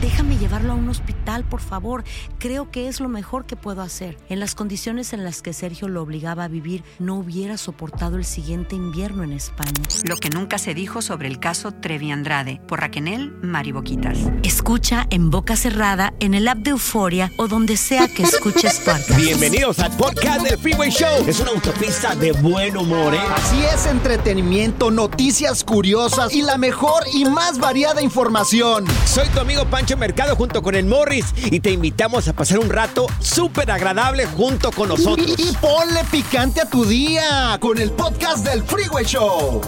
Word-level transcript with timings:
Déjame 0.00 0.38
llevarlo 0.38 0.74
a 0.74 0.76
un 0.76 0.88
hospital, 0.88 1.42
por 1.42 1.60
favor. 1.60 2.04
Creo 2.38 2.70
que 2.70 2.86
es 2.86 3.00
lo 3.00 3.08
mejor 3.08 3.46
que 3.46 3.56
puedo 3.56 3.82
hacer. 3.82 4.16
En 4.28 4.38
las 4.38 4.54
condiciones 4.54 5.12
en 5.12 5.24
las 5.24 5.42
que 5.42 5.52
Sergio 5.52 5.88
lo 5.88 6.02
obligaba 6.02 6.44
a 6.44 6.48
vivir, 6.48 6.84
no 7.00 7.16
hubiera 7.16 7.56
soportado 7.58 8.16
el 8.16 8.24
siguiente 8.24 8.76
invierno 8.76 9.24
en 9.24 9.32
España. 9.32 9.72
Lo 10.04 10.16
que 10.16 10.30
nunca 10.30 10.58
se 10.58 10.72
dijo 10.72 11.02
sobre 11.02 11.26
el 11.26 11.40
caso 11.40 11.72
Trevi 11.72 12.12
Andrade 12.12 12.60
por 12.68 12.80
Raquel 12.80 13.32
Mariboquitas. 13.42 14.18
Escucha 14.44 15.06
en 15.10 15.30
boca 15.30 15.56
cerrada, 15.56 16.14
en 16.20 16.34
el 16.34 16.46
app 16.46 16.58
de 16.58 16.70
Euforia 16.70 17.32
o 17.36 17.48
donde 17.48 17.76
sea 17.76 18.06
que 18.06 18.22
escuches 18.22 18.78
podcast. 18.84 19.16
Bienvenidos 19.16 19.80
al 19.80 19.96
podcast 19.96 20.42
del 20.42 20.58
Freeway 20.58 20.90
Show. 20.90 21.24
Es 21.26 21.40
una 21.40 21.50
autopista 21.50 22.14
de 22.14 22.32
buen 22.32 22.76
humor, 22.76 23.14
¿eh? 23.14 23.20
Así 23.34 23.60
es, 23.64 23.86
entretenimiento, 23.86 24.90
noticias 24.90 25.64
curiosas 25.64 26.32
y 26.32 26.42
la 26.42 26.56
mejor 26.56 27.02
y 27.12 27.24
más 27.24 27.58
variada 27.58 28.00
información. 28.00 28.84
Soy 29.04 29.28
tu 29.28 29.40
amigo 29.40 29.64
Pancho 29.64 29.87
Mercado 29.96 30.36
junto 30.36 30.62
con 30.62 30.74
el 30.74 30.84
Morris 30.86 31.26
y 31.36 31.60
te 31.60 31.70
invitamos 31.70 32.28
a 32.28 32.32
pasar 32.32 32.58
un 32.58 32.70
rato 32.70 33.06
súper 33.20 33.70
agradable 33.70 34.26
junto 34.26 34.70
con 34.72 34.88
nosotros. 34.88 35.34
Y, 35.38 35.48
y 35.50 35.52
ponle 35.60 36.04
picante 36.10 36.60
a 36.60 36.68
tu 36.68 36.84
día 36.84 37.56
con 37.60 37.78
el 37.78 37.90
podcast 37.92 38.44
del 38.46 38.62
Freeway 38.62 39.04
Show. 39.04 39.60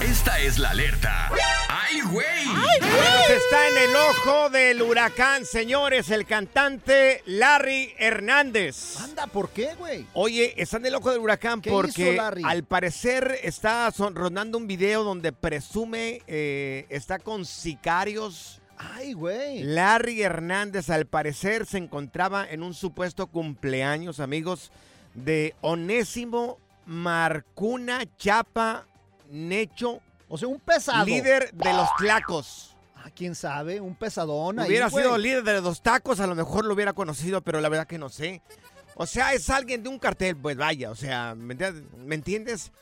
Esta 0.00 0.38
es 0.38 0.58
la 0.58 0.70
alerta. 0.70 1.30
¡Ay, 1.68 2.00
güey! 2.02 2.26
Está 3.28 3.68
en 3.68 3.76
el 3.90 3.96
ojo 3.96 4.48
del 4.50 4.80
huracán, 4.82 5.44
señores, 5.44 6.10
el 6.10 6.24
cantante 6.24 7.22
Larry 7.26 7.92
Hernández. 7.98 8.96
Anda, 9.00 9.26
¿por 9.26 9.50
qué, 9.50 9.74
güey? 9.74 10.06
Oye, 10.14 10.54
está 10.56 10.76
en 10.76 10.86
el 10.86 10.94
ojo 10.94 11.10
del 11.10 11.18
huracán 11.20 11.60
¿Qué 11.60 11.70
porque 11.70 12.12
hizo 12.12 12.12
Larry? 12.22 12.42
al 12.44 12.62
parecer 12.64 13.38
está 13.42 13.90
son- 13.90 14.14
rondando 14.14 14.56
un 14.56 14.66
video 14.68 15.02
donde 15.02 15.32
presume 15.32 16.22
eh, 16.28 16.86
está 16.90 17.18
con 17.18 17.44
sicarios. 17.44 18.57
Ay, 18.78 19.12
güey. 19.12 19.62
Larry 19.64 20.22
Hernández 20.22 20.88
al 20.90 21.06
parecer 21.06 21.66
se 21.66 21.78
encontraba 21.78 22.48
en 22.48 22.62
un 22.62 22.74
supuesto 22.74 23.26
cumpleaños, 23.26 24.20
amigos, 24.20 24.70
de 25.14 25.54
Onésimo 25.62 26.58
Marcuna 26.86 28.04
Chapa 28.16 28.86
Necho, 29.30 30.00
O 30.28 30.38
sea, 30.38 30.48
un 30.48 30.60
pesado. 30.60 31.04
líder 31.04 31.52
de 31.52 31.72
los 31.72 31.88
Tlacos. 31.98 32.76
Ah, 32.96 33.10
quién 33.14 33.34
sabe, 33.34 33.80
un 33.80 33.94
pesadón 33.94 34.58
ahí, 34.58 34.68
Hubiera 34.68 34.88
güey. 34.88 35.04
sido 35.04 35.18
líder 35.18 35.42
de 35.44 35.60
los 35.60 35.82
tacos, 35.82 36.20
a 36.20 36.26
lo 36.26 36.34
mejor 36.34 36.64
lo 36.64 36.74
hubiera 36.74 36.92
conocido, 36.92 37.40
pero 37.40 37.60
la 37.60 37.68
verdad 37.68 37.86
que 37.86 37.98
no 37.98 38.08
sé. 38.08 38.40
O 38.94 39.06
sea, 39.06 39.32
es 39.34 39.48
alguien 39.50 39.82
de 39.82 39.88
un 39.88 39.98
cartel, 39.98 40.36
pues 40.36 40.56
vaya, 40.56 40.90
o 40.90 40.94
sea. 40.94 41.34
¿Me 41.36 42.14
entiendes? 42.14 42.72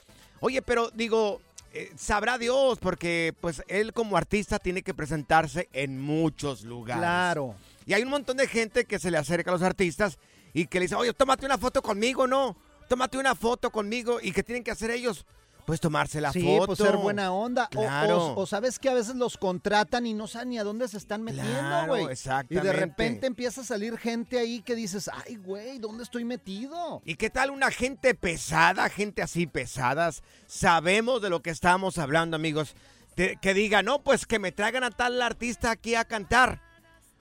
Oye, 0.40 0.62
pero 0.62 0.90
digo, 0.90 1.40
eh, 1.76 1.92
sabrá 1.96 2.38
Dios, 2.38 2.78
porque 2.78 3.34
pues 3.40 3.62
él 3.68 3.92
como 3.92 4.16
artista 4.16 4.58
tiene 4.58 4.82
que 4.82 4.94
presentarse 4.94 5.68
en 5.72 6.00
muchos 6.00 6.62
lugares. 6.62 7.00
Claro. 7.00 7.54
Y 7.84 7.92
hay 7.92 8.02
un 8.02 8.08
montón 8.08 8.38
de 8.38 8.48
gente 8.48 8.84
que 8.84 8.98
se 8.98 9.10
le 9.10 9.18
acerca 9.18 9.50
a 9.50 9.54
los 9.54 9.62
artistas 9.62 10.18
y 10.54 10.66
que 10.66 10.78
le 10.78 10.86
dice, 10.86 10.94
oye, 10.94 11.12
tómate 11.12 11.44
una 11.44 11.58
foto 11.58 11.82
conmigo, 11.82 12.26
¿no? 12.26 12.56
Tómate 12.88 13.18
una 13.18 13.34
foto 13.34 13.70
conmigo. 13.70 14.18
¿Y 14.22 14.32
qué 14.32 14.42
tienen 14.42 14.64
que 14.64 14.70
hacer 14.70 14.90
ellos? 14.90 15.26
Pues 15.66 15.80
tomarse 15.80 16.20
la 16.20 16.32
sí, 16.32 16.40
foto. 16.42 16.66
pues 16.66 16.78
ser 16.78 16.96
buena 16.96 17.32
onda. 17.32 17.64
O- 17.64 17.80
Claro. 17.80 18.18
O, 18.34 18.40
o 18.42 18.46
sabes 18.46 18.78
que 18.78 18.88
a 18.88 18.94
veces 18.94 19.16
los 19.16 19.36
contratan 19.36 20.06
y 20.06 20.14
no 20.14 20.28
saben 20.28 20.50
ni 20.50 20.58
a 20.58 20.64
dónde 20.64 20.86
se 20.86 20.96
están 20.96 21.22
metiendo, 21.22 21.50
Claro, 21.52 21.88
güey. 21.88 22.06
Y 22.48 22.54
de 22.54 22.72
repente 22.72 23.26
empieza 23.26 23.62
a 23.62 23.64
salir 23.64 23.98
gente 23.98 24.38
ahí 24.38 24.62
que 24.62 24.76
dices, 24.76 25.10
ay, 25.12 25.36
güey, 25.36 25.78
¿dónde 25.78 26.04
estoy 26.04 26.24
metido? 26.24 27.02
¿Y 27.04 27.16
qué 27.16 27.30
tal 27.30 27.50
una 27.50 27.70
gente 27.72 28.14
pesada, 28.14 28.88
gente 28.88 29.22
así 29.22 29.46
pesadas? 29.48 30.22
Sabemos 30.46 31.20
de 31.20 31.30
lo 31.30 31.42
que 31.42 31.50
estamos 31.50 31.98
hablando, 31.98 32.36
amigos. 32.36 32.74
Te- 33.16 33.36
que 33.42 33.52
diga, 33.52 33.82
no, 33.82 34.02
pues 34.02 34.24
que 34.26 34.38
me 34.38 34.52
traigan 34.52 34.84
a 34.84 34.90
tal 34.90 35.20
artista 35.20 35.70
aquí 35.72 35.94
a 35.96 36.04
cantar. 36.04 36.60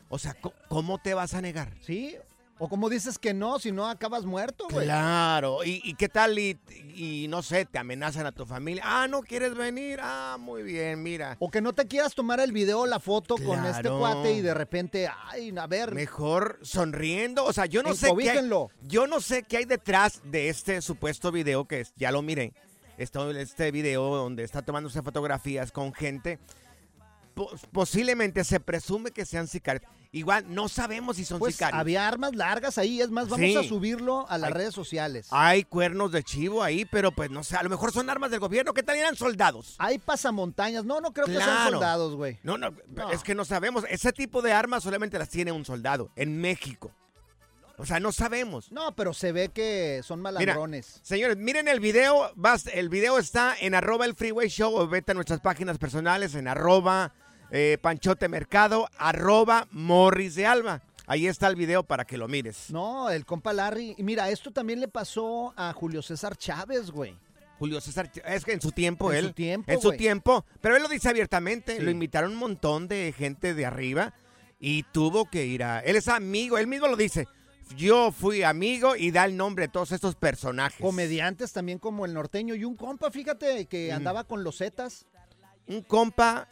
O 0.10 0.20
sea, 0.20 0.36
¿co- 0.36 0.54
¿cómo 0.70 1.00
te 1.00 1.14
vas 1.16 1.34
a 1.34 1.42
negar? 1.42 1.74
¿Sí? 1.82 2.16
O 2.58 2.70
como 2.70 2.90
dices 2.90 3.20
que 3.20 3.34
no, 3.34 3.60
si 3.60 3.74
no 3.74 3.90
acabas 3.90 4.24
muerto, 4.24 4.66
güey. 4.72 4.86
Claro, 4.86 5.64
¿Y, 5.66 5.82
y 5.84 5.94
qué 5.96 6.08
tal? 6.08 6.40
Y, 6.40 6.58
y 6.96 7.28
no 7.28 7.42
sé, 7.42 7.66
te 7.66 7.78
amenazan 7.78 8.26
a 8.26 8.32
tu 8.32 8.46
familia. 8.46 8.82
Ah, 8.86 9.08
¿no 9.10 9.22
quieres 9.24 9.56
venir? 9.56 10.00
Ah, 10.02 10.38
muy 10.40 10.64
bien, 10.64 11.04
mira. 11.04 11.36
O 11.40 11.52
que 11.52 11.60
no 11.60 11.74
te 11.74 11.86
quieras 11.86 12.16
tomar 12.16 12.40
el 12.40 12.54
video 12.54 12.80
o 12.82 12.86
la 12.88 13.02
foto 13.02 13.36
con 13.36 13.66
este 13.66 13.90
cuate 13.90 14.32
y 14.34 14.42
de 14.42 14.54
repente, 14.54 15.10
ay, 15.26 15.54
a 15.58 15.68
ver. 15.68 15.94
Mejor 15.94 16.60
sonriendo. 16.62 17.44
O 17.44 17.52
sea, 17.52 17.66
yo 17.66 17.84
no 17.84 17.94
sé 17.94 18.08
qué 18.18 18.30
hay, 18.30 18.50
yo 18.84 19.06
no 19.08 19.20
sé 19.20 19.44
qué 19.44 19.58
hay 19.58 19.66
detrás 19.66 20.22
de 20.24 20.48
este 20.48 20.82
supuesto 20.82 21.34
video 21.34 21.66
que 21.66 21.82
es- 21.82 21.94
ya 21.98 22.12
lo 22.12 22.22
miré. 22.22 22.54
Esto, 22.98 23.30
este 23.32 23.72
video 23.72 24.16
donde 24.16 24.44
está 24.46 24.62
tomándose 24.62 25.02
fotografías 25.02 25.74
con 25.74 25.94
gente. 25.94 26.40
Po- 27.36 27.52
posiblemente 27.72 28.44
se 28.44 28.60
presume 28.60 29.12
que 29.12 29.26
sean 29.26 29.48
sicarios. 29.48 29.84
Igual 30.12 30.46
no 30.56 30.70
sabemos 30.70 31.18
si 31.18 31.26
son 31.26 31.38
Pues 31.40 31.56
sicarios. 31.56 31.78
había 31.82 32.08
armas 32.08 32.34
largas 32.34 32.78
ahí, 32.78 33.02
es 33.02 33.10
más, 33.12 33.28
vamos 33.28 33.46
Sí. 33.46 33.56
a 33.58 33.64
subirlo 33.64 34.26
a 34.30 34.38
las 34.38 34.52
redes 34.52 34.74
sociales. 34.74 35.28
Hay 35.32 35.66
cuernos 35.66 36.14
de 36.14 36.24
chivo 36.24 36.64
ahí, 36.64 36.86
pero 36.86 37.12
pues 37.12 37.30
no 37.30 37.44
sé, 37.44 37.58
a 37.58 37.64
lo 37.64 37.70
mejor 37.70 37.92
son 37.92 38.10
armas 38.10 38.32
del 38.32 38.40
gobierno. 38.40 38.74
¿Qué 38.74 38.82
tal 38.84 38.96
eran 38.96 39.18
soldados? 39.18 39.76
Hay 39.78 40.00
pasamontañas. 40.00 40.86
No, 40.86 41.02
no 41.02 41.12
creo 41.12 41.26
que 41.26 41.34
sean 41.36 41.70
soldados, 41.72 42.16
güey. 42.16 42.40
No, 42.44 42.58
no, 42.58 42.72
No. 42.88 43.12
es 43.12 43.22
que 43.24 43.36
no 43.36 43.44
sabemos. 43.44 43.84
Ese 43.90 44.14
tipo 44.14 44.42
de 44.42 44.54
armas 44.54 44.84
solamente 44.84 45.20
las 45.20 45.28
tiene 45.30 45.52
un 45.52 45.66
soldado 45.66 46.10
en 46.16 46.40
México. 46.40 46.92
O 47.78 47.86
sea, 47.86 48.00
no 48.00 48.14
sabemos. 48.14 48.72
No, 48.72 48.96
pero 48.96 49.14
se 49.14 49.34
ve 49.34 49.50
que 49.50 50.00
son 50.06 50.22
malandrones. 50.22 51.02
Señores, 51.04 51.36
miren 51.36 51.68
el 51.68 51.82
video. 51.82 52.32
Vas, 52.36 52.68
el 52.68 52.88
video 52.88 53.18
está 53.20 53.54
en 53.60 53.76
arroba 53.76 54.06
el 54.06 54.16
freeway 54.16 54.48
show 54.48 54.74
o 54.74 54.88
vete 54.88 55.12
a 55.12 55.16
nuestras 55.16 55.42
páginas 55.42 55.78
personales 55.78 56.36
en 56.36 56.48
arroba 56.48 57.12
eh, 57.56 57.78
panchote 57.82 58.28
mercado, 58.28 58.90
arroba 58.98 59.68
morris 59.72 60.36
de 60.36 60.46
alba. 60.46 60.82
Ahí 61.08 61.28
está 61.28 61.48
el 61.48 61.56
video 61.56 61.84
para 61.84 62.04
que 62.04 62.18
lo 62.18 62.28
mires. 62.28 62.70
No, 62.70 63.10
el 63.10 63.26
compa 63.26 63.54
Larry. 63.54 63.96
Y 63.98 64.04
mira, 64.04 64.30
esto 64.30 64.52
también 64.52 64.80
le 64.80 64.88
pasó 64.88 65.54
a 65.56 65.72
Julio 65.72 66.02
César 66.02 66.36
Chávez, 66.36 66.92
güey. 66.92 67.16
Julio 67.60 67.80
César, 67.80 68.12
es 68.26 68.44
que 68.44 68.52
en 68.52 68.60
su 68.62 68.72
tiempo 68.72 69.12
En 69.14 69.20
él. 69.20 69.26
su 69.28 69.34
tiempo, 69.34 69.72
En 69.72 69.80
su 69.80 69.88
güey. 69.90 69.98
tiempo. 69.98 70.44
Pero 70.60 70.76
él 70.76 70.84
lo 70.84 70.90
dice 70.90 71.08
abiertamente. 71.08 71.78
Sí. 71.78 71.82
Lo 71.84 71.92
invitaron 71.92 72.32
un 72.32 72.38
montón 72.40 72.88
de 72.90 73.14
gente 73.18 73.54
de 73.54 73.66
arriba 73.66 74.14
y 74.60 74.84
tuvo 74.92 75.30
que 75.30 75.46
ir 75.46 75.64
a. 75.64 75.80
Él 75.80 75.96
es 75.96 76.08
amigo, 76.10 76.58
él 76.58 76.68
mismo 76.68 76.88
lo 76.88 76.98
dice. 76.98 77.28
Yo 77.78 78.12
fui 78.12 78.44
amigo 78.44 78.96
y 78.96 79.12
da 79.12 79.26
el 79.26 79.38
nombre 79.38 79.68
de 79.68 79.72
todos 79.72 79.92
estos 79.92 80.16
personajes. 80.16 80.82
Comediantes 80.82 81.54
también 81.54 81.80
como 81.80 82.06
el 82.06 82.14
norteño. 82.14 82.56
Y 82.56 82.66
un 82.66 82.76
compa, 82.76 83.10
fíjate, 83.12 83.66
que 83.68 83.92
Mm. 83.92 83.96
andaba 83.96 84.24
con 84.26 84.44
los 84.44 84.58
Zetas. 84.58 85.06
Un 85.68 85.82
compa 85.82 86.48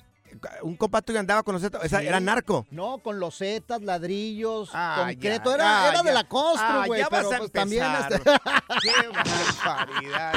un 0.64 0.76
compa 0.78 1.02
tuyo 1.02 1.20
andaba 1.20 1.44
con 1.44 1.54
los 1.54 1.62
Zetas, 1.62 1.84
o 1.84 1.88
sea, 1.90 2.00
Sí. 2.00 2.08
era 2.08 2.20
narco. 2.20 2.66
No, 2.72 3.00
con 3.00 3.20
los 3.20 3.38
zetas, 3.38 3.82
ladrillos, 3.82 4.70
Ah, 4.74 5.06
concreto. 5.08 5.50
ya, 5.52 5.56
era 5.56 5.86
ah, 5.86 5.90
era 5.90 6.04
de 6.04 6.14
la 6.14 6.24
constru, 6.24 6.66
Ah, 6.68 6.84
güey. 6.88 7.02
ya 7.02 7.10
pero 7.10 7.28
vas 7.30 7.36
a 7.36 7.38
pues 7.40 7.52
también 7.52 7.84
empezar. 7.84 8.12
este- 8.14 8.24
Qué 8.82 9.08
barbaridad. 9.66 10.34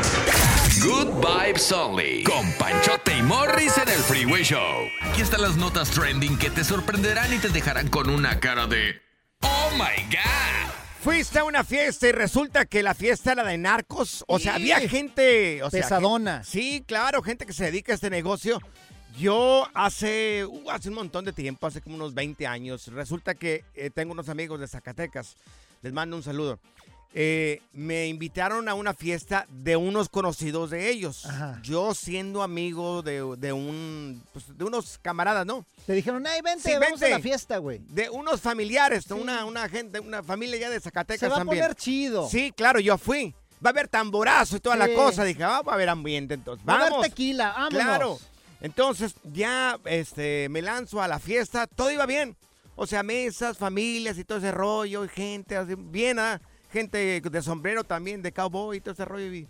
Good 0.84 1.24
Vibes 1.24 1.72
Only. 1.72 2.24
Con 2.24 2.52
Panchote 2.58 3.16
y 3.16 3.22
Morris 3.22 3.76
en 3.78 3.88
el 3.88 3.98
Freeway 4.00 4.42
Show. 4.44 4.84
Aquí 5.02 5.22
están 5.22 5.42
las 5.42 5.56
notas 5.56 5.90
trending 5.90 6.38
que 6.38 6.50
te 6.50 6.64
sorprenderán 6.64 7.32
y 7.32 7.38
te 7.38 7.48
dejarán 7.48 7.88
con 7.88 8.10
una 8.10 8.38
cara 8.40 8.66
de. 8.66 9.00
¡Oh 9.42 9.70
my 9.72 10.02
God! 10.10 10.72
Fuiste 11.02 11.38
a 11.38 11.44
una 11.44 11.62
fiesta 11.62 12.08
y 12.08 12.12
resulta 12.12 12.64
que 12.66 12.82
la 12.82 12.92
fiesta 12.94 13.30
era 13.32 13.44
de 13.44 13.56
narcos. 13.58 14.24
O 14.26 14.38
sea, 14.40 14.54
había 14.56 14.80
gente. 14.88 15.62
O 15.62 15.70
sea, 15.70 15.82
Pesadona. 15.82 16.38
gente- 16.42 16.50
sí, 16.50 16.84
claro, 16.86 17.22
gente 17.22 17.46
que 17.46 17.52
se 17.52 17.64
dedica 17.66 17.92
a 17.92 17.94
este 17.94 18.10
negocio. 18.10 18.60
Yo 19.18 19.66
hace, 19.74 20.44
uh, 20.44 20.70
hace 20.70 20.88
un 20.90 20.94
montón 20.94 21.24
de 21.24 21.32
tiempo, 21.32 21.66
hace 21.66 21.80
como 21.80 21.96
unos 21.96 22.12
20 22.14 22.46
años, 22.46 22.88
resulta 22.88 23.34
que 23.34 23.64
eh, 23.74 23.90
tengo 23.90 24.12
unos 24.12 24.28
amigos 24.28 24.60
de 24.60 24.68
Zacatecas. 24.68 25.36
Les 25.82 25.92
mando 25.92 26.16
un 26.16 26.22
saludo. 26.22 26.58
Eh, 27.18 27.62
me 27.72 28.08
invitaron 28.08 28.68
a 28.68 28.74
una 28.74 28.92
fiesta 28.92 29.46
de 29.48 29.74
unos 29.76 30.10
conocidos 30.10 30.68
de 30.70 30.90
ellos. 30.90 31.24
Ajá. 31.24 31.58
Yo 31.62 31.94
siendo 31.94 32.42
amigo 32.42 33.00
de, 33.00 33.36
de 33.38 33.52
un, 33.54 34.22
pues, 34.34 34.44
de 34.58 34.64
unos 34.64 34.98
camaradas, 35.00 35.46
¿no? 35.46 35.64
Te 35.86 35.94
dijeron, 35.94 36.26
ay, 36.26 36.42
vente, 36.42 36.68
Sí, 36.68 36.74
vamos 36.74 37.00
vente. 37.00 37.06
a 37.06 37.16
la 37.16 37.20
fiesta, 37.20 37.56
güey. 37.56 37.80
De 37.88 38.10
unos 38.10 38.42
familiares, 38.42 39.08
¿no? 39.08 39.16
una, 39.16 39.46
una 39.46 39.66
gente, 39.70 39.98
una 40.00 40.22
familia 40.22 40.58
ya 40.58 40.68
de 40.70 40.78
Zacatecas 40.78 41.20
Se 41.20 41.28
va 41.28 41.36
a 41.36 41.38
también. 41.38 41.62
poner 41.62 41.74
chido. 41.76 42.28
Sí, 42.28 42.52
claro, 42.54 42.80
yo 42.80 42.98
fui. 42.98 43.34
Va 43.64 43.70
a 43.70 43.72
haber 43.72 43.88
tamborazo 43.88 44.56
y 44.56 44.60
toda 44.60 44.76
la 44.76 44.86
Sí. 44.86 44.92
cosa. 44.94 45.24
Dije, 45.24 45.42
ah, 45.42 45.62
va 45.62 45.72
a 45.72 45.74
haber 45.76 45.88
ambiente 45.88 46.34
entonces. 46.34 46.68
Va 46.68 46.74
a 46.74 46.76
haber 46.80 46.90
Vamos. 46.90 47.06
tequila, 47.08 47.48
vámonos. 47.52 47.70
Claro. 47.72 48.18
Entonces 48.60 49.14
ya 49.32 49.78
este, 49.84 50.48
me 50.48 50.62
lanzo 50.62 51.02
a 51.02 51.08
la 51.08 51.18
fiesta. 51.18 51.66
Todo 51.66 51.90
iba 51.90 52.06
bien. 52.06 52.36
O 52.74 52.86
sea, 52.86 53.02
mesas, 53.02 53.58
familias 53.58 54.18
y 54.18 54.24
todo 54.24 54.38
ese 54.38 54.52
rollo. 54.52 55.06
Gente 55.08 55.56
así, 55.56 55.74
bien, 55.76 56.18
ah, 56.18 56.40
gente 56.70 57.20
de 57.20 57.42
sombrero 57.42 57.84
también, 57.84 58.22
de 58.22 58.32
cowboy 58.32 58.76
y 58.76 58.80
todo 58.80 58.92
ese 58.92 59.04
rollo. 59.04 59.32
Y, 59.32 59.48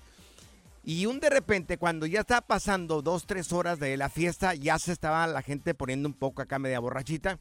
y 0.85 1.07
un 1.07 1.19
de 1.19 1.31
repente, 1.31 1.79
cuando 1.79 2.07
ya 2.07 2.21
estaba 2.21 2.41
pasando 2.43 3.03
dos, 3.03 3.27
tres 3.27 3.53
horas 3.53 3.81
de 3.81 3.97
la 3.97 4.09
fiesta, 4.09 4.55
ya 4.55 4.79
se 4.79 4.93
estaba 4.93 5.27
la 5.27 5.43
gente 5.43 5.75
poniendo 5.75 6.09
un 6.09 6.15
poco 6.15 6.43
acá 6.43 6.59
media 6.59 6.79
borrachita. 6.79 7.39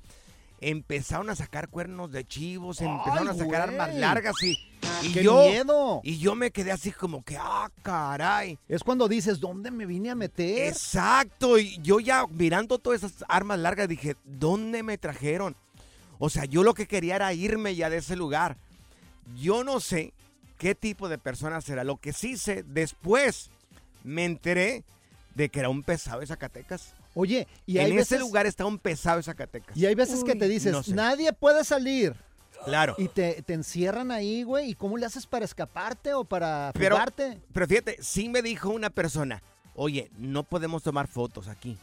Empezaron 0.62 1.30
a 1.30 1.36
sacar 1.36 1.70
cuernos 1.70 2.12
de 2.12 2.26
chivos, 2.26 2.82
empezaron 2.82 3.28
a 3.28 3.34
sacar 3.34 3.46
güey. 3.46 3.56
armas 3.80 3.96
largas 3.96 4.36
y, 4.42 4.58
y 5.04 5.14
¡Qué 5.14 5.24
yo 5.24 5.48
miedo! 5.48 6.02
y 6.04 6.18
yo 6.18 6.34
me 6.36 6.52
quedé 6.52 6.72
así 6.72 6.92
como 6.92 7.24
que, 7.24 7.38
ah, 7.38 7.70
caray. 7.84 8.58
Es 8.68 8.84
cuando 8.84 9.08
dices, 9.08 9.40
¿dónde 9.40 9.70
me 9.70 9.86
vine 9.86 10.10
a 10.12 10.16
meter? 10.16 10.68
Exacto, 10.70 11.58
y 11.60 11.78
yo 11.82 12.00
ya 12.00 12.26
mirando 12.28 12.80
todas 12.80 13.04
esas 13.04 13.26
armas 13.28 13.60
largas 13.60 13.88
dije, 13.90 14.16
¿dónde 14.24 14.82
me 14.82 14.98
trajeron? 14.98 15.56
O 16.20 16.30
sea, 16.30 16.46
yo 16.46 16.64
lo 16.64 16.74
que 16.74 16.88
quería 16.88 17.18
era 17.18 17.34
irme 17.34 17.76
ya 17.76 17.90
de 17.90 17.98
ese 17.98 18.16
lugar. 18.16 18.58
Yo 19.38 19.64
no 19.64 19.80
sé 19.80 20.14
qué 20.58 20.76
tipo 20.76 21.10
de 21.10 21.18
persona 21.18 21.60
será. 21.62 21.84
Lo 21.84 21.98
que 21.98 22.14
sí 22.14 22.38
sé, 22.38 22.64
después 22.64 23.50
me 24.04 24.24
enteré 24.24 24.84
de 25.36 25.50
que 25.50 25.60
era 25.60 25.70
un 25.70 25.84
pesado 25.84 26.22
de 26.22 26.28
Zacatecas. 26.28 26.94
Oye, 27.16 27.48
y 27.66 27.80
hay 27.80 27.86
en 27.92 28.00
ese 28.00 28.16
veces, 28.16 28.20
lugar 28.20 28.46
está 28.46 28.66
un 28.66 28.78
pesado 28.78 29.18
de 29.18 29.24
Zacatecas. 29.24 29.76
y 29.76 29.86
hay 29.88 29.96
veces 29.96 30.24
que 30.24 30.36
te 30.36 30.48
dices, 30.48 30.72
no 30.72 30.84
sé. 30.84 30.94
nadie 30.94 31.34
puede 31.34 31.64
salir. 31.64 32.14
Claro. 32.66 32.94
Y 32.98 33.08
te, 33.08 33.42
te 33.42 33.54
encierran 33.54 34.12
ahí, 34.12 34.44
güey. 34.44 34.70
¿Y 34.72 34.76
cómo 34.76 34.98
le 34.98 35.06
haces 35.06 35.26
para 35.26 35.46
escaparte 35.46 36.14
o 36.14 36.24
para 36.26 36.72
Pero- 36.74 36.96
fugarte? 36.96 37.40
Pero 37.54 37.68
fíjate, 37.68 37.98
sí 38.02 38.28
me 38.30 38.42
dijo 38.42 38.70
una 38.70 38.90
persona, 38.90 39.42
oye, 39.76 40.10
no 40.18 40.44
podemos 40.44 40.84
tomar 40.84 41.08
fotos 41.08 41.48
aquí. 41.48 41.78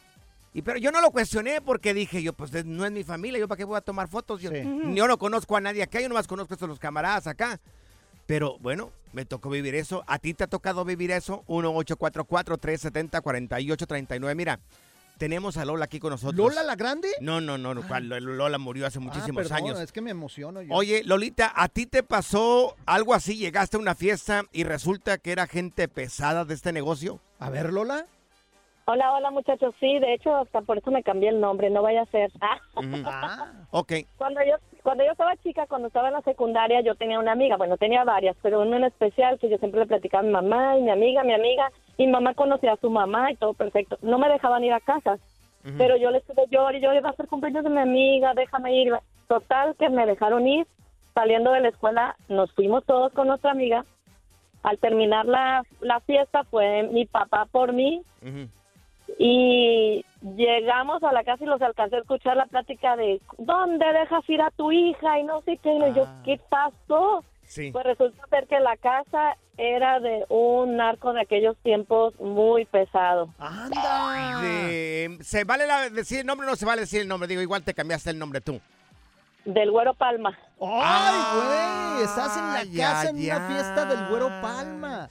Y 0.54 0.60
pero 0.62 0.78
yo 0.78 0.92
no 0.92 1.00
lo 1.00 1.10
cuestioné 1.12 1.62
porque 1.62 1.94
dije 1.94 2.22
yo, 2.22 2.34
pues 2.34 2.52
no 2.66 2.84
es 2.84 2.92
mi 2.92 3.04
familia, 3.04 3.38
yo 3.40 3.48
para 3.48 3.56
qué 3.56 3.64
voy 3.64 3.78
a 3.78 3.80
tomar 3.80 4.06
fotos. 4.08 4.42
Yo, 4.42 4.50
Sí. 4.50 4.62
yo 4.94 5.08
no 5.08 5.16
conozco 5.18 5.56
a 5.56 5.60
nadie 5.62 5.82
acá, 5.82 5.98
yo 6.00 6.08
nomás 6.10 6.26
conozco 6.26 6.52
a 6.52 6.56
estos 6.56 6.68
los 6.68 6.78
camaradas 6.78 7.26
acá. 7.26 7.58
Pero 8.26 8.58
bueno, 8.58 8.90
me 9.12 9.24
tocó 9.24 9.48
vivir 9.50 9.74
eso. 9.74 10.04
¿A 10.06 10.18
ti 10.18 10.34
te 10.34 10.44
ha 10.44 10.46
tocado 10.46 10.84
vivir 10.84 11.10
eso? 11.10 11.42
1-844-370-4839. 11.48 14.34
Mira, 14.34 14.60
tenemos 15.22 15.56
a 15.56 15.64
Lola 15.64 15.84
aquí 15.84 16.00
con 16.00 16.10
nosotros. 16.10 16.36
¿Lola 16.36 16.64
la 16.64 16.74
grande? 16.74 17.06
No, 17.20 17.40
no, 17.40 17.56
no, 17.56 17.74
no, 17.74 18.20
Lola 18.20 18.58
murió 18.58 18.88
hace 18.88 18.98
muchísimos 18.98 19.46
ah, 19.46 19.54
perdón, 19.54 19.70
años. 19.70 19.80
Es 19.80 19.92
que 19.92 20.00
me 20.00 20.10
emociono 20.10 20.62
yo. 20.62 20.74
Oye, 20.74 21.02
Lolita, 21.04 21.52
¿a 21.54 21.68
ti 21.68 21.86
te 21.86 22.02
pasó 22.02 22.74
algo 22.86 23.14
así? 23.14 23.38
¿Llegaste 23.38 23.76
a 23.76 23.80
una 23.80 23.94
fiesta 23.94 24.42
y 24.50 24.64
resulta 24.64 25.18
que 25.18 25.30
era 25.30 25.46
gente 25.46 25.86
pesada 25.86 26.44
de 26.44 26.54
este 26.54 26.72
negocio? 26.72 27.20
A 27.38 27.50
ver, 27.50 27.72
Lola. 27.72 28.06
Hola, 28.86 29.12
hola 29.12 29.30
muchachos. 29.30 29.72
Sí, 29.78 30.00
de 30.00 30.12
hecho, 30.12 30.34
hasta 30.34 30.60
por 30.62 30.78
eso 30.78 30.90
me 30.90 31.04
cambié 31.04 31.28
el 31.28 31.40
nombre, 31.40 31.70
no 31.70 31.82
vaya 31.82 32.02
a 32.02 32.06
ser. 32.06 32.32
Ah. 32.40 32.58
Ah, 33.04 33.52
Ok. 33.70 33.92
Cuando 34.16 34.40
yo 34.44 34.56
cuando 34.82 35.04
yo 35.04 35.12
estaba 35.12 35.36
chica, 35.36 35.66
cuando 35.68 35.86
estaba 35.86 36.08
en 36.08 36.14
la 36.14 36.22
secundaria, 36.22 36.80
yo 36.80 36.96
tenía 36.96 37.20
una 37.20 37.30
amiga, 37.30 37.56
bueno, 37.56 37.76
tenía 37.76 38.02
varias, 38.02 38.36
pero 38.42 38.62
una 38.62 38.78
en 38.78 38.84
especial 38.84 39.38
que 39.38 39.48
yo 39.48 39.56
siempre 39.58 39.78
le 39.78 39.86
platicaba 39.86 40.22
a 40.22 40.26
mi 40.26 40.32
mamá 40.32 40.76
y 40.76 40.82
mi 40.82 40.90
amiga, 40.90 41.22
mi 41.22 41.32
amiga, 41.32 41.70
mi 41.98 42.06
mamá 42.06 42.34
conocía 42.34 42.72
a 42.72 42.76
su 42.76 42.90
mamá 42.90 43.30
y 43.30 43.36
todo 43.36 43.54
perfecto. 43.54 43.98
No 44.02 44.18
me 44.18 44.28
dejaban 44.28 44.64
ir 44.64 44.72
a 44.72 44.80
casa, 44.80 45.18
pero 45.78 45.96
yo 45.96 46.10
le 46.10 46.18
estuve 46.18 46.46
llorando 46.50 46.78
y 46.78 46.80
yo 46.80 46.92
iba 46.92 47.08
a 47.08 47.12
hacer 47.12 47.28
cumpleaños 47.28 47.64
de 47.64 47.70
mi 47.70 47.78
amiga, 47.80 48.34
déjame 48.34 48.74
ir. 48.82 48.92
Total, 49.28 49.74
que 49.76 49.88
me 49.88 50.04
dejaron 50.06 50.46
ir. 50.46 50.66
Saliendo 51.14 51.52
de 51.52 51.60
la 51.60 51.68
escuela, 51.68 52.16
nos 52.28 52.52
fuimos 52.52 52.84
todos 52.84 53.12
con 53.12 53.28
nuestra 53.28 53.50
amiga. 53.52 53.84
Al 54.62 54.78
terminar 54.78 55.26
la, 55.26 55.62
la 55.80 56.00
fiesta, 56.00 56.44
fue 56.44 56.84
mi 56.84 57.04
papá 57.06 57.46
por 57.50 57.72
mí 57.72 58.02
y 59.18 60.04
llegamos 60.36 61.02
a 61.02 61.12
la 61.12 61.22
casa 61.24 61.44
y 61.44 61.46
los 61.46 61.60
alcancé 61.60 61.96
a 61.96 62.00
escuchar 62.00 62.36
la 62.36 62.46
plática 62.46 62.96
de 62.96 63.20
¿dónde 63.38 63.84
dejas 63.92 64.28
ir 64.28 64.40
a 64.40 64.50
tu 64.50 64.72
hija? 64.72 65.18
y 65.18 65.24
no 65.24 65.40
sé 65.42 65.58
qué. 65.58 65.72
Y 65.74 65.94
yo, 65.94 66.04
Ah. 66.06 66.22
¿qué 66.24 66.40
pasó? 66.48 67.24
Sí. 67.52 67.70
Pues 67.70 67.84
resulta 67.84 68.26
ser 68.30 68.46
que 68.46 68.58
la 68.60 68.78
casa 68.78 69.36
era 69.58 70.00
de 70.00 70.24
un 70.30 70.78
narco 70.78 71.12
de 71.12 71.20
aquellos 71.20 71.54
tiempos 71.58 72.18
muy 72.18 72.64
pesado. 72.64 73.28
¡Anda! 73.38 74.40
De- 74.40 75.18
¿Se 75.20 75.44
vale 75.44 75.66
la- 75.66 75.90
decir 75.90 76.20
el 76.20 76.26
nombre 76.26 76.46
o 76.46 76.50
no 76.50 76.56
se 76.56 76.64
vale 76.64 76.80
decir 76.80 77.02
el 77.02 77.08
nombre? 77.08 77.28
Digo, 77.28 77.42
igual 77.42 77.62
te 77.62 77.74
cambiaste 77.74 78.08
el 78.08 78.18
nombre 78.18 78.40
tú. 78.40 78.58
Del 79.44 79.70
Güero 79.70 79.92
Palma. 79.92 80.30
¡Ay, 80.62 81.20
güey! 81.34 82.04
Estás 82.06 82.36
en 82.38 82.52
la 82.54 82.64
ya, 82.64 82.88
casa 82.92 83.10
en 83.10 83.16
ya. 83.18 83.36
una 83.36 83.48
fiesta 83.48 83.84
del 83.84 84.08
Güero 84.08 84.28
Palma. 84.40 85.08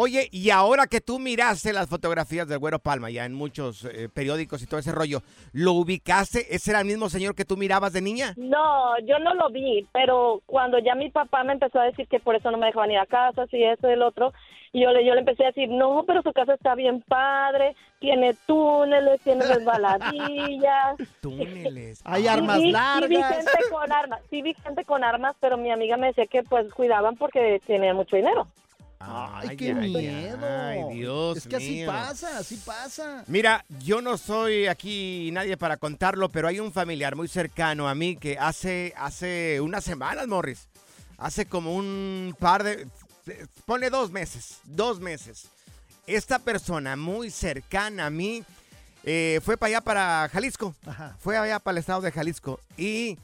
Oye, 0.00 0.28
y 0.30 0.50
ahora 0.50 0.86
que 0.86 1.00
tú 1.00 1.18
miraste 1.18 1.72
las 1.72 1.88
fotografías 1.88 2.46
del 2.46 2.60
Güero 2.60 2.78
Palma, 2.78 3.10
ya 3.10 3.24
en 3.24 3.34
muchos 3.34 3.84
eh, 3.84 4.08
periódicos 4.08 4.62
y 4.62 4.66
todo 4.68 4.78
ese 4.78 4.92
rollo, 4.92 5.22
¿lo 5.52 5.72
ubicaste? 5.72 6.54
¿Ese 6.54 6.70
era 6.70 6.78
el 6.82 6.86
mismo 6.86 7.08
señor 7.08 7.34
que 7.34 7.44
tú 7.44 7.56
mirabas 7.56 7.92
de 7.92 8.00
niña? 8.00 8.32
No, 8.36 8.96
yo 9.00 9.18
no 9.18 9.34
lo 9.34 9.50
vi, 9.50 9.88
pero 9.92 10.40
cuando 10.46 10.78
ya 10.78 10.94
mi 10.94 11.10
papá 11.10 11.42
me 11.42 11.54
empezó 11.54 11.80
a 11.80 11.84
decir 11.86 12.06
que 12.06 12.20
por 12.20 12.36
eso 12.36 12.48
no 12.52 12.58
me 12.58 12.66
dejaban 12.66 12.92
ir 12.92 12.98
a 12.98 13.06
casa, 13.06 13.48
si 13.48 13.60
eso 13.60 13.88
y 13.88 13.94
el 13.94 14.02
otro, 14.02 14.32
y 14.72 14.82
yo 14.84 14.92
le, 14.92 15.04
yo 15.04 15.14
le 15.14 15.18
empecé 15.20 15.42
a 15.42 15.48
decir, 15.48 15.68
no, 15.68 16.04
pero 16.06 16.22
su 16.22 16.32
casa 16.32 16.54
está 16.54 16.76
bien 16.76 17.02
padre, 17.02 17.74
tiene 17.98 18.34
túneles, 18.46 19.20
tiene 19.22 19.44
resbaladillas. 19.46 20.96
Túneles. 21.20 22.02
Hay 22.04 22.28
armas 22.28 22.58
Sí 22.58 22.64
vi- 22.66 22.70
largas. 22.70 23.08
Sí 23.08 23.08
vi 23.08 23.22
gente 23.24 23.58
con 23.72 23.92
armas, 23.92 24.20
sí 24.30 24.42
vi 24.42 24.54
gente 24.54 24.84
con 24.84 25.02
armas, 25.02 25.34
pero 25.40 25.56
mi 25.56 25.72
amiga 25.72 25.96
me 25.96 26.06
decía 26.06 26.26
que 26.26 26.44
pues 26.44 26.72
cuidaban 26.72 27.16
porque 27.16 27.60
tenía 27.66 27.94
mucho 27.94 28.14
dinero. 28.14 28.46
¡Ay, 29.00 29.48
Ay, 29.50 29.56
qué 29.56 29.72
ay, 29.72 29.90
miedo! 29.90 30.38
ay, 30.44 30.94
Dios 30.96 31.36
Es 31.38 31.46
que 31.46 31.56
así 31.56 31.84
pasa, 31.86 32.38
así 32.38 32.56
pasa. 32.56 33.22
Mira, 33.28 33.64
yo 33.84 34.02
no 34.02 34.18
soy 34.18 34.66
aquí 34.66 35.30
nadie 35.32 35.56
para 35.56 35.76
contarlo, 35.76 36.30
pero 36.30 36.48
hay 36.48 36.58
un 36.58 36.72
familiar 36.72 37.14
muy 37.14 37.28
cercano 37.28 37.88
a 37.88 37.94
mí 37.94 38.16
que 38.16 38.36
hace, 38.38 38.92
hace 38.96 39.60
unas 39.60 39.84
semanas, 39.84 40.26
Morris, 40.26 40.68
hace 41.16 41.46
como 41.46 41.74
un 41.76 42.34
par 42.40 42.64
de, 42.64 42.88
pone 43.64 43.88
dos 43.88 44.10
meses, 44.10 44.58
dos 44.64 44.98
meses. 44.98 45.46
Esta 46.06 46.38
persona 46.40 46.96
muy 46.96 47.30
cercana 47.30 48.06
a 48.06 48.10
mí 48.10 48.42
eh, 49.04 49.40
fue 49.44 49.56
para 49.56 49.68
allá, 49.68 49.80
para 49.80 50.28
Jalisco, 50.32 50.74
Ajá. 50.86 51.16
fue 51.20 51.36
allá 51.36 51.60
para 51.60 51.72
el 51.74 51.78
estado 51.78 52.00
de 52.00 52.10
Jalisco 52.10 52.58
y 52.76 53.16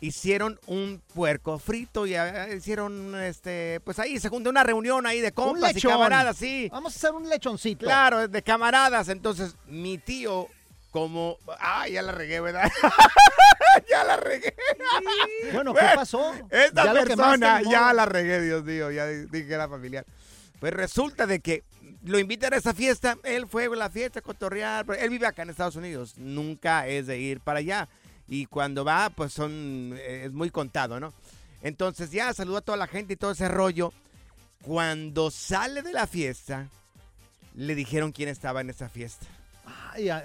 hicieron 0.00 0.58
un 0.66 1.00
puerco 1.14 1.58
frito 1.58 2.06
y 2.06 2.14
hicieron, 2.56 3.14
este, 3.22 3.80
pues 3.84 3.98
ahí 3.98 4.18
se 4.20 4.28
juntó 4.28 4.50
una 4.50 4.62
reunión 4.62 5.06
ahí 5.06 5.20
de 5.20 5.32
compas 5.32 5.70
y 5.72 5.74
lechón. 5.74 5.92
camaradas, 5.92 6.36
sí. 6.36 6.68
Vamos 6.70 6.94
a 6.94 6.96
hacer 6.96 7.12
un 7.12 7.28
lechoncito. 7.28 7.84
Claro, 7.86 8.28
de 8.28 8.42
camaradas. 8.42 9.08
Entonces, 9.08 9.54
mi 9.66 9.98
tío, 9.98 10.48
como. 10.90 11.38
Ah, 11.60 11.88
ya 11.88 12.02
la 12.02 12.12
regué, 12.12 12.40
¿verdad? 12.40 12.70
ya 13.90 14.04
la 14.04 14.16
regué. 14.16 14.54
Bueno, 15.52 15.74
¿qué 15.74 15.80
Bueno, 15.80 15.94
pasó? 15.96 16.32
Esta 16.50 16.84
Ya 16.84 16.92
lo 16.94 17.04
quemaste, 17.04 17.16
persona, 17.16 17.60
ni 17.60 17.70
ya 17.70 17.80
modo. 17.82 17.92
la 17.94 18.06
regué, 18.06 18.40
Dios 18.40 18.64
mío. 18.64 18.90
Ya 18.90 19.06
dije 19.06 19.46
que 19.46 19.54
era 19.54 19.68
familiar. 19.68 20.04
Pues 20.60 20.72
resulta 20.72 21.26
de 21.26 21.40
que 21.40 21.64
lo 22.04 22.18
invitan 22.18 22.54
a 22.54 22.56
esa 22.56 22.72
fiesta. 22.72 23.18
Él 23.24 23.46
fue 23.46 23.66
a 23.66 23.70
la 23.70 23.90
fiesta 23.90 24.20
a 24.20 24.22
cotorrear. 24.22 24.86
pero 24.86 25.00
Él 25.00 25.10
vive 25.10 25.26
acá 25.26 25.42
en 25.42 25.50
Estados 25.50 25.76
Unidos. 25.76 26.14
Nunca 26.16 26.86
es 26.86 27.06
de 27.06 27.18
ir 27.18 27.40
para 27.40 27.58
allá. 27.58 27.88
Y 28.28 28.46
cuando 28.46 28.84
va, 28.84 29.10
pues 29.10 29.32
son. 29.32 29.94
eh, 29.98 30.24
Es 30.26 30.32
muy 30.32 30.50
contado, 30.50 30.98
¿no? 31.00 31.12
Entonces 31.62 32.10
ya 32.10 32.32
saludó 32.34 32.58
a 32.58 32.62
toda 32.62 32.78
la 32.78 32.86
gente 32.86 33.14
y 33.14 33.16
todo 33.16 33.30
ese 33.32 33.48
rollo. 33.48 33.92
Cuando 34.62 35.30
sale 35.30 35.82
de 35.82 35.92
la 35.92 36.06
fiesta, 36.06 36.68
le 37.54 37.74
dijeron 37.74 38.12
quién 38.12 38.28
estaba 38.28 38.60
en 38.60 38.70
esa 38.70 38.88
fiesta. 38.88 39.26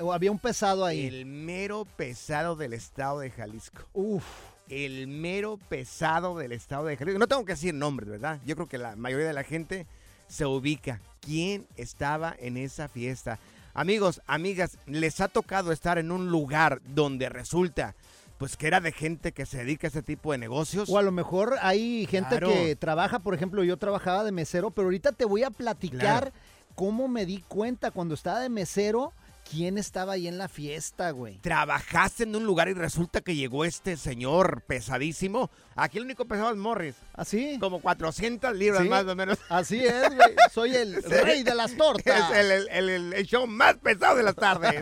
O 0.01 0.12
había 0.13 0.31
un 0.31 0.39
pesado 0.39 0.84
ahí. 0.86 1.05
El 1.08 1.25
mero 1.25 1.86
pesado 1.96 2.55
del 2.55 2.74
estado 2.74 3.20
de 3.20 3.31
Jalisco. 3.31 3.84
Uf. 3.93 4.24
El 4.67 5.08
mero 5.08 5.58
pesado 5.70 6.38
del 6.38 6.51
estado 6.51 6.86
de 6.86 6.98
Jalisco. 6.98 7.20
No 7.20 7.27
tengo 7.27 7.46
que 7.46 7.53
decir 7.53 7.74
nombres, 7.74 8.10
¿verdad? 8.10 8.39
Yo 8.46 8.55
creo 8.55 8.67
que 8.67 8.77
la 8.77 8.96
mayoría 8.96 9.27
de 9.27 9.34
la 9.34 9.43
gente 9.43 9.88
se 10.27 10.46
ubica. 10.46 11.00
¿Quién 11.22 11.67
estaba 11.77 12.36
en 12.39 12.58
esa 12.58 12.88
fiesta? 12.88 13.38
Amigos, 13.74 14.22
amigas, 14.28 14.78
les 14.86 15.22
ha 15.22 15.28
tocado 15.28 15.72
estar 15.72 15.98
en 15.98 16.12
un 16.12 16.30
lugar 16.30 16.82
donde 16.86 17.30
resulta 17.30 17.96
pues 18.38 18.58
que 18.58 18.66
era 18.66 18.82
de 18.82 18.92
gente 18.92 19.34
que 19.34 19.46
se 19.46 19.60
dedica 19.60 19.86
a 19.86 19.90
ese 19.90 20.01
tipo 20.01 20.32
de 20.32 20.40
negocios. 20.40 20.90
O 20.90 20.98
a 20.98 21.04
lo 21.04 21.12
mejor 21.12 21.58
hay 21.62 22.08
gente 22.08 22.30
Claro. 22.40 22.48
que 22.50 22.75
trabaja, 22.75 23.20
por 23.20 23.36
ejemplo, 23.36 23.63
yo 23.63 23.78
trabajaba 23.78 24.24
de 24.24 24.32
mesero, 24.32 24.72
pero 24.72 24.86
ahorita 24.88 25.12
te 25.12 25.25
voy 25.25 25.44
a 25.44 25.51
platicar 25.51 26.00
Claro. 26.00 26.32
cómo 26.74 27.08
me 27.08 27.28
di 27.28 27.44
cuenta 27.48 27.92
cuando 27.92 28.16
estaba 28.16 28.40
de 28.40 28.50
mesero 28.50 29.13
quién 29.50 29.77
estaba 29.77 30.13
ahí 30.13 30.27
en 30.27 30.38
la 30.38 30.48
fiesta, 30.48 31.12
güey. 31.12 31.38
Trabajaste 31.39 32.24
en 32.24 32.36
un 32.36 32.45
lugar 32.45 32.67
y 32.69 32.74
resulta 32.74 33.21
que 33.21 33.36
llegó 33.36 33.65
este 33.65 33.98
señor 33.98 34.63
pesadísimo. 34.67 35.50
Aquí 35.75 35.98
el 35.98 36.05
único 36.05 36.25
pesado 36.25 36.51
es 36.51 36.57
Morris. 36.57 36.95
¿Así? 37.13 37.57
Como 37.60 37.81
400 37.81 38.55
libras 38.55 38.83
Sí. 38.83 38.89
más 38.89 39.05
o 39.05 39.15
menos. 39.15 39.38
Así 39.50 39.79
es, 39.86 40.10
güey. 40.15 40.36
Soy 40.53 40.75
el 40.75 41.01
rey 41.03 41.43
de 41.43 41.55
las 41.55 41.75
tortas. 41.75 42.31
Es 42.31 42.38
el, 42.38 42.51
el- 42.69 42.89
el- 42.89 43.13
el 43.13 43.25
show 43.25 43.45
más 43.48 43.75
pesado 43.77 44.15
de 44.17 44.24
las 44.24 44.36
tardes. 44.36 44.81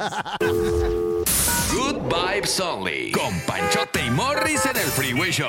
Good 1.73 1.97
Vibes 2.09 2.59
Only. 2.59 3.11
Con 3.11 3.39
Panchote 3.41 4.05
y 4.05 4.09
Morris 4.11 4.65
en 4.65 4.77
el 4.77 4.87
Freeway 4.87 5.31
Show. 5.31 5.47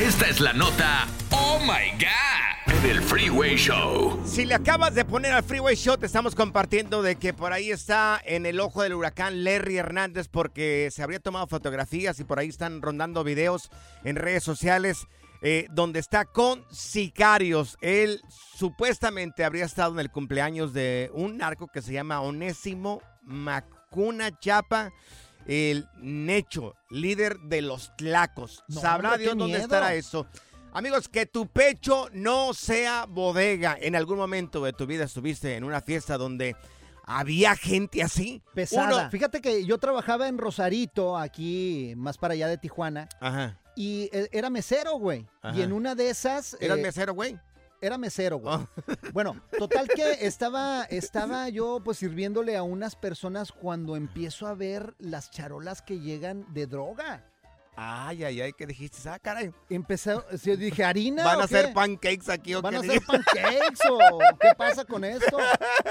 Esta 0.00 0.28
es 0.28 0.38
la 0.38 0.52
nota 0.52 1.08
Oh 1.32 1.58
My 1.58 1.90
God 1.98 2.72
en 2.72 2.88
el 2.88 3.02
Freeway 3.02 3.56
Show. 3.56 4.22
Si 4.24 4.46
le 4.46 4.54
acabas 4.54 4.94
de 4.94 5.04
poner 5.04 5.32
al 5.32 5.42
Freeway 5.42 5.74
Show, 5.74 5.96
te 5.96 6.06
estamos 6.06 6.36
compartiendo 6.36 7.02
de 7.02 7.16
que 7.16 7.34
por 7.34 7.52
ahí 7.52 7.72
está 7.72 8.20
en 8.24 8.46
el 8.46 8.60
ojo 8.60 8.84
del 8.84 8.94
huracán 8.94 9.42
Larry 9.42 9.76
Hernández 9.76 10.28
porque 10.28 10.88
se 10.92 11.02
habría 11.02 11.18
tomado 11.18 11.48
fotografías 11.48 12.20
y 12.20 12.24
por 12.24 12.38
ahí 12.38 12.46
están 12.46 12.80
rondando 12.80 13.24
videos 13.24 13.70
en 14.04 14.14
redes 14.14 14.44
sociales 14.44 15.08
eh, 15.42 15.66
donde 15.72 15.98
está 15.98 16.26
con 16.26 16.64
sicarios. 16.70 17.76
Él 17.80 18.22
supuestamente 18.54 19.44
habría 19.44 19.64
estado 19.64 19.94
en 19.94 19.98
el 19.98 20.12
cumpleaños 20.12 20.72
de 20.72 21.10
un 21.12 21.38
narco 21.38 21.66
que 21.66 21.82
se 21.82 21.92
llama 21.92 22.20
Onésimo 22.20 23.02
Macuna 23.22 24.38
Chapa. 24.38 24.92
El 25.48 25.88
Necho, 25.96 26.76
líder 26.90 27.38
de 27.40 27.62
los 27.62 27.96
Tlacos. 27.96 28.62
No, 28.68 28.80
Sabrá 28.80 29.08
hombre, 29.10 29.22
Dios 29.24 29.36
dónde 29.36 29.46
miedo. 29.54 29.62
estará 29.62 29.94
eso. 29.94 30.26
Amigos, 30.74 31.08
que 31.08 31.24
tu 31.26 31.46
pecho 31.46 32.08
no 32.12 32.52
sea 32.54 33.06
bodega. 33.06 33.76
En 33.80 33.96
algún 33.96 34.18
momento 34.18 34.62
de 34.62 34.72
tu 34.74 34.86
vida 34.86 35.04
estuviste 35.04 35.56
en 35.56 35.64
una 35.64 35.80
fiesta 35.80 36.18
donde 36.18 36.54
había 37.04 37.56
gente 37.56 38.02
así. 38.02 38.42
Pesada. 38.54 38.86
Uno- 39.04 39.10
Fíjate 39.10 39.40
que 39.40 39.64
yo 39.64 39.78
trabajaba 39.78 40.28
en 40.28 40.36
Rosarito, 40.36 41.16
aquí 41.16 41.94
más 41.96 42.18
para 42.18 42.34
allá 42.34 42.48
de 42.48 42.58
Tijuana, 42.58 43.08
Ajá. 43.18 43.58
y 43.74 44.10
eh, 44.12 44.28
era 44.30 44.50
mesero, 44.50 44.98
güey. 44.98 45.26
Ajá. 45.40 45.56
Y 45.58 45.62
en 45.62 45.72
una 45.72 45.94
de 45.94 46.10
esas... 46.10 46.58
¿Eras 46.60 46.76
eh, 46.78 46.82
mesero, 46.82 47.14
güey? 47.14 47.38
Era 47.80 47.98
mesero, 47.98 48.38
güey. 48.38 48.56
Oh. 48.56 48.68
Bueno, 49.12 49.40
total 49.58 49.88
que 49.88 50.26
estaba, 50.26 50.84
estaba 50.84 51.48
yo 51.48 51.80
pues 51.84 51.98
sirviéndole 51.98 52.56
a 52.56 52.62
unas 52.62 52.94
personas 52.96 53.52
cuando 53.52 53.96
empiezo 53.96 54.46
a 54.46 54.54
ver 54.54 54.94
las 54.98 55.30
charolas 55.30 55.82
que 55.82 56.00
llegan 56.00 56.46
de 56.52 56.66
droga. 56.66 57.24
Ay, 57.80 58.24
ay, 58.24 58.40
ay, 58.40 58.52
¿qué 58.54 58.66
dijiste? 58.66 59.08
Ah, 59.08 59.20
caray. 59.20 59.52
Empecé, 59.70 60.16
yo 60.42 60.56
dije, 60.56 60.82
¿harina 60.82 61.24
¿Van 61.24 61.40
a 61.40 61.44
hacer 61.44 61.72
pancakes 61.72 62.28
aquí 62.28 62.52
o 62.54 62.60
¿Van 62.60 62.74
a 62.74 62.80
hacer 62.80 63.00
pancakes 63.02 63.78
o 63.88 64.18
qué 64.40 64.48
pasa 64.56 64.84
con 64.84 65.04
esto? 65.04 65.38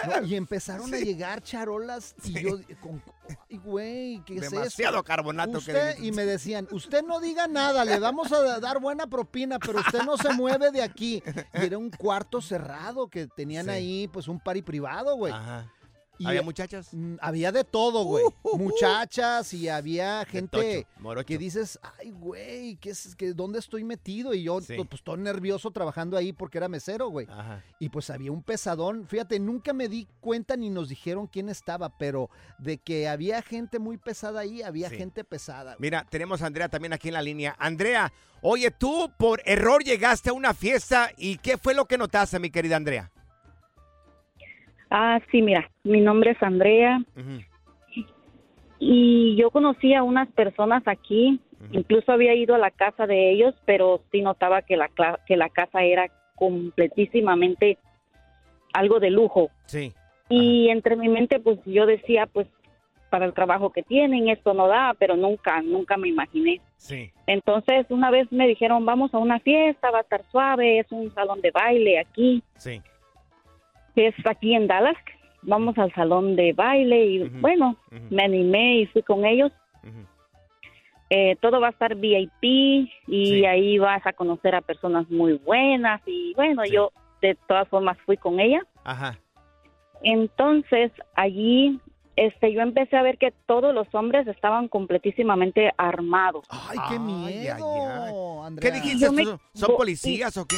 No, 0.07 0.25
y 0.25 0.35
empezaron 0.35 0.93
a 0.93 0.97
llegar 0.97 1.41
charolas 1.41 2.13
y 2.23 2.33
yo 2.41 2.59
con 2.81 3.01
ay 3.49 3.57
güey, 3.57 4.21
¿qué 4.25 4.35
es 4.35 4.41
Demasiado 4.51 5.03
carbonato 5.03 5.53
que 5.53 5.57
Usted 5.57 5.87
dijiste. 5.95 6.07
y 6.07 6.11
me 6.11 6.25
decían, 6.25 6.67
"Usted 6.71 7.03
no 7.03 7.19
diga 7.19 7.47
nada, 7.47 7.83
le 7.85 7.99
vamos 7.99 8.31
a 8.31 8.59
dar 8.59 8.79
buena 8.79 9.07
propina, 9.07 9.57
pero 9.59 9.79
usted 9.79 10.03
no 10.03 10.17
se 10.17 10.31
mueve 10.33 10.71
de 10.71 10.81
aquí." 10.81 11.21
Y 11.53 11.65
era 11.65 11.77
un 11.77 11.89
cuarto 11.89 12.41
cerrado 12.41 13.09
que 13.09 13.27
tenían 13.27 13.65
Sí. 13.65 13.71
ahí 13.71 14.07
pues 14.07 14.27
un 14.27 14.39
party 14.39 14.61
privado, 14.61 15.15
güey. 15.15 15.33
Ajá. 15.33 15.71
Y, 16.19 16.25
¿Había 16.25 16.41
muchachas? 16.41 16.89
Mm, 16.93 17.15
Había 17.21 17.51
de 17.51 17.63
todo, 17.63 18.03
güey. 18.03 18.23
Muchachas 18.71 19.53
y 19.53 19.69
había 19.69 20.25
gente 20.25 20.87
tocho, 21.01 21.25
que 21.25 21.37
dices, 21.37 21.79
ay, 21.99 22.11
güey, 22.11 22.75
¿qué 22.77 22.89
es, 22.91 23.15
que, 23.15 23.33
¿dónde 23.33 23.59
estoy 23.59 23.83
metido? 23.83 24.33
Y 24.33 24.43
yo, 24.43 24.59
Sí. 24.61 24.75
pues, 24.89 25.03
todo 25.03 25.17
nervioso 25.17 25.71
trabajando 25.71 26.17
ahí 26.17 26.33
porque 26.33 26.57
era 26.57 26.67
mesero, 26.67 27.09
güey. 27.09 27.27
Y 27.79 27.89
pues 27.89 28.09
había 28.09 28.31
un 28.31 28.43
pesadón. 28.43 29.07
Fíjate, 29.07 29.39
nunca 29.39 29.73
me 29.73 29.87
di 29.87 30.07
cuenta 30.19 30.55
ni 30.57 30.69
nos 30.69 30.89
dijeron 30.89 31.27
quién 31.27 31.49
estaba, 31.49 31.89
pero 31.97 32.29
de 32.57 32.77
que 32.77 33.07
había 33.07 33.41
gente 33.41 33.79
muy 33.79 33.97
pesada 33.97 34.41
ahí, 34.41 34.61
había 34.61 34.89
Sí. 34.89 34.97
gente 34.97 35.23
pesada. 35.23 35.75
güey. 35.75 35.77
Mira, 35.87 36.05
tenemos 36.09 36.41
a 36.41 36.47
Andrea 36.47 36.69
también 36.69 36.93
aquí 36.93 37.07
en 37.09 37.13
la 37.13 37.21
línea. 37.21 37.55
Andrea, 37.59 38.11
oye, 38.41 38.71
tú 38.71 39.11
por 39.17 39.41
error 39.45 39.83
llegaste 39.83 40.29
a 40.29 40.33
una 40.33 40.53
fiesta 40.53 41.11
y 41.17 41.37
¿qué 41.37 41.57
fue 41.57 41.73
lo 41.73 41.85
que 41.85 41.97
notaste, 41.97 42.39
mi 42.39 42.49
querida 42.49 42.75
Andrea? 42.75 43.11
Ah, 44.89 45.19
sí, 45.31 45.41
mira, 45.41 45.69
mi 45.83 46.01
nombre 46.01 46.31
es 46.31 46.41
Andrea 46.41 47.01
y 48.79 49.35
yo 49.35 49.49
conocí 49.51 49.93
a 49.93 50.03
unas 50.03 50.29
personas 50.29 50.83
aquí, 50.85 51.39
incluso 51.71 52.11
había 52.11 52.35
ido 52.35 52.55
a 52.55 52.59
la 52.59 52.71
casa 52.71 53.07
de 53.07 53.31
ellos, 53.31 53.55
pero 53.65 54.01
sí 54.11 54.21
notaba 54.21 54.61
que 54.61 54.77
la, 54.77 54.89
que 55.25 55.35
la 55.35 55.49
casa 55.49 55.83
era 55.83 56.07
completísimamente 56.35 57.77
algo 58.73 58.99
de 58.99 59.09
lujo. 59.09 59.49
Sí. 59.65 59.93
Y 60.29 60.69
entre 60.69 60.95
mi 60.95 61.09
mente, 61.09 61.39
pues 61.39 61.59
yo 61.65 61.85
decía, 61.85 62.27
pues 62.27 62.47
para 63.09 63.25
el 63.25 63.33
trabajo 63.33 63.71
que 63.71 63.83
tienen, 63.83 64.29
esto 64.29 64.53
no 64.53 64.67
da, 64.67 64.93
pero 64.99 65.15
nunca, 65.15 65.61
nunca 65.61 65.97
me 65.97 66.09
imaginé. 66.09 66.61
Sí. 66.75 67.11
Entonces, 67.25 67.85
una 67.89 68.11
vez 68.11 68.31
me 68.31 68.47
dijeron, 68.47 68.85
vamos 68.85 69.13
a 69.13 69.17
una 69.17 69.39
fiesta, 69.39 69.89
va 69.91 69.99
a 69.99 70.01
estar 70.01 70.23
suave, 70.29 70.79
es 70.79 70.91
un 70.91 71.13
salón 71.13 71.41
de 71.41 71.51
baile 71.51 71.99
aquí, 71.99 72.43
Sí. 72.57 72.81
Que 73.97 74.07
es 74.09 74.15
aquí 74.27 74.53
en 74.53 74.67
Dallas. 74.67 74.95
Vamos 75.41 75.75
al 75.79 75.91
salón 75.95 76.35
de 76.35 76.53
baile 76.53 77.03
y 77.05 77.19
bueno, 77.29 77.75
me 78.11 78.23
animé 78.23 78.81
y 78.81 78.85
fui 78.85 79.01
con 79.01 79.25
ellos. 79.25 79.51
Eh, 81.09 81.35
todo 81.41 81.59
va 81.59 81.67
a 81.67 81.71
estar 81.71 81.95
VIP 81.95 82.43
y 83.07 83.25
Sí. 83.25 83.45
ahí 83.45 83.77
vas 83.79 84.05
a 84.05 84.13
conocer 84.13 84.53
a 84.53 84.61
personas 84.61 85.09
muy 85.09 85.33
buenas 85.33 86.01
y 86.05 86.33
bueno, 86.35 86.61
Sí. 86.65 86.73
yo 86.73 86.91
de 87.23 87.35
todas 87.47 87.67
formas 87.69 87.97
fui 88.05 88.17
con 88.17 88.39
ella. 88.39 88.61
Ajá. 88.83 89.17
Entonces, 90.03 90.91
allí 91.15 91.79
este 92.17 92.51
yo 92.53 92.61
empecé 92.61 92.97
a 92.97 93.01
ver 93.03 93.17
que 93.17 93.31
todos 93.47 93.73
los 93.73 93.87
hombres 93.95 94.27
estaban 94.27 94.67
completísimamente 94.67 95.71
armados. 95.77 96.45
Ay, 96.49 96.77
qué 96.89 96.93
Ay, 96.95 96.99
miedo, 96.99 98.41
ay, 98.43 98.47
Andrea. 98.47 98.71
¿Qué 98.71 98.77
dijiste? 98.79 99.09
Me- 99.11 99.23
tú? 99.23 99.39
¿Son 99.53 99.69
yo- 99.69 99.77
policías 99.77 100.37
o 100.37 100.45
qué? 100.45 100.55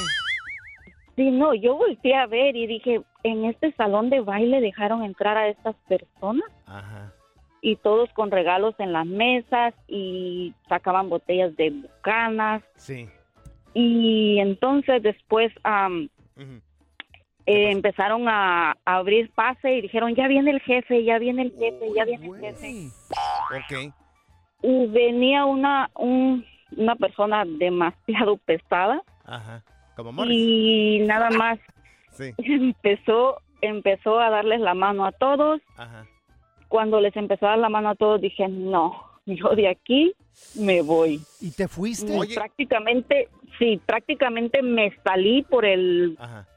Sí, 1.15 1.29
no, 1.31 1.53
yo 1.53 1.75
volteé 1.75 2.15
a 2.15 2.25
ver 2.27 2.55
y 2.55 2.65
dije, 2.65 3.01
en 3.23 3.45
este 3.45 3.71
salón 3.73 4.09
de 4.09 4.21
baile 4.21 4.61
dejaron 4.61 5.03
entrar 5.03 5.37
a 5.37 5.47
estas 5.49 5.75
personas 5.87 6.49
Ajá. 6.65 7.13
y 7.61 7.75
todos 7.77 8.09
con 8.13 8.31
regalos 8.31 8.75
en 8.79 8.93
las 8.93 9.05
mesas 9.05 9.73
y 9.87 10.53
sacaban 10.67 11.09
botellas 11.09 11.55
de 11.57 11.71
bucanas 11.71 12.63
Sí. 12.75 13.07
y 13.73 14.39
entonces 14.39 15.03
después 15.03 15.51
eh, 15.51 16.09
pasó? 16.35 16.61
empezaron 17.45 18.27
a, 18.29 18.71
a 18.85 18.95
abrir 18.97 19.31
pase 19.31 19.75
y 19.75 19.81
dijeron, 19.81 20.13
ya 20.15 20.27
viene 20.27 20.51
el 20.51 20.61
jefe, 20.61 21.03
ya 21.03 21.17
viene 21.17 21.41
el 21.43 21.51
jefe, 21.51 21.91
ya 21.95 22.05
viene 22.05 22.27
el 22.27 22.39
jefe. 22.39 22.87
Ok. 23.55 23.93
Y 24.61 24.87
venía 24.87 25.45
una, 25.45 25.89
un- 25.95 26.45
una 26.77 26.95
persona 26.95 27.43
demasiado 27.45 28.37
pesada 28.45 29.01
Ajá. 29.25 29.63
Como 29.95 30.11
Morris. 30.13 30.31
y 30.37 30.99
nada 31.07 31.29
más 31.31 31.59
Sí. 32.19 32.33
empezó 32.37 33.37
empezó 33.61 34.19
a 34.19 34.29
darles 34.29 34.61
la 34.61 34.73
mano 34.73 35.05
a 35.05 35.11
todos. 35.11 35.61
Ajá. 35.77 36.05
Cuando 36.67 37.01
les 37.01 37.15
empezó 37.15 37.47
a 37.47 37.51
dar 37.51 37.59
la 37.59 37.69
mano 37.69 37.89
a 37.89 37.95
todos 37.95 38.21
dije, 38.21 38.47
no, 38.47 39.03
yo 39.25 39.49
de 39.55 39.67
aquí 39.67 40.13
me 40.55 40.81
voy. 40.81 41.21
¿Y 41.41 41.51
te 41.51 41.67
fuiste? 41.67 42.15
Y 42.15 42.35
Prácticamente, 42.35 43.29
sí, 43.57 43.81
prácticamente 43.85 44.61
me 44.61 44.95
salí 45.03 45.43
por 45.43 45.65
el, 45.65 46.15
Ajá. 46.19 46.47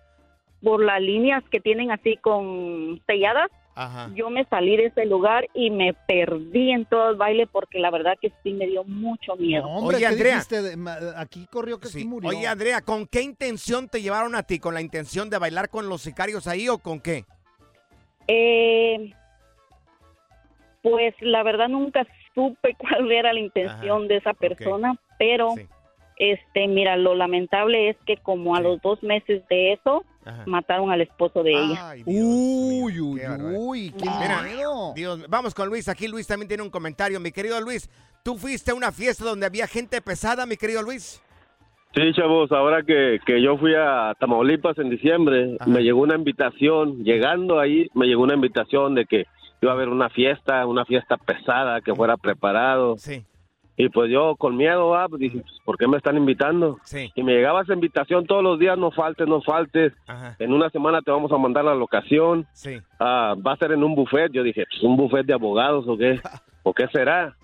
por 0.63 0.85
las 0.85 1.01
líneas 1.01 1.43
que 1.51 1.61
tienen 1.61 1.91
así 1.91 2.17
con 2.17 3.01
selladas. 3.07 3.51
Ajá. 3.75 4.11
Yo 4.15 4.29
me 4.29 4.45
salí 4.45 4.77
de 4.77 4.87
ese 4.87 5.07
lugar 5.07 5.49
y 5.55 5.71
me 5.71 5.95
perdí 5.95 6.73
en 6.73 6.85
todo 6.85 7.11
el 7.11 7.17
baile 7.17 7.47
porque 7.47 7.79
la 7.79 7.91
verdad 7.91 8.19
que 8.21 8.31
sí 8.43 8.53
me 8.53 8.67
dio 8.67 8.85
mucho 8.85 9.35
miedo. 9.37 9.63
No, 9.63 9.77
hombre, 9.79 9.97
Oye, 9.97 10.07
¿qué 10.07 10.13
Andrea. 10.13 10.43
De- 10.51 11.15
Aquí 11.17 11.47
corrió 11.51 11.81
que 11.81 11.89
Sí. 11.89 12.05
murió. 12.05 12.29
Oye, 12.29 12.47
Andrea, 12.47 12.83
¿con 12.83 13.07
qué 13.07 13.23
intención 13.23 13.89
te 13.89 14.03
llevaron 14.03 14.35
a 14.35 14.43
ti? 14.43 14.59
¿Con 14.59 14.75
la 14.75 14.83
intención 14.83 15.31
de 15.31 15.39
bailar 15.39 15.71
con 15.71 15.89
los 15.89 16.03
sicarios 16.03 16.47
ahí 16.47 16.69
o 16.69 16.79
con 16.79 17.01
qué? 17.01 17.25
Eh, 18.29 19.13
pues 20.83 21.15
la 21.21 21.43
verdad 21.43 21.69
nunca 21.69 22.07
supe 22.35 22.75
cuál 22.79 23.11
era 23.11 23.33
la 23.33 23.41
intención 23.41 23.99
Ajá, 24.03 24.07
de 24.09 24.17
esa 24.17 24.33
persona, 24.35 24.95
pero 25.19 25.51
Sí. 25.57 25.67
Este, 26.17 26.69
mira, 26.69 26.97
lo 26.97 27.15
lamentable 27.15 27.89
es 27.91 27.97
que 28.07 28.17
como 28.17 28.55
a 28.55 28.61
los 28.61 28.81
dos 28.83 29.03
meses 29.03 29.43
de 29.49 29.73
eso, 29.73 30.05
Ajá. 30.25 30.45
mataron 30.47 30.91
al 30.91 31.01
esposo 31.01 31.43
de 31.43 31.53
ella. 31.53 31.91
Ay, 31.91 32.03
Dios 32.05 32.25
Uy, 32.25 33.01
uy, 33.01 33.21
qué 33.21 33.29
uy, 33.57 33.91
qué 33.99 34.05
Mira. 34.05 34.93
Dios, 34.95 35.27
vamos 35.29 35.55
con 35.55 35.69
Luis. 35.69 35.89
Aquí 35.89 36.09
Luis 36.09 36.27
también 36.27 36.49
tiene 36.49 36.63
un 36.63 36.71
comentario. 36.71 37.19
Mi 37.19 37.33
querido 37.33 37.61
Luis, 37.61 37.91
¿tú 38.23 38.37
fuiste 38.37 38.71
a 38.71 38.75
una 38.75 38.93
fiesta 38.93 39.25
donde 39.25 39.47
había 39.47 39.67
gente 39.67 40.01
pesada, 40.01 40.47
mi 40.47 40.57
querido 40.57 40.83
Luis? 40.83 41.23
Sí, 41.95 42.01
chavos, 42.15 42.51
ahora 42.53 42.83
que, 42.83 43.19
que 43.27 43.43
yo 43.43 43.59
fui 43.59 43.75
a 43.75 44.15
Tamaulipas 44.19 44.79
en 44.79 44.89
diciembre, 44.89 45.57
Ajá. 45.61 45.69
me 45.71 45.83
llegó 45.83 46.01
una 46.01 46.15
invitación, 46.15 47.05
llegando 47.05 47.61
ahí, 47.61 47.91
me 47.93 48.07
llegó 48.07 48.23
una 48.23 48.35
invitación 48.35 48.95
de 48.95 49.05
que 49.05 49.27
iba 49.61 49.73
a 49.73 49.75
haber 49.75 49.91
una 49.91 50.09
fiesta, 50.09 50.65
una 50.67 50.87
fiesta 50.87 51.19
pesada, 51.19 51.83
que 51.83 51.95
fuera 51.95 52.17
preparado. 52.17 52.97
Sí, 52.97 53.23
Y 53.77 53.89
pues 53.89 54.11
yo 54.11 54.37
con 54.37 54.57
miedo, 54.57 54.95
pues 55.09 55.21
dije, 55.21 55.41
pues, 55.41 55.55
¿por 55.65 55.79
qué 55.79 55.89
me 55.89 55.97
están 55.97 56.17
invitando? 56.17 56.79
sí. 56.85 57.11
Y 57.15 57.23
me 57.23 57.33
llegaba 57.33 57.63
esa 57.63 57.73
invitación 57.73 58.27
todos 58.27 58.43
los 58.43 58.59
días, 58.59 58.77
no 58.77 58.91
faltes, 58.91 59.27
no 59.27 59.41
faltes. 59.43 59.93
Ajá, 60.07 60.37
En 60.39 60.53
una 60.53 60.69
semana 60.71 61.01
te 61.01 61.11
vamos 61.11 61.33
a 61.33 61.39
mandar 61.39 61.65
la 61.65 61.75
locación. 61.75 62.47
sí. 62.53 62.79
Ah, 63.01 63.35
va 63.45 63.53
a 63.53 63.57
ser 63.57 63.73
en 63.73 63.83
un 63.83 63.95
buffet. 63.95 64.31
Yo 64.33 64.43
dije, 64.43 64.65
pues, 64.71 64.83
¿un 64.83 64.97
buffet 64.97 65.25
de 65.27 65.35
abogados 65.35 65.87
o 65.89 65.97
qué? 65.97 66.21
¿O 66.65 66.73
qué 66.73 66.87
será? 66.93 67.35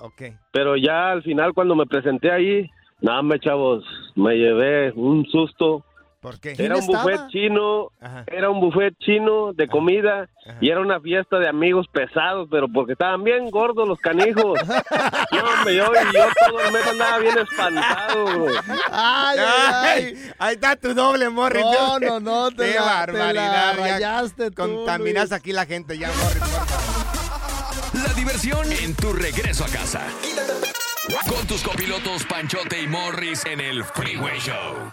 Pero 0.53 0.77
ya 0.77 1.11
al 1.11 1.23
final 1.23 1.53
cuando 1.53 1.75
me 1.75 1.87
presenté 1.87 2.31
ahí, 2.31 2.71
nada, 3.01 3.21
me 3.23 3.41
chavos, 3.41 3.85
me 4.15 4.37
llevé 4.37 4.93
un 4.93 5.25
susto. 5.27 5.85
¿Por 6.21 6.41
qué? 6.41 6.55
¿Quién 6.55 6.67
Era 6.67 6.77
un 6.77 6.81
estaba? 6.83 7.05
buffet 7.05 7.29
chino, 7.29 7.91
Ajá. 8.01 8.25
era 8.27 8.51
un 8.51 8.61
buffet 8.61 8.93
chino 8.99 9.53
de 9.53 9.69
comida 9.69 10.29
Ajá. 10.47 10.59
y 10.61 10.69
era 10.69 10.81
una 10.81 11.01
fiesta 11.01 11.39
de 11.39 11.49
amigos 11.49 11.87
pesados, 11.93 12.49
pero 12.51 12.67
porque 12.69 12.93
estaban 12.95 13.23
bien 13.23 13.49
gordos 13.51 13.87
los 13.87 13.99
canijos. 14.01 14.59
No, 15.31 15.45
hombre, 15.51 15.77
yo, 15.77 15.85
y 15.93 16.15
yo 16.17 16.25
todo 16.49 16.61
el 16.61 16.73
mes 16.73 16.87
andaba 16.87 17.19
bien 17.19 17.39
espantado. 17.39 18.27
Ay, 18.91 19.39
ay, 19.39 19.75
ay. 20.05 20.31
Ahí 20.39 20.55
está 20.55 20.75
tu 20.75 20.95
doble, 20.95 21.29
Morris. 21.29 21.63
No, 21.63 21.99
no, 22.01 22.19
no, 22.19 22.51
te 22.51 22.73
Qué 22.73 22.75
la, 22.81 23.07
te 23.07 23.13
barbaridad. 23.13 23.77
la 23.77 23.77
ya 23.77 23.93
rayaste 23.95 24.51
tú, 24.51 24.55
Contaminas 24.57 25.31
Luis. 25.31 25.33
aquí 25.41 25.53
la 25.53 25.67
gente 25.67 25.97
ya, 25.99 26.09
Morris. 26.09 28.05
La 28.05 28.13
diversión 28.15 28.73
en 28.73 28.95
tu 28.97 29.13
regreso 29.13 29.65
a 29.65 29.69
casa. 29.69 30.01
Con 31.29 31.47
tus 31.47 31.63
copilotos 31.63 32.25
Panchote 32.25 32.83
y 32.83 32.87
Morris 32.89 33.45
en 33.47 33.61
el 33.61 33.85
Freeway 33.85 34.39
Show. 34.41 34.93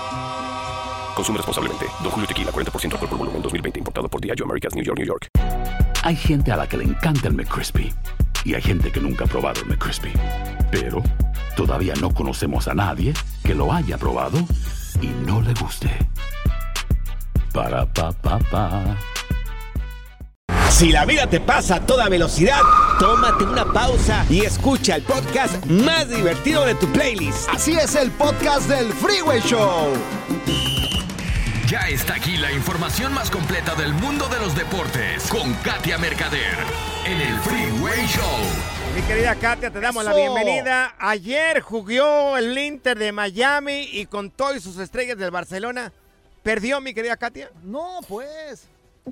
Consume 1.15 1.37
responsablemente. 1.37 1.85
Don 2.01 2.11
Julio 2.11 2.27
Tequila, 2.27 2.51
40% 2.51 2.93
alcohol 2.93 3.09
por 3.09 3.17
volumen, 3.17 3.41
2020. 3.41 3.79
Importado 3.79 4.09
por 4.09 4.21
Diageo 4.21 4.45
Americas, 4.45 4.75
New 4.75 4.83
York, 4.83 4.97
New 4.97 5.07
York. 5.07 5.27
Hay 6.03 6.15
gente 6.15 6.51
a 6.51 6.57
la 6.57 6.67
que 6.67 6.77
le 6.77 6.83
encanta 6.83 7.27
el 7.27 7.35
McCrispy 7.35 7.93
y 8.43 8.55
hay 8.55 8.61
gente 8.61 8.91
que 8.91 8.99
nunca 8.99 9.25
ha 9.25 9.27
probado 9.27 9.61
el 9.61 9.67
McCrispy. 9.67 10.11
Pero 10.71 11.03
todavía 11.55 11.93
no 12.01 12.11
conocemos 12.11 12.67
a 12.67 12.73
nadie 12.73 13.13
que 13.43 13.53
lo 13.53 13.71
haya 13.71 13.97
probado 13.97 14.39
y 15.01 15.07
no 15.25 15.41
le 15.41 15.53
guste. 15.53 15.89
Para 17.53 17.85
pa 17.85 18.11
pa 18.11 18.39
pa. 18.39 18.97
Si 20.71 20.91
la 20.91 21.05
vida 21.05 21.27
te 21.27 21.39
pasa 21.39 21.75
a 21.75 21.79
toda 21.81 22.09
velocidad, 22.09 22.61
tómate 22.97 23.43
una 23.43 23.65
pausa 23.65 24.25
y 24.29 24.41
escucha 24.41 24.95
el 24.95 25.03
podcast 25.03 25.63
más 25.67 26.09
divertido 26.09 26.65
de 26.65 26.73
tu 26.75 26.87
playlist. 26.87 27.49
Así 27.49 27.73
es 27.73 27.93
el 27.95 28.09
podcast 28.11 28.67
del 28.67 28.91
Freeway 28.93 29.41
Show. 29.41 29.93
Ya 31.71 31.87
está 31.87 32.15
aquí 32.15 32.35
la 32.35 32.51
información 32.51 33.13
más 33.13 33.31
completa 33.31 33.75
del 33.75 33.93
mundo 33.93 34.27
de 34.27 34.37
los 34.39 34.53
deportes 34.57 35.25
con 35.29 35.53
Katia 35.63 35.97
Mercader 35.97 36.57
en 37.05 37.21
el 37.21 37.39
Freeway 37.39 38.05
Show. 38.07 38.39
Mi 38.93 39.01
querida 39.03 39.35
Katia, 39.35 39.71
te 39.71 39.79
damos 39.79 40.03
la 40.03 40.13
bienvenida. 40.13 40.93
Ayer 40.99 41.61
jugó 41.61 42.35
el 42.35 42.57
Inter 42.57 42.99
de 42.99 43.13
Miami 43.13 43.87
y 43.89 44.05
con 44.05 44.31
todas 44.31 44.61
sus 44.61 44.79
estrellas 44.79 45.17
del 45.17 45.31
Barcelona. 45.31 45.93
¿Perdió, 46.43 46.81
mi 46.81 46.93
querida 46.93 47.15
Katia? 47.15 47.49
No, 47.63 48.01
pues. 48.05 48.67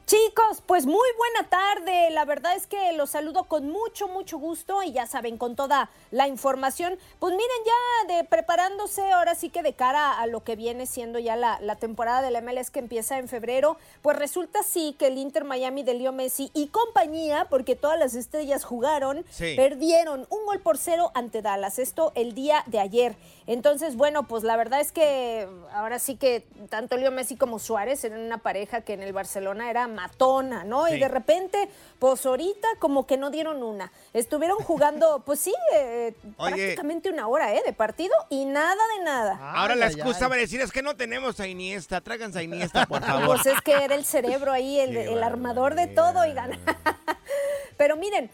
Chicos, 0.06 0.62
pues 0.68 0.86
muy 0.86 1.08
buena 1.18 1.50
tarde. 1.50 2.12
La 2.12 2.24
verdad 2.24 2.56
es 2.56 2.68
que 2.68 2.94
los 2.94 3.10
saludo 3.10 3.46
con 3.46 3.70
mucho, 3.70 4.08
mucho 4.08 4.38
gusto 4.38 4.84
y 4.84 4.92
ya 4.92 5.08
saben, 5.08 5.38
con 5.40 5.56
toda 5.56 5.90
la 6.12 6.28
información. 6.28 6.96
Pues 7.18 7.34
miren, 7.34 7.50
ya 7.66 8.16
de 8.16 8.24
preparándose 8.24 9.12
ahora 9.12 9.34
sí 9.34 9.50
que 9.50 9.64
de 9.64 9.74
cara 9.74 10.20
a 10.20 10.28
lo 10.28 10.44
que 10.44 10.56
viene 10.56 10.86
siendo 10.86 11.18
ya 11.18 11.36
la, 11.36 11.60
la 11.62 11.76
temporada 11.76 12.22
del 12.22 12.40
MLS 12.44 12.70
que 12.70 12.78
empieza 12.78 13.18
en 13.18 13.28
febrero, 13.28 13.78
pues 14.04 14.16
resulta 14.18 14.62
sí 14.62 14.96
que 15.00 15.08
el 15.08 15.18
Inter 15.18 15.44
Miami 15.44 15.82
de 15.82 15.96
Leo 15.96 16.12
Messi 16.12 16.52
y 16.54 16.68
compañía, 16.68 17.48
porque 17.50 17.76
todas 17.76 17.98
las 17.98 18.14
estrellas 18.14 18.64
jugaron, 18.66 19.26
Sí. 19.32 19.56
perdieron 19.56 20.28
un 20.30 20.46
gol 20.46 20.60
por 20.60 20.78
cero 20.78 21.10
ante 21.16 21.42
Dallas. 21.42 21.80
Esto 21.80 22.12
el 22.14 22.36
día 22.36 22.64
de 22.68 22.80
ayer. 22.80 23.16
Entonces, 23.48 23.96
bueno, 23.96 24.28
pues 24.28 24.44
la 24.44 24.56
verdad 24.56 24.82
es 24.82 24.92
que 24.92 25.48
ahora 25.74 25.98
sí 25.98 26.16
que 26.16 26.46
tanto 26.70 26.96
Leo 26.96 27.10
Messi 27.12 27.36
como 27.36 27.58
Suárez 27.58 28.04
eran 28.04 28.20
una 28.20 28.38
pareja 28.38 28.82
que 28.82 28.94
en 28.94 29.02
el 29.02 29.14
Barcelona 29.14 29.72
era 29.72 29.79
matona, 29.88 30.64
¿no? 30.64 30.88
Sí. 30.88 30.96
Y 30.96 31.00
de 31.00 31.08
repente, 31.08 31.70
pues 32.00 32.26
ahorita 32.26 32.68
como 32.80 33.06
que 33.08 33.18
no 33.18 33.30
dieron 33.30 33.64
una. 33.64 33.92
Estuvieron 34.14 34.58
jugando, 34.60 35.22
pues 35.26 35.40
sí, 35.40 35.54
eh, 35.76 36.14
prácticamente 36.38 37.10
una 37.10 37.28
hora, 37.28 37.54
¿eh? 37.54 37.62
De 37.66 37.74
partido 37.74 38.14
y 38.30 38.46
nada 38.46 38.82
de 38.98 39.04
nada. 39.04 39.40
Ahora 39.56 39.76
la 39.76 39.88
excusa 39.88 40.28
va 40.28 40.36
a 40.36 40.40
decir 40.40 40.62
es 40.62 40.72
que 40.72 40.82
no 40.82 40.96
tenemos 40.96 41.40
a 41.40 41.48
Iniesta. 41.48 42.02
Tráiganse 42.02 42.40
a 42.40 42.44
Iniesta, 42.44 42.86
por 42.86 43.02
favor. 43.06 43.28
Pues 43.28 43.46
es 43.46 43.62
que 43.62 43.74
era 43.74 43.96
el 43.96 44.06
cerebro 44.06 44.52
ahí, 44.52 44.80
el, 44.80 45.24
armador 45.24 45.76
de 45.76 45.88
todo, 45.88 46.20
oigan. 46.22 46.52
Pero 47.78 47.96
miren, 47.96 48.30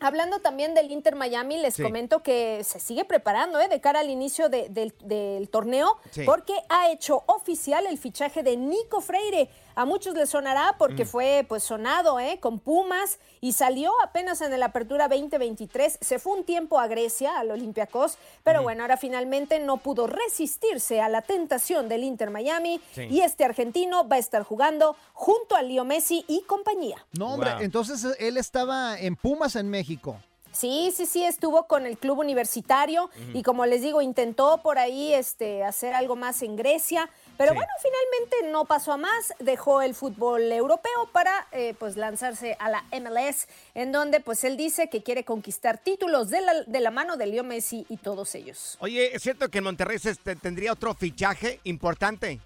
hablando 0.00 0.38
también 0.40 0.74
del 0.74 0.90
Inter 0.90 1.16
Miami, 1.16 1.58
les 1.58 1.74
Sí. 1.74 1.82
comento 1.82 2.22
que 2.22 2.62
se 2.64 2.78
sigue 2.80 3.04
preparando 3.04 3.60
¿eh? 3.60 3.68
de 3.68 3.80
cara 3.80 4.00
al 4.00 4.10
inicio 4.10 4.48
de- 4.48 4.68
del, 4.68 4.94
del 5.00 5.48
torneo, 5.48 5.98
Sí. 6.10 6.22
porque 6.24 6.54
ha 6.68 6.90
hecho 6.90 7.24
oficial 7.26 7.86
el 7.86 7.98
fichaje 7.98 8.42
de 8.42 8.56
Nico 8.56 9.00
Freire. 9.00 9.50
A 9.78 9.84
muchos 9.84 10.16
les 10.16 10.28
sonará 10.30 10.74
porque 10.76 11.04
Mm. 11.04 11.06
fue 11.06 11.46
pues 11.48 11.62
sonado 11.62 12.18
¿eh? 12.18 12.40
con 12.40 12.58
Pumas 12.58 13.20
y 13.40 13.52
salió 13.52 13.92
apenas 14.02 14.40
en 14.40 14.52
el 14.52 14.60
Apertura 14.64 15.06
2023. 15.06 15.98
Se 16.00 16.18
fue 16.18 16.32
un 16.36 16.42
tiempo 16.42 16.80
a 16.80 16.88
Grecia, 16.88 17.38
al 17.38 17.52
Olympiacos, 17.52 18.18
pero 18.42 18.64
bueno, 18.64 18.82
ahora 18.82 18.96
finalmente 18.96 19.60
no 19.60 19.76
pudo 19.76 20.08
resistirse 20.08 21.00
a 21.00 21.08
la 21.08 21.22
tentación 21.22 21.88
del 21.88 22.02
Inter 22.02 22.30
Miami 22.30 22.80
Sí. 22.92 23.02
y 23.08 23.20
este 23.20 23.44
argentino 23.44 24.08
va 24.08 24.16
a 24.16 24.18
estar 24.18 24.42
jugando 24.42 24.96
junto 25.12 25.54
a 25.54 25.62
Leo 25.62 25.84
Messi 25.84 26.24
y 26.26 26.40
compañía. 26.40 27.06
No, 27.16 27.34
hombre, 27.34 27.52
entonces 27.60 28.02
eh, 28.04 28.16
él 28.18 28.36
estaba 28.36 28.98
en 28.98 29.14
Pumas 29.14 29.54
en 29.54 29.70
México. 29.70 30.16
Sí, 30.50 30.92
sí, 30.96 31.06
sí, 31.06 31.22
estuvo 31.22 31.68
con 31.68 31.86
el 31.86 31.98
club 31.98 32.18
universitario 32.18 33.10
y 33.32 33.42
como 33.44 33.64
les 33.66 33.82
digo, 33.82 34.02
intentó 34.02 34.58
por 34.58 34.78
ahí 34.78 35.12
este, 35.12 35.62
hacer 35.62 35.94
algo 35.94 36.16
más 36.16 36.42
en 36.42 36.56
Grecia, 36.56 37.08
pero 37.38 37.52
Sí. 37.52 37.56
bueno, 37.56 37.72
finalmente 37.80 38.52
no 38.52 38.66
pasó 38.66 38.92
a 38.92 38.96
más, 38.98 39.32
dejó 39.38 39.80
el 39.80 39.94
fútbol 39.94 40.52
europeo 40.52 41.08
para 41.12 41.46
eh, 41.52 41.74
pues 41.78 41.96
lanzarse 41.96 42.56
a 42.58 42.68
la 42.68 42.84
MLS, 42.92 43.48
en 43.74 43.92
donde 43.92 44.20
pues 44.20 44.44
él 44.44 44.58
dice 44.58 44.90
que 44.90 45.02
quiere 45.02 45.24
conquistar 45.24 45.78
títulos 45.78 46.28
de 46.28 46.42
la, 46.42 46.52
de 46.66 46.80
la 46.80 46.90
mano 46.90 47.16
de 47.16 47.26
Leo 47.26 47.44
Messi 47.44 47.86
y 47.88 47.96
todos 47.96 48.34
ellos. 48.34 48.76
Oye, 48.80 49.14
¿es 49.16 49.22
cierto 49.22 49.48
que 49.48 49.58
en 49.58 49.64
Monterrey 49.64 49.98
se 49.98 50.14
tendría 50.16 50.72
otro 50.72 50.92
fichaje 50.94 51.60
importante? 51.64 52.40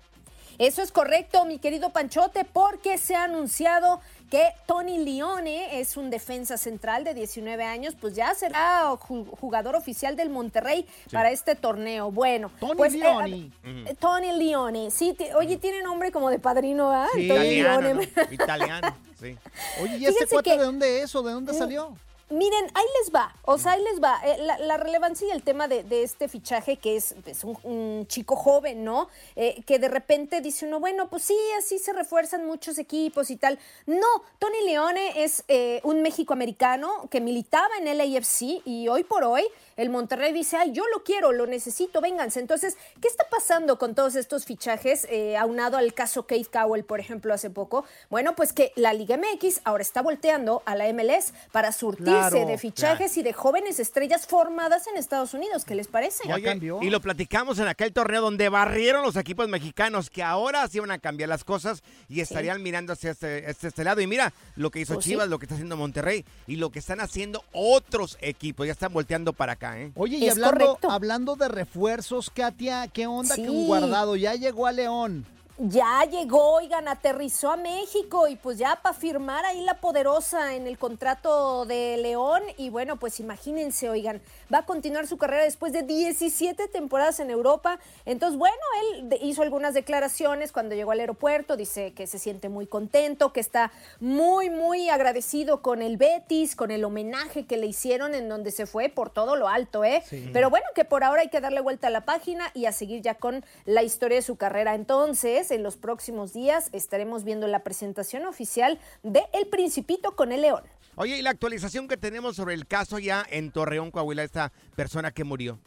Eso 0.59 0.83
es 0.83 0.93
correcto, 0.93 1.45
mi 1.45 1.59
querido 1.59 1.91
Panchote, 1.91 2.45
porque 2.45 2.99
se 2.99 3.15
ha 3.15 3.25
anunciado 3.25 4.01
que 4.31 4.45
Tony 4.67 4.99
Leone 4.99 5.81
es 5.81 5.97
un 5.99 6.09
defensa 6.09 6.57
central 6.57 7.05
de 7.05 7.13
19 7.15 7.65
años, 7.65 7.95
pues 8.01 8.15
ya 8.15 8.35
será 8.35 8.91
ju- 8.93 9.29
jugador 9.39 9.77
oficial 9.77 10.17
del 10.17 10.31
Monterrey 10.31 10.87
para 11.13 11.31
este 11.31 11.55
torneo. 11.55 12.11
Bueno, 12.11 12.51
Tony 12.59 12.75
pues, 12.77 12.95
eh, 12.95 12.99
Leone. 12.99 13.51
eh, 13.65 13.95
Tony 14.01 14.33
Leone, 14.33 14.91
sí, 14.91 15.15
oye, 15.37 15.59
tiene 15.59 15.83
nombre 15.83 16.11
como 16.13 16.31
de 16.31 16.39
padrino, 16.39 16.91
¿ah? 16.91 17.09
Sí, 17.13 17.25
italiano, 17.27 17.81
Leone. 17.83 18.09
¿no? 18.17 18.23
Italiano, 18.33 18.97
sí. 19.21 19.37
Oye, 19.83 19.99
¿y 19.99 20.07
este 20.07 20.27
cuate 20.27 20.51
que- 20.53 20.59
de 20.59 20.65
dónde 20.65 21.03
es 21.03 21.15
o 21.15 21.23
de 21.23 21.33
dónde 21.33 21.53
salió? 21.53 21.95
Miren, 22.33 22.65
ahí 22.73 22.87
les 23.01 23.15
va, 23.15 23.35
o 23.45 23.59
sea, 23.59 23.73
ahí 23.73 23.85
les 23.85 24.03
va. 24.03 24.19
Eh, 24.25 24.39
la, 24.39 24.59
la 24.59 24.79
relevancia 24.79 25.29
y 25.29 25.31
el 25.33 25.43
tema 25.43 25.69
de, 25.69 25.85
de 25.85 26.03
este 26.03 26.29
fichaje, 26.29 26.79
que 26.79 26.97
es, 26.97 27.15
es 27.27 27.45
un, 27.45 27.59
un 27.63 28.07
chico 28.07 28.37
joven, 28.37 28.85
¿no? 28.85 29.09
Eh, 29.37 29.63
que 29.67 29.79
de 29.79 29.89
repente 29.89 30.41
dice 30.41 30.67
uno, 30.67 30.81
bueno, 30.81 31.11
pues 31.11 31.25
sí, 31.25 31.37
así 31.59 31.79
se 31.79 31.93
refuerzan 31.93 32.47
muchos 32.47 32.79
equipos 32.79 33.31
y 33.31 33.37
tal. 33.37 33.59
No, 33.85 34.07
Tony 34.39 34.65
Leone 34.65 35.23
es 35.23 35.45
eh, 35.49 35.81
un 35.85 36.01
México-americano 36.01 37.07
que 37.11 37.21
militaba 37.21 37.77
en 37.79 37.89
el 37.89 38.01
AFC 38.01 38.63
y 38.65 38.89
hoy 38.89 39.05
por 39.05 39.25
hoy 39.25 39.45
el 39.77 39.91
Monterrey 39.91 40.33
dice, 40.33 40.57
ay, 40.57 40.73
yo 40.73 40.85
lo 40.89 41.03
quiero, 41.03 41.33
lo 41.33 41.47
necesito, 41.47 42.01
vénganse. 42.01 42.41
Entonces, 42.41 42.77
¿qué 43.01 43.09
está 43.09 43.25
pasando 43.31 43.79
con 43.79 43.95
todos 43.95 44.17
estos 44.17 44.45
fichajes, 44.45 45.07
eh, 45.11 45.37
aunado 45.37 45.77
al 45.77 45.95
caso 45.95 46.27
Keith 46.27 46.49
Cowell, 46.53 46.85
por 46.85 47.01
ejemplo, 47.01 47.33
hace 47.35 47.51
poco? 47.51 47.85
Bueno, 48.11 48.35
pues 48.35 48.53
que 48.53 48.73
la 48.77 48.93
Liga 48.93 49.17
MX 49.17 49.61
ahora 49.65 49.83
está 49.83 50.03
volteando 50.03 50.63
a 50.67 50.75
la 50.75 50.93
MLS 50.93 51.33
para 51.53 51.73
surtirse 51.73 52.03
Claro, 52.03 52.47
de 52.47 52.59
fichajes 52.59 53.17
y 53.17 53.23
de 53.23 53.33
jóvenes 53.33 53.79
estrellas 53.79 54.27
formadas 54.27 54.87
en 54.87 54.97
Estados 54.97 55.35
Unidos. 55.35 55.65
¿Qué 55.65 55.75
les 55.75 55.89
parece? 55.89 56.33
Oye, 56.33 56.59
y 56.81 56.91
lo 56.91 57.01
platicamos 57.01 57.59
en 57.59 57.69
aquel 57.69 57.93
torneo 57.93 58.21
donde 58.21 58.49
barrieron 58.49 59.03
los 59.03 59.17
equipos 59.17 59.49
mexicanos, 59.49 60.11
que 60.11 60.23
ahora 60.23 60.67
sí 60.69 60.81
van 60.81 60.91
a 60.91 60.99
cambiar 60.99 61.29
las 61.29 61.45
cosas 61.45 61.83
y 62.09 62.21
estarían 62.21 62.63
mirando 62.63 62.93
hacia 62.93 63.11
este, 63.13 63.51
este, 63.51 63.69
este 63.69 63.85
lado. 63.85 64.01
Y 64.01 64.07
mira 64.07 64.33
lo 64.57 64.71
que 64.71 64.81
hizo 64.81 64.95
Pues 64.95 65.05
sí. 65.05 65.13
Chivas, 65.13 65.29
lo 65.29 65.39
que 65.39 65.47
está 65.47 65.55
haciendo 65.55 65.77
Monterrey 65.77 66.25
y 66.47 66.57
lo 66.57 66.71
que 66.71 66.79
están 66.79 67.01
haciendo 67.01 67.45
otros 67.53 68.19
equipos. 68.21 68.67
Ya 68.67 68.73
están 68.73 68.93
volteando 68.93 69.33
para 69.33 69.53
acá, 69.53 69.62
¿eh? 69.63 69.93
Oye, 69.95 70.19
y 70.19 70.29
hablando, 70.29 70.79
hablando 70.89 71.37
de 71.37 71.49
refuerzos, 71.49 72.31
Katia, 72.31 72.89
¿qué 72.89 73.07
onda 73.07 73.37
que 73.37 73.49
un 73.49 73.67
guardado 73.67 74.17
ya 74.17 74.35
llegó 74.35 74.67
a 74.67 74.73
León? 74.73 75.25
Ya 75.65 76.05
llegó, 76.11 76.55
oigan, 76.55 76.89
aterrizó 76.89 77.53
a 77.53 77.57
México 77.57 78.27
y 78.27 78.35
pues 78.35 78.59
ya 78.59 78.81
para 78.83 78.97
firmar 78.97 79.45
ahí 79.45 79.61
la 79.61 79.75
poderosa 79.75 80.57
en 80.57 80.67
el 80.67 80.77
contrato 80.77 81.67
de 81.67 81.99
León 81.99 82.43
y 82.57 82.69
bueno, 82.69 82.97
pues 82.97 83.21
imagínense, 83.21 83.89
oigan, 83.89 84.21
va 84.53 84.59
a 84.59 84.67
continuar 84.67 85.07
su 85.07 85.19
carrera 85.19 85.45
después 85.45 85.73
de 85.73 85.85
17 85.85 86.67
temporadas 86.67 87.21
en 87.21 87.31
Europa. 87.31 87.79
Entonces, 88.07 88.37
bueno, 88.37 88.57
él 88.81 89.17
hizo 89.23 89.43
algunas 89.43 89.73
declaraciones 89.73 90.51
cuando 90.51 90.75
llegó 90.75 90.91
al 90.91 90.99
aeropuerto, 90.99 91.57
dice 91.57 91.93
que 91.93 92.09
se 92.09 92.19
siente 92.19 92.49
muy 92.49 92.67
contento, 92.67 93.33
que 93.33 93.39
está 93.39 93.71
muy, 94.01 94.51
muy 94.51 94.89
agradecido 94.89 95.63
con 95.63 95.81
el 95.81 95.97
Betis, 95.97 96.57
con 96.57 96.73
el 96.73 96.83
homenaje 96.83 97.47
que 97.47 97.57
le 97.57 97.69
hicieron 97.69 98.17
en 98.17 98.29
donde 98.29 98.51
se 98.51 98.67
fue 98.67 98.89
por 98.89 99.11
todo 99.11 99.37
lo 99.37 99.47
alto, 99.47 99.85
¿eh? 99.85 100.03
Sí. 100.07 100.29
Pero 100.33 100.51
bueno, 100.51 100.67
que 100.75 100.85
por 100.85 101.05
ahora 101.05 101.23
hay 101.23 101.29
que 101.29 101.41
darle 101.41 101.61
vuelta 101.61 101.87
a 101.87 101.91
la 101.91 102.05
página 102.05 102.51
y 102.53 102.67
a 102.67 102.73
seguir 102.73 103.01
ya 103.01 103.15
con 103.15 103.45
la 103.65 103.85
historia 103.85 104.17
de 104.17 104.23
su 104.23 104.35
carrera. 104.35 104.75
Entonces, 104.75 105.52
en 105.53 105.63
los 105.63 105.77
próximos 105.77 106.33
días 106.33 106.69
estaremos 106.73 107.25
viendo 107.25 107.47
la 107.47 107.63
presentación 107.63 108.27
oficial 108.27 108.79
de 109.03 109.23
El 109.33 109.47
Principito 109.49 110.17
con 110.17 110.33
el 110.33 110.43
León. 110.43 110.65
Oye, 110.97 111.19
y 111.19 111.23
la 111.23 111.31
actualización 111.31 111.89
que 111.89 111.97
tenemos 111.97 112.37
sobre 112.37 112.55
el 112.55 112.67
caso 112.67 112.99
ya 112.99 113.25
en 113.31 113.51
Torreón, 113.51 113.91
Coahuila, 113.91 114.25
esta 114.25 114.53
persona 114.77 115.11
que 115.11 115.25
murió. 115.25 115.59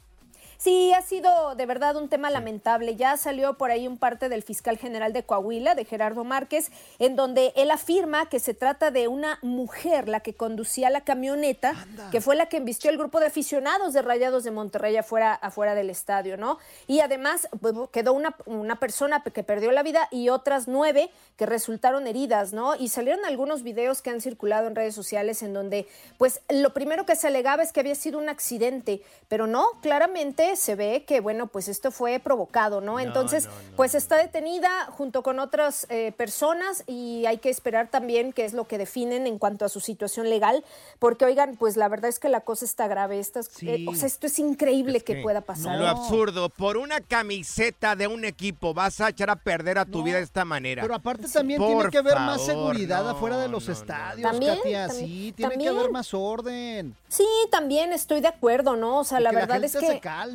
Sí, 0.66 0.92
ha 0.94 1.04
sido 1.04 1.54
de 1.54 1.68
verdad 1.68 1.96
un 1.96 2.10
tema 2.10 2.32
lamentable. 2.32 2.96
Ya 2.96 3.18
salió 3.18 3.54
por 3.54 3.70
ahí 3.70 3.88
un 3.88 4.00
parte 4.00 4.30
del 4.30 4.42
fiscal 4.42 4.80
general 4.80 5.14
de 5.14 5.22
Coahuila, 5.22 5.76
de 5.76 5.86
Gerardo 5.86 6.24
Márquez, 6.24 6.72
en 6.98 7.16
donde 7.16 7.54
él 7.56 7.70
afirma 7.70 8.30
que 8.30 8.40
se 8.40 8.56
trata 8.56 8.90
de 8.90 9.08
una 9.08 9.38
mujer 9.44 10.10
la 10.10 10.22
que 10.22 10.34
conducía 10.34 10.90
la 10.90 11.02
camioneta, 11.02 11.76
que 12.12 12.20
fue 12.20 12.36
la 12.36 12.48
que 12.48 12.58
embistió 12.58 12.90
el 12.90 12.98
grupo 12.98 13.20
de 13.20 13.28
aficionados 13.28 13.94
de 13.94 14.02
Rayados 14.02 14.44
de 14.44 14.50
Monterrey 14.50 14.98
afuera, 14.98 15.36
afuera 15.36 15.76
del 15.76 15.92
estadio, 15.92 16.36
¿no? 16.36 16.58
Y 16.88 17.02
además 17.02 17.48
pues, 17.62 17.76
quedó 17.92 18.14
una, 18.14 18.36
una 18.48 18.80
persona 18.80 19.22
que 19.22 19.44
perdió 19.44 19.72
la 19.72 19.84
vida 19.84 20.08
y 20.10 20.30
otras 20.30 20.68
nueve 20.68 21.12
que 21.38 21.46
resultaron 21.46 22.08
heridas, 22.08 22.54
¿no? 22.54 22.74
Y 22.76 22.90
salieron 22.90 23.24
algunos 23.26 23.62
videos 23.62 24.02
que 24.02 24.10
han 24.10 24.20
circulado 24.20 24.66
en 24.66 24.76
redes 24.76 24.96
sociales 24.96 25.44
en 25.44 25.54
donde, 25.54 25.86
pues, 26.18 26.42
lo 26.50 26.74
primero 26.74 27.06
que 27.06 27.16
se 27.16 27.28
alegaba 27.28 27.62
es 27.62 27.72
que 27.72 27.82
había 27.82 27.94
sido 27.94 28.18
un 28.18 28.30
accidente, 28.30 29.04
pero 29.28 29.46
no, 29.46 29.68
claramente 29.84 30.55
se 30.56 30.76
ve 30.76 31.04
que, 31.08 31.20
bueno, 31.20 31.48
pues 31.48 31.68
esto 31.68 31.92
fue 31.92 32.20
provocado, 32.20 32.82
¿no? 32.82 33.00
Entonces, 33.00 33.48
pues 33.76 33.96
está 33.96 34.18
detenida 34.18 34.86
junto 34.92 35.24
con 35.24 35.40
otras 35.40 35.88
eh, 35.90 36.12
personas 36.16 36.84
y 36.88 37.26
hay 37.26 37.38
que 37.38 37.50
esperar 37.50 37.90
también 37.90 38.34
qué 38.34 38.46
es 38.46 38.54
lo 38.54 38.66
que 38.68 38.78
definen 38.78 39.28
en 39.28 39.38
cuanto 39.40 39.66
a 39.66 39.70
su 39.70 39.80
situación 39.80 40.30
legal, 40.30 40.64
porque, 41.00 41.26
oigan, 41.26 41.56
pues 41.58 41.78
la 41.78 41.88
verdad 41.88 42.10
es 42.10 42.20
que 42.20 42.30
la 42.30 42.42
cosa 42.42 42.66
está 42.66 42.88
grave, 42.88 43.20
esta 43.20 43.40
es- 43.42 43.50
eh, 43.62 43.86
o 43.88 43.94
sea, 43.96 44.08
esto 44.08 44.28
es 44.28 44.40
increíble 44.40 45.02
que, 45.02 45.16
pueda 45.22 45.42
pasar. 45.42 45.80
Lo 45.80 45.88
absurdo, 45.88 46.50
por 46.50 46.78
una 46.78 47.00
camiseta 47.02 47.96
de 47.96 48.08
un 48.08 48.26
equipo 48.26 48.74
vas 48.74 49.02
a 49.02 49.10
echar 49.10 49.30
a 49.30 49.36
perder 49.36 49.78
a 49.78 49.86
tu 49.86 50.04
vida 50.04 50.18
de 50.18 50.24
esta 50.24 50.46
manera. 50.46 50.82
Pero 50.82 50.94
aparte 50.96 51.28
también 51.28 51.60
Por 51.60 51.68
tiene 51.70 51.90
que 51.90 51.98
haber 51.98 52.16
más 52.16 52.46
seguridad 52.46 53.04
no, 53.04 53.10
afuera 53.12 53.38
de 53.38 53.48
los 53.48 53.68
estadios, 53.70 54.30
También, 54.30 54.58
Katia. 54.58 54.88
también, 54.88 55.08
sí, 55.10 55.34
tiene 55.36 55.58
que 55.58 55.68
haber 55.68 55.90
más 55.92 56.14
orden. 56.14 56.96
Sí, 57.08 57.26
también 57.50 57.94
estoy 57.94 58.20
de 58.20 58.28
acuerdo, 58.28 58.76
¿no? 58.76 59.00
O 59.00 59.04
sea, 59.04 59.20
Y 59.20 59.24
la 59.24 59.30
que 59.30 59.36
verdad 59.38 59.62
gente 59.62 59.68
es 59.68 59.76
que... 59.78 59.88
se 59.88 60.00
calme. 60.00 60.35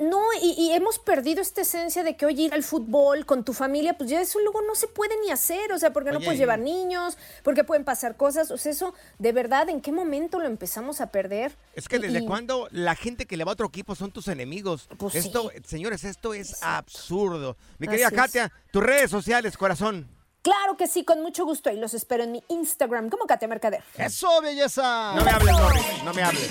No, 0.00 0.20
y, 0.40 0.52
y 0.56 0.72
hemos 0.72 1.00
perdido 1.00 1.40
esta 1.42 1.62
esencia 1.62 2.04
de 2.04 2.16
que, 2.16 2.24
oye, 2.24 2.44
ir 2.44 2.54
al 2.54 2.62
fútbol 2.62 3.26
con 3.26 3.44
tu 3.44 3.52
familia, 3.52 3.98
pues 3.98 4.08
ya 4.08 4.20
eso 4.20 4.38
luego 4.38 4.62
no 4.62 4.76
se 4.76 4.86
puede 4.86 5.14
ni 5.24 5.30
hacer, 5.32 5.72
o 5.72 5.78
sea, 5.78 5.92
porque 5.92 6.12
no 6.12 6.20
puedes 6.20 6.38
llevar 6.38 6.60
niños, 6.60 7.18
porque 7.42 7.64
pueden 7.64 7.84
pasar 7.84 8.16
cosas, 8.16 8.50
o 8.52 8.58
sea, 8.58 8.70
eso, 8.70 8.94
de 9.18 9.32
verdad, 9.32 9.68
¿en 9.68 9.80
qué 9.80 9.90
momento 9.90 10.38
lo 10.38 10.46
empezamos 10.46 11.00
a 11.00 11.08
perder? 11.10 11.52
Es 11.74 11.88
que 11.88 11.96
Y- 11.96 12.00
desde 12.00 12.20
y- 12.20 12.26
cuándo 12.26 12.68
la 12.70 12.94
gente 12.94 13.26
que 13.26 13.36
le 13.36 13.42
va 13.44 13.50
a 13.52 13.54
otro 13.54 13.66
equipo 13.66 13.96
son 13.96 14.12
tus 14.12 14.28
enemigos. 14.28 14.88
Pues 14.98 15.16
esto, 15.16 15.50
señores, 15.66 16.04
esto 16.04 16.32
es 16.32 16.62
absurdo. 16.62 17.56
Mi 17.78 17.88
querida 17.88 18.06
Así 18.06 18.14
es. 18.14 18.20
Katia, 18.22 18.52
tus 18.70 18.82
redes 18.84 19.10
sociales, 19.10 19.56
corazón. 19.56 20.06
Claro 20.48 20.78
que 20.78 20.86
sí, 20.86 21.04
con 21.04 21.20
mucho 21.20 21.44
gusto, 21.44 21.70
y 21.70 21.76
los 21.76 21.92
espero 21.92 22.24
en 22.24 22.32
mi 22.32 22.42
Instagram, 22.48 23.10
como 23.10 23.26
Katia 23.26 23.46
Mercader. 23.46 23.84
¡Eso, 23.98 24.40
belleza! 24.40 25.12
No 25.14 25.22
me 25.22 25.30
hables, 25.30 25.52
Morris, 25.52 26.02
no 26.04 26.14
me 26.14 26.22
hables. 26.22 26.50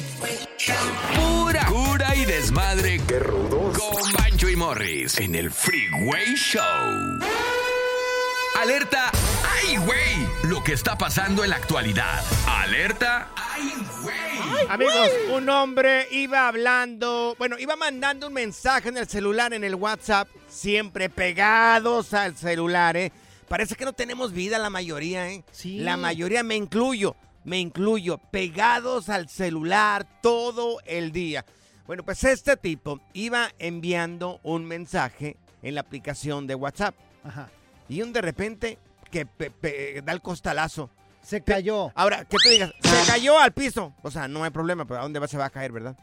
Pura 1.16 1.66
cura 1.66 2.16
y 2.16 2.26
desmadre. 2.26 3.02
¡Qué 3.08 3.18
rudos! 3.18 3.76
Con 3.76 4.14
Bancho 4.14 4.50
y 4.50 4.56
Morris 4.56 5.18
en 5.18 5.34
el 5.34 5.50
Freeway 5.50 6.36
Show. 6.36 6.62
Alerta. 8.62 9.10
¡Ay, 9.66 9.78
güey! 9.78 10.28
Lo 10.44 10.64
que 10.64 10.74
está 10.74 10.96
pasando 10.96 11.44
en 11.44 11.50
la 11.50 11.56
actualidad. 11.56 12.24
Alerta. 12.48 13.32
¡Ay, 13.36 13.74
güey! 14.04 14.68
Amigos, 14.70 15.10
un 15.32 15.50
hombre 15.50 16.08
iba 16.12 16.48
hablando, 16.48 17.36
bueno, 17.40 17.58
iba 17.58 17.76
mandando 17.76 18.28
un 18.28 18.34
mensaje 18.34 18.90
en 18.90 18.98
el 18.98 19.08
celular, 19.08 19.56
en 19.56 19.64
el 19.64 19.74
WhatsApp, 19.74 20.28
siempre 20.48 21.10
pegados 21.10 22.14
al 22.14 22.38
celular, 22.38 22.96
¿eh? 22.96 23.12
Parece 23.48 23.76
que 23.76 23.86
no 23.86 23.94
tenemos 23.94 24.32
vida 24.34 24.58
la 24.60 24.70
mayoría, 24.70 25.30
¿eh? 25.30 25.44
Sí. 25.52 25.80
La 25.80 25.96
mayoría, 25.98 26.44
me 26.44 26.56
incluyo, 26.56 27.16
me 27.46 27.60
incluyo, 27.60 28.18
pegados 28.32 29.10
al 29.10 29.30
celular 29.30 30.06
todo 30.22 30.80
el 30.86 31.12
día. 31.12 31.46
Bueno, 31.86 32.04
pues 32.04 32.24
este 32.26 32.58
tipo 32.58 33.00
iba 33.14 33.50
enviando 33.60 34.40
un 34.44 34.66
mensaje 34.66 35.38
en 35.64 35.76
la 35.76 35.82
aplicación 35.82 36.46
de 36.48 36.56
WhatsApp. 36.56 36.96
Ajá. 37.24 37.50
Y 37.88 38.02
un 38.02 38.12
de 38.12 38.22
repente 38.22 38.78
que 39.10 39.26
pe- 39.26 39.50
pe- 39.52 40.02
da 40.04 40.12
el 40.12 40.22
costalazo. 40.22 40.90
Se 41.22 41.42
cayó. 41.42 41.92
Ahora, 41.96 42.26
que 42.26 42.38
tú 42.44 42.50
digas, 42.50 42.72
se 42.82 43.12
cayó 43.12 43.40
al 43.40 43.54
piso. 43.54 43.94
O 44.02 44.12
sea, 44.12 44.28
no 44.28 44.44
hay 44.44 44.50
problema, 44.50 44.86
pero 44.86 45.00
¿a 45.00 45.04
dónde 45.04 45.20
va, 45.20 45.28
se 45.28 45.38
va 45.38 45.46
a 45.46 45.50
caer, 45.50 45.72
verdad? 45.72 45.96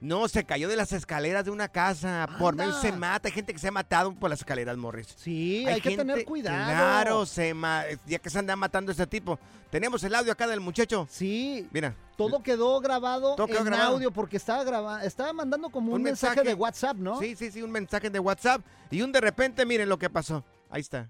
No, 0.00 0.28
se 0.28 0.44
cayó 0.44 0.66
de 0.68 0.76
las 0.76 0.92
escaleras 0.92 1.44
de 1.44 1.50
una 1.50 1.68
casa. 1.68 2.26
Por 2.38 2.56
medio 2.56 2.72
se 2.72 2.90
mata. 2.90 3.28
Hay 3.28 3.32
gente 3.34 3.52
que 3.52 3.58
se 3.58 3.68
ha 3.68 3.70
matado 3.70 4.12
por 4.14 4.30
las 4.30 4.38
escaleras, 4.38 4.76
Morris. 4.78 5.08
Sí, 5.16 5.66
hay, 5.66 5.80
que 5.80 5.94
tener 5.94 6.24
cuidado. 6.24 6.56
Claro, 6.56 7.26
se 7.26 7.52
ma- 7.52 7.84
ya 8.06 8.18
que 8.18 8.30
se 8.30 8.38
anda 8.38 8.56
matando 8.56 8.92
este 8.92 9.06
tipo. 9.06 9.38
Tenemos 9.70 10.02
el 10.02 10.14
audio 10.14 10.32
acá 10.32 10.46
del 10.46 10.60
muchacho. 10.60 11.06
Sí. 11.10 11.68
Mira. 11.70 11.94
Todo 12.16 12.42
quedó 12.42 12.80
grabado 12.80 13.34
Todo 13.34 13.46
quedó 13.46 13.58
en 13.58 13.64
grabado. 13.66 13.94
audio 13.94 14.10
porque 14.10 14.36
estaba 14.36 14.64
grabando, 14.64 15.06
estaba 15.06 15.32
mandando 15.32 15.70
como 15.70 15.92
un, 15.92 16.02
mensaje, 16.02 16.42
de 16.42 16.54
WhatsApp, 16.54 16.96
¿no? 16.96 17.18
Sí, 17.18 17.34
sí, 17.36 17.50
sí, 17.50 17.62
un 17.62 17.70
mensaje 17.70 18.10
de 18.10 18.18
WhatsApp. 18.18 18.62
Y 18.90 19.02
un 19.02 19.12
de 19.12 19.20
repente, 19.20 19.64
miren 19.64 19.88
lo 19.88 19.98
que 19.98 20.10
pasó. 20.10 20.44
Ahí 20.70 20.80
está. 20.80 21.08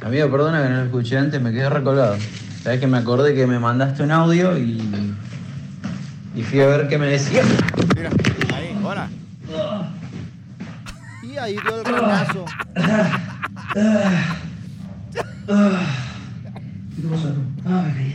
Amigo, 0.00 0.30
perdona 0.30 0.62
que 0.62 0.68
no 0.68 0.76
lo 0.76 0.84
escuché 0.84 1.16
antes, 1.18 1.40
me 1.40 1.50
quedé 1.50 1.70
recolado. 1.70 2.16
Sabes 2.62 2.78
que 2.80 2.86
me 2.86 2.98
acordé 2.98 3.34
que 3.34 3.46
me 3.46 3.58
mandaste 3.58 4.02
un 4.02 4.10
audio 4.10 4.56
y. 4.58 5.14
y 6.38 6.42
fui 6.44 6.60
a 6.60 6.66
ver 6.68 6.86
qué 6.86 6.96
me 6.98 7.08
decía. 7.08 7.42
Mira, 7.96 8.10
ahí, 8.54 8.80
hola. 8.84 9.08
Y 11.20 11.36
ahí 11.36 11.56
dio 11.60 11.80
el 11.80 11.84
ranazo. 11.84 12.44
¿Qué 12.84 12.92
pasó? 17.10 17.34
Ay, 17.66 18.14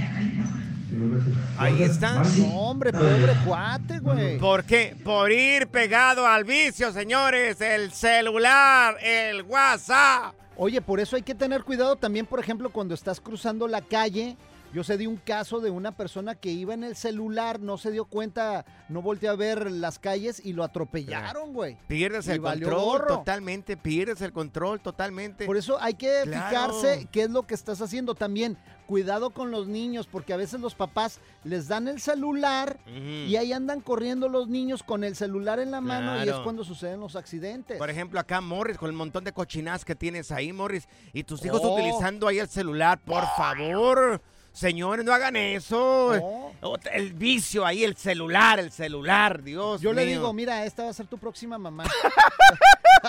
Ahí 1.57 1.83
está. 1.83 2.23
No, 2.37 2.45
hombre, 2.59 2.93
pobre 2.93 3.33
cuate, 3.45 3.99
güey. 3.99 4.37
¿Por 4.37 4.63
qué? 4.63 4.95
Por 5.03 5.29
ir 5.29 5.67
pegado 5.67 6.25
al 6.25 6.45
vicio, 6.45 6.93
señores. 6.93 7.59
El 7.59 7.91
celular, 7.91 8.95
el 9.03 9.41
WhatsApp. 9.41 10.33
Oye, 10.55 10.79
por 10.79 11.01
eso 11.01 11.17
hay 11.17 11.23
que 11.23 11.35
tener 11.35 11.63
cuidado 11.63 11.97
también, 11.97 12.25
por 12.25 12.39
ejemplo, 12.39 12.69
cuando 12.69 12.93
estás 12.93 13.19
cruzando 13.19 13.67
la 13.67 13.81
calle. 13.81 14.37
Yo 14.73 14.83
sé 14.83 14.97
de 14.97 15.07
un 15.07 15.17
caso 15.17 15.59
de 15.59 15.69
una 15.69 15.91
persona 15.95 16.33
que 16.33 16.49
iba 16.51 16.73
en 16.73 16.83
el 16.83 16.95
celular, 16.95 17.59
no 17.59 17.77
se 17.77 17.91
dio 17.91 18.05
cuenta, 18.05 18.65
no 18.89 19.03
volteó 19.03 19.29
a 19.31 19.35
ver 19.35 19.69
las 19.69 19.99
calles 19.99 20.41
y 20.43 20.53
lo 20.53 20.63
atropellaron, 20.63 21.53
güey. 21.53 21.77
Pierdes 21.87 22.25
Y 22.27 22.31
el 22.31 22.41
control 22.41 22.73
gorro. 22.83 23.07
totalmente, 23.19 23.77
pierdes 23.77 24.21
el 24.21 24.33
control 24.33 24.79
totalmente. 24.81 25.45
Por 25.45 25.57
eso 25.57 25.77
hay 25.79 25.93
que 25.93 26.21
Claro. 26.23 26.73
fijarse 26.73 27.07
qué 27.11 27.21
es 27.23 27.29
lo 27.29 27.43
que 27.45 27.53
estás 27.53 27.81
haciendo. 27.81 28.15
También 28.15 28.57
cuidado 28.87 29.29
con 29.29 29.51
los 29.51 29.67
niños, 29.67 30.07
porque 30.11 30.33
a 30.33 30.37
veces 30.37 30.59
los 30.59 30.73
papás 30.73 31.19
les 31.43 31.67
dan 31.67 31.87
el 31.87 32.01
celular 32.01 32.79
y 32.87 33.35
ahí 33.35 33.53
andan 33.53 33.79
corriendo 33.79 34.27
los 34.27 34.47
niños 34.47 34.81
con 34.81 35.03
el 35.03 35.15
celular 35.15 35.59
en 35.59 35.69
la 35.69 35.81
mano 35.81 36.23
y 36.25 36.27
es 36.29 36.35
cuando 36.37 36.63
suceden 36.63 36.99
los 36.99 37.15
accidentes. 37.15 37.77
Por 37.77 37.89
ejemplo, 37.91 38.19
acá 38.19 38.41
Morris, 38.41 38.77
con 38.79 38.89
el 38.89 38.95
montón 38.95 39.23
de 39.23 39.33
cochinadas 39.33 39.85
que 39.85 39.93
tienes 39.95 40.31
ahí, 40.31 40.51
Morris, 40.51 40.87
y 41.13 41.23
tus 41.23 41.45
hijos 41.45 41.61
Oh. 41.63 41.75
utilizando 41.75 42.27
ahí 42.27 42.39
el 42.39 42.47
celular, 42.49 42.99
por 43.05 43.23
favor. 43.37 44.21
Señores, 44.53 45.03
no 45.03 45.11
hagan 45.11 45.35
eso. 45.35 46.11
O- 46.61 46.77
El 46.91 47.13
vicio 47.13 47.65
ahí, 47.65 47.83
el 47.83 47.97
celular, 47.97 48.59
el 48.59 48.71
celular, 48.71 49.41
Dios 49.43 49.81
Yo 49.81 49.91
le 49.91 50.05
digo, 50.05 50.31
mira, 50.31 50.63
esta 50.65 50.83
va 50.83 50.89
a 50.89 50.93
ser 50.93 51.07
tu 51.07 51.17
próxima 51.17 51.57
mamá. 51.57 51.83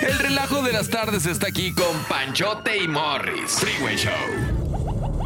El 0.00 0.18
relajo 0.18 0.62
de 0.62 0.72
las 0.72 0.88
tardes 0.88 1.26
está 1.26 1.48
aquí 1.48 1.74
con 1.74 2.04
Panchote 2.08 2.76
y 2.76 2.88
Morris. 2.88 3.52
Freeway 3.52 3.96
Show. 3.96 4.12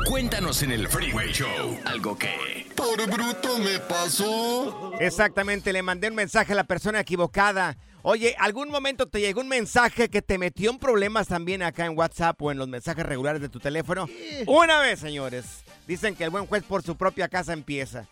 Cuéntanos 0.08 0.62
en 0.62 0.72
el 0.72 0.88
Freeway 0.88 1.32
Show 1.32 1.78
algo 1.84 2.16
que... 2.16 2.70
Por 2.74 3.06
bruto 3.10 3.58
me 3.58 3.78
pasó. 3.80 4.92
Exactamente, 4.98 5.72
le 5.72 5.82
mandé 5.82 6.08
un 6.08 6.14
mensaje 6.14 6.52
a 6.52 6.56
la 6.56 6.64
persona 6.64 7.00
equivocada. 7.00 7.76
Oye, 8.04 8.34
¿algún 8.38 8.68
momento 8.68 9.06
te 9.06 9.20
llegó 9.20 9.40
un 9.40 9.48
mensaje 9.48 10.08
que 10.08 10.22
te 10.22 10.36
metió 10.36 10.70
en 10.70 10.78
problemas 10.78 11.28
también 11.28 11.62
acá 11.62 11.86
en 11.86 11.96
WhatsApp 11.96 12.40
o 12.42 12.50
en 12.50 12.58
los 12.58 12.66
mensajes 12.66 13.06
regulares 13.06 13.40
de 13.40 13.48
tu 13.48 13.60
teléfono? 13.60 14.08
Una 14.46 14.80
vez, 14.80 14.98
señores. 14.98 15.62
Dicen 15.86 16.16
que 16.16 16.24
el 16.24 16.30
buen 16.30 16.46
juez 16.46 16.64
por 16.64 16.82
su 16.82 16.96
propia 16.96 17.28
casa 17.28 17.52
empieza. 17.52 18.06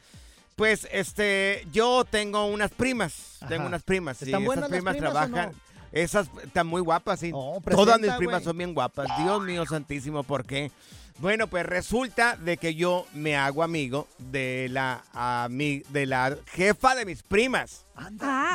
Pues, 0.54 0.86
este, 0.92 1.66
yo 1.72 2.04
tengo 2.08 2.46
unas 2.46 2.70
primas. 2.70 3.38
Ajá. 3.40 3.48
Tengo 3.48 3.66
unas 3.66 3.82
primas. 3.82 4.18
sí, 4.18 4.26
¿Están 4.26 4.44
buenas 4.44 4.66
esas 4.66 4.76
primas 4.76 4.96
trabajan. 4.96 5.52
no? 5.52 5.70
Esas 5.92 6.28
están 6.44 6.68
muy 6.68 6.80
guapas, 6.80 7.18
sí. 7.18 7.32
presenta, 7.64 7.70
Todas 7.74 8.00
mis 8.00 8.12
primas 8.12 8.44
son 8.44 8.56
bien 8.56 8.74
guapas. 8.74 9.08
Dios 9.18 9.42
mío 9.42 9.66
santísimo, 9.66 10.22
¿por 10.22 10.44
qué? 10.44 10.70
Bueno, 11.20 11.48
pues 11.48 11.66
resulta 11.66 12.36
de 12.36 12.56
que 12.56 12.74
yo 12.74 13.06
me 13.12 13.36
hago 13.36 13.62
amigo 13.62 14.08
de 14.18 14.68
la, 14.70 15.02
ami- 15.12 15.84
de 15.88 16.06
la 16.06 16.36
jefa 16.46 16.94
de 16.94 17.04
mis 17.04 17.22
primas. 17.22 17.84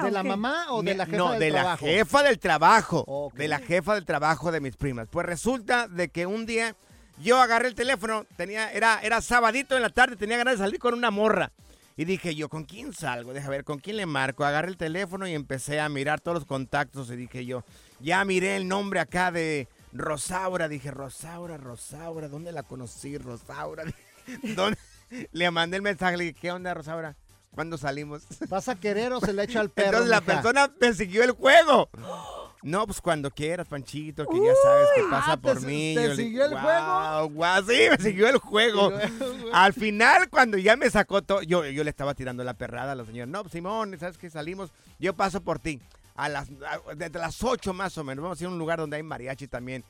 ¿De 0.04 0.10
la 0.12 0.24
mamá 0.24 0.66
o 0.72 0.82
de 0.82 0.92
Mi- 0.94 0.98
la 0.98 1.06
jefa 1.06 1.18
no, 1.18 1.32
del 1.32 1.40
de 1.40 1.52
trabajo? 1.52 1.86
la 1.86 1.92
jefa 1.92 2.24
del 2.24 2.40
trabajo. 2.40 3.32
De 3.36 3.48
la 3.48 3.60
jefa 3.60 3.94
del 3.94 4.06
trabajo 4.06 4.52
de 4.52 4.62
mis 4.62 4.76
primas. 4.78 5.08
Pues 5.12 5.28
resulta 5.28 5.88
de 5.88 6.10
que 6.10 6.26
un 6.26 6.48
día 6.48 6.76
yo 7.22 7.40
agarré 7.40 7.68
el 7.68 7.76
teléfono, 7.76 8.26
tenía, 8.36 8.72
era, 8.74 9.00
era 9.04 9.22
sabadito 9.22 9.76
en 9.76 9.84
la 9.84 9.90
tarde, 9.92 10.16
tenía 10.16 10.38
ganas 10.38 10.58
de 10.58 10.66
salir 10.66 10.80
con 10.80 10.96
una 10.96 11.12
morra. 11.12 11.52
Y 11.98 12.06
dije 12.06 12.34
yo, 12.34 12.50
¿con 12.50 12.64
quién 12.66 12.94
salgo? 12.94 13.32
Deja 13.32 13.48
ver, 13.50 13.64
¿con 13.64 13.78
quién 13.78 13.98
le 13.98 14.06
marco? 14.08 14.44
Agarré 14.44 14.70
el 14.70 14.76
teléfono 14.78 15.28
y 15.28 15.34
empecé 15.36 15.80
a 15.80 15.88
mirar 15.88 16.20
todos 16.20 16.36
los 16.36 16.46
contactos 16.46 17.10
y 17.12 17.16
dije 17.16 17.46
yo, 17.46 17.64
ya 18.00 18.26
miré 18.26 18.58
el 18.58 18.68
nombre 18.68 19.00
acá 19.00 19.32
de 19.32 19.68
Rosaura. 19.96 20.68
Dije, 20.68 20.92
Rosaura, 20.92 21.58
Rosaura, 21.58 22.28
¿dónde 22.28 22.52
la 22.52 22.64
conocí, 22.64 23.18
Rosaura? 23.18 23.84
¿Dónde? 24.56 24.78
Le 25.32 25.52
mandé 25.52 25.78
el 25.78 25.84
mensaje, 25.84 26.18
le 26.18 26.26
dije, 26.26 26.38
¿qué 26.42 26.52
onda, 26.52 26.74
Rosaura? 26.74 27.16
¿Cuándo 27.52 27.78
salimos? 27.78 28.24
¿Vas 28.50 28.68
a 28.68 28.76
querer 28.76 29.14
o 29.14 29.20
se 29.22 29.32
le 29.34 29.44
echa 29.44 29.60
al 29.62 29.70
perro? 29.70 29.88
Entonces 30.00 30.10
la 30.10 30.22
persona 30.22 30.72
me 30.82 30.94
siguió 30.94 31.24
el 31.24 31.32
juego. 31.32 31.90
No, 32.64 32.88
pues 32.88 33.00
cuando 33.00 33.30
quieras, 33.30 33.68
Panchito, 33.68 34.26
que 34.26 34.38
ya 34.38 34.54
sabes 34.64 34.88
que 34.96 35.04
pasa 35.04 35.34
ah, 35.34 35.38
por 35.38 35.60
¿te- 35.60 35.68
mí. 35.68 35.94
te 35.96 36.02
Yo 36.02 36.10
le- 36.10 36.16
siguió 36.16 36.46
el 36.46 36.52
guau, 36.52 37.30
juego? 37.32 37.62
sí, 37.68 37.78
me 37.92 37.98
siguió 38.04 38.28
el 38.28 38.38
juego. 38.40 38.92
Al 39.54 39.72
final, 39.74 40.30
cuando 40.32 40.58
ya 40.58 40.76
me 40.76 40.90
sacó 40.90 41.22
todo, 41.22 41.44
yo, 41.44 41.64
yo 41.68 41.84
le 41.84 41.92
estaba 41.92 42.16
tirando 42.16 42.44
la 42.44 42.56
perrada 42.56 42.94
a 42.94 42.96
la 42.96 43.06
señora. 43.06 43.28
No, 43.28 43.44
pues, 43.44 43.52
Simón, 43.54 43.96
¿sabes 44.00 44.18
que 44.18 44.32
Salimos, 44.32 44.72
yo 44.98 45.14
paso 45.14 45.42
por 45.42 45.60
ti. 45.60 45.80
A 46.16 46.30
las, 46.30 46.48
a- 46.50 46.94
desde 46.96 47.20
las 47.20 47.44
8 47.44 47.74
más 47.74 47.98
o 47.98 48.04
menos. 48.04 48.24
Vamos 48.24 48.40
a 48.40 48.44
ir 48.44 48.48
a 48.48 48.52
un 48.52 48.58
lugar 48.60 48.80
donde 48.80 48.98
hay 48.98 49.04
mariachi 49.04 49.48
también. 49.48 49.84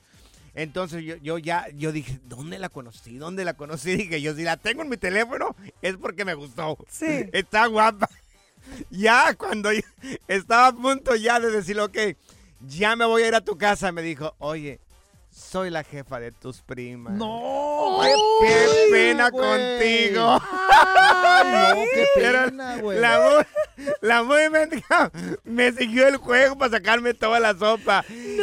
Entonces 0.54 1.04
yo, 1.04 1.16
yo 1.16 1.36
ya, 1.38 1.66
yo 1.74 1.92
dije, 1.92 2.18
¿dónde 2.24 2.58
la 2.58 2.68
conocí? 2.70 3.18
¿Dónde 3.18 3.44
la 3.44 3.54
conocí? 3.54 3.94
Dije, 3.96 4.20
yo 4.22 4.34
si 4.34 4.42
la 4.42 4.56
tengo 4.56 4.82
en 4.82 4.88
mi 4.88 4.96
teléfono 4.96 5.54
es 5.82 5.96
porque 5.96 6.24
me 6.24 6.34
gustó. 6.34 6.78
Sí. 6.90 7.06
Está 7.32 7.66
guapa. 7.66 8.08
Ya 8.90 9.32
cuando 9.34 9.70
estaba 10.26 10.66
a 10.66 10.72
punto 10.72 11.14
ya 11.14 11.38
de 11.38 11.50
decir, 11.52 11.78
ok, 11.78 11.96
ya 12.66 12.96
me 12.96 13.04
voy 13.04 13.22
a 13.22 13.28
ir 13.28 13.34
a 13.36 13.40
tu 13.40 13.56
casa, 13.56 13.92
me 13.92 14.02
dijo, 14.02 14.34
oye, 14.38 14.80
soy 15.36 15.68
la 15.68 15.84
jefa 15.84 16.18
de 16.18 16.32
tus 16.32 16.62
primas. 16.62 17.12
¡No! 17.12 17.98
¡Qué, 18.02 18.14
qué 18.46 18.88
pena 18.90 19.28
güey! 19.28 19.44
contigo! 19.44 20.40
Ay, 20.70 21.52
no, 21.52 21.82
qué 21.92 22.06
pena, 22.14 22.76
güey. 22.78 22.98
La 22.98 23.46
la 24.00 24.22
muy 24.22 24.48
mendiga 24.48 25.10
me 25.44 25.70
siguió 25.72 26.08
el 26.08 26.16
juego 26.16 26.56
para 26.56 26.70
sacarme 26.70 27.12
toda 27.12 27.38
la 27.40 27.54
sopa. 27.54 28.04
Y 28.08 28.38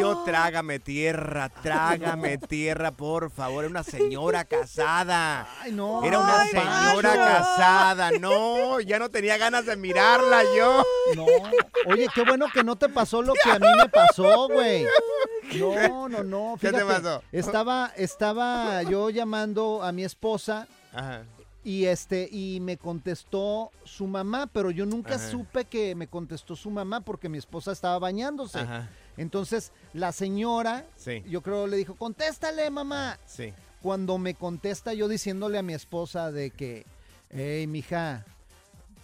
yo, 0.00 0.22
trágame 0.24 0.78
tierra, 0.78 1.48
trágame 1.48 2.38
tierra, 2.38 2.92
por 2.92 3.30
favor. 3.30 3.64
Era 3.64 3.70
una 3.70 3.82
señora 3.82 4.44
casada. 4.44 5.48
Ay, 5.60 5.72
no. 5.72 6.04
Era 6.04 6.20
una 6.20 6.42
Ay, 6.42 6.50
señora 6.50 7.14
casada. 7.14 8.10
No, 8.12 8.80
ya 8.80 9.00
no 9.00 9.10
tenía 9.10 9.36
ganas 9.38 9.66
de 9.66 9.76
mirarla 9.76 10.42
yo. 10.56 10.84
No. 11.16 11.26
Oye, 11.86 12.06
qué 12.14 12.22
bueno 12.22 12.46
que 12.52 12.62
no 12.62 12.76
te 12.76 12.88
pasó 12.88 13.22
lo 13.22 13.34
que 13.34 13.50
a 13.50 13.58
mí 13.58 13.68
me 13.76 13.88
pasó, 13.88 14.48
güey. 14.48 14.86
No, 15.54 16.08
no, 16.08 16.24
no. 16.24 16.35
¿Qué 16.60 16.72
te 16.72 16.84
pasó? 16.84 17.22
Estaba, 17.32 17.92
estaba 17.96 18.82
yo 18.82 19.10
llamando 19.10 19.82
a 19.82 19.92
mi 19.92 20.04
esposa 20.04 20.66
Ajá. 20.92 21.24
y 21.64 21.84
este 21.86 22.28
y 22.30 22.60
me 22.60 22.76
contestó 22.76 23.70
su 23.84 24.06
mamá, 24.06 24.46
pero 24.52 24.70
yo 24.70 24.86
nunca 24.86 25.14
Ajá. 25.16 25.30
supe 25.30 25.64
que 25.64 25.94
me 25.94 26.06
contestó 26.08 26.54
su 26.56 26.70
mamá 26.70 27.00
porque 27.00 27.28
mi 27.28 27.38
esposa 27.38 27.72
estaba 27.72 27.98
bañándose. 27.98 28.58
Ajá. 28.60 28.88
Entonces 29.16 29.72
la 29.94 30.12
señora, 30.12 30.84
Sí. 30.96 31.22
yo 31.28 31.42
creo 31.42 31.66
le 31.66 31.76
dijo, 31.76 31.94
contéstale, 31.94 32.70
mamá. 32.70 33.18
Sí. 33.26 33.52
Cuando 33.82 34.18
me 34.18 34.34
contesta 34.34 34.94
yo 34.94 35.08
diciéndole 35.08 35.58
a 35.58 35.62
mi 35.62 35.74
esposa 35.74 36.32
de 36.32 36.50
que, 36.50 36.84
hey, 37.30 37.66
mija, 37.66 38.24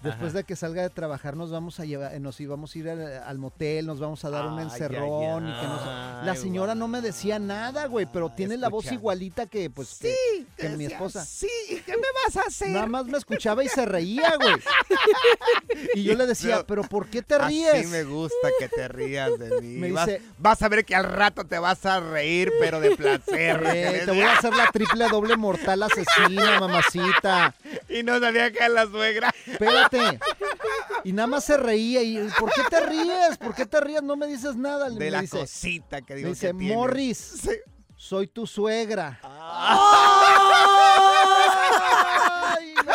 después 0.02 0.30
Ajá. 0.30 0.38
de 0.38 0.44
que 0.44 0.56
salga 0.56 0.82
de 0.82 0.90
trabajar 0.90 1.36
nos 1.36 1.50
vamos 1.50 1.78
a 1.80 1.84
llevar, 1.84 2.18
nos 2.20 2.40
íbamos 2.40 2.74
a 2.74 2.78
ir 2.78 2.88
al, 2.90 3.22
al 3.22 3.38
motel, 3.38 3.86
nos 3.86 4.00
vamos 4.00 4.24
a 4.24 4.30
dar 4.30 4.46
un 4.46 4.58
Ay, 4.58 4.64
encerrón 4.64 5.48
y 5.48 5.52
que 5.52 5.66
no 5.66 5.78
sé- 5.78 5.88
ay, 5.88 6.26
La 6.26 6.36
señora 6.36 6.74
no 6.74 6.88
me 6.88 7.00
decía 7.00 7.38
nada, 7.38 7.86
güey, 7.86 8.06
pero 8.12 8.30
tiene 8.30 8.56
la 8.56 8.68
voz 8.68 8.90
igualita 8.92 9.46
que, 9.46 9.70
pues, 9.70 9.98
que- 10.00 10.44
que, 10.56 10.68
mi 10.70 10.84
esposa. 10.86 11.24
Sí, 11.24 11.48
¿qué 11.86 11.92
me 11.96 12.06
vas 12.24 12.36
a 12.36 12.48
hacer? 12.48 12.68
Nada 12.70 12.86
más 12.86 13.06
me 13.06 13.18
escuchaba 13.18 13.62
y 13.64 13.68
se 13.68 13.84
reía, 13.86 14.34
güey. 14.40 14.54
Y 15.94 16.02
yo 16.04 16.14
le 16.14 16.26
decía, 16.26 16.64
pero 16.66 16.82
¿por 16.82 17.08
qué 17.08 17.22
te 17.22 17.38
ríes? 17.38 17.72
Así 17.74 17.86
me 17.86 18.04
gusta 18.04 18.48
que 18.58 18.68
te 18.68 18.88
rías 18.88 19.38
de 19.38 19.60
mí. 19.60 19.78
Me 19.78 19.92
vas, 19.92 20.06
dice- 20.06 20.22
vas 20.38 20.62
a 20.62 20.68
ver 20.68 20.84
que 20.84 20.94
al 20.94 21.04
rato 21.04 21.44
te 21.44 21.58
vas 21.58 21.84
a 21.86 22.00
reír, 22.00 22.52
pero 22.60 22.80
de 22.80 22.96
placer. 22.96 23.62
Eh, 23.74 24.02
te 24.04 24.10
voy 24.10 24.20
a 24.22 24.34
hacer 24.38 24.54
la 24.54 24.66
triple 24.70 25.08
doble 25.08 25.36
mortal 25.36 25.82
asesina, 25.82 26.60
mamacita. 26.60 27.54
Y 27.88 28.02
no 28.02 28.18
sabía 28.20 28.50
que 28.50 28.58
era 28.58 28.68
la 28.68 28.86
suegra. 28.86 29.34
Y 31.04 31.12
nada 31.12 31.26
más 31.26 31.44
se 31.44 31.56
reía. 31.56 32.02
Y, 32.02 32.28
¿Por 32.38 32.52
qué 32.52 32.62
te 32.68 32.80
ríes? 32.80 33.38
¿Por 33.38 33.54
qué 33.54 33.66
te 33.66 33.80
ríes? 33.80 34.02
No 34.02 34.16
me 34.16 34.26
dices 34.26 34.56
nada. 34.56 34.88
De 34.90 34.98
me 34.98 35.10
la 35.10 35.20
dice, 35.20 35.40
cosita 35.40 36.02
que 36.02 36.14
me 36.14 36.18
digo 36.18 36.30
dice, 36.30 36.48
que. 36.48 36.52
Morris, 36.52 37.48
soy 37.96 38.26
tu 38.28 38.46
suegra. 38.46 39.20
Ay, 39.22 39.54
no, 42.84 42.92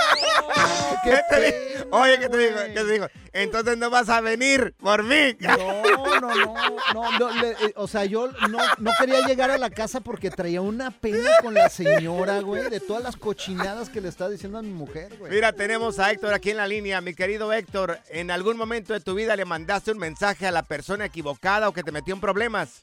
¿Qué 1.04 1.12
te 1.30 1.52
pena, 1.52 1.86
Oye, 1.92 2.20
¿qué 2.20 2.30
te 2.30 2.38
digo? 2.38 2.56
¿Qué 2.68 2.74
te 2.74 2.86
digo? 2.86 3.08
Entonces 3.34 3.78
no 3.78 3.90
vas 3.90 4.10
a 4.10 4.20
venir 4.22 4.74
por 4.80 5.04
mí. 5.04 5.36
No, 5.48 6.20
no, 6.20 6.36
no, 6.36 6.66
no, 6.94 7.20
no, 7.20 7.42
le- 7.42 7.52
eh, 7.52 7.74
o 7.76 7.88
sea, 7.88 8.06
yo 8.06 8.32
no, 8.50 8.58
no 8.80 8.92
quería 9.00 9.22
llegar 9.28 9.52
a 9.52 9.58
la 9.58 9.70
casa 9.70 10.00
porque 10.02 10.30
traía 10.32 10.62
una 10.62 10.90
pena 10.92 11.30
con 11.42 11.54
la 11.54 11.70
señora, 11.70 12.40
güey, 12.42 12.70
de 12.70 12.80
todas 12.80 13.04
las 13.04 13.16
cochinadas 13.16 13.90
que 13.90 14.02
le 14.02 14.10
está 14.10 14.28
diciendo 14.30 14.58
a 14.58 14.62
mi 14.62 14.72
mujer, 14.72 15.16
güey. 15.18 15.32
Mira, 15.32 15.54
tenemos 15.54 16.00
a 16.00 16.12
Héctor 16.12 16.34
aquí 16.34 16.52
en 16.52 16.58
la 16.58 16.68
línea. 16.68 17.00
Mi 17.02 17.14
querido 17.14 17.54
Héctor, 17.54 18.00
¿en 18.10 18.32
algún 18.32 18.58
momento 18.58 18.94
de 18.94 19.00
tu 19.00 19.14
vida 19.14 19.36
le 19.36 19.46
mandaste 19.46 19.92
un 19.92 20.00
mensaje 20.00 20.48
a 20.48 20.52
la 20.52 20.64
persona 20.64 21.06
equivocada 21.06 21.70
o 21.70 21.74
que 21.74 21.84
te 21.84 21.92
metió 21.92 22.14
en 22.16 22.22
problemas? 22.22 22.82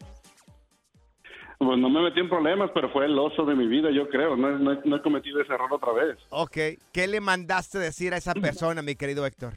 Pues 1.64 1.78
no 1.78 1.88
me 1.88 2.02
metí 2.02 2.20
en 2.20 2.28
problemas, 2.28 2.70
pero 2.74 2.88
fue 2.90 3.06
el 3.06 3.18
oso 3.18 3.44
de 3.44 3.54
mi 3.54 3.66
vida, 3.66 3.90
yo 3.90 4.08
creo. 4.08 4.36
No, 4.36 4.48
he- 4.50 4.58
no 4.58 4.72
he- 4.72 4.80
no 4.84 4.96
he 4.96 5.02
cometido 5.02 5.40
ese 5.40 5.52
error 5.54 5.72
otra 5.72 5.92
vez. 5.92 6.16
Ok, 6.30 6.56
¿qué 6.92 7.06
le 7.08 7.20
mandaste 7.20 7.78
decir 7.78 8.12
a 8.14 8.16
esa 8.18 8.34
persona, 8.34 8.82
mi 8.82 8.94
querido 8.96 9.24
Héctor? 9.26 9.54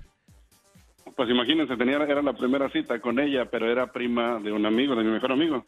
Pues 1.15 1.30
imagínense, 1.32 1.76
tenía, 1.78 1.96
era 1.96 2.22
la 2.22 2.34
primera 2.34 2.70
cita 2.70 3.00
con 3.02 3.17
ella, 3.20 3.46
pero 3.50 3.72
era 3.72 3.91
prima 3.91 4.39
de 4.39 4.52
un 4.52 4.63
amigo, 4.67 4.93
de 4.96 5.04
mi 5.04 5.10
mejor 5.10 5.32
amigo. 5.32 5.63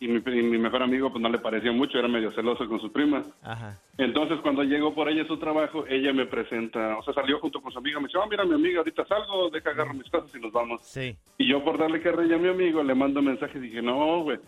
Y 0.00 0.08
mi, 0.08 0.16
y 0.16 0.42
mi 0.42 0.58
mejor 0.58 0.82
amigo 0.82 1.10
pues 1.12 1.22
no 1.22 1.28
le 1.28 1.38
pareció 1.38 1.72
mucho, 1.72 1.98
era 1.98 2.08
medio 2.08 2.32
celoso 2.32 2.66
con 2.68 2.80
su 2.80 2.90
prima. 2.90 3.22
Ajá. 3.42 3.78
Entonces 3.96 4.38
cuando 4.42 4.64
llego 4.64 4.94
por 4.94 5.08
ella 5.08 5.22
a 5.22 5.26
su 5.26 5.36
trabajo, 5.38 5.84
ella 5.88 6.12
me 6.12 6.26
presenta, 6.26 6.96
o 6.98 7.02
sea, 7.04 7.14
salió 7.14 7.38
junto 7.38 7.60
con 7.60 7.70
su 7.70 7.78
amiga, 7.78 8.00
me 8.00 8.08
dice, 8.08 8.18
ah, 8.20 8.26
mira 8.28 8.44
mi 8.44 8.54
amiga, 8.54 8.78
ahorita 8.78 9.04
salgo, 9.06 9.50
deja 9.50 9.70
agarro 9.70 9.94
mis 9.94 10.10
cosas 10.10 10.34
y 10.34 10.40
nos 10.40 10.50
vamos. 10.52 10.80
Sí. 10.82 11.16
Y 11.36 11.46
yo 11.48 11.62
por 11.62 11.78
darle 11.78 12.00
carrilla 12.00 12.34
a 12.34 12.38
mi 12.40 12.48
amigo, 12.48 12.82
le 12.82 12.94
mando 12.94 13.22
mensaje 13.22 13.58
y 13.58 13.62
dije, 13.62 13.82
no, 13.82 14.22
güey, 14.24 14.38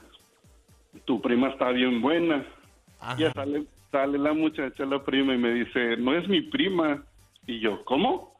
tu 1.04 1.20
prima 1.20 1.48
está 1.48 1.70
bien 1.70 2.00
buena. 2.00 2.44
Ya 3.18 3.32
sale, 3.32 3.64
sale 3.90 4.18
la 4.18 4.32
muchacha, 4.32 4.84
la 4.84 5.02
prima, 5.02 5.34
y 5.34 5.38
me 5.38 5.54
dice, 5.54 5.96
no 5.96 6.14
es 6.14 6.28
mi 6.28 6.42
prima. 6.42 7.02
Y 7.46 7.60
yo, 7.60 7.84
¿cómo? 7.84 8.34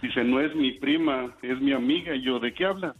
Dice, 0.00 0.24
no 0.24 0.40
es 0.40 0.54
mi 0.54 0.72
prima, 0.72 1.34
es 1.42 1.60
mi 1.60 1.72
amiga. 1.72 2.14
Y 2.14 2.22
yo, 2.22 2.38
¿de 2.38 2.54
qué 2.54 2.64
hablas? 2.64 2.96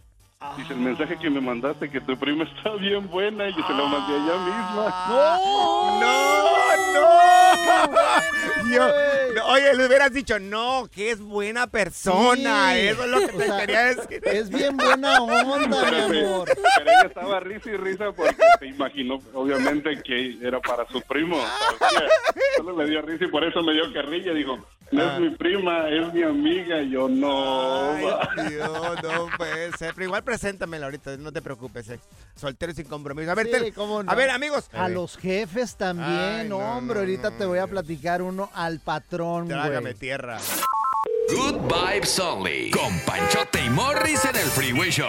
Dice, 0.57 0.73
el 0.73 0.79
mensaje 0.81 1.17
que 1.19 1.29
me 1.31 1.41
mandaste, 1.41 1.91
que 1.91 2.01
tu 2.01 2.17
prima 2.17 2.45
está 2.45 2.71
bien 2.77 3.09
buena, 3.11 3.49
y 3.49 3.55
yo 3.57 3.67
se 3.67 3.73
lo 3.75 3.87
mandé 3.89 4.15
a 4.15 4.17
ella 4.17 4.35
misma. 4.45 4.95
¡No! 5.09 6.01
¡No! 6.01 6.55
Yo- 8.71 8.89
no, 9.35 9.47
oye, 9.49 9.75
le 9.75 9.87
hubieras 9.87 10.13
dicho, 10.13 10.39
no, 10.39 10.89
que 10.93 11.11
es 11.11 11.21
buena 11.21 11.67
persona. 11.67 12.73
Sí. 12.73 12.81
Eso 12.89 13.05
es 13.05 13.11
lo 13.11 13.19
que 13.21 13.25
O 13.37 13.39
te 13.39 13.47
sea, 13.47 13.59
quería 13.61 13.85
decir. 13.95 14.21
Es 14.25 14.49
bien 14.49 14.77
buena 14.77 15.21
onda, 15.23 15.79
Pero, 15.91 16.09
mi 16.09 16.21
amor. 16.25 16.49
pero 16.77 16.91
ella 16.91 17.07
estaba 17.07 17.41
risa 17.41 17.71
y 17.71 17.77
risa 17.77 18.13
porque 18.13 18.37
se 18.59 18.67
imaginó, 18.67 19.19
obviamente, 19.35 20.01
que 20.03 20.39
era 20.43 20.61
para 20.61 20.87
su 20.89 21.01
primo. 21.03 21.37
Solo 22.57 22.77
le 22.83 22.91
dio 22.91 23.03
risa 23.03 23.25
y 23.25 23.29
por 23.29 23.45
eso 23.45 23.63
me 23.63 23.73
dio 23.75 23.93
carrilla. 23.93 24.33
Dijo, 24.33 24.59
no 24.93 25.13
es 25.15 25.21
mi 25.21 25.31
prima, 25.31 25.89
es 25.89 26.13
mi 26.13 26.23
amiga. 26.23 26.83
Yo, 26.83 27.09
no. 27.09 27.29
va". 28.05 28.29
Ay, 28.37 28.49
Dios, 28.51 29.03
no 29.03 29.29
puede 29.37 29.73
ser. 29.77 29.93
Pero 29.95 30.05
igual 30.07 30.23
preséntamela 30.25 30.87
ahorita, 30.87 31.17
no 31.17 31.33
te 31.33 31.43
preocupes. 31.43 31.89
eh. 31.91 32.01
Soltero 32.37 32.73
sin 32.73 32.87
compromiso. 32.87 33.31
A 33.31 33.35
ver, 33.35 33.47
Sí, 33.47 33.53
Tel- 33.53 33.75
cómo 33.75 34.03
no. 34.03 34.11
a 34.11 34.15
ver 34.15 34.31
amigos. 34.31 34.69
A 34.73 34.89
los 34.89 35.17
jefes 35.17 35.77
también, 35.77 36.09
Ay, 36.43 36.49
no, 36.49 36.59
hombre. 36.59 37.01
ahorita 37.01 37.31
te 37.37 37.45
voy 37.47 37.59
a 37.59 37.67
platicar 37.67 38.23
uno 38.23 38.51
al 38.55 38.81
patrón, 38.81 39.49
Trágame 39.49 39.81
güey. 39.81 39.95
tierra. 39.95 40.39
Good 41.29 41.61
Vibes 41.73 42.19
Only. 42.19 42.71
Con 42.71 42.99
Panchote 43.07 43.65
y 43.65 43.71
Morris 43.71 44.25
en 44.27 44.37
el 44.37 44.43
Freeway 44.47 44.91
Show. 44.91 45.09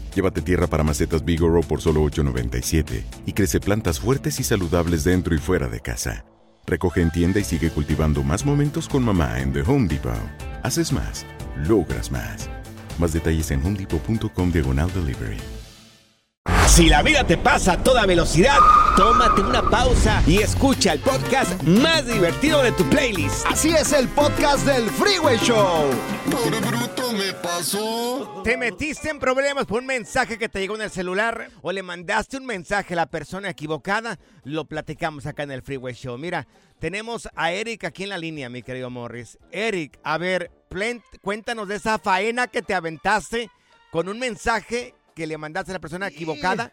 Llévate 0.13 0.41
tierra 0.41 0.67
para 0.67 0.83
macetas 0.83 1.23
Bigoro 1.23 1.61
por 1.61 1.81
solo 1.81 2.03
$8.97 2.03 3.03
y 3.25 3.33
crece 3.33 3.59
plantas 3.59 3.99
fuertes 3.99 4.39
y 4.39 4.43
saludables 4.43 5.03
dentro 5.03 5.33
y 5.33 5.37
fuera 5.37 5.67
de 5.67 5.79
casa. 5.79 6.25
Recoge 6.67 7.01
en 7.01 7.11
tienda 7.11 7.39
y 7.39 7.43
sigue 7.43 7.69
cultivando 7.69 8.23
más 8.23 8.45
momentos 8.45 8.87
con 8.87 9.03
mamá 9.03 9.39
en 9.39 9.53
The 9.53 9.61
Home 9.61 9.87
Depot. 9.87 10.13
Haces 10.63 10.91
más, 10.91 11.25
logras 11.67 12.11
más. 12.11 12.49
Más 12.99 13.13
detalles 13.13 13.49
en 13.51 13.65
homedepot.com 13.65 14.51
diagonal 14.51 14.91
delivery. 14.93 15.37
Si 16.67 16.87
la 16.87 17.01
vida 17.03 17.25
te 17.25 17.37
pasa 17.37 17.73
a 17.73 17.83
toda 17.83 18.05
velocidad, 18.05 18.57
tómate 18.95 19.41
una 19.41 19.61
pausa 19.69 20.23
y 20.25 20.37
escucha 20.37 20.93
el 20.93 20.99
podcast 20.99 21.61
más 21.63 22.05
divertido 22.07 22.63
de 22.63 22.71
tu 22.71 22.85
playlist. 22.85 23.45
Así 23.45 23.71
es 23.71 23.91
el 23.91 24.07
podcast 24.07 24.65
del 24.65 24.89
Freeway 24.89 25.37
Show. 25.39 25.89
Por 26.29 26.61
bruto 26.61 27.00
me 27.13 27.33
pasó. 27.33 28.41
¿Te 28.43 28.57
metiste 28.57 29.09
en 29.09 29.19
problemas 29.19 29.65
por 29.65 29.79
un 29.81 29.85
mensaje 29.87 30.37
que 30.37 30.49
te 30.49 30.59
llegó 30.59 30.75
en 30.75 30.81
el 30.83 30.89
celular 30.89 31.47
o 31.61 31.71
le 31.71 31.83
mandaste 31.83 32.37
un 32.37 32.45
mensaje 32.45 32.93
a 32.93 32.97
la 32.97 33.05
persona 33.07 33.49
equivocada? 33.49 34.17
Lo 34.43 34.65
platicamos 34.65 35.25
acá 35.25 35.43
en 35.43 35.51
el 35.51 35.61
Freeway 35.61 35.93
Show. 35.93 36.17
Mira, 36.17 36.47
tenemos 36.79 37.29
a 37.35 37.51
Eric 37.51 37.83
aquí 37.83 38.03
en 38.03 38.09
la 38.09 38.17
línea, 38.17 38.49
mi 38.49 38.63
querido 38.63 38.89
Morris. 38.89 39.37
Eric, 39.51 39.99
a 40.03 40.17
ver, 40.17 40.51
plen- 40.69 41.03
cuéntanos 41.21 41.67
de 41.67 41.75
esa 41.75 41.99
faena 41.99 42.47
que 42.47 42.61
te 42.61 42.73
aventaste 42.73 43.49
con 43.91 44.07
un 44.09 44.17
mensaje 44.19 44.93
que 45.15 45.27
le 45.27 45.37
mandaste 45.37 45.71
a 45.71 45.75
la 45.75 45.79
persona 45.79 46.07
equivocada. 46.07 46.71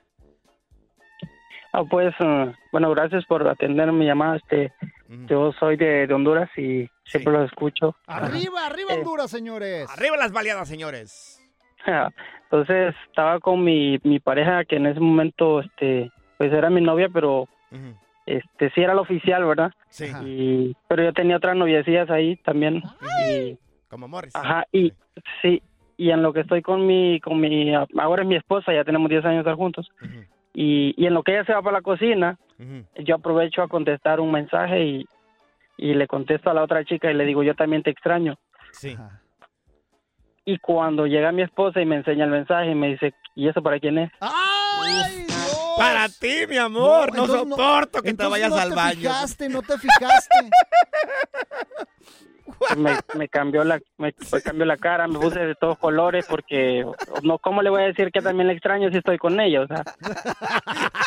Ah, 1.72 1.82
pues, 1.90 2.14
eh, 2.20 2.52
bueno, 2.72 2.90
gracias 2.90 3.24
por 3.26 3.46
atender 3.46 3.92
mi 3.92 4.06
llamada. 4.06 4.36
Este, 4.36 4.72
yo 5.08 5.52
soy 5.58 5.76
de, 5.76 6.06
de 6.06 6.14
Honduras 6.14 6.50
y 6.56 6.88
siempre 7.04 7.32
los 7.32 7.50
escucho. 7.50 7.96
Arriba, 8.06 8.66
arriba 8.66 8.94
Honduras, 8.94 9.30
señores. 9.30 9.88
Arriba 9.90 10.16
las 10.16 10.32
baleadas, 10.32 10.68
señores. 10.68 11.40
Entonces 12.44 12.94
estaba 13.08 13.40
con 13.40 13.62
mi, 13.64 13.98
mi 14.04 14.20
pareja 14.20 14.64
que 14.64 14.76
en 14.76 14.86
ese 14.86 15.00
momento, 15.00 15.60
este, 15.60 16.10
pues 16.36 16.52
era 16.52 16.70
mi 16.70 16.80
novia, 16.80 17.08
pero 17.12 17.48
este 18.26 18.70
sí 18.70 18.80
era 18.82 18.94
la 18.94 19.00
oficial, 19.02 19.44
¿verdad? 19.44 19.72
Sí. 19.88 20.06
Y, 20.24 20.76
pero 20.88 21.02
yo 21.02 21.12
tenía 21.12 21.36
otras 21.36 21.56
noviecillas 21.56 22.10
ahí 22.10 22.36
también. 22.36 22.82
Y, 23.26 23.56
Como 23.88 24.08
Morris. 24.08 24.34
ajá, 24.34 24.66
y 24.72 24.92
sí, 25.42 25.62
y 25.96 26.10
en 26.10 26.22
lo 26.22 26.32
que 26.32 26.40
estoy 26.40 26.62
con 26.62 26.86
mi, 26.86 27.20
con 27.20 27.40
mi, 27.40 27.74
ahora 27.74 28.22
es 28.22 28.28
mi 28.28 28.36
esposa, 28.36 28.72
ya 28.72 28.84
tenemos 28.84 29.08
10 29.08 29.24
años 29.24 29.36
de 29.36 29.40
estar 29.50 29.54
juntos. 29.56 29.90
y, 30.54 30.94
y 30.96 31.06
en 31.06 31.14
lo 31.14 31.22
que 31.22 31.32
ella 31.32 31.44
se 31.44 31.54
va 31.54 31.62
para 31.62 31.78
la 31.78 31.82
cocina, 31.82 32.38
yo 33.04 33.14
aprovecho 33.14 33.62
a 33.62 33.68
contestar 33.68 34.20
un 34.20 34.32
mensaje 34.32 34.84
y, 34.84 35.04
y 35.76 35.94
le 35.94 36.06
contesto 36.06 36.50
a 36.50 36.54
la 36.54 36.62
otra 36.62 36.84
chica 36.84 37.10
y 37.10 37.14
le 37.14 37.24
digo, 37.24 37.42
yo 37.42 37.54
también 37.54 37.82
te 37.82 37.90
extraño. 37.90 38.36
Sí. 38.72 38.96
Y 40.44 40.58
cuando 40.58 41.06
llega 41.06 41.30
mi 41.32 41.42
esposa 41.42 41.80
y 41.80 41.86
me 41.86 41.96
enseña 41.96 42.24
el 42.24 42.30
mensaje 42.30 42.70
y 42.70 42.74
me 42.74 42.88
dice, 42.88 43.14
¿y 43.34 43.48
eso 43.48 43.62
para 43.62 43.78
quién 43.78 43.98
es? 43.98 44.10
Para 45.76 46.08
ti, 46.08 46.46
mi 46.48 46.56
amor. 46.56 47.14
No, 47.14 47.26
no- 47.26 47.34
soporto 47.38 48.02
que 48.02 48.14
te 48.14 48.26
vayas 48.26 48.50
no 48.50 48.56
al 48.56 48.70
te 48.70 48.74
baño. 48.74 49.00
fijaste, 49.00 49.48
no 49.48 49.62
te 49.62 49.78
fijaste. 49.78 50.50
me, 52.76 52.98
me 53.14 53.28
cambió 53.28 53.64
la 53.64 53.80
me, 53.96 54.14
me 54.32 54.42
cambió 54.42 54.64
la 54.64 54.76
cara, 54.76 55.06
me 55.08 55.18
puse 55.18 55.40
de 55.40 55.54
todos 55.54 55.78
colores 55.78 56.26
porque 56.28 56.84
no 57.22 57.38
cómo 57.38 57.62
le 57.62 57.70
voy 57.70 57.82
a 57.82 57.86
decir 57.86 58.10
que 58.10 58.20
también 58.20 58.48
le 58.48 58.54
extraño 58.54 58.90
si 58.90 58.98
estoy 58.98 59.18
con 59.18 59.38
ella, 59.40 59.62
o 59.62 59.66
sea, 59.66 59.84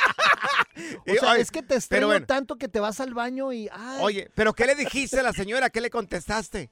O 1.08 1.13
sea, 1.19 1.36
es 1.36 1.51
que 1.51 1.62
te 1.62 1.75
extraño 1.75 2.08
bueno. 2.08 2.25
tanto 2.25 2.56
que 2.56 2.67
te 2.67 2.80
vas 2.80 2.99
al 2.99 3.13
baño 3.13 3.51
y... 3.51 3.69
ay. 3.71 3.99
Oye, 4.01 4.32
¿pero 4.34 4.54
qué 4.54 4.65
le 4.65 4.75
dijiste 4.75 5.19
a 5.19 5.23
la 5.23 5.34
señora? 5.34 5.69
¿Qué 5.69 5.82
le 5.82 5.89
contestaste? 5.89 6.71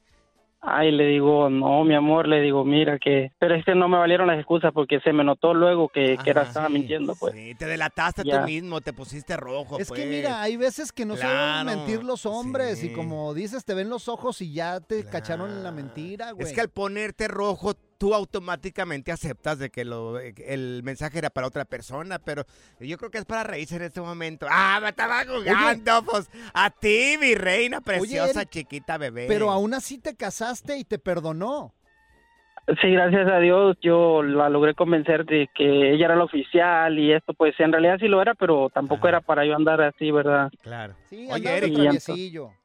Ay, 0.61 0.91
le 0.91 1.05
digo, 1.07 1.49
no, 1.49 1.83
mi 1.83 1.95
amor, 1.95 2.27
le 2.27 2.41
digo, 2.41 2.65
mira 2.65 2.99
que, 2.99 3.31
pero 3.39 3.55
es 3.55 3.63
que 3.63 3.75
no 3.75 3.87
me 3.87 3.97
valieron 3.97 4.27
las 4.27 4.37
excusas 4.37 4.71
porque 4.73 4.99
se 4.99 5.13
me 5.13 5.23
notó 5.23 5.53
luego 5.53 5.89
que, 5.89 6.17
que 6.23 6.29
era 6.29 6.43
estaba 6.43 6.69
mintiendo, 6.69 7.15
pues. 7.15 7.33
Sí, 7.33 7.55
te 7.55 7.65
delataste 7.65 8.23
Ya. 8.25 8.41
tú 8.41 8.45
mismo, 8.47 8.81
te 8.81 8.91
pusiste 8.93 9.37
rojo. 9.37 9.77
Es 9.79 9.89
que 9.89 10.01
pues. 10.01 10.07
mira, 10.09 10.41
hay 10.41 10.57
veces 10.57 10.91
que 10.91 11.05
no 11.05 11.15
Claro, 11.15 11.29
saben 11.65 11.77
mentir 11.77 12.03
los 12.03 12.25
hombres 12.25 12.83
y 12.83 12.91
como 12.91 13.33
dices, 13.33 13.63
te 13.65 13.73
ven 13.73 13.89
los 13.89 14.07
ojos 14.09 14.41
y 14.41 14.53
ya 14.53 14.79
te 14.79 15.05
cacharon 15.05 15.49
en 15.49 15.63
la 15.63 15.71
mentira, 15.71 16.31
güey. 16.31 16.45
Es 16.47 16.53
que 16.53 16.61
al 16.61 16.69
ponerte 16.69 17.27
rojo, 17.27 17.73
tú 17.99 18.15
automáticamente 18.15 19.12
aceptas 19.12 19.59
de 19.59 19.69
que 19.69 19.85
lo, 19.85 20.17
el 20.19 20.81
mensaje 20.83 21.19
era 21.19 21.29
para 21.29 21.45
otra 21.45 21.65
persona, 21.65 22.17
pero 22.17 22.45
yo 22.79 22.97
creo 22.97 23.12
que 23.12 23.19
es 23.19 23.25
para 23.25 23.43
reírse 23.43 23.75
en 23.75 23.83
este 23.83 24.01
momento. 24.01 24.47
Ah, 24.49 24.79
me 24.81 24.89
estaba 24.89 25.23
jugando, 25.25 26.03
pues 26.03 26.31
a 26.53 26.71
ti, 26.71 27.17
mi 27.19 27.35
reina 27.35 27.81
preciosa, 27.81 28.41
Eric, 28.41 28.49
chiquita 28.49 28.97
bebé. 28.97 29.25
Pero 29.27 29.51
aún 29.51 29.73
así 29.73 29.99
te 29.99 30.15
casaste 30.15 30.77
y 30.77 30.85
te 30.85 30.97
perdonó. 30.97 31.75
Sí, 32.81 32.91
gracias 32.91 33.27
a 33.27 33.39
Dios 33.39 33.77
yo 33.81 34.21
la 34.21 34.47
logré 34.47 34.75
convencer 34.75 35.25
de 35.25 35.50
que 35.56 35.91
ella 35.91 36.06
era 36.06 36.15
la 36.15 36.25
oficial 36.25 37.00
y 37.00 37.12
esto 37.12 37.33
pues 37.33 37.60
en 37.60 37.71
realidad 37.71 37.97
sí 38.00 38.08
lo 38.08 38.21
era, 38.21 38.35
pero 38.35 38.69
tampoco 38.69 39.08
era 39.08 39.21
para 39.21 39.43
yo 39.43 39.56
andar 39.56 39.81
así, 39.81 40.12
¿verdad? 40.12 40.52
Claro. 40.62 40.93
Sí, 41.10 41.27
Oye, 41.31 41.58
Eric. 41.58 41.75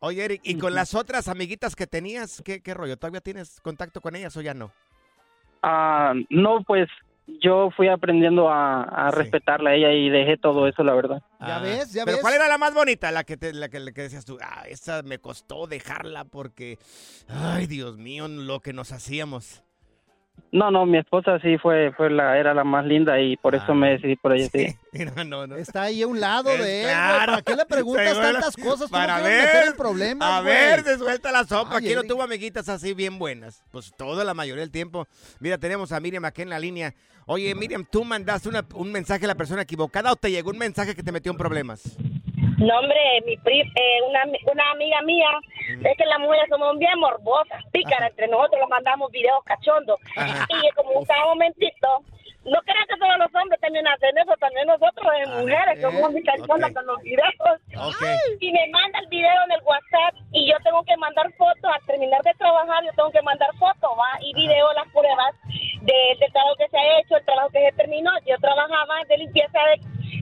Oye, 0.00 0.24
Eric, 0.24 0.42
¿y 0.44 0.58
con 0.58 0.74
las 0.74 0.94
otras 0.94 1.26
amiguitas 1.28 1.74
que 1.74 1.86
tenías, 1.86 2.42
qué, 2.44 2.60
qué 2.60 2.74
rollo? 2.74 2.98
¿Todavía 2.98 3.22
tienes 3.22 3.60
contacto 3.62 4.02
con 4.02 4.14
ellas 4.14 4.36
o 4.36 4.42
ya 4.42 4.52
no? 4.52 4.70
Ah, 5.66 6.12
no, 6.28 6.62
pues 6.62 6.88
yo 7.40 7.70
fui 7.74 7.88
aprendiendo 7.88 8.50
a, 8.50 8.82
a 8.82 9.10
respetarla 9.10 9.70
a 9.70 9.74
ella 9.74 9.92
y 9.92 10.10
dejé 10.10 10.36
todo 10.36 10.68
eso, 10.68 10.84
la 10.84 10.92
verdad. 10.94 11.22
Ya 11.40 11.58
ves, 11.58 11.92
ya 11.94 12.02
Ah. 12.02 12.04
Pero 12.04 12.16
ves. 12.18 12.22
¿cuál 12.22 12.34
era 12.34 12.48
la 12.48 12.58
más 12.58 12.74
bonita? 12.74 13.10
La 13.12 13.24
que, 13.24 13.38
te, 13.38 13.54
la 13.54 13.70
que, 13.70 13.80
la 13.80 13.92
que 13.92 14.02
decías 14.02 14.26
tú, 14.26 14.36
ah, 14.42 14.64
esa 14.68 15.02
me 15.02 15.18
costó 15.18 15.66
dejarla 15.66 16.24
porque, 16.26 16.78
ay, 17.28 17.66
Dios 17.66 17.96
mío, 17.96 18.28
lo 18.28 18.60
que 18.60 18.74
nos 18.74 18.92
hacíamos. 18.92 19.63
No, 20.52 20.70
no, 20.70 20.86
mi 20.86 20.98
esposa 20.98 21.40
sí 21.40 21.58
fue, 21.58 21.92
fue 21.96 22.10
la, 22.10 22.38
era 22.38 22.54
la 22.54 22.62
más 22.62 22.84
linda 22.86 23.20
y 23.20 23.36
por 23.36 23.56
eso 23.56 23.74
me 23.74 23.90
decidí 23.90 24.14
por 24.14 24.32
ella, 24.36 24.48
sí. 24.52 24.66
No, 25.16 25.24
no, 25.24 25.46
no. 25.48 25.56
Está 25.56 25.82
ahí 25.82 26.02
a 26.02 26.06
un 26.06 26.20
lado 26.20 26.50
Es 26.50 26.58
de 26.60 26.80
él. 26.82 26.86
güey. 26.86 26.94
claro. 26.94 27.26
¿Para 27.32 27.42
qué 27.42 27.56
le 27.56 27.66
preguntas 27.68 28.20
tantas 28.20 28.56
cosas? 28.56 28.88
Para 28.88 29.20
quieres 29.20 29.38
meter 29.42 29.54
ver, 29.60 29.66
en 29.68 29.76
problemas, 29.76 30.28
A 30.30 30.40
güey. 30.42 30.54
ver, 30.54 30.84
se 30.84 30.96
suelta 30.98 31.32
la 31.32 31.42
sopa. 31.44 31.76
Ay, 31.78 31.80
¿Quién 31.82 31.94
no 31.96 32.00
Eric. 32.02 32.12
tuvo 32.12 32.22
amiguitas 32.22 32.68
así 32.68 32.94
bien 32.94 33.18
buenas? 33.18 33.64
Pues 33.72 33.92
toda 33.96 34.22
la 34.22 34.32
mayoría 34.34 34.60
del 34.60 34.70
tiempo. 34.70 35.08
Mira, 35.40 35.58
tenemos 35.58 35.90
a 35.90 35.98
Miriam 35.98 36.24
aquí 36.24 36.42
en 36.42 36.50
la 36.50 36.60
línea. 36.60 36.94
Oye, 37.26 37.52
Miriam, 37.56 37.84
¿tú 37.90 38.04
mandaste 38.04 38.48
una- 38.48 38.64
un 38.74 38.92
mensaje 38.92 39.24
a 39.24 39.28
la 39.28 39.34
persona 39.34 39.62
equivocada 39.62 40.12
o 40.12 40.16
te 40.16 40.30
llegó 40.30 40.50
un 40.50 40.58
mensaje 40.58 40.94
que 40.94 41.02
te 41.02 41.10
metió 41.10 41.32
en 41.32 41.38
problemas? 41.38 41.82
No, 42.58 42.78
hombre, 42.78 43.00
mi 43.26 43.36
pri, 43.38 43.60
eh, 43.60 44.02
una, 44.08 44.24
una 44.52 44.70
amiga 44.70 45.00
mía, 45.02 45.28
es 45.84 45.96
que 45.96 46.04
las 46.06 46.18
mujeres 46.20 46.46
somos 46.48 46.78
bien 46.78 46.98
morbosas, 46.98 47.62
pícaras, 47.72 48.10
entre 48.10 48.28
nosotros 48.28 48.60
nos 48.60 48.70
mandamos 48.70 49.10
videos 49.10 49.42
cachondos. 49.44 49.98
Ajá. 50.16 50.46
Y 50.48 50.70
como 50.72 50.90
un 51.00 51.06
momentito, 51.24 51.88
no 52.44 52.60
crean 52.62 52.86
que 52.86 52.96
todos 53.00 53.16
los 53.18 53.34
hombres 53.34 53.58
también 53.60 53.86
hacen 53.88 54.16
eso, 54.18 54.36
también 54.38 54.66
nosotros, 54.66 55.06
eh, 55.16 55.26
mujeres, 55.40 55.80
somos 55.80 56.10
muy 56.12 56.22
cachondas 56.22 56.72
con 56.74 56.86
los 56.86 57.00
videos. 57.02 57.32
Y 58.40 58.52
me 58.52 58.68
manda 58.68 58.98
el 59.00 59.06
video 59.08 59.32
en 59.46 59.52
el 59.52 59.62
WhatsApp 59.64 60.14
y 60.32 60.50
yo 60.50 60.56
tengo 60.62 60.82
que 60.84 60.96
mandar 60.98 61.32
fotos, 61.38 61.64
al 61.72 61.86
terminar 61.86 62.20
de 62.22 62.34
trabajar 62.34 62.84
yo 62.84 62.92
tengo 62.96 63.10
que 63.10 63.22
mandar 63.22 63.48
fotos, 63.58 63.90
¿va? 63.98 64.18
Y 64.20 64.34
video 64.34 64.72
las 64.74 64.86
pruebas 64.92 65.34
de- 65.80 66.16
del 66.20 66.32
trabajo 66.32 66.56
que 66.56 66.68
se 66.68 66.78
ha 66.78 66.98
hecho, 67.00 67.16
el 67.16 67.24
trabajo 67.24 67.48
que 67.50 67.64
se 67.70 67.72
terminó. 67.76 68.10
Yo 68.26 68.36
trabajaba 68.38 68.94
de 69.08 69.18
limpieza 69.18 69.58
de, 69.70 69.80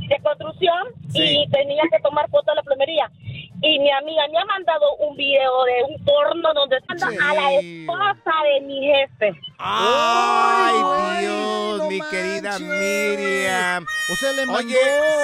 de 0.09 0.18
construcción 0.22 0.88
y 1.14 1.47
tenía 1.49 1.82
que 1.90 2.01
tomar 2.01 2.28
fotos 2.30 2.47
de 2.47 2.57
la 2.57 2.62
plomería. 2.62 3.11
Y 3.64 3.78
mi 3.78 3.90
amiga 3.92 4.22
me 4.32 4.38
ha 4.38 4.44
mandado 4.44 4.96
un 4.96 5.16
video 5.16 5.64
de 5.64 5.84
un 5.94 6.04
porno 6.04 6.52
donde 6.52 6.78
está 6.78 7.06
a 7.06 7.34
la 7.34 7.52
esposa 7.52 8.32
de 8.44 8.60
mi 8.66 8.86
jefe. 8.86 9.40
Ay, 9.58 11.20
Dios, 11.20 11.88
mi 11.88 12.00
querida 12.10 12.58
Miriam. 12.58 13.86
O 14.12 14.16
sea, 14.16 14.32
le 14.32 14.46
mandó 14.46 14.58
Oye, 14.66 14.76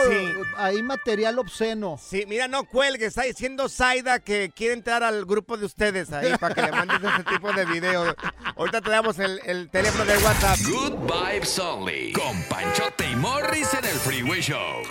sí. 0.09 0.32
ahí 0.57 0.82
material 0.84 1.36
obsceno. 1.41 1.99
Sí, 2.01 2.24
mira, 2.28 2.47
no 2.47 2.62
cuelgue. 2.64 3.07
Está 3.07 3.22
diciendo 3.22 3.68
Zaida 3.68 4.20
que 4.20 4.53
quiere 4.55 4.74
entrar 4.74 5.03
al 5.03 5.24
grupo 5.24 5.57
de 5.57 5.66
ustedes 5.66 6.12
ahí 6.12 6.32
para 6.39 6.55
que 6.55 6.62
le 6.62 6.70
mandes 6.70 7.01
ese 7.03 7.24
tipo 7.24 7.53
de 7.53 7.64
video. 7.64 8.14
Ahorita 8.57 8.80
te 8.80 8.91
damos 8.91 9.18
el, 9.18 9.41
el 9.47 9.68
teléfono 9.68 10.05
de 10.05 10.16
WhatsApp. 10.18 10.59
Good 10.64 10.93
Vibes 11.12 11.59
Only. 11.59 12.12
Con 12.12 12.41
Panchote 12.45 13.05
y 13.11 13.16
Morris 13.16 13.74
en 13.74 13.84
el 13.84 13.97
Freeway 13.99 14.41
Show. 14.41 14.82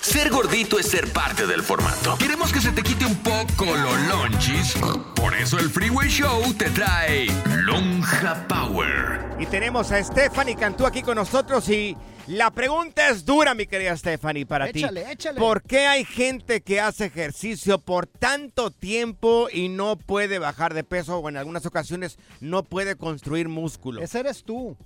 Ser 0.00 0.30
gordito 0.30 0.78
es 0.78 0.86
ser 0.88 1.12
parte 1.12 1.44
del 1.48 1.62
formato. 1.62 2.16
Queremos 2.18 2.52
que 2.52 2.60
se 2.60 2.70
te 2.70 2.83
quite 2.84 3.06
un 3.06 3.16
poco 3.16 3.64
los 3.64 4.00
lonchis. 4.08 4.74
Por 5.14 5.34
eso 5.34 5.58
el 5.58 5.70
Freeway 5.70 6.08
Show 6.08 6.52
te 6.54 6.70
trae 6.70 7.26
Lonja 7.64 8.46
Power. 8.46 9.20
Y 9.40 9.46
tenemos 9.46 9.90
a 9.90 10.02
Stephanie 10.02 10.54
Cantú 10.54 10.86
aquí 10.86 11.02
con 11.02 11.16
nosotros 11.16 11.68
y 11.68 11.96
la 12.26 12.50
pregunta 12.50 13.08
es 13.08 13.24
dura, 13.24 13.54
mi 13.54 13.66
querida 13.66 13.96
Stephanie, 13.96 14.46
para 14.46 14.70
ti. 14.70 14.80
Échale, 14.80 15.10
échale. 15.10 15.40
¿Por 15.40 15.62
qué 15.62 15.86
hay 15.86 16.04
gente 16.04 16.60
que 16.60 16.80
hace 16.80 17.06
ejercicio 17.06 17.78
por 17.78 18.06
tanto 18.06 18.70
tiempo 18.70 19.48
y 19.52 19.68
no 19.68 19.96
puede 19.96 20.38
bajar 20.38 20.74
de 20.74 20.84
peso 20.84 21.18
o 21.18 21.28
en 21.28 21.36
algunas 21.36 21.66
ocasiones 21.66 22.18
no 22.40 22.62
puede 22.62 22.96
construir 22.96 23.48
músculo? 23.48 24.02
Ese 24.02 24.20
eres 24.20 24.44
tú. 24.44 24.76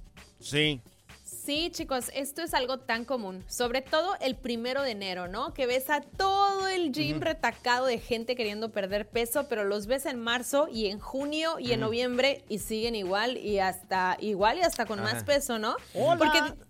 Sí. 0.40 0.80
Sí, 1.28 1.70
chicos, 1.70 2.10
esto 2.14 2.40
es 2.40 2.54
algo 2.54 2.78
tan 2.78 3.04
común, 3.04 3.44
sobre 3.48 3.82
todo 3.82 4.16
el 4.20 4.34
primero 4.34 4.82
de 4.82 4.92
enero, 4.92 5.28
¿no? 5.28 5.52
Que 5.52 5.66
ves 5.66 5.90
a 5.90 6.00
todo 6.00 6.68
el 6.68 6.90
gym 6.90 7.20
retacado 7.20 7.84
de 7.84 7.98
gente 7.98 8.34
queriendo 8.34 8.70
perder 8.70 9.06
peso, 9.08 9.46
pero 9.46 9.64
los 9.64 9.86
ves 9.86 10.06
en 10.06 10.18
marzo 10.18 10.68
y 10.72 10.86
en 10.86 10.98
junio 10.98 11.58
y 11.58 11.72
en 11.72 11.80
noviembre 11.80 12.44
y 12.48 12.60
siguen 12.60 12.94
igual 12.94 13.36
y 13.36 13.58
hasta 13.58 14.16
igual 14.20 14.56
y 14.58 14.62
hasta 14.62 14.86
con 14.86 15.02
más 15.02 15.22
peso, 15.24 15.58
¿no? 15.58 15.76
Hola. 15.94 16.16
Porque 16.16 16.68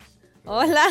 Hola, 0.50 0.82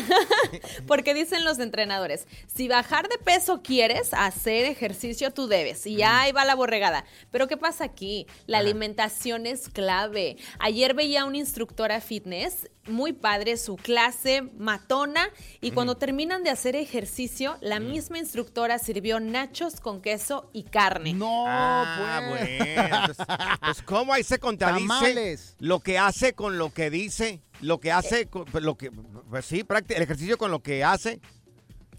porque 0.87 1.15
dicen 1.15 1.43
los 1.43 1.57
entrenadores, 1.57 2.27
si 2.45 2.67
bajar 2.67 3.09
de 3.09 3.17
peso 3.17 3.63
quieres, 3.63 4.13
hacer 4.13 4.65
ejercicio 4.65 5.33
tú 5.33 5.47
debes. 5.47 5.87
Y 5.87 6.03
ahí 6.03 6.31
va 6.31 6.45
la 6.45 6.53
borregada. 6.53 7.05
Pero 7.31 7.47
¿qué 7.47 7.57
pasa 7.57 7.83
aquí? 7.83 8.27
La 8.45 8.59
alimentación 8.59 9.47
es 9.47 9.67
clave. 9.67 10.37
Ayer 10.59 10.93
veía 10.93 11.23
a 11.23 11.25
una 11.25 11.37
instructora 11.37 12.01
fitness, 12.01 12.69
muy 12.87 13.13
padre, 13.13 13.57
su 13.57 13.75
clase 13.75 14.41
matona, 14.57 15.29
y 15.61 15.71
cuando 15.71 15.95
terminan 15.95 16.43
de 16.43 16.49
hacer 16.49 16.75
ejercicio, 16.75 17.57
la 17.61 17.79
misma 17.79 18.17
instructora 18.19 18.79
sirvió 18.79 19.19
nachos 19.19 19.79
con 19.79 20.01
queso 20.01 20.49
y 20.53 20.63
carne. 20.63 21.13
No, 21.13 21.45
Ah, 21.47 22.25
bueno. 22.29 22.45
Entonces, 22.47 23.25
pues 23.61 23.81
cómo 23.83 24.13
ahí 24.13 24.23
se 24.23 24.39
contradice 24.39 24.87
Tamales. 24.87 25.55
lo 25.59 25.79
que 25.79 25.97
hace 25.99 26.33
con 26.33 26.57
lo 26.57 26.73
que 26.73 26.89
dice, 26.89 27.41
lo 27.61 27.79
que 27.79 27.91
hace, 27.91 28.27
con- 28.27 28.45
pues, 28.45 28.63
lo 28.63 28.77
que, 28.77 28.91
pues 28.91 29.45
sí, 29.45 29.65
el 29.89 30.01
ejercicio 30.01 30.37
con 30.37 30.51
lo 30.51 30.61
que 30.61 30.83
hace. 30.83 31.19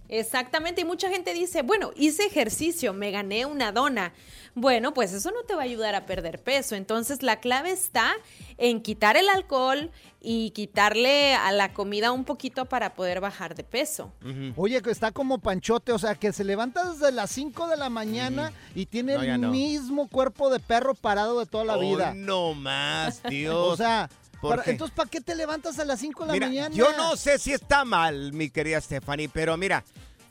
Exactamente, 0.08 0.80
y 0.80 0.84
mucha 0.84 1.08
gente 1.10 1.34
dice, 1.34 1.62
bueno, 1.62 1.90
hice 1.96 2.24
ejercicio, 2.26 2.92
me 2.92 3.10
gané 3.10 3.46
una 3.46 3.72
dona. 3.72 4.12
Bueno, 4.54 4.92
pues 4.94 5.12
eso 5.12 5.30
no 5.30 5.42
te 5.44 5.54
va 5.54 5.60
a 5.60 5.64
ayudar 5.64 5.94
a 5.94 6.06
perder 6.06 6.42
peso. 6.42 6.74
Entonces 6.74 7.22
la 7.22 7.38
clave 7.40 7.70
está 7.70 8.12
en 8.56 8.80
quitar 8.82 9.16
el 9.16 9.28
alcohol 9.28 9.90
y 10.20 10.50
quitarle 10.50 11.34
a 11.34 11.52
la 11.52 11.72
comida 11.72 12.10
un 12.10 12.24
poquito 12.24 12.64
para 12.64 12.94
poder 12.94 13.20
bajar 13.20 13.54
de 13.54 13.62
peso. 13.62 14.12
Oye, 14.56 14.82
que 14.82 14.90
está 14.90 15.12
como 15.12 15.38
panchote, 15.38 15.92
o 15.92 15.98
sea, 15.98 16.16
que 16.16 16.32
se 16.32 16.42
levanta 16.42 16.90
desde 16.90 17.12
las 17.12 17.30
5 17.30 17.68
de 17.68 17.76
la 17.76 17.88
mañana 17.88 18.52
y 18.74 18.86
tiene 18.86 19.14
No, 19.14 19.22
el 19.22 19.40
no. 19.40 19.50
mismo 19.50 20.08
cuerpo 20.08 20.50
de 20.50 20.58
perro 20.58 20.94
parado 20.94 21.38
de 21.38 21.46
toda 21.46 21.64
la 21.64 21.76
Hoy 21.76 21.90
vida. 21.90 22.14
no 22.16 22.54
más, 22.54 23.22
Dios. 23.30 23.54
O 23.54 23.76
sea, 23.76 24.08
¿Por 24.08 24.27
para- 24.40 24.62
entonces, 24.66 24.94
¿para 24.94 25.08
qué 25.10 25.20
te 25.20 25.34
levantas 25.34 25.78
a 25.78 25.84
las 25.84 26.00
5 26.00 26.22
de 26.22 26.26
la 26.28 26.32
Mira, 26.34 26.46
mañana? 26.46 26.74
yo 26.74 26.92
no 26.96 27.16
sé 27.16 27.38
si 27.38 27.52
está 27.52 27.84
mal, 27.84 28.32
mi 28.32 28.50
querida 28.50 28.80
Stephanie, 28.80 29.28
pero 29.28 29.56
mira, 29.56 29.84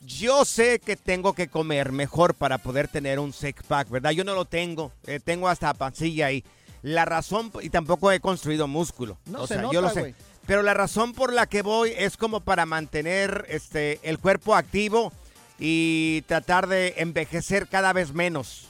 yo 0.05 0.45
sé 0.45 0.80
que 0.80 0.95
tengo 0.95 1.34
que 1.34 1.47
comer 1.49 1.91
mejor 1.91 2.34
para 2.34 2.58
poder 2.58 2.88
tener 2.88 3.20
un 3.20 3.34
six 3.34 3.62
pack, 3.68 3.89
¿verdad? 3.89 4.12
Yo 4.12 4.24
no 4.24 4.36
lo 4.36 4.45
tengo, 4.45 4.91
eh, 5.05 5.20
tengo 5.24 5.49
hasta 5.49 5.74
pancilla 5.74 6.32
y 6.32 6.43
la 6.84 7.03
razón, 7.05 7.51
y 7.62 7.70
tampoco 7.70 8.12
he 8.12 8.20
construido 8.20 8.68
músculo. 8.68 9.18
No 9.26 9.41
o 9.41 9.47
se 9.47 9.55
sea, 9.55 9.64
nota, 9.64 9.74
yo 9.74 9.82
lo 9.82 9.89
sé. 9.89 10.16
Pero 10.45 10.64
la 10.64 10.74
razón 10.74 11.12
por 11.14 11.34
la 11.34 11.47
que 11.47 11.62
voy 11.62 11.91
es 11.97 12.16
como 12.16 12.39
para 12.39 12.66
mantener 12.66 13.45
este, 13.49 13.99
el 14.03 14.18
cuerpo 14.20 14.55
activo 14.55 15.12
y 15.60 16.22
tratar 16.28 16.68
de 16.68 16.93
envejecer 16.97 17.68
cada 17.68 17.91
vez 17.91 18.14
menos. 18.14 18.66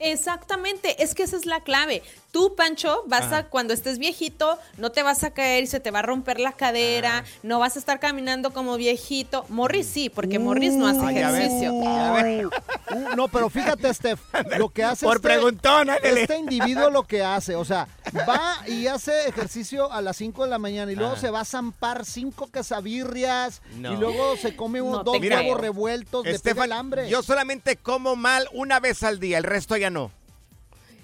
Exactamente, 0.00 1.02
es 1.02 1.14
que 1.14 1.22
esa 1.24 1.36
es 1.36 1.46
la 1.46 1.60
clave. 1.60 2.02
Tú, 2.30 2.54
Pancho, 2.54 3.02
vas 3.06 3.24
Ajá. 3.24 3.36
a, 3.38 3.44
cuando 3.46 3.72
estés 3.72 3.98
viejito, 3.98 4.58
no 4.76 4.92
te 4.92 5.02
vas 5.02 5.24
a 5.24 5.30
caer 5.30 5.64
y 5.64 5.66
se 5.66 5.80
te 5.80 5.90
va 5.90 6.00
a 6.00 6.02
romper 6.02 6.38
la 6.40 6.52
cadera, 6.52 7.24
no 7.42 7.58
vas 7.58 7.76
a 7.76 7.78
estar 7.78 7.98
caminando 8.00 8.52
como 8.52 8.76
viejito. 8.76 9.46
Morris 9.48 9.86
sí, 9.86 10.10
porque 10.10 10.38
Morris 10.38 10.74
no 10.74 10.86
hace 10.86 11.00
Ah, 11.02 11.12
ya 11.12 11.30
ves, 11.30 11.44
ejercicio. 11.46 11.72
Uh, 11.72 12.50
no, 13.16 13.28
pero 13.28 13.48
fíjate, 13.48 13.92
Steph, 13.94 14.20
lo 14.58 14.68
que 14.68 14.84
hace 14.84 15.06
Por 15.06 15.16
este, 15.16 15.28
preguntón, 15.28 15.88
este 16.02 16.36
individuo 16.36 16.90
lo 16.90 17.04
que 17.04 17.22
hace, 17.24 17.56
o 17.56 17.64
sea, 17.64 17.88
va 18.28 18.58
y 18.66 18.86
hace 18.88 19.26
ejercicio 19.28 19.90
a 19.90 20.02
las 20.02 20.16
5 20.18 20.44
de 20.44 20.50
la 20.50 20.58
mañana 20.58 20.92
y 20.92 20.96
luego 20.96 21.14
Ah. 21.16 21.20
se 21.20 21.30
va 21.30 21.40
a 21.40 21.44
zampar 21.46 22.04
cinco 22.04 22.48
quesabirrias 22.52 23.62
No. 23.76 23.94
y 23.94 23.96
luego 23.96 24.36
se 24.36 24.54
come 24.54 24.82
un, 24.82 24.92
No 24.92 25.02
dos 25.02 25.18
huevos 25.18 25.58
revueltos, 25.60 26.26
Estefan, 26.26 26.64
el 26.66 26.72
hambre. 26.72 27.08
yo 27.08 27.22
solamente 27.22 27.76
como 27.76 28.16
mal 28.16 28.46
una 28.52 28.80
vez 28.80 29.02
al 29.02 29.18
día, 29.18 29.38
el 29.38 29.44
resto 29.44 29.76
ya 29.76 29.87
no. 29.90 30.10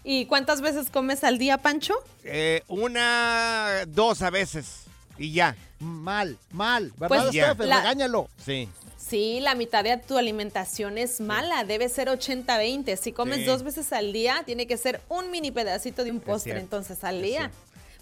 ¿Y 0.02 0.26
cuántas 0.26 0.60
veces 0.60 0.90
comes 0.90 1.24
al 1.24 1.38
día, 1.38 1.58
Pancho? 1.58 1.94
Eh, 2.24 2.62
una, 2.68 3.84
dos 3.86 4.22
a 4.22 4.30
veces 4.30 4.82
y 5.18 5.32
ya. 5.32 5.56
Mal, 5.80 6.38
mal, 6.50 6.92
Pues, 6.98 7.10
¿verdad, 7.10 7.30
ya. 7.32 7.54
Steph? 7.54 7.66
La- 7.66 7.78
Regáñalo. 7.80 8.28
Sí. 8.44 8.68
Sí, 8.98 9.38
la 9.40 9.54
mitad 9.54 9.84
de 9.84 9.96
tu 9.98 10.16
alimentación 10.16 10.96
es 10.98 11.20
mala, 11.20 11.64
debe 11.64 11.88
ser 11.90 12.08
80-20. 12.08 12.96
Si 12.96 13.12
comes 13.12 13.38
Sí. 13.38 13.44
dos 13.44 13.62
veces 13.62 13.92
al 13.92 14.12
día, 14.14 14.42
tiene 14.46 14.66
que 14.66 14.76
ser 14.78 15.00
un 15.08 15.30
mini 15.30 15.50
pedacito 15.50 16.04
de 16.04 16.10
un 16.10 16.20
postre 16.20 16.58
entonces 16.58 17.04
al 17.04 17.20
día. 17.22 17.50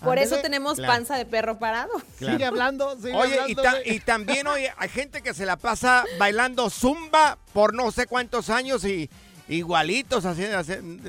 Por 0.03 0.19
eso 0.19 0.39
tenemos 0.39 0.75
Claro. 0.79 0.93
panza 0.95 1.17
de 1.17 1.25
perro 1.27 1.59
parado. 1.59 1.91
Claro. 2.19 2.35
Sigue 2.35 2.45
hablando, 2.45 2.97
sigue 2.97 3.15
Oye, 3.15 3.55
ta- 3.57 3.79
y 3.85 4.01
también, 4.01 4.47
oye, 4.49 4.73
hay 4.77 4.89
gente 4.89 5.23
que 5.23 5.35
se 5.35 5.45
la 5.47 5.57
pasa 5.57 6.05
bailando 6.19 6.71
zumba 6.71 7.39
por 7.53 7.75
no 7.75 7.91
sé 7.93 8.07
cuántos 8.07 8.49
años 8.51 8.85
y 8.85 9.09
igualitos, 9.53 10.25
así, 10.25 10.43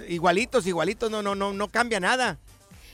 igualitos, 0.07 0.67
igualitos, 0.67 1.09
no, 1.09 1.21
no, 1.21 1.35
no, 1.35 1.53
no 1.53 1.67
cambia 1.69 1.99
nada. 1.99 2.37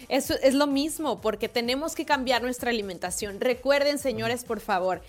Eso 0.08 0.36
es 0.42 0.54
lo 0.54 0.68
mismo, 0.68 1.22
porque 1.22 1.50
tenemos 1.50 1.94
que 1.96 2.06
cambiar 2.06 2.42
nuestra 2.42 2.70
alimentación. 2.70 3.40
Recuerden, 3.42 4.00
señores, 4.00 4.44
por 4.44 4.60
favor, 4.60 5.02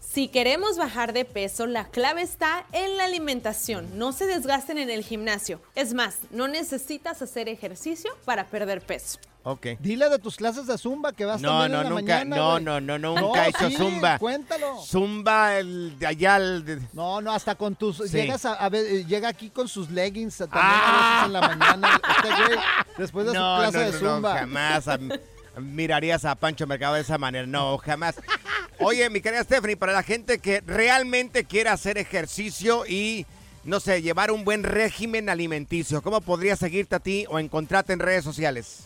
si 0.00 0.28
queremos 0.28 0.78
bajar 0.78 1.12
de 1.12 1.24
peso, 1.24 1.66
la 1.66 1.88
clave 1.88 2.22
está 2.22 2.66
en 2.72 2.96
la 2.96 3.04
alimentación. 3.04 3.98
No 3.98 4.12
se 4.12 4.26
desgasten 4.26 4.78
en 4.78 4.90
el 4.90 5.04
gimnasio. 5.04 5.60
Es 5.74 5.92
más, 5.92 6.16
no 6.30 6.48
necesitas 6.48 7.20
hacer 7.20 7.48
ejercicio 7.48 8.10
para 8.24 8.46
perder 8.46 8.80
peso. 8.80 9.18
Ok. 9.44 9.66
Dile 9.80 10.08
de 10.10 10.18
tus 10.18 10.36
clases 10.36 10.66
de 10.66 10.76
zumba 10.76 11.12
que 11.12 11.24
vas 11.24 11.40
No, 11.40 11.60
también 11.60 11.72
no, 11.72 11.78
en 11.78 11.84
la 11.84 11.90
nunca, 11.90 12.12
mañana, 12.18 12.36
no, 12.36 12.60
no, 12.60 12.80
no, 12.80 12.98
no, 12.98 13.14
nunca 13.20 13.46
he 13.46 13.48
hecho 13.50 13.70
sí, 13.70 13.76
zumba. 13.76 14.18
Cuéntalo. 14.18 14.82
Zumba, 14.84 15.56
el 15.58 15.98
de 15.98 16.06
allá, 16.06 16.36
el 16.36 16.64
de- 16.64 16.80
No, 16.92 17.20
no, 17.22 17.32
hasta 17.32 17.54
con 17.54 17.74
tus. 17.76 17.96
Sí. 17.98 18.08
Llegas 18.10 18.44
a, 18.44 18.54
a 18.54 18.68
ver, 18.68 18.84
eh, 18.84 19.04
llega 19.06 19.28
aquí 19.28 19.48
con 19.50 19.66
sus 19.68 19.90
leggings 19.90 20.36
también 20.36 20.60
Ah. 20.62 21.22
en 21.26 21.32
la 21.32 21.40
mañana. 21.40 22.00
Este 22.16 22.28
güey, 22.28 22.58
después 22.98 23.26
de 23.26 23.32
no, 23.32 23.56
su 23.56 23.62
clase 23.70 23.78
no, 23.78 23.84
de 23.84 24.02
no, 24.02 24.14
zumba. 24.16 24.38
jamás 24.38 24.88
am- 24.88 25.10
mirarías 25.60 26.24
a 26.24 26.34
Pancho 26.34 26.66
Mercado 26.66 26.94
de 26.96 27.00
esa 27.00 27.16
manera. 27.18 27.46
No, 27.46 27.78
jamás. 27.78 28.16
Oye, 28.80 29.08
mi 29.10 29.20
querida 29.20 29.42
Stephanie, 29.44 29.76
para 29.76 29.92
la 29.92 30.02
gente 30.02 30.38
que 30.38 30.62
realmente 30.66 31.44
quiere 31.44 31.70
hacer 31.70 31.96
ejercicio 31.98 32.84
y, 32.86 33.26
no 33.64 33.80
sé, 33.80 34.02
llevar 34.02 34.30
un 34.30 34.44
buen 34.44 34.62
régimen 34.62 35.28
alimenticio, 35.28 36.00
¿cómo 36.02 36.20
podría 36.20 36.54
seguirte 36.54 36.94
a 36.96 37.00
ti 37.00 37.24
o 37.28 37.38
encontrarte 37.38 37.92
en 37.92 37.98
redes 38.00 38.22
sociales? 38.24 38.80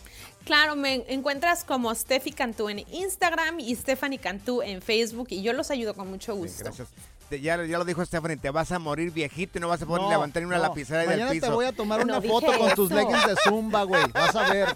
Claro, 0.45 0.75
me 0.75 1.05
encuentras 1.07 1.63
como 1.63 1.93
Steffi 1.95 2.31
Cantú 2.31 2.67
en 2.69 2.79
Instagram 2.91 3.59
y 3.59 3.75
Stephanie 3.75 4.19
Cantú 4.19 4.61
en 4.61 4.81
Facebook 4.81 5.27
y 5.29 5.41
yo 5.41 5.53
los 5.53 5.71
ayudo 5.71 5.93
con 5.93 6.09
mucho 6.09 6.35
gusto. 6.35 6.65
Gracias. 6.65 6.89
Te- 7.29 7.39
Ya, 7.39 7.63
ya 7.65 7.77
lo 7.77 7.85
dijo 7.85 8.05
Stephanie, 8.05 8.35
te 8.37 8.49
vas 8.49 8.71
a 8.73 8.77
morir 8.79 9.11
viejito 9.11 9.57
y 9.57 9.61
no 9.61 9.67
vas 9.69 9.81
a 9.81 9.85
poder 9.85 10.03
No, 10.03 10.09
levantar 10.09 10.43
ni 10.43 10.47
una 10.47 10.57
no. 10.57 10.63
lapicera 10.63 11.03
del 11.05 11.29
piso. 11.29 11.47
te 11.47 11.51
voy 11.53 11.65
a 11.65 11.71
tomar 11.71 12.03
una 12.03 12.15
No 12.15 12.21
foto 12.21 12.55
con 12.57 12.75
tus 12.75 12.91
leggings 12.91 13.25
de 13.25 13.35
zumba, 13.43 13.83
güey. 13.83 14.03
Vas 14.13 14.35
a 14.35 14.49
ver. 14.51 14.75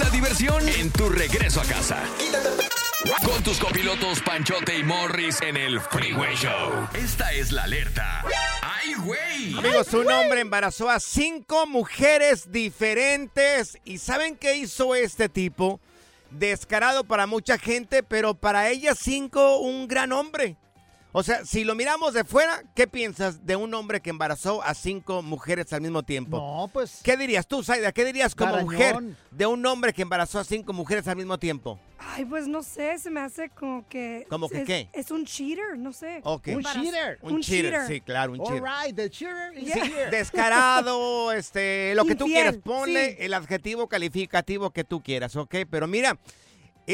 La 0.00 0.08
diversión 0.10 0.66
en 0.68 0.90
tu 0.92 1.08
regreso 1.08 1.60
a 1.60 1.64
casa. 1.64 1.98
Con 3.24 3.42
tus 3.42 3.58
copilotos 3.58 4.20
Panchote 4.20 4.76
y 4.76 4.84
Morris 4.84 5.40
en 5.40 5.56
el 5.56 5.80
Freeway 5.80 6.34
Show. 6.34 6.86
Esta 6.92 7.32
es 7.32 7.50
la 7.50 7.64
alerta. 7.64 8.22
¡Ay, 8.60 8.92
güey! 8.94 9.58
Amigos, 9.58 9.94
un 9.94 10.10
hombre 10.12 10.40
embarazó 10.40 10.90
a 10.90 11.00
cinco 11.00 11.66
mujeres 11.66 12.52
diferentes. 12.52 13.78
¿Y 13.84 13.96
saben 13.96 14.36
qué 14.36 14.56
hizo 14.56 14.94
este 14.94 15.30
tipo? 15.30 15.80
Descarado 16.30 17.04
para 17.04 17.26
mucha 17.26 17.56
gente, 17.56 18.02
pero 18.02 18.34
para 18.34 18.68
ellas 18.68 18.98
cinco 19.00 19.56
un 19.60 19.88
gran 19.88 20.12
hombre. 20.12 20.56
O 21.12 21.24
sea, 21.24 21.44
si 21.44 21.64
lo 21.64 21.74
miramos 21.74 22.14
de 22.14 22.22
fuera, 22.22 22.62
¿qué 22.76 22.86
piensas 22.86 23.44
de 23.44 23.56
un 23.56 23.74
hombre 23.74 24.00
que 24.00 24.10
embarazó 24.10 24.62
a 24.62 24.74
cinco 24.74 25.22
mujeres 25.22 25.72
al 25.72 25.80
mismo 25.80 26.04
tiempo? 26.04 26.36
No, 26.38 26.68
pues. 26.72 27.00
¿Qué 27.02 27.16
dirías 27.16 27.48
tú, 27.48 27.64
Zaida? 27.64 27.90
¿Qué 27.90 28.04
dirías 28.04 28.36
como 28.36 28.52
Garañón. 28.52 28.72
mujer 28.72 28.96
de 29.32 29.46
un 29.46 29.66
hombre 29.66 29.92
que 29.92 30.02
embarazó 30.02 30.38
a 30.38 30.44
cinco 30.44 30.72
mujeres 30.72 31.08
al 31.08 31.16
mismo 31.16 31.36
tiempo? 31.36 31.80
Ay, 31.98 32.24
pues 32.24 32.46
no 32.46 32.62
sé, 32.62 32.96
se 32.98 33.10
me 33.10 33.20
hace 33.20 33.50
como 33.50 33.86
que... 33.88 34.24
¿Cómo 34.30 34.48
que 34.48 34.58
es, 34.60 34.64
qué? 34.66 34.88
Es 34.92 35.10
un 35.10 35.24
cheater, 35.24 35.76
no 35.76 35.92
sé. 35.92 36.22
Un 36.24 36.40
cheater. 36.62 37.18
Un, 37.22 37.40
cheater, 37.40 37.86
sí, 37.88 38.00
claro, 38.00 38.32
un 38.32 38.40
All 38.40 38.46
cheater. 38.46 38.62
right, 38.62 38.96
the 38.96 39.10
cheater 39.10 39.52
is 39.56 39.64
Yeah. 39.66 39.84
here. 39.84 40.10
Descarado, 40.10 41.32
este, 41.32 41.92
lo 41.96 42.04
que 42.04 42.14
tú 42.14 42.26
quieras, 42.26 42.56
ponle 42.62 43.10
sí. 43.10 43.16
el 43.20 43.34
adjetivo 43.34 43.88
calificativo 43.88 44.70
que 44.70 44.84
tú 44.84 45.02
quieras, 45.02 45.34
¿ok? 45.34 45.56
Pero 45.68 45.86
mira, 45.88 46.16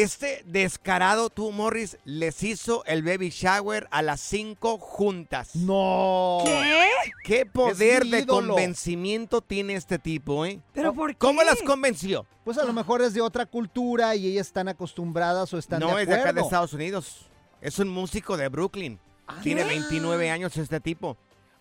este 0.02 0.42
descarado, 0.46 1.30
tú, 1.30 1.52
Morris, 1.52 1.98
les 2.04 2.42
hizo 2.42 2.84
el 2.86 3.02
baby 3.02 3.30
shower 3.30 3.88
a 3.90 4.02
las 4.02 4.20
cinco 4.20 4.78
juntas. 4.78 5.54
No. 5.54 6.42
¿Qué? 6.44 6.72
¿Qué 7.24 7.46
poder 7.46 8.04
de 8.04 8.20
ídolo. 8.20 8.54
convencimiento 8.54 9.40
tiene 9.40 9.74
este 9.74 9.98
tipo, 9.98 10.44
eh? 10.44 10.60
¿Pero 10.72 10.92
por 10.92 11.10
qué? 11.10 11.18
¿Cómo 11.18 11.42
las 11.42 11.62
convenció? 11.62 12.26
Pues 12.44 12.58
a 12.58 12.64
lo 12.64 12.72
mejor 12.72 13.02
es 13.02 13.14
de 13.14 13.20
otra 13.20 13.46
cultura 13.46 14.14
y 14.14 14.26
ellas 14.26 14.46
están 14.48 14.68
acostumbradas 14.68 15.52
o 15.52 15.58
están 15.58 15.80
no 15.80 15.96
de 15.96 16.02
es 16.02 16.08
de 16.08 16.14
acá 16.14 16.32
de. 16.32 16.40
Estados 16.40 16.72
Unidos. 16.72 17.26
Es 17.60 17.78
un 17.78 17.88
músico 17.88 18.36
de 18.36 18.48
Brooklyn. 18.48 19.00
Tiene 19.42 19.64
29 19.64 20.30
años 20.30 20.56
este 20.56 20.80
tipo. 20.80 21.16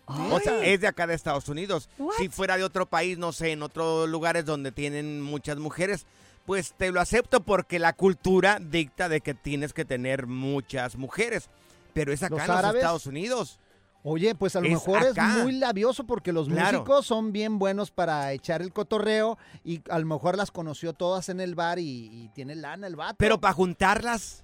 O 0.06 0.40
sea, 0.40 0.64
es 0.64 0.82
de 0.82 0.88
acá 0.88 1.08
de 1.08 1.16
Estados 1.16 1.50
Unidos. 1.50 1.90
What? 1.98 2.14
Si 2.18 2.30
fuera 2.30 2.58
de 2.58 2.64
otro 2.64 2.86
país, 2.86 3.18
no 3.18 3.32
sé, 3.32 3.52
en 3.52 3.64
otros 3.64 4.08
lugares 4.08 4.46
donde 4.46 4.72
tienen 4.72 5.22
muchas 5.22 5.58
mujeres, 5.58 6.06
pues 6.46 6.74
te 6.78 6.92
lo 6.92 7.02
acepto 7.02 7.42
porque 7.42 7.80
la 7.80 7.94
cultura 7.94 8.60
dicta 8.62 9.10
de 9.10 9.22
que 9.22 9.34
tienes 9.34 9.74
que 9.74 9.86
tener 9.86 10.28
muchas 10.28 10.96
mujeres. 10.96 11.50
Pero 11.94 12.12
es 12.14 12.22
acá 12.24 12.36
¿Los 12.36 12.42
en 12.44 12.48
los 12.50 12.58
árabes? 12.58 12.82
Estados 12.82 13.06
Unidos. 13.06 13.60
Oye, 14.04 14.36
pues 14.36 14.56
a 14.56 14.60
lo 14.60 14.68
Es 14.68 14.74
mejor 14.74 15.00
acá. 15.00 15.38
es 15.38 15.44
muy 15.44 15.54
labioso 15.54 16.04
porque 16.06 16.32
los 16.32 16.48
Claro. 16.48 16.78
músicos 16.80 17.08
son 17.08 17.32
bien 17.32 17.58
buenos 17.58 17.90
para 17.90 18.32
echar 18.34 18.62
el 18.62 18.72
cotorreo 18.72 19.38
y 19.64 19.82
a 19.90 19.98
lo 19.98 20.06
mejor 20.06 20.38
las 20.38 20.52
conoció 20.52 20.94
todas 20.94 21.30
en 21.30 21.40
el 21.42 21.56
bar 21.56 21.80
y, 21.80 22.10
y 22.12 22.30
tiene 22.36 22.54
lana 22.56 22.86
el 22.86 22.96
vato. 22.96 23.16
Pero 23.18 23.40
para 23.40 23.54
juntarlas, 23.56 24.44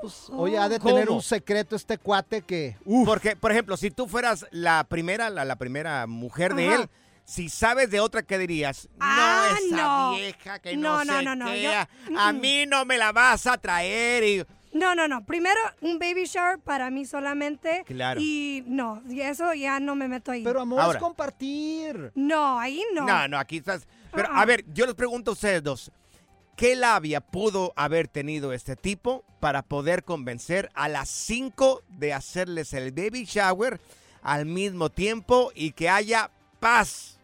Pues, 0.00 0.28
oye, 0.30 0.58
ha 0.58 0.68
de 0.68 0.78
tener 0.78 1.10
un 1.10 1.22
secreto 1.22 1.74
este 1.74 1.98
cuate 1.98 2.42
que... 2.42 2.76
Porque, 3.04 3.34
por 3.34 3.50
ejemplo, 3.50 3.76
si 3.76 3.90
tú 3.90 4.06
fueras 4.06 4.46
la 4.52 4.84
primera, 4.84 5.28
la, 5.30 5.44
la 5.44 5.56
primera 5.56 6.06
mujer 6.06 6.54
de 6.54 6.74
él, 6.74 6.88
si 7.30 7.48
sabes 7.48 7.90
de 7.90 8.00
otra, 8.00 8.22
¿qué 8.24 8.38
dirías? 8.38 8.88
Ah, 8.98 9.50
no, 9.60 9.66
esa 9.68 9.76
no. 9.76 10.14
vieja 10.16 10.58
que 10.58 10.76
no, 10.76 11.04
No, 11.04 11.04
no, 11.04 11.18
sé 11.18 11.24
no, 11.24 11.36
no, 11.36 11.46
qué, 11.46 11.62
yo- 11.62 11.70
a- 11.72 11.88
a 12.28 12.32
mí 12.32 12.64
no 12.66 12.84
me 12.84 12.98
la 12.98 13.12
vas 13.12 13.46
a 13.46 13.56
traer 13.56 14.24
y... 14.24 14.44
No, 14.72 14.94
no, 14.94 15.06
no. 15.08 15.24
Primero, 15.24 15.58
un 15.80 15.98
baby 15.98 16.24
shower 16.26 16.58
para 16.58 16.90
mí 16.90 17.04
solamente. 17.04 17.82
Claro. 17.86 18.20
Y 18.20 18.64
no, 18.66 19.02
y 19.08 19.20
eso 19.20 19.52
ya 19.54 19.78
no 19.80 19.94
me 19.96 20.06
meto 20.08 20.30
ahí. 20.32 20.42
Pero 20.44 20.60
amor, 20.60 20.80
Ahora. 20.80 20.98
es 20.98 21.02
compartir. 21.02 22.12
no, 22.16 22.58
ahí 22.58 22.82
no. 22.94 23.04
No, 23.06 23.28
no, 23.28 23.38
aquí 23.38 23.58
estás... 23.58 23.86
Pero, 24.12 24.28
Ah, 24.28 24.38
ah. 24.38 24.42
a 24.42 24.44
ver, 24.46 24.64
yo 24.72 24.86
les 24.86 24.94
pregunto 24.96 25.30
a 25.30 25.34
ustedes 25.34 25.62
dos, 25.62 25.92
¿qué 26.56 26.74
labia 26.74 27.20
pudo 27.20 27.72
haber 27.76 28.08
tenido 28.08 28.52
este 28.52 28.74
tipo 28.74 29.24
para 29.38 29.62
poder 29.62 30.02
convencer 30.02 30.68
a 30.74 30.88
las 30.88 31.08
cinco 31.08 31.82
de 31.88 32.12
hacerles 32.12 32.72
el 32.72 32.90
baby 32.90 33.24
shower 33.24 33.80
al 34.22 34.46
mismo 34.46 34.90
tiempo 34.90 35.52
y 35.54 35.70
que 35.72 35.88
haya 35.88 36.30
paz 36.58 37.19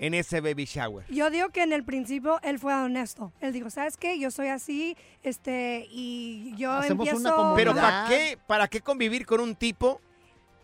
en 0.00 0.14
ese 0.14 0.40
baby 0.40 0.64
shower? 0.64 1.04
Yo 1.08 1.30
digo 1.30 1.50
que 1.50 1.62
en 1.62 1.72
el 1.72 1.84
principio 1.84 2.40
él 2.42 2.58
fue 2.58 2.74
honesto. 2.74 3.32
Él 3.40 3.52
dijo, 3.52 3.70
¿sabes 3.70 3.96
qué? 3.96 4.18
Yo 4.18 4.30
soy 4.32 4.48
así, 4.48 4.96
este, 5.22 5.86
y 5.92 6.54
yo 6.56 6.72
Hacemos 6.72 7.06
una 7.12 7.30
comunidad. 7.32 7.54
Pero. 7.56 7.74
¿para 7.74 8.08
qué, 8.08 8.38
¿para 8.46 8.66
qué 8.68 8.80
convivir 8.80 9.26
con 9.26 9.40
un 9.40 9.54
tipo, 9.54 10.00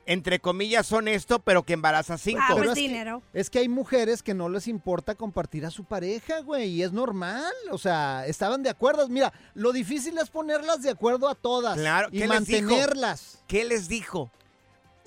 entre 0.07 0.39
comillas, 0.41 0.91
honesto, 0.93 1.39
pero 1.41 1.65
que 1.65 1.75
embaraza 1.75 2.17
cinco? 2.17 2.41
Ah, 2.43 2.55
pues 2.57 2.69
es 2.71 2.75
que- 2.75 2.81
dinero. 2.81 3.23
Es 3.35 3.51
que 3.51 3.59
hay 3.59 3.69
mujeres 3.69 4.23
que 4.23 4.33
no 4.35 4.49
les 4.49 4.69
importa 4.69 5.15
compartir 5.15 5.67
a 5.67 5.71
su 5.71 5.85
pareja, 5.85 6.41
güey, 6.41 6.71
y 6.71 6.83
es 6.83 6.93
normal. 6.93 7.53
O 7.73 7.79
sea, 7.79 8.25
estaban 8.27 8.63
de 8.63 8.71
acuerdo. 8.71 9.07
Mira, 9.09 9.33
lo 9.55 9.73
difícil 9.73 10.17
es 10.19 10.31
ponerlas 10.31 10.81
de 10.83 10.91
acuerdo 10.91 11.29
a 11.29 11.35
todas 11.35 11.77
Claro, 11.77 12.09
y 12.11 12.21
¿qué 12.21 12.27
les 12.29 12.47
dijo? 12.47 12.63
mantenerlas. 12.71 13.43
¿Qué 13.47 13.65
les 13.65 13.89
dijo? 13.89 14.31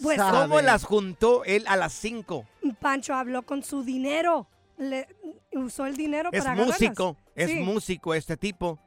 Pues 0.01 0.17
Sabe. 0.17 0.37
¿Cómo 0.47 0.61
las 0.61 0.83
juntó 0.83 1.43
él 1.43 1.65
a 1.67 1.75
las 1.75 1.93
cinco? 1.93 2.45
Pancho 2.79 3.13
habló 3.13 3.43
con 3.43 3.63
su 3.63 3.83
dinero. 3.83 4.47
Le, 4.77 5.07
usó 5.53 5.85
el 5.85 5.97
dinero 5.97 6.29
Es 6.31 6.39
para 6.39 6.53
agarrarlas. 6.53 6.79
músico, 6.79 7.17
es 7.35 7.49
Sí. 7.49 7.55
músico 7.57 8.13
este 8.13 8.37
tipo. 8.37 8.79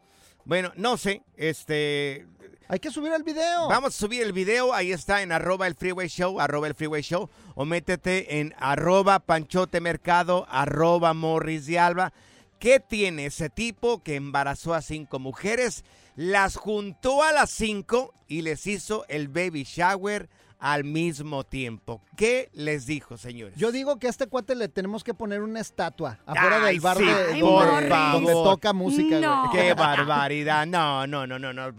Bueno, 0.45 0.73
no 0.77 0.97
sé, 0.97 1.23
este... 1.37 2.27
Hay 2.69 2.79
que 2.81 2.91
subir 2.91 3.13
el 3.13 3.23
video. 3.23 3.69
Vamos 3.69 3.95
a 3.95 3.99
subir 3.99 4.23
el 4.23 4.33
video, 4.33 4.73
ahí 4.73 4.93
está 4.93 5.21
en 5.21 5.31
arroba 5.33 5.67
el 5.67 5.75
freeway 5.75 6.09
show, 6.09 6.41
arroba 6.41 6.67
el 6.69 6.75
freeway 6.75 7.03
show, 7.03 7.29
o 7.55 7.67
métete 7.67 8.41
en 8.41 8.55
arroba 8.59 9.19
panchote 9.19 9.81
mercado, 9.83 10.47
arroba 10.49 11.13
morris 11.13 11.67
de 11.67 11.79
alba. 11.79 12.13
¿Qué 12.59 12.81
tiene 12.81 13.27
ese 13.27 13.51
tipo 13.51 14.03
que 14.03 14.15
embarazó 14.15 14.73
a 14.73 14.81
cinco 14.81 15.19
mujeres? 15.19 15.85
Las 16.17 16.57
juntó 16.57 17.23
a 17.23 17.33
las 17.33 17.51
cinco 17.51 18.15
y 18.27 18.41
les 18.43 18.67
hizo 18.67 19.05
el 19.09 19.29
baby 19.29 19.65
shower 19.65 20.31
al 20.63 20.85
mismo 20.85 21.43
tiempo. 21.43 22.01
¿Qué 22.17 22.49
les 22.53 22.87
dijo, 22.87 23.19
señores? 23.19 23.57
Yo 23.57 23.73
digo 23.73 23.99
que 23.99 24.07
a 24.07 24.11
este 24.11 24.29
cuate 24.29 24.55
le 24.55 24.69
tenemos 24.69 25.03
que 25.03 25.13
poner 25.13 25.43
una 25.43 25.59
estatua 25.59 26.21
afuera 26.25 26.65
Ay, 26.65 26.75
del 26.75 26.81
bar 26.81 26.99
sí, 26.99 27.05
de, 27.05 27.41
donde, 27.41 28.33
toca 28.33 28.73
música, 28.73 29.19
No. 29.19 29.51
¡Qué 29.53 29.75
barbaridad! 29.79 30.65
No, 30.65 31.05
no, 31.09 31.27
no, 31.27 31.41
no, 31.41 31.53
no. 31.53 31.75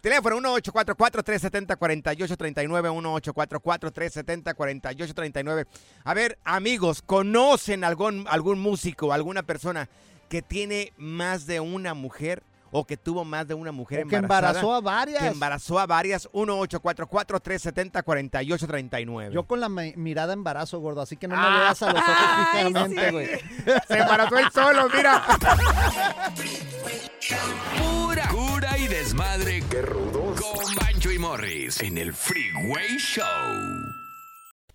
Teléfono 0.00 0.36
1844-370-4839, 0.62 3.34
1844-370-4839. 4.54 5.66
A 6.04 6.14
ver, 6.14 6.38
amigos, 6.44 7.02
¿conocen 7.02 7.82
algún, 7.82 8.24
algún 8.28 8.60
músico, 8.60 9.12
alguna 9.12 9.42
persona 9.42 9.88
que 10.28 10.42
tiene 10.42 10.92
más 10.96 11.46
de 11.46 11.58
una 11.58 11.94
mujer 11.94 12.44
o 12.70 12.84
que 12.86 12.96
tuvo 12.96 13.24
más 13.24 13.46
de 13.48 13.54
una 13.54 13.72
mujer 13.72 14.04
O 14.04 14.08
que 14.08 14.16
embarazada? 14.16 14.60
embarazó 14.60 14.74
a 14.74 14.80
varias. 14.80 15.22
Que 15.22 15.28
embarazó 15.28 15.78
a 15.78 15.86
varias, 15.86 16.28
1844-370-4839. 16.32 19.30
Yo 19.32 19.46
con 19.46 19.60
la 19.60 19.68
mi- 19.68 19.94
mirada 19.96 20.32
embarazo, 20.32 20.78
gordo, 20.80 21.00
así 21.00 21.16
que 21.16 21.28
no 21.28 21.36
me 21.36 21.42
Ah. 21.42 21.58
veas 21.60 21.82
a 21.82 21.92
los 21.92 22.02
ojos 22.02 22.14
Ay, 22.16 22.46
fijamente, 22.66 23.04
sí. 23.06 23.12
güey. 23.12 23.28
Se 23.88 23.98
embarazó 23.98 24.38
él 24.38 24.46
solo, 24.52 24.88
mira. 24.94 25.22
Pura 27.78 28.28
cura 28.28 28.78
y 28.78 28.88
desmadre. 28.88 29.62
Qué 29.70 29.82
rudos. 29.82 30.40
Con 30.40 30.74
Bancho 30.76 31.10
y 31.10 31.18
Morris 31.18 31.80
en 31.82 31.98
el 31.98 32.14
Freeway 32.14 32.96
Show. 32.98 33.24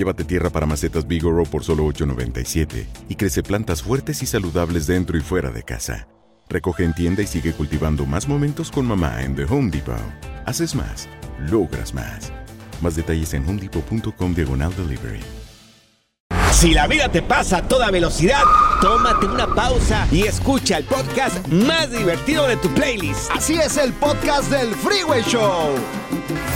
Llévate 0.00 0.24
tierra 0.24 0.48
para 0.48 0.64
macetas 0.64 1.06
Bigoro 1.06 1.44
por 1.44 1.62
solo 1.62 1.84
$8.97 1.84 2.86
y 3.10 3.16
crece 3.16 3.42
plantas 3.42 3.82
fuertes 3.82 4.22
y 4.22 4.26
saludables 4.26 4.86
dentro 4.86 5.18
y 5.18 5.20
fuera 5.20 5.50
de 5.50 5.62
casa. 5.62 6.08
Recoge 6.48 6.84
en 6.84 6.94
tienda 6.94 7.20
y 7.20 7.26
sigue 7.26 7.52
cultivando 7.52 8.06
más 8.06 8.26
momentos 8.26 8.70
con 8.70 8.86
mamá 8.86 9.22
en 9.22 9.36
The 9.36 9.44
Home 9.44 9.70
Depot. 9.70 10.00
Haces 10.46 10.74
más, 10.74 11.06
logras 11.50 11.92
más. 11.92 12.32
Más 12.80 12.96
detalles 12.96 13.34
en 13.34 13.46
homedepot.com 13.46 14.34
diagonal 14.34 14.74
delivery. 14.74 15.20
Si 16.50 16.72
la 16.72 16.86
vida 16.86 17.10
te 17.10 17.20
pasa 17.20 17.58
a 17.58 17.68
toda 17.68 17.90
velocidad, 17.90 18.44
tómate 18.80 19.26
una 19.26 19.54
pausa 19.54 20.08
y 20.10 20.22
escucha 20.22 20.78
el 20.78 20.84
podcast 20.84 21.46
más 21.48 21.90
divertido 21.90 22.48
de 22.48 22.56
tu 22.56 22.70
playlist. 22.70 23.30
Así 23.32 23.56
es 23.56 23.76
el 23.76 23.92
podcast 23.92 24.50
del 24.50 24.74
Freeway 24.76 25.22
Show. 25.24 25.74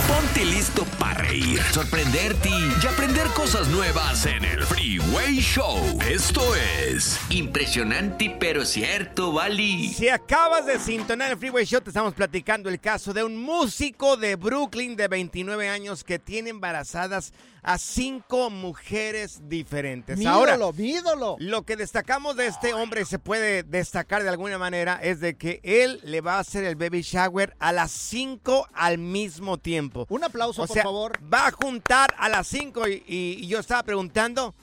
Ponte 0.07 0.45
listo 0.45 0.85
para 0.99 1.15
reír, 1.23 1.59
sorprenderte 1.71 2.49
y 2.49 2.85
aprender 2.85 3.27
cosas 3.29 3.67
nuevas 3.69 4.25
en 4.27 4.45
el 4.45 4.63
Freeway 4.63 5.37
Show. 5.39 5.77
Esto 6.07 6.41
es 6.55 7.19
impresionante 7.29 8.35
pero 8.39 8.65
cierto, 8.65 9.31
Bali. 9.31 9.89
Si 9.89 10.07
acabas 10.09 10.65
de 10.67 10.77
sintonar 10.79 11.31
el 11.31 11.37
Freeway 11.37 11.65
Show, 11.65 11.81
te 11.81 11.89
estamos 11.89 12.13
platicando 12.13 12.69
el 12.69 12.79
caso 12.79 13.13
de 13.13 13.23
un 13.23 13.35
músico 13.37 14.15
de 14.15 14.35
Brooklyn 14.35 14.95
de 14.95 15.07
29 15.07 15.69
años 15.69 16.03
que 16.03 16.19
tiene 16.19 16.51
embarazadas 16.51 17.33
a 17.63 17.79
cinco 17.79 18.51
mujeres 18.51 19.49
diferentes. 19.49 20.19
Mi 20.19 20.27
Ahora, 20.27 20.53
ídolo, 20.53 20.73
mi 20.73 20.91
ídolo. 20.91 21.35
lo 21.39 21.63
que 21.63 21.75
destacamos 21.75 22.35
de 22.35 22.45
este 22.45 22.75
hombre, 22.75 23.05
se 23.05 23.17
puede 23.17 23.63
destacar 23.63 24.21
de 24.21 24.29
alguna 24.29 24.59
manera, 24.59 24.99
es 25.01 25.19
de 25.19 25.35
que 25.35 25.61
él 25.63 25.99
le 26.03 26.21
va 26.21 26.35
a 26.35 26.39
hacer 26.41 26.63
el 26.63 26.75
baby 26.75 27.01
shower 27.01 27.55
a 27.57 27.71
las 27.71 27.89
cinco 27.89 28.67
al 28.71 28.99
mismo 28.99 29.57
tiempo. 29.57 29.94
Un 30.09 30.23
aplauso, 30.23 30.63
O 30.63 30.67
por 30.67 30.73
sea, 30.73 30.83
favor. 30.83 31.19
va 31.33 31.47
a 31.47 31.51
juntar 31.51 32.13
a 32.17 32.29
las 32.29 32.47
cinco 32.47 32.87
y, 32.87 33.03
y- 33.07 33.37
y 33.41 33.47
yo 33.47 33.59
estaba 33.59 33.83
preguntando, 33.83 34.53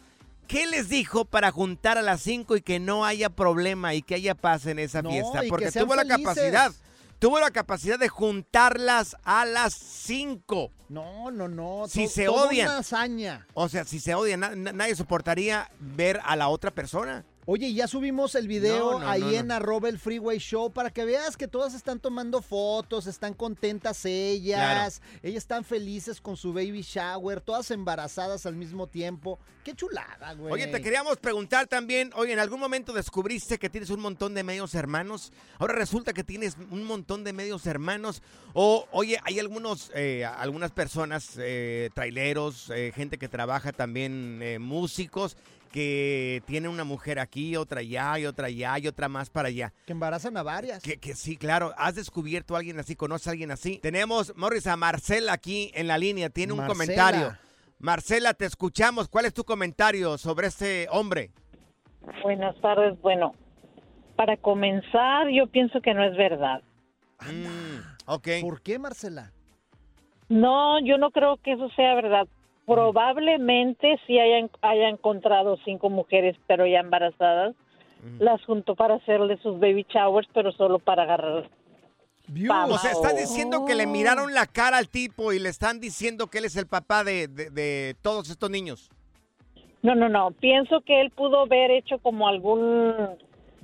¿qué 0.46 0.66
les 0.66 0.88
dijo 0.88 1.24
para 1.24 1.50
juntar 1.50 1.96
a 1.98 2.02
las 2.02 2.20
cinco 2.20 2.56
y 2.56 2.62
que 2.62 2.78
no 2.80 3.04
haya 3.04 3.30
problema 3.30 3.94
y 3.94 4.02
que 4.02 4.14
haya 4.16 4.34
paz 4.34 4.66
en 4.66 4.78
esa 4.78 5.02
No, 5.02 5.10
fiesta? 5.10 5.40
Porque 5.48 5.70
tuvo 5.72 5.94
la 5.94 6.04
capacidad, 6.06 6.72
tuvo 7.18 7.40
la 7.40 7.50
capacidad 7.50 7.98
de 7.98 8.08
juntarlas 8.08 9.16
a 9.24 9.44
las 9.44 9.72
cinco. 9.74 10.70
No, 10.88 11.30
no, 11.30 11.48
no. 11.48 11.84
Si 11.88 12.04
to- 12.04 12.10
se 12.10 12.28
odian. 12.28 12.68
una 12.68 12.78
hazaña. 12.78 13.46
O 13.54 13.68
sea, 13.68 13.84
si 13.84 13.98
se 14.00 14.14
odian, 14.14 14.40
na- 14.40 14.54
na- 14.54 14.72
nadie 14.72 14.94
soportaría 14.94 15.70
ver 15.80 16.20
a 16.24 16.36
la 16.36 16.48
otra 16.48 16.70
persona. 16.70 17.24
Oye, 17.44 17.74
ya 17.74 17.88
subimos 17.88 18.36
el 18.36 18.46
video 18.46 18.92
No, 18.92 18.98
no, 19.00 19.08
ahí 19.08 19.20
no, 19.20 19.30
en 19.30 19.50
arroba 19.50 19.88
el 19.88 19.98
Freeway 19.98 20.38
Show 20.38 20.72
para 20.72 20.90
que 20.90 21.04
veas 21.04 21.36
que 21.36 21.48
todas 21.48 21.74
están 21.74 21.98
tomando 21.98 22.40
fotos, 22.40 23.08
están 23.08 23.34
contentas 23.34 24.04
ellas, 24.04 25.02
ellas 25.24 25.38
están 25.38 25.64
felices 25.64 26.20
con 26.20 26.36
su 26.36 26.52
baby 26.52 26.82
shower, 26.82 27.40
todas 27.40 27.72
embarazadas 27.72 28.46
al 28.46 28.54
mismo 28.54 28.86
tiempo. 28.86 29.40
Qué 29.64 29.74
chulada, 29.74 30.34
güey. 30.34 30.52
Oye, 30.52 30.66
te 30.68 30.80
queríamos 30.80 31.16
preguntar 31.18 31.66
también, 31.66 32.12
oye, 32.14 32.32
¿en 32.32 32.38
algún 32.38 32.60
momento 32.60 32.92
descubriste 32.92 33.58
que 33.58 33.68
tienes 33.70 33.90
un 33.90 34.00
montón 34.00 34.34
de 34.34 34.44
medios 34.44 34.74
hermanos? 34.74 35.32
Ahora 35.58 35.74
resulta 35.74 36.12
que 36.12 36.22
tienes 36.22 36.56
un 36.70 36.84
montón 36.84 37.24
de 37.24 37.32
medios 37.32 37.66
hermanos. 37.66 38.22
O, 38.54 38.86
oye, 38.92 39.18
hay 39.24 39.40
algunos, 39.40 39.90
eh, 39.94 40.24
algunas 40.24 40.70
personas, 40.70 41.34
eh, 41.38 41.90
traileros, 41.94 42.70
eh, 42.70 42.92
gente 42.94 43.18
que 43.18 43.28
trabaja 43.28 43.72
también, 43.72 44.40
eh, 44.42 44.58
músicos, 44.58 45.36
que 45.72 46.42
tienen 46.46 46.70
una 46.70 46.84
mujer 46.84 47.18
aquí, 47.18 47.56
otra 47.56 47.80
allá, 47.80 48.18
y 48.18 48.26
otra 48.26 48.46
allá, 48.46 48.78
y 48.78 48.86
otra 48.86 49.08
más 49.08 49.30
para 49.30 49.48
allá. 49.48 49.72
Que 49.86 49.92
embarazan 49.92 50.36
a 50.36 50.42
varias. 50.44 50.82
Que, 50.82 50.98
que 50.98 51.14
sí, 51.14 51.36
claro. 51.36 51.72
¿Has 51.76 51.94
descubierto 51.96 52.54
a 52.54 52.58
alguien 52.58 52.78
así? 52.78 52.94
¿Conoces 52.94 53.26
a 53.28 53.30
alguien 53.32 53.50
así? 53.50 53.78
Tenemos, 53.78 54.36
Morris, 54.36 54.66
a 54.68 54.76
Marcela 54.76 55.32
aquí 55.32 55.72
en 55.74 55.88
la 55.88 55.98
línea. 55.98 56.30
Tiene 56.30 56.52
un 56.52 56.58
Marcela. 56.60 56.74
comentario. 56.74 57.38
Marcela, 57.80 58.34
te 58.34 58.44
escuchamos. 58.44 59.08
¿Cuál 59.08 59.24
es 59.24 59.34
tu 59.34 59.42
comentario 59.42 60.16
sobre 60.18 60.46
este 60.46 60.86
hombre? 60.90 61.30
Buenas 62.22 62.54
tardes. 62.60 63.00
Bueno, 63.00 63.34
para 64.14 64.36
comenzar, 64.36 65.28
yo 65.30 65.46
pienso 65.48 65.80
que 65.80 65.94
no 65.94 66.04
es 66.04 66.16
verdad. 66.16 66.62
ok. 68.06 68.28
¿Por 68.42 68.60
qué, 68.62 68.78
Marcela? 68.78 69.32
No, 70.28 70.78
yo 70.84 70.96
no 70.98 71.10
creo 71.10 71.36
que 71.38 71.52
eso 71.52 71.68
sea 71.70 71.94
verdad. 71.94 72.26
Probablemente 72.74 73.98
sí 74.06 74.18
haya, 74.18 74.48
haya 74.62 74.88
encontrado 74.88 75.56
cinco 75.64 75.90
mujeres, 75.90 76.36
pero 76.46 76.66
ya 76.66 76.80
embarazadas. 76.80 77.54
Las 78.18 78.44
juntó 78.44 78.74
para 78.74 78.94
hacerle 78.96 79.36
sus 79.42 79.60
baby 79.60 79.86
showers, 79.88 80.28
pero 80.34 80.50
solo 80.52 80.78
para 80.80 81.04
agarrar. 81.04 81.48
O 82.70 82.78
sea, 82.78 82.90
estás 82.92 83.16
diciendo 83.16 83.64
que 83.64 83.74
le 83.74 83.86
Oh. 83.86 83.90
miraron 83.90 84.34
la 84.34 84.46
cara 84.46 84.78
al 84.78 84.88
tipo 84.88 85.32
y 85.32 85.38
le 85.38 85.48
están 85.48 85.78
diciendo 85.80 86.26
que 86.28 86.38
él 86.38 86.44
es 86.46 86.56
el 86.56 86.66
papá 86.66 87.04
de, 87.04 87.28
de- 87.28 87.50
de 87.50 87.94
todos 88.02 88.28
estos 88.30 88.50
niños. 88.50 88.90
No, 89.82 89.94
no, 89.94 90.08
no. 90.08 90.30
Pienso 90.32 90.80
que 90.80 91.00
él 91.00 91.10
pudo 91.10 91.42
haber 91.42 91.70
hecho 91.70 91.98
como 91.98 92.26
algún 92.28 92.94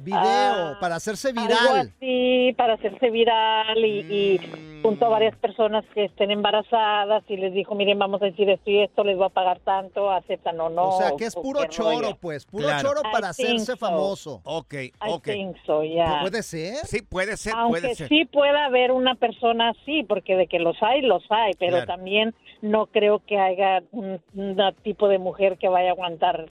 Video 0.00 0.18
Ah, 0.24 0.76
para 0.80 0.96
hacerse 0.96 1.32
viral. 1.32 1.92
así 1.96 2.54
para 2.56 2.74
hacerse 2.74 3.10
viral 3.10 3.84
y, 3.84 3.98
y 4.08 4.38
Mm. 4.38 4.82
juntó 4.82 5.06
a 5.06 5.08
varias 5.08 5.36
personas 5.36 5.84
que 5.92 6.04
estén 6.04 6.30
embarazadas 6.30 7.24
y 7.28 7.36
les 7.36 7.52
dijo, 7.52 7.74
miren, 7.74 7.98
vamos 7.98 8.22
a 8.22 8.26
decir 8.26 8.48
esto 8.48 8.70
y 8.70 8.78
esto, 8.80 9.02
les 9.02 9.16
voy 9.16 9.26
a 9.26 9.30
pagar 9.30 9.58
tanto, 9.60 10.08
aceptan 10.10 10.60
o 10.60 10.68
no. 10.70 10.90
o 10.90 10.98
sea, 10.98 11.10
que 11.18 11.24
es 11.24 11.34
puro 11.34 11.64
choro, 11.66 11.90
rollo. 12.00 12.16
pues. 12.20 12.46
Puro 12.46 12.64
Claro. 12.64 12.88
choro 12.88 13.02
para 13.10 13.26
I 13.26 13.30
hacerse 13.30 13.72
so. 13.72 13.76
famoso. 13.76 14.40
Ok, 14.44 14.74
I 14.74 14.92
ok. 15.08 15.24
think 15.24 15.56
so, 15.66 15.82
yeah. 15.82 16.20
¿Puede 16.20 16.42
ser? 16.44 16.76
Sí, 16.86 17.02
puede 17.02 17.36
ser, 17.36 17.54
Aunque 17.56 17.80
puede 17.80 17.94
ser. 17.96 18.08
sí 18.08 18.24
pueda 18.24 18.66
haber 18.66 18.92
una 18.92 19.16
persona 19.16 19.70
así, 19.70 20.04
porque 20.04 20.36
de 20.36 20.46
que 20.46 20.60
los 20.60 20.80
hay, 20.80 21.02
los 21.02 21.24
hay, 21.30 21.54
pero 21.58 21.72
Claro. 21.72 21.86
también 21.86 22.34
no 22.62 22.86
creo 22.86 23.20
que 23.26 23.38
haya 23.38 23.82
un, 23.90 24.20
un 24.34 24.56
tipo 24.82 25.08
de 25.08 25.18
mujer 25.18 25.58
que 25.58 25.68
vaya 25.68 25.88
a 25.88 25.92
aguantar. 25.92 26.46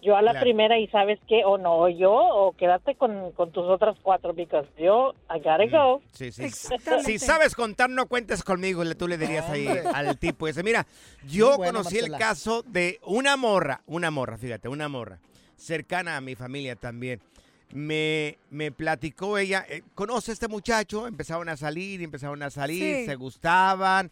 Yo 0.00 0.16
a 0.16 0.22
la 0.22 0.30
Claro. 0.30 0.44
primera 0.44 0.78
y 0.78 0.86
sabes 0.88 1.18
qué, 1.28 1.42
o 1.44 1.58
no, 1.58 1.76
o 1.78 1.88
yo, 1.88 2.12
o 2.12 2.52
quédate 2.52 2.94
con, 2.94 3.32
con 3.32 3.50
tus 3.50 3.64
otras 3.64 3.96
cuatro, 4.00 4.32
because 4.32 4.68
yo, 4.78 5.12
I 5.28 5.38
gotta 5.38 5.66
go. 5.66 6.00
Sí, 6.12 6.30
sí. 6.30 6.44
Exactamente. 6.44 7.04
Si 7.10 7.18
sabes 7.18 7.54
contar, 7.56 7.90
no 7.90 8.06
cuentes 8.06 8.44
conmigo, 8.44 8.84
tú 8.94 9.08
le 9.08 9.18
dirías 9.18 9.48
ahí 9.50 9.66
al 9.92 10.16
tipo 10.18 10.46
ese. 10.46 10.62
Mira, 10.62 10.86
yo 11.26 11.56
bueno, 11.56 11.80
conocí 11.80 11.98
el 11.98 12.12
caso 12.12 12.62
de 12.62 13.00
una 13.06 13.36
morra, 13.36 13.82
una 13.86 14.10
morra, 14.12 14.38
fíjate, 14.38 14.68
una 14.68 14.88
morra, 14.88 15.18
cercana 15.56 16.16
a 16.16 16.20
mi 16.20 16.34
familia 16.36 16.76
también. 16.76 17.20
Me, 17.72 18.38
me 18.50 18.70
platicó 18.72 19.36
ella, 19.36 19.66
eh, 19.68 19.82
conoce 19.94 20.30
a 20.30 20.34
este 20.34 20.48
muchacho, 20.48 21.06
empezaron 21.06 21.48
a 21.48 21.56
salir, 21.56 22.00
empezaron 22.02 22.42
a 22.42 22.50
salir, 22.50 23.00
Sí. 23.00 23.04
se 23.06 23.14
gustaban, 23.16 24.10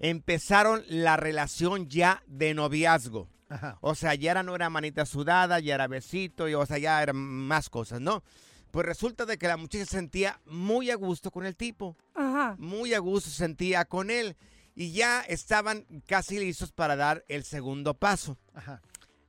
empezaron 0.00 0.82
la 0.88 1.16
relación 1.16 1.88
ya 1.88 2.22
de 2.26 2.52
noviazgo. 2.52 3.28
Ajá. 3.50 3.76
O 3.82 3.94
sea, 3.94 4.14
ya 4.14 4.30
era, 4.30 4.42
no 4.42 4.54
era 4.54 4.70
manita 4.70 5.04
sudada, 5.04 5.60
ya 5.60 5.74
era 5.74 5.86
besito, 5.86 6.48
y, 6.48 6.54
o 6.54 6.64
sea, 6.64 6.78
ya 6.78 7.02
eran 7.02 7.16
más 7.16 7.68
cosas, 7.68 8.00
¿no? 8.00 8.22
Pues 8.70 8.86
resulta 8.86 9.26
de 9.26 9.36
que 9.36 9.48
la 9.48 9.56
muchacha 9.58 9.84
se 9.84 9.90
sentía 9.90 10.40
muy 10.46 10.90
a 10.90 10.94
gusto 10.94 11.30
con 11.30 11.44
el 11.44 11.56
tipo, 11.56 11.96
Ajá. 12.14 12.54
muy 12.58 12.94
a 12.94 12.98
gusto 13.00 13.28
se 13.28 13.36
sentía 13.36 13.84
con 13.84 14.10
él, 14.10 14.36
y 14.74 14.92
ya 14.92 15.20
estaban 15.22 15.84
casi 16.06 16.38
listos 16.38 16.72
para 16.72 16.96
dar 16.96 17.24
el 17.28 17.44
segundo 17.44 17.94
paso, 17.94 18.38
Ajá. 18.54 18.80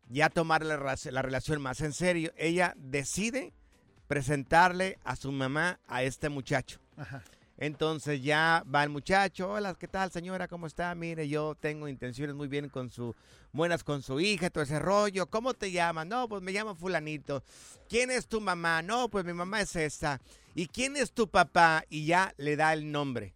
ya 0.07 0.30
tomar 0.30 0.63
la, 0.63 0.78
la 0.78 1.22
relación 1.22 1.61
más 1.61 1.82
en 1.82 1.91
serio. 1.93 2.32
Ella 2.38 2.74
decide 2.78 3.51
presentarle 4.07 4.99
a 5.03 5.15
su 5.15 5.32
mamá 5.32 5.80
a 5.88 6.03
este 6.03 6.30
muchacho. 6.30 6.80
Ajá. 6.95 7.24
Entonces 7.62 8.24
ya 8.24 8.64
va 8.74 8.84
el 8.84 8.89
muchacho, 8.89 9.51
hola, 9.51 9.76
¿qué 9.76 9.88
tal 9.88 10.12
señora? 10.12 10.47
¿Cómo 10.47 10.66
está? 10.66 10.95
Mire, 10.95 11.30
yo 11.30 11.53
tengo 11.53 11.88
intenciones 11.88 12.36
muy 12.36 12.47
bien 12.47 12.70
con 12.70 12.89
su, 12.89 13.14
buenas 13.53 13.84
con 13.84 14.01
su 14.01 14.20
hija, 14.20 14.49
todo 14.49 14.64
ese 14.64 14.80
rollo. 14.80 15.28
¿Cómo 15.30 15.53
te 15.53 15.72
llamas? 15.72 16.07
No, 16.07 16.28
pues 16.28 16.41
me 16.41 16.51
llamo 16.53 16.74
fulanito. 16.74 17.43
¿Quién 17.88 18.09
es 18.09 18.26
tu 18.28 18.41
mamá? 18.41 18.82
No, 18.82 19.09
pues 19.09 19.26
mi 19.26 19.34
mamá 19.34 19.62
es 19.62 19.76
esta. 19.76 20.20
¿Y 20.55 20.66
quién 20.70 20.97
es 20.97 21.12
tu 21.12 21.28
papá? 21.30 21.84
Y 21.88 22.07
ya 22.07 22.34
le 22.38 22.55
da 22.55 22.74
el 22.74 22.91
nombre. 22.91 23.36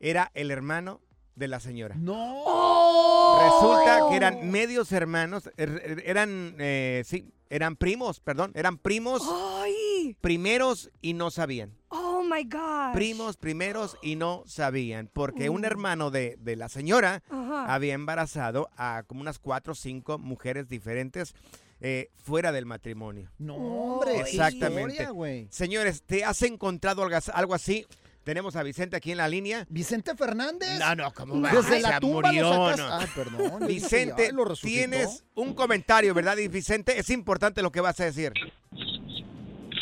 Era 0.00 0.30
el 0.32 0.50
hermano 0.50 1.02
de 1.34 1.48
la 1.48 1.60
señora. 1.60 1.96
No. 1.98 3.40
Resulta 3.42 4.06
que 4.08 4.16
eran 4.16 4.50
medios 4.50 4.90
hermanos, 4.90 5.50
er- 5.58 5.82
er- 5.84 6.02
eran, 6.06 6.54
eh, 6.58 7.02
sí, 7.04 7.30
eran 7.50 7.76
primos, 7.76 8.20
perdón, 8.20 8.52
eran 8.54 8.78
primos 8.78 9.22
Ay. 9.30 10.16
primeros 10.22 10.90
y 11.02 11.12
no 11.12 11.30
sabían. 11.30 11.76
Oh 11.88 12.09
my 12.32 12.44
God. 12.44 12.92
Primos 12.94 13.36
primeros 13.36 13.96
y 14.02 14.16
no 14.16 14.44
sabían, 14.46 15.10
porque 15.12 15.48
un 15.50 15.62
Uh. 15.62 15.66
hermano 15.66 16.10
de, 16.10 16.36
de 16.40 16.56
la 16.56 16.68
señora 16.68 17.22
Ajá. 17.28 17.74
había 17.74 17.94
embarazado 17.94 18.68
a 18.76 19.02
como 19.06 19.20
unas 19.20 19.38
cuatro 19.38 19.72
o 19.72 19.76
cinco 19.76 20.18
mujeres 20.18 20.68
diferentes 20.68 21.34
eh, 21.80 22.10
fuera 22.22 22.52
del 22.52 22.66
matrimonio. 22.66 23.30
No, 23.38 23.56
hombre. 23.56 24.20
Exactamente. 24.20 25.02
historia. 25.02 25.46
Señores, 25.50 26.02
¿te 26.02 26.24
has 26.24 26.42
encontrado 26.42 27.02
algo, 27.02 27.16
algo 27.32 27.54
así? 27.54 27.86
Tenemos 28.22 28.54
a 28.54 28.62
Vicente 28.62 28.96
aquí 28.96 29.12
en 29.12 29.16
la 29.16 29.28
línea. 29.28 29.66
¿Vicente 29.70 30.14
Fernández? 30.14 30.78
No, 30.78 30.94
no, 30.94 31.10
¿cómo 31.14 31.40
va? 31.40 31.50
Desde 31.52 31.76
Ay, 31.76 31.82
la 31.82 31.94
se 31.94 32.00
tumba 32.00 32.28
murió, 32.28 32.42
lo 32.42 32.68
sacas. 32.70 32.78
no. 32.78 32.86
Ah, 32.94 33.06
perdón. 33.14 33.66
Vicente, 33.66 34.30
lo 34.30 34.44
tienes 34.54 35.24
un 35.34 35.54
comentario, 35.54 36.12
¿verdad? 36.12 36.36
Y 36.36 36.48
Vicente, 36.48 36.98
es 36.98 37.08
importante 37.08 37.62
lo 37.62 37.72
que 37.72 37.80
vas 37.80 37.98
a 37.98 38.04
decir. 38.04 38.34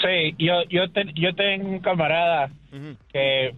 Sí, 0.02 0.34
yo, 0.38 0.62
yo, 0.68 0.90
te- 0.92 1.12
yo 1.14 1.34
tengo 1.34 1.68
un 1.68 1.80
camarada 1.80 2.50
que 3.12 3.54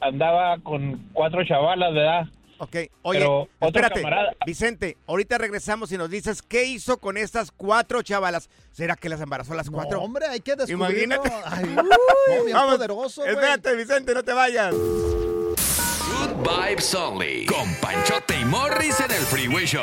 andaba 0.00 0.58
con 0.58 1.08
cuatro 1.12 1.44
chavalas 1.44 1.94
de 1.94 2.00
edad. 2.00 2.26
Ok, 2.58 2.76
oye, 3.02 3.18
Pero 3.18 3.40
otro 3.58 3.68
espérate, 3.68 4.00
camarada- 4.02 4.32
Vicente, 4.46 4.96
ahorita 5.08 5.38
regresamos 5.38 5.90
y 5.92 5.98
nos 5.98 6.08
dices 6.08 6.40
qué 6.40 6.64
hizo 6.64 6.98
con 6.98 7.16
estas 7.16 7.50
cuatro 7.50 8.00
chavalas. 8.02 8.48
¿Será 8.72 8.94
que 8.96 9.08
las 9.08 9.20
embarazó 9.20 9.54
las 9.54 9.70
cuatro? 9.70 10.00
hombre, 10.00 10.26
hay 10.26 10.40
que 10.40 10.54
descubrirlo. 10.54 11.16
Imagínate. 11.16 11.30
Ay, 11.46 11.64
bien 12.44 12.54
Vamos, 12.56 12.76
poderoso. 12.76 13.26
Espérate, 13.26 13.74
Vicente, 13.76 14.14
no 14.14 14.22
te 14.22 14.32
vayas. 14.32 14.72
Good 14.74 16.48
Vibes 16.48 16.94
Only. 16.94 17.46
Con 17.46 17.74
Panchote 17.80 18.38
y 18.40 18.44
Morris 18.44 19.00
en 19.00 19.10
el 19.10 19.22
Freeway 19.22 19.66
Show. 19.66 19.82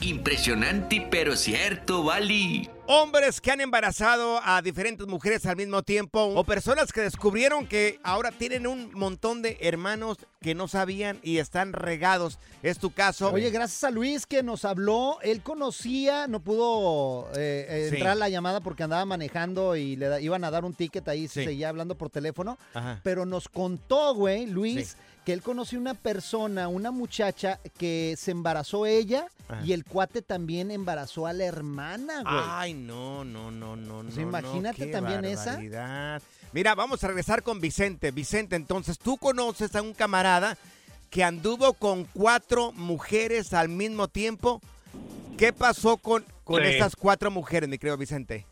Impresionante, 0.00 1.06
pero 1.10 1.36
cierto, 1.36 2.02
Bali. 2.02 2.68
Hombres 2.86 3.40
que 3.40 3.52
han 3.52 3.60
embarazado 3.60 4.40
a 4.42 4.60
diferentes 4.62 5.06
mujeres 5.06 5.46
al 5.46 5.56
mismo 5.56 5.82
tiempo 5.82 6.20
o 6.24 6.42
personas 6.42 6.92
que 6.92 7.02
descubrieron 7.02 7.66
que 7.66 8.00
ahora 8.02 8.32
tienen 8.32 8.66
un 8.66 8.90
montón 8.94 9.42
de 9.42 9.58
hermanos 9.60 10.16
que 10.40 10.56
no 10.56 10.66
sabían 10.66 11.20
y 11.22 11.36
están 11.38 11.72
regados. 11.72 12.38
¿Es 12.64 12.78
tu 12.78 12.90
caso? 12.90 13.30
Oye, 13.30 13.50
gracias 13.50 13.84
a 13.84 13.90
Luis 13.92 14.26
que 14.26 14.42
nos 14.42 14.64
habló. 14.64 15.18
Él 15.22 15.42
conocía, 15.42 16.26
no 16.26 16.40
pudo 16.40 17.28
eh, 17.36 17.66
eh, 17.68 17.86
Sí. 17.90 17.96
entrar 17.96 18.12
a 18.12 18.16
la 18.16 18.28
llamada 18.28 18.60
porque 18.60 18.82
andaba 18.82 19.04
manejando 19.04 19.76
y 19.76 19.94
le 19.96 20.08
da- 20.08 20.20
iban 20.20 20.42
a 20.42 20.50
dar 20.50 20.64
un 20.64 20.74
ticket 20.74 21.06
ahí, 21.08 21.28
Sí. 21.28 21.44
seguía 21.44 21.68
hablando 21.68 21.94
por 21.96 22.10
teléfono. 22.10 22.58
Ajá. 22.74 23.00
Pero 23.04 23.24
nos 23.26 23.48
contó, 23.48 24.14
güey, 24.14 24.46
Luis, 24.46 24.96
que 25.24 25.32
él 25.32 25.42
conoció 25.42 25.78
una 25.78 25.94
persona, 25.94 26.68
una 26.68 26.90
muchacha 26.90 27.60
que 27.78 28.14
se 28.16 28.30
embarazó 28.30 28.86
ella 28.86 29.26
Ajá. 29.48 29.62
y 29.64 29.72
el 29.72 29.84
cuate 29.84 30.22
también 30.22 30.70
embarazó 30.70 31.26
a 31.26 31.32
la 31.32 31.44
hermana, 31.44 32.22
güey. 32.22 32.34
Ay, 32.48 32.74
no, 32.74 33.24
no, 33.24 33.50
no, 33.50 33.76
no, 33.76 34.02
Pues 34.02 34.16
no. 34.16 34.22
imagínate 34.22 34.80
no, 34.80 34.86
qué 34.86 34.92
también 34.92 35.24
esa. 35.24 35.58
Mira, 36.52 36.74
vamos 36.74 37.04
a 37.04 37.08
regresar 37.08 37.42
con 37.42 37.60
Vicente. 37.60 38.10
Vicente, 38.10 38.56
entonces, 38.56 38.98
tú 38.98 39.16
conoces 39.18 39.74
a 39.76 39.82
un 39.82 39.92
camarada 39.94 40.56
que 41.10 41.22
anduvo 41.22 41.74
con 41.74 42.04
cuatro 42.04 42.72
mujeres 42.72 43.52
al 43.52 43.68
mismo 43.68 44.08
tiempo. 44.08 44.60
¿Qué 45.36 45.52
pasó 45.52 45.96
con, 45.96 46.24
con 46.44 46.62
Sí. 46.62 46.68
estas 46.68 46.96
cuatro 46.96 47.30
mujeres, 47.30 47.68
mi 47.68 47.78
querido 47.78 47.96
Vicente? 47.96 48.46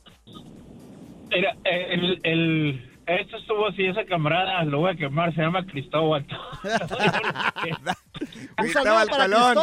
Mira, 1.30 1.56
eh, 1.64 1.86
el, 1.90 2.20
el, 2.22 2.87
esto 3.08 3.36
estuvo 3.38 3.66
así, 3.68 3.86
esa 3.86 4.04
camarada, 4.04 4.62
lo 4.64 4.78
voy 4.80 4.92
a 4.92 4.96
quemar, 4.96 5.34
se 5.34 5.40
llama 5.40 5.64
Cristóbal. 5.66 6.26
Cristóbal 8.56 9.08
Colón. 9.08 9.54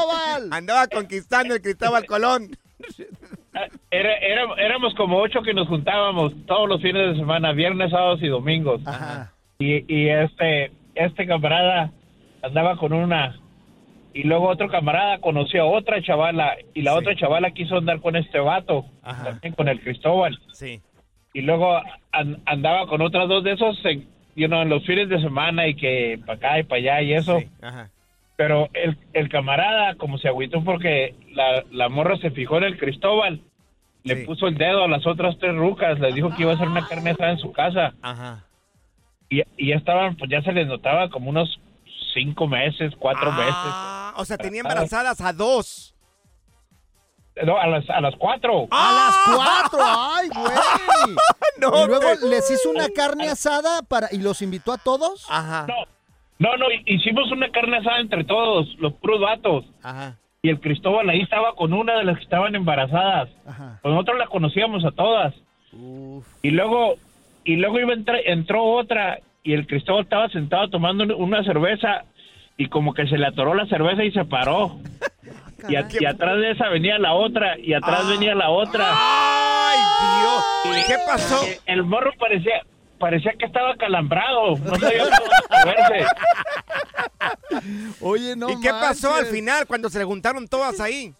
Andaba 0.53 0.87
conquistando 0.87 1.55
el 1.55 1.61
Cristóbal 1.61 2.05
Colón. 2.05 2.49
Era, 3.91 4.15
era- 4.17 4.53
éramos 4.57 4.93
como 4.95 5.17
ocho 5.19 5.41
que 5.41 5.53
nos 5.53 5.67
juntábamos 5.67 6.33
todos 6.45 6.67
los 6.67 6.81
fines 6.81 7.11
de 7.13 7.15
semana, 7.19 7.51
viernes, 7.53 7.91
sábados 7.91 8.21
y 8.21 8.27
domingos. 8.27 8.81
Y, 9.59 9.85
y 9.93 10.09
este, 10.09 10.71
este 10.95 11.25
camarada 11.25 11.91
andaba 12.43 12.75
con 12.77 12.93
una 12.93 13.39
y 14.13 14.23
luego 14.23 14.47
otro 14.49 14.69
camarada 14.69 15.19
conoció 15.19 15.63
a 15.63 15.65
otra 15.65 16.01
chavala 16.01 16.55
y 16.73 16.81
la 16.81 16.93
otra 16.95 17.15
chavala 17.15 17.51
quiso 17.51 17.77
andar 17.77 17.99
con 18.01 18.15
este 18.15 18.39
vato, 18.39 18.85
también 19.03 19.53
con 19.53 19.67
el 19.67 19.79
Cristóbal. 19.81 20.37
Sí. 20.53 20.81
Y 21.35 21.41
luego 21.41 21.75
an- 22.13 22.41
andaba 22.45 22.87
con 22.87 23.01
otras 23.01 23.27
dos 23.27 23.43
de 23.43 23.51
esos 23.51 23.77
en, 23.85 24.07
you 24.35 24.47
know, 24.47 24.61
en 24.61 24.69
los 24.69 24.85
fines 24.85 25.09
de 25.09 25.19
semana 25.19 25.67
y 25.67 25.75
que 25.75 26.17
para 26.25 26.37
acá 26.37 26.59
y 26.59 26.63
para 26.63 26.79
allá 26.79 27.01
y 27.01 27.13
eso. 27.13 27.41
Ajá. 27.61 27.89
Pero 28.37 28.69
el, 28.73 28.97
el 29.13 29.27
camarada, 29.29 29.95
como 29.95 30.17
se 30.17 30.27
agüitó 30.29 30.63
porque 30.63 31.13
la, 31.33 31.63
la 31.71 31.89
morra 31.89 32.17
se 32.17 32.31
fijó 32.31 32.57
en 32.57 32.63
el 32.63 32.77
Cristóbal, 32.79 33.41
le 34.03 34.17
puso 34.25 34.47
el 34.47 34.55
dedo 34.55 34.83
a 34.83 34.87
las 34.87 35.05
otras 35.07 35.37
tres 35.39 35.55
rucas, 35.55 35.99
le 35.99 36.13
dijo 36.13 36.29
que 36.35 36.43
iba 36.43 36.51
a 36.51 36.55
hacer 36.55 36.67
una 36.67 36.87
carne 36.87 37.11
asada 37.11 37.31
en 37.31 37.39
su 37.39 37.51
casa. 37.51 37.93
Ajá. 38.01 38.45
Y, 39.29 39.41
y 39.57 39.69
ya 39.69 39.75
estaban, 39.75 40.15
pues 40.15 40.29
ya 40.29 40.41
se 40.41 40.51
les 40.53 40.67
notaba 40.67 41.09
como 41.09 41.29
unos 41.31 41.59
cinco 42.13 42.47
meses, 42.47 42.93
cuatro 42.99 43.29
Ah, 43.33 44.13
o 44.17 44.23
sea, 44.25 44.37
tenía 44.37 44.61
embarazadas 44.61 45.19
a 45.21 45.33
dos. 45.33 45.94
No, 47.43 47.57
a 47.57 47.67
las, 47.67 47.89
a 47.89 47.99
las 48.01 48.15
cuatro. 48.15 48.67
¡A 48.71 48.91
las 49.27 49.35
cuatro! 49.35 49.79
¡Ay, 49.83 50.29
güey! 50.35 51.15
No, 51.57 51.83
y 51.83 51.87
luego 51.87 52.05
te- 52.19 52.27
les 52.27 52.51
hizo 52.51 52.69
una 52.69 52.89
carne 52.89 53.29
asada 53.29 53.81
para 53.81 54.09
y 54.11 54.17
los 54.17 54.41
invitó 54.41 54.73
a 54.73 54.77
todos. 54.77 55.25
Ajá. 55.29 55.65
No, 56.37 56.57
no, 56.57 56.65
hicimos 56.85 57.31
una 57.31 57.49
carne 57.49 57.77
asada 57.77 57.99
entre 57.99 58.25
todos, 58.25 58.67
los 58.77 58.91
puros 58.95 59.21
vatos. 59.21 59.63
Ajá. 59.81 60.17
Y 60.41 60.49
el 60.49 60.59
Cristóbal 60.59 61.09
ahí 61.09 61.21
estaba 61.21 61.55
con 61.55 61.71
una 61.71 61.93
de 61.97 62.03
las 62.03 62.17
que 62.17 62.23
estaban 62.23 62.55
embarazadas. 62.55 63.29
Pues 63.45 63.93
nosotros 63.93 64.17
la 64.19 64.27
conocíamos 64.27 64.83
a 64.83 64.91
todas. 64.91 65.33
Y 66.41 66.51
luego, 66.51 66.95
y 67.45 67.55
luego 67.55 67.79
iba 67.79 67.91
a 67.93 67.95
entrar- 67.95 68.21
entró 68.25 68.63
otra 68.63 69.19
y 69.43 69.53
el 69.53 69.65
Cristóbal 69.65 70.03
estaba 70.03 70.27
sentado 70.29 70.69
tomando 70.69 71.15
una 71.17 71.41
cerveza 71.45 72.03
y 72.57 72.67
como 72.67 72.93
que 72.93 73.07
se 73.07 73.17
le 73.17 73.27
atoró 73.27 73.53
la 73.55 73.65
cerveza 73.67 74.03
y 74.03 74.11
se 74.11 74.25
paró. 74.25 74.77
y, 75.69 75.75
a- 75.75 75.87
y 75.99 76.05
atrás 76.05 76.37
de 76.37 76.51
esa 76.51 76.69
venía 76.69 76.97
la 76.99 77.13
otra 77.13 77.57
y 77.59 77.73
atrás 77.73 78.07
venía 78.07 78.35
la 78.35 78.49
otra. 78.49 78.85
¡Ay, 78.91 79.79
Dios! 80.21 80.85
¿Qué 80.87 80.95
pasó? 81.07 81.41
El 81.65 81.83
morro 81.83 82.11
parecía 82.19 82.61
parecía 82.99 83.33
que 83.37 83.45
estaba 83.45 83.75
calambrado. 83.75 84.57
No 84.57 84.75
sabía 84.75 85.03
cómo 85.03 85.65
moverse. 85.65 86.07
Oye, 88.01 88.35
no 88.35 88.49
¿Y 88.49 88.59
qué 88.61 88.69
pasó 88.69 89.13
al 89.13 89.25
final 89.25 89.65
cuando 89.67 89.89
se 89.89 89.99
le 89.99 90.05
juntaron 90.05 90.47
todas 90.47 90.79
ahí? 90.79 91.13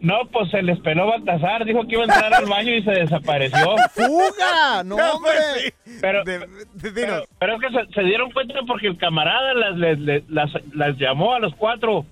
No, 0.00 0.14
pues 0.32 0.48
se 0.52 0.62
les 0.62 0.78
peló 0.80 1.08
Baltasar, 1.08 1.64
dijo 1.64 1.80
que 1.84 1.94
iba 1.94 2.02
a 2.02 2.04
entrar 2.04 2.32
al 2.32 2.46
baño 2.46 2.72
y 2.72 2.82
se 2.84 2.90
desapareció. 2.92 3.74
¡Fuga! 3.92 4.82
¡No, 4.84 4.94
hombre! 4.96 5.74
Pero, 6.00 6.22
pero, 6.24 7.24
pero 7.40 7.54
es 7.56 7.60
que 7.60 7.68
se, 7.70 7.92
se 7.94 8.02
dieron 8.02 8.30
cuenta 8.30 8.54
porque 8.66 8.86
el 8.86 8.96
camarada 8.96 9.54
las, 9.54 9.76
les- 9.76 9.98
les- 9.98 10.28
las, 10.30 10.50
las 10.72 10.96
llamó 10.98 11.34
a 11.34 11.40
los 11.40 11.52
cuatro 11.56 12.06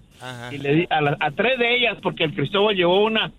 y 0.53 0.59
le 0.59 0.75
di- 0.75 0.87
a, 0.91 1.01
las- 1.01 1.17
a 1.21 1.31
tres 1.31 1.59
de 1.59 1.77
ellas 1.77 1.97
porque 2.03 2.25
el 2.25 2.35
Cristóbal 2.35 2.75
llevó 2.77 3.05
una 3.05 3.33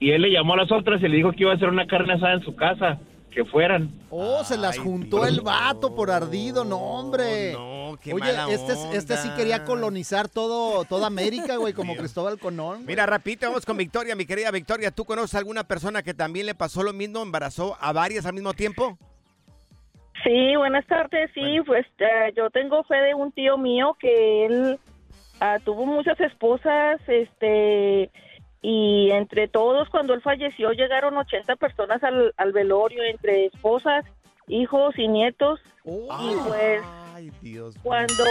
y 0.00 0.10
él 0.10 0.22
le 0.22 0.30
llamó 0.30 0.54
a 0.54 0.58
las 0.58 0.72
otras 0.72 1.00
y 1.02 1.08
le 1.08 1.16
dijo 1.16 1.32
que 1.32 1.42
iba 1.42 1.52
a 1.52 1.56
hacer 1.56 1.68
una 1.68 1.86
carne 1.86 2.14
asada 2.14 2.34
en 2.34 2.42
su 2.42 2.56
casa, 2.56 2.98
que 3.30 3.44
fueran. 3.44 3.90
Oh, 4.10 4.42
se 4.44 4.58
las 4.58 4.78
juntó 4.78 5.24
el 5.26 5.40
vato 5.40 5.94
por 5.94 6.10
ardido, 6.10 6.64
no, 6.64 6.76
hombre. 6.76 7.52
qué 8.02 8.12
Oye, 8.12 8.24
mala 8.32 8.50
este, 8.50 8.72
este 8.96 9.16
sí 9.16 9.30
quería 9.36 9.64
colonizar 9.64 10.28
todo, 10.28 10.84
toda 10.84 11.06
América, 11.06 11.56
güey, 11.56 11.72
como 11.72 11.94
Cristóbal 11.96 12.38
Colón. 12.38 12.84
Mira, 12.84 13.06
rapidito, 13.06 13.46
vamos 13.46 13.64
con 13.64 13.76
Victoria, 13.76 14.14
mi 14.16 14.26
querida 14.26 14.50
Victoria. 14.50 14.90
¿Tú 14.90 15.04
conoces 15.04 15.34
a 15.34 15.38
alguna 15.38 15.64
persona 15.64 16.02
que 16.02 16.12
también 16.14 16.46
le 16.46 16.54
pasó 16.54 16.82
lo 16.82 16.92
mismo, 16.92 17.22
embarazó 17.22 17.76
a 17.80 17.92
varias 17.92 18.26
al 18.26 18.34
mismo 18.34 18.52
tiempo? 18.54 18.98
Sí, 20.24 20.54
buenas 20.56 20.86
tardes. 20.86 21.30
Sí, 21.34 21.58
pues 21.66 21.86
eh, 21.98 22.32
yo 22.36 22.50
tengo 22.50 22.82
fe 22.84 22.96
de 22.96 23.14
un 23.14 23.32
tío 23.32 23.56
mío 23.58 23.96
que 23.98 24.46
él 24.46 24.78
ah, 25.42 25.58
tuvo 25.64 25.84
muchas 25.86 26.18
esposas, 26.20 27.00
este, 27.08 28.10
y 28.62 29.10
entre 29.10 29.48
todos, 29.48 29.88
cuando 29.88 30.14
él 30.14 30.22
falleció, 30.22 30.70
llegaron 30.72 31.16
80 31.16 31.56
personas 31.56 32.02
al, 32.04 32.32
al 32.36 32.52
velorio, 32.52 33.02
entre 33.02 33.46
esposas, 33.46 34.04
hijos 34.46 34.96
y 34.98 35.08
nietos. 35.08 35.60
y 35.84 36.34
pues 36.46 36.82
Ay, 37.14 37.32
Dios. 37.40 37.74
cuando 37.82 38.24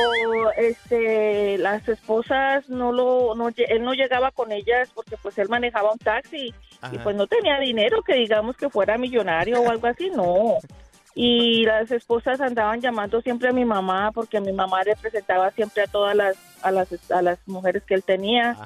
este 0.58 1.58
las 1.58 1.88
esposas 1.88 2.70
no 2.70 2.92
lo 2.92 3.36
no 3.36 3.50
él 3.56 3.84
no 3.84 3.94
llegaba 3.94 4.32
con 4.32 4.52
ellas 4.52 4.90
porque 4.94 5.18
pues 5.22 5.38
él 5.38 5.50
manejaba 5.50 5.92
un 5.92 6.00
taxi 6.00 6.54
y 6.92 6.98
pues 7.00 7.16
no 7.16 7.28
tenía 7.28 7.60
dinero 7.60 8.02
que 8.02 8.16
digamos 8.16 8.58
que 8.58 8.70
fuera 8.70 8.98
millonario 8.98 9.62
o 9.62 9.70
algo 9.70 9.88
así 9.88 10.10
no 10.10 10.58
y 11.14 11.66
las 11.66 11.92
esposas 11.92 12.40
andaban 12.42 12.82
llamando 12.82 13.22
siempre 13.22 13.50
a 13.50 13.54
mi 13.54 13.66
mamá 13.66 14.12
porque 14.12 14.40
mi 14.40 14.54
mamá 14.54 14.84
le 14.84 14.96
presentaba 14.96 15.52
siempre 15.52 15.84
a 15.84 15.88
todas 15.88 16.16
las 16.16 16.38
a 16.62 16.72
las 16.72 17.12
a 17.12 17.22
las 17.22 17.40
mujeres 17.48 17.84
que 17.84 17.96
él 17.96 18.04
tenía 18.04 18.58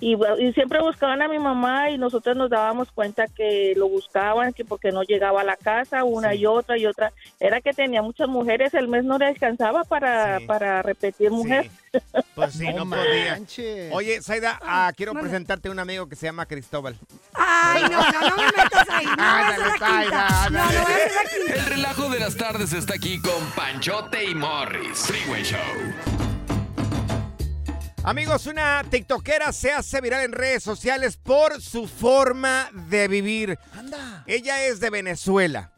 y, 0.00 0.14
y 0.14 0.52
siempre 0.52 0.80
buscaban 0.80 1.22
a 1.22 1.28
mi 1.28 1.38
mamá 1.38 1.90
y 1.90 1.98
nosotros 1.98 2.36
nos 2.36 2.50
dábamos 2.50 2.92
cuenta 2.92 3.26
que 3.28 3.72
lo 3.76 3.88
buscaban 3.88 4.52
que 4.52 4.64
porque 4.64 4.92
no 4.92 5.02
llegaba 5.02 5.40
a 5.40 5.44
la 5.44 5.56
casa 5.56 6.04
una 6.04 6.34
y 6.34 6.44
otra 6.46 6.76
y 6.76 6.86
otra 6.86 7.12
era 7.40 7.60
que 7.60 7.72
tenía 7.72 8.02
muchas 8.02 8.28
mujeres 8.28 8.74
el 8.74 8.88
mes 8.88 9.04
no 9.04 9.16
le 9.16 9.26
alcanzaba 9.26 9.84
para 9.84 10.40
para 10.46 10.82
repetir 10.82 11.30
mujer 11.30 11.70
Pues 12.34 12.54
sí, 12.54 12.66
no, 12.74 12.88
podía. 12.88 13.40
Oye, 13.92 14.20
Zaida, 14.22 14.58
ah, 14.62 14.92
quiero 14.96 15.12
presentarte 15.14 15.68
a 15.68 15.72
un 15.72 15.78
amigo 15.78 16.08
que 16.08 16.16
se 16.16 16.26
llama 16.26 16.46
Cristóbal. 16.46 16.96
Ay, 17.34 17.82
no, 17.84 17.98
no, 17.98 18.20
no 18.28 18.36
me 18.36 18.44
metas 18.44 18.88
ahí. 18.90 19.06
No, 19.06 19.12
Ándale, 19.18 19.78
Zaida. 19.78 20.50
No, 20.50 20.72
no. 20.72 21.54
El 21.54 21.66
relajo 21.66 22.08
de 22.10 22.20
las 22.20 22.36
tardes 22.36 22.72
está 22.72 22.94
aquí 22.94 23.20
con 23.20 23.42
Panchote 23.54 24.24
y 24.24 24.34
Morris. 24.34 25.06
Freeway 25.06 25.42
Show. 25.42 26.15
Amigos, 28.06 28.46
una 28.46 28.84
tiktokera 28.88 29.52
se 29.52 29.72
hace 29.72 30.00
viral 30.00 30.24
en 30.26 30.30
redes 30.30 30.62
sociales 30.62 31.16
por 31.16 31.60
su 31.60 31.88
forma 31.88 32.70
de 32.88 33.08
vivir. 33.08 33.58
Anda. 33.76 34.22
Ella 34.28 34.64
es 34.64 34.78
de 34.78 34.90
Venezuela 34.90 35.72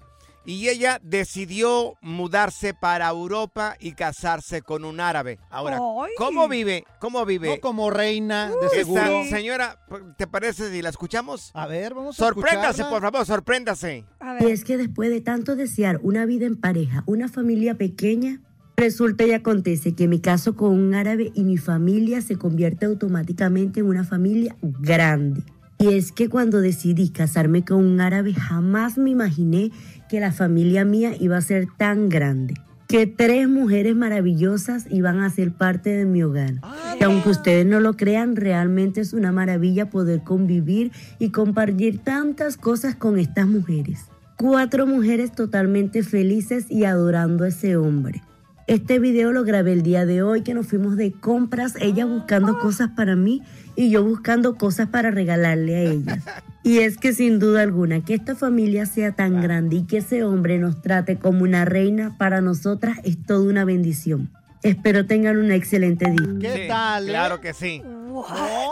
y 0.45 0.69
ella 0.69 1.01
decidió 1.03 1.95
mudarse 2.03 2.75
para 2.75 3.09
Europa 3.09 3.77
y 3.81 3.93
casarse 3.93 4.61
con 4.61 4.85
un 4.85 5.01
árabe. 5.01 5.39
Ahora, 5.49 5.79
Ay. 5.79 6.13
¿cómo 6.19 6.49
vive? 6.49 6.85
¿Cómo 6.99 7.25
vive? 7.25 7.49
No 7.49 7.61
como 7.63 7.89
reina, 7.89 8.49
de 8.51 8.67
Esta 8.67 8.77
seguro. 8.77 9.25
señora, 9.31 9.79
¿te 10.19 10.27
parece 10.27 10.71
si 10.71 10.83
la 10.83 10.91
escuchamos? 10.91 11.51
A 11.55 11.67
ver, 11.67 11.95
vamos 11.95 12.21
a 12.21 12.27
Sorpréndase, 12.27 12.83
escucharla. 12.83 12.91
por 12.91 13.03
favor, 13.11 13.27
sorpréndase. 13.27 14.05
Y 14.41 14.51
es 14.51 14.65
que 14.65 14.77
después 14.77 15.09
de 15.09 15.23
tanto 15.23 15.57
desear 15.57 15.99
una 16.03 16.27
vida 16.27 16.45
en 16.45 16.61
pareja, 16.61 17.05
una 17.07 17.29
familia 17.29 17.75
pequeña, 17.77 18.43
resulta 18.79 19.27
y 19.27 19.33
acontece 19.33 19.95
que 19.95 20.07
me 20.07 20.21
caso 20.21 20.55
con 20.55 20.71
un 20.71 20.95
árabe 20.95 21.33
y 21.35 21.43
mi 21.43 21.57
familia 21.57 22.23
se 22.23 22.37
convierte 22.37 22.87
automáticamente 22.87 23.81
en 23.81 23.87
una 23.87 24.05
familia 24.05 24.57
grande. 24.63 25.43
Y 25.81 25.95
es 25.95 26.13
que 26.13 26.29
cuando 26.29 26.61
decidí 26.61 27.11
casarme 27.11 27.65
con 27.65 27.85
un 27.85 28.01
árabe 28.01 28.35
jamás 28.35 28.97
me 28.97 29.11
imaginé 29.11 29.73
que 30.09 30.21
la 30.21 30.33
familia 30.33 30.85
mía 30.85 31.13
iba 31.19 31.37
a 31.37 31.41
ser 31.41 31.67
tan 31.77 32.09
grande. 32.09 32.55
Que 32.87 33.07
tres 33.07 33.49
mujeres 33.49 33.95
maravillosas 33.97 34.87
iban 34.91 35.21
a 35.21 35.31
ser 35.31 35.53
parte 35.53 35.91
de 35.91 36.05
mi 36.05 36.23
hogar. 36.23 36.55
Y 36.99 37.05
aunque 37.05 37.31
ustedes 37.31 37.67
no 37.67 37.81
lo 37.81 37.97
crean, 37.97 38.35
realmente 38.35 39.01
es 39.01 39.13
una 39.13 39.31
maravilla 39.31 39.91
poder 39.91 40.23
convivir 40.23 40.93
y 41.19 41.31
compartir 41.31 41.99
tantas 41.99 42.57
cosas 42.57 42.95
con 42.95 43.19
estas 43.19 43.47
mujeres. 43.47 44.07
Cuatro 44.37 44.87
mujeres 44.87 45.33
totalmente 45.33 46.03
felices 46.03 46.67
y 46.71 46.85
adorando 46.85 47.45
a 47.45 47.49
ese 47.49 47.77
hombre. 47.77 48.23
Este 48.69 48.99
video 48.99 49.33
lo 49.33 49.45
grabé 49.45 49.73
el 49.73 49.83
día 49.83 50.05
de 50.05 50.23
hoy 50.23 50.43
que 50.43 50.53
nos 50.53 50.67
fuimos 50.67 50.99
de 50.99 51.11
compras, 51.11 51.73
ella 51.81 52.05
buscando 52.05 52.59
cosas 52.59 52.91
para 52.95 53.17
mí 53.17 53.41
y 53.77 53.89
yo 53.89 54.05
buscando 54.05 54.57
cosas 54.57 54.89
para 54.89 55.11
regalarle 55.11 55.77
a 55.77 55.81
ellas. 55.81 56.25
Y 56.65 56.81
es 56.81 56.99
que 56.99 57.15
sin 57.15 57.39
duda 57.39 57.63
alguna 57.63 58.05
que 58.05 58.13
esta 58.13 58.35
familia 58.35 58.85
sea 58.85 59.13
tan 59.13 59.41
grande 59.41 59.77
y 59.77 59.85
que 59.85 59.99
ese 59.99 60.23
hombre 60.23 60.59
nos 60.59 60.83
trate 60.83 61.17
como 61.17 61.45
una 61.45 61.65
reina, 61.65 62.19
para 62.19 62.43
nosotras 62.43 62.99
es 63.05 63.17
toda 63.25 63.49
una 63.49 63.65
bendición. 63.65 64.29
Espero 64.63 65.07
tengan 65.07 65.37
un 65.39 65.53
excelente 65.53 66.11
día. 66.11 66.39
¿Qué 66.41 66.63
Sí, 66.63 66.69
tal? 66.69 67.05
eh? 67.09 67.13
Claro 67.13 67.41
que 67.41 67.55
sí. 67.55 67.81
No, 67.85 68.23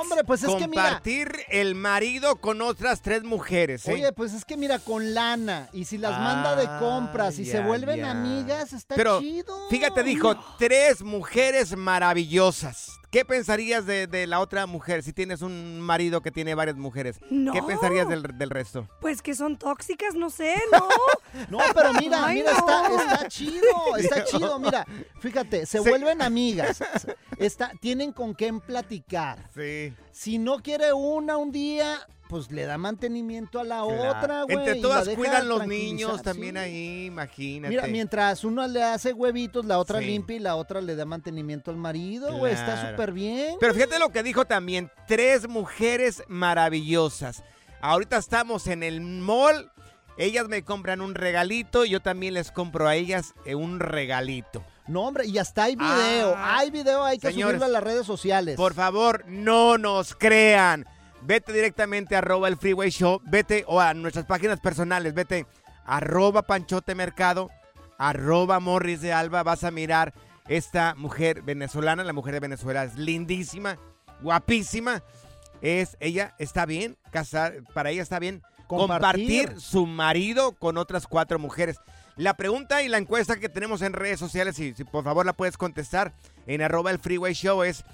hombre, 0.00 0.24
pues 0.24 0.42
es 0.42 0.48
que 0.56 0.66
mira. 0.66 0.82
Compartir 0.84 1.30
el 1.50 1.74
marido 1.76 2.36
con 2.36 2.60
otras 2.62 3.00
tres 3.02 3.22
mujeres. 3.22 3.86
¿eh? 3.86 3.92
Oye, 3.92 4.12
pues 4.12 4.32
es 4.34 4.44
que 4.44 4.56
mira, 4.56 4.80
con 4.80 5.14
lana, 5.14 5.68
y 5.72 5.84
si 5.84 5.98
las 5.98 6.18
manda 6.18 6.56
de 6.56 6.66
compras 6.80 7.38
y 7.38 7.44
se 7.44 7.60
vuelven 7.60 8.04
amigas, 8.04 8.72
está 8.72 8.96
Pero 8.96 9.20
chido. 9.20 9.68
fíjate, 9.70 10.02
dijo, 10.02 10.34
tres 10.58 11.02
mujeres 11.02 11.76
maravillosas. 11.76 12.90
¿Qué 13.16 13.24
pensarías 13.24 13.86
de, 13.86 14.06
de 14.06 14.26
la 14.26 14.40
otra 14.40 14.66
mujer 14.66 15.02
si 15.02 15.14
tienes 15.14 15.40
un 15.40 15.80
marido 15.80 16.20
que 16.20 16.30
tiene 16.30 16.54
varias 16.54 16.76
mujeres? 16.76 17.16
No. 17.30 17.50
¿Qué 17.50 17.62
pensarías 17.62 18.06
del, 18.06 18.20
del 18.36 18.50
resto? 18.50 18.86
Pues 19.00 19.22
que 19.22 19.34
son 19.34 19.56
tóxicas, 19.56 20.14
no 20.14 20.28
sé, 20.28 20.54
¿no? 20.70 20.86
No, 21.48 21.58
pero 21.74 21.94
mira, 21.94 22.26
Ay, 22.26 22.36
mira, 22.40 22.52
no. 22.52 22.58
está, 22.58 23.14
está 23.14 23.28
chido, 23.28 23.96
está 23.96 24.24
chido, 24.24 24.58
mira, 24.58 24.86
fíjate, 25.20 25.64
se 25.64 25.78
Sí. 25.82 25.88
vuelven 25.88 26.20
amigas, 26.20 26.82
está, 27.38 27.72
tienen 27.80 28.12
con 28.12 28.34
quién 28.34 28.60
platicar. 28.60 29.48
Sí. 29.54 29.94
Si 30.12 30.36
no 30.36 30.58
quiere 30.62 30.92
una 30.92 31.38
un 31.38 31.52
día, 31.52 31.98
pues 32.28 32.50
le 32.50 32.64
da 32.66 32.78
mantenimiento 32.78 33.60
a 33.60 33.64
la 33.64 33.84
otra, 33.84 34.42
güey. 34.44 34.56
Entre 34.56 34.80
todas 34.80 35.08
cuidan 35.10 35.48
los 35.48 35.66
niños 35.66 36.22
también 36.22 36.54
sí. 36.56 36.60
ahí, 36.60 37.04
imagínate. 37.06 37.68
Mira, 37.70 37.86
mientras 37.86 38.44
uno 38.44 38.66
le 38.66 38.82
hace 38.82 39.12
huevitos, 39.12 39.64
la 39.64 39.78
otra 39.78 40.00
Sí. 40.00 40.06
limpia 40.06 40.36
y 40.36 40.40
la 40.40 40.56
otra 40.56 40.80
le 40.80 40.96
da 40.96 41.04
mantenimiento 41.04 41.70
al 41.70 41.76
marido, 41.76 42.36
güey, 42.36 42.52
está 42.52 42.90
súper 42.90 43.12
bien. 43.12 43.56
Pero 43.60 43.74
fíjate 43.74 43.98
lo 43.98 44.10
que 44.10 44.22
dijo 44.22 44.44
también, 44.44 44.90
tres 45.06 45.48
mujeres 45.48 46.22
maravillosas. 46.28 47.42
Ahorita 47.80 48.16
estamos 48.16 48.66
en 48.66 48.82
el 48.82 49.00
mall, 49.00 49.70
ellas 50.18 50.48
me 50.48 50.62
compran 50.64 51.00
un 51.00 51.14
regalito 51.14 51.84
y 51.84 51.90
yo 51.90 52.00
también 52.00 52.34
les 52.34 52.50
compro 52.50 52.88
a 52.88 52.96
ellas 52.96 53.34
eh, 53.44 53.54
un 53.54 53.80
regalito. 53.80 54.64
No, 54.88 55.02
hombre, 55.02 55.26
y 55.26 55.36
hasta 55.38 55.64
hay 55.64 55.74
video, 55.76 56.34
Ah. 56.36 56.58
hay 56.58 56.70
video, 56.70 57.02
hay 57.04 57.18
que 57.18 57.28
Señores, 57.32 57.56
subirlo 57.58 57.66
a 57.66 57.68
las 57.68 57.82
redes 57.82 58.06
sociales. 58.06 58.56
Por 58.56 58.72
favor, 58.72 59.24
no 59.26 59.78
nos 59.78 60.14
crean. 60.14 60.86
Vete 61.22 61.52
directamente 61.52 62.14
a 62.14 62.18
arroba 62.18 62.48
el 62.48 62.56
freeway 62.56 62.90
show, 62.90 63.20
vete 63.24 63.64
o 63.66 63.80
a 63.80 63.94
nuestras 63.94 64.26
páginas 64.26 64.60
personales, 64.60 65.14
vete 65.14 65.46
arroba 65.84 66.42
panchote 66.42 66.94
mercado, 66.94 67.50
arroba 67.98 68.60
morris 68.60 69.00
de 69.00 69.12
alba, 69.12 69.42
vas 69.42 69.64
a 69.64 69.70
mirar 69.70 70.14
esta 70.48 70.94
mujer 70.94 71.42
venezolana, 71.42 72.04
la 72.04 72.12
mujer 72.12 72.34
de 72.34 72.40
Venezuela 72.40 72.84
es 72.84 72.96
lindísima, 72.96 73.78
guapísima, 74.20 75.02
es, 75.60 75.96
ella 76.00 76.34
está 76.38 76.66
bien, 76.66 76.96
casar, 77.10 77.62
para 77.72 77.90
ella 77.90 78.02
está 78.02 78.18
bien 78.18 78.42
Compartir. 78.66 79.46
compartir 79.46 79.60
su 79.60 79.86
marido 79.86 80.52
con 80.52 80.76
otras 80.76 81.06
cuatro 81.06 81.38
mujeres. 81.38 81.78
La 82.16 82.34
pregunta 82.34 82.82
y 82.82 82.88
la 82.88 82.98
encuesta 82.98 83.36
que 83.36 83.48
tenemos 83.48 83.82
en 83.82 83.92
redes 83.92 84.18
sociales, 84.18 84.58
y 84.58 84.74
si 84.74 84.84
por 84.84 85.04
favor 85.04 85.26
la 85.26 85.34
puedes 85.34 85.56
contestar 85.56 86.14
en 86.46 86.62
arroba 86.62 86.90
el 86.90 86.98
freeway 86.98 87.34
show 87.34 87.62
es, 87.62 87.84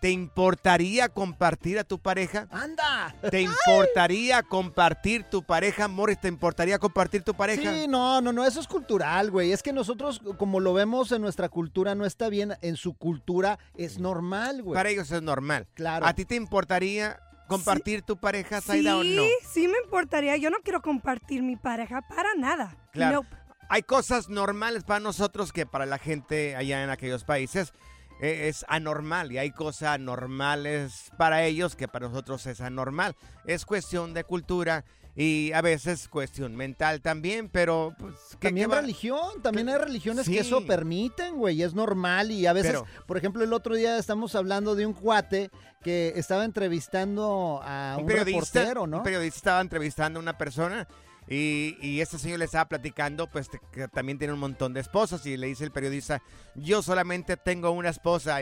¿te 0.00 0.10
importaría 0.10 1.08
compartir 1.10 1.78
a 1.78 1.84
tu 1.84 1.98
pareja? 1.98 2.48
¡Anda! 2.50 3.14
¿Te 3.30 3.42
importaría 3.42 4.42
compartir 4.42 5.24
tu 5.24 5.42
pareja, 5.42 5.88
Morris? 5.88 6.20
¿Te 6.20 6.28
importaría 6.28 6.78
compartir 6.78 7.22
tu 7.22 7.34
pareja? 7.34 7.72
Sí, 7.72 7.86
no, 7.86 8.20
no, 8.20 8.32
no, 8.32 8.44
eso 8.44 8.60
es 8.60 8.66
cultural, 8.66 9.30
güey. 9.30 9.52
Es 9.52 9.62
que 9.62 9.72
nosotros, 9.72 10.20
como 10.38 10.60
lo 10.60 10.72
vemos 10.72 11.12
en 11.12 11.20
nuestra 11.20 11.48
cultura, 11.48 11.94
no 11.94 12.06
está 12.06 12.28
bien. 12.30 12.54
En 12.62 12.76
su 12.76 12.94
cultura 12.94 13.58
es 13.76 13.98
normal, 13.98 14.62
güey. 14.62 14.74
Para 14.74 14.88
ellos 14.88 15.10
es 15.10 15.22
normal. 15.22 15.66
Claro. 15.74 16.06
¿A 16.06 16.14
ti 16.14 16.24
te 16.24 16.34
importaría 16.34 17.20
compartir 17.46 18.02
tu 18.02 18.16
pareja, 18.16 18.60
Zaida, 18.60 18.96
o 18.96 19.02
Sí, 19.02 19.16
no? 19.16 19.22
sí 19.52 19.68
me 19.68 19.78
importaría. 19.84 20.36
Yo 20.36 20.50
no 20.50 20.58
quiero 20.64 20.80
compartir 20.80 21.42
mi 21.42 21.56
pareja 21.56 22.00
para 22.02 22.34
nada. 22.36 22.76
Claro. 22.92 23.26
Hay 23.68 23.82
cosas 23.82 24.28
normales 24.28 24.82
para 24.82 24.98
nosotros 24.98 25.52
que 25.52 25.64
para 25.66 25.86
la 25.86 25.98
gente 25.98 26.56
allá 26.56 26.82
en 26.82 26.90
aquellos 26.90 27.22
países 27.22 27.72
es 28.20 28.64
anormal 28.68 29.32
y 29.32 29.38
hay 29.38 29.50
cosas 29.50 29.98
normales 29.98 31.10
para 31.16 31.44
ellos 31.44 31.74
que 31.76 31.88
para 31.88 32.08
nosotros 32.08 32.46
es 32.46 32.60
anormal. 32.60 33.16
Es 33.46 33.64
cuestión 33.64 34.12
de 34.14 34.24
cultura 34.24 34.84
y 35.16 35.50
a 35.52 35.60
veces 35.60 36.06
cuestión 36.08 36.54
mental 36.54 37.00
también, 37.00 37.48
pero 37.48 37.94
pues, 37.98 38.14
¿qué- 38.38 38.48
También 38.48 38.70
qué 38.70 38.76
religión, 38.76 39.42
también 39.42 39.68
hay 39.68 39.76
religiones 39.78 40.26
Sí. 40.26 40.32
que 40.34 40.38
eso 40.40 40.64
permiten, 40.66 41.34
güey, 41.36 41.62
es 41.62 41.74
normal 41.74 42.30
y 42.30 42.46
a 42.46 42.52
veces, 42.52 42.72
Pero- 42.72 42.86
por 43.06 43.16
ejemplo, 43.16 43.42
el 43.42 43.52
otro 43.52 43.74
día 43.74 43.98
estamos 43.98 44.34
hablando 44.36 44.74
de 44.76 44.86
un 44.86 44.92
cuate 44.92 45.50
que 45.82 46.12
estaba 46.16 46.44
entrevistando 46.44 47.60
a 47.64 47.94
un, 47.96 48.02
un 48.02 48.06
periodista, 48.06 48.60
reportero, 48.60 48.86
¿no? 48.86 48.98
un 48.98 49.02
periodista 49.02 49.36
estaba 49.38 49.60
entrevistando 49.62 50.18
a 50.20 50.22
una 50.22 50.38
persona 50.38 50.86
y, 51.28 51.76
y 51.80 52.00
este 52.00 52.18
señor 52.18 52.38
le 52.40 52.44
estaba 52.44 52.68
platicando, 52.68 53.26
pues 53.28 53.48
que 53.72 53.88
también 53.88 54.18
tiene 54.18 54.34
un 54.34 54.40
montón 54.40 54.72
de 54.72 54.80
esposas 54.80 55.24
y 55.26 55.36
le 55.36 55.46
dice 55.46 55.64
el 55.64 55.70
periodista, 55.70 56.22
yo 56.54 56.82
solamente 56.82 57.36
tengo 57.36 57.70
una 57.70 57.90
esposa. 57.90 58.40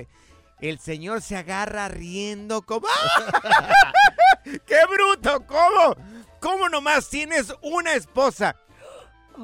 El 0.60 0.78
señor 0.78 1.22
se 1.22 1.36
agarra 1.36 1.88
riendo 1.88 2.62
como... 2.62 2.88
¡Qué 4.44 4.78
bruto! 4.90 5.44
¿Cómo? 5.46 5.96
¿Cómo 6.40 6.68
nomás 6.68 7.08
tienes 7.10 7.54
una 7.62 7.94
esposa? 7.94 8.56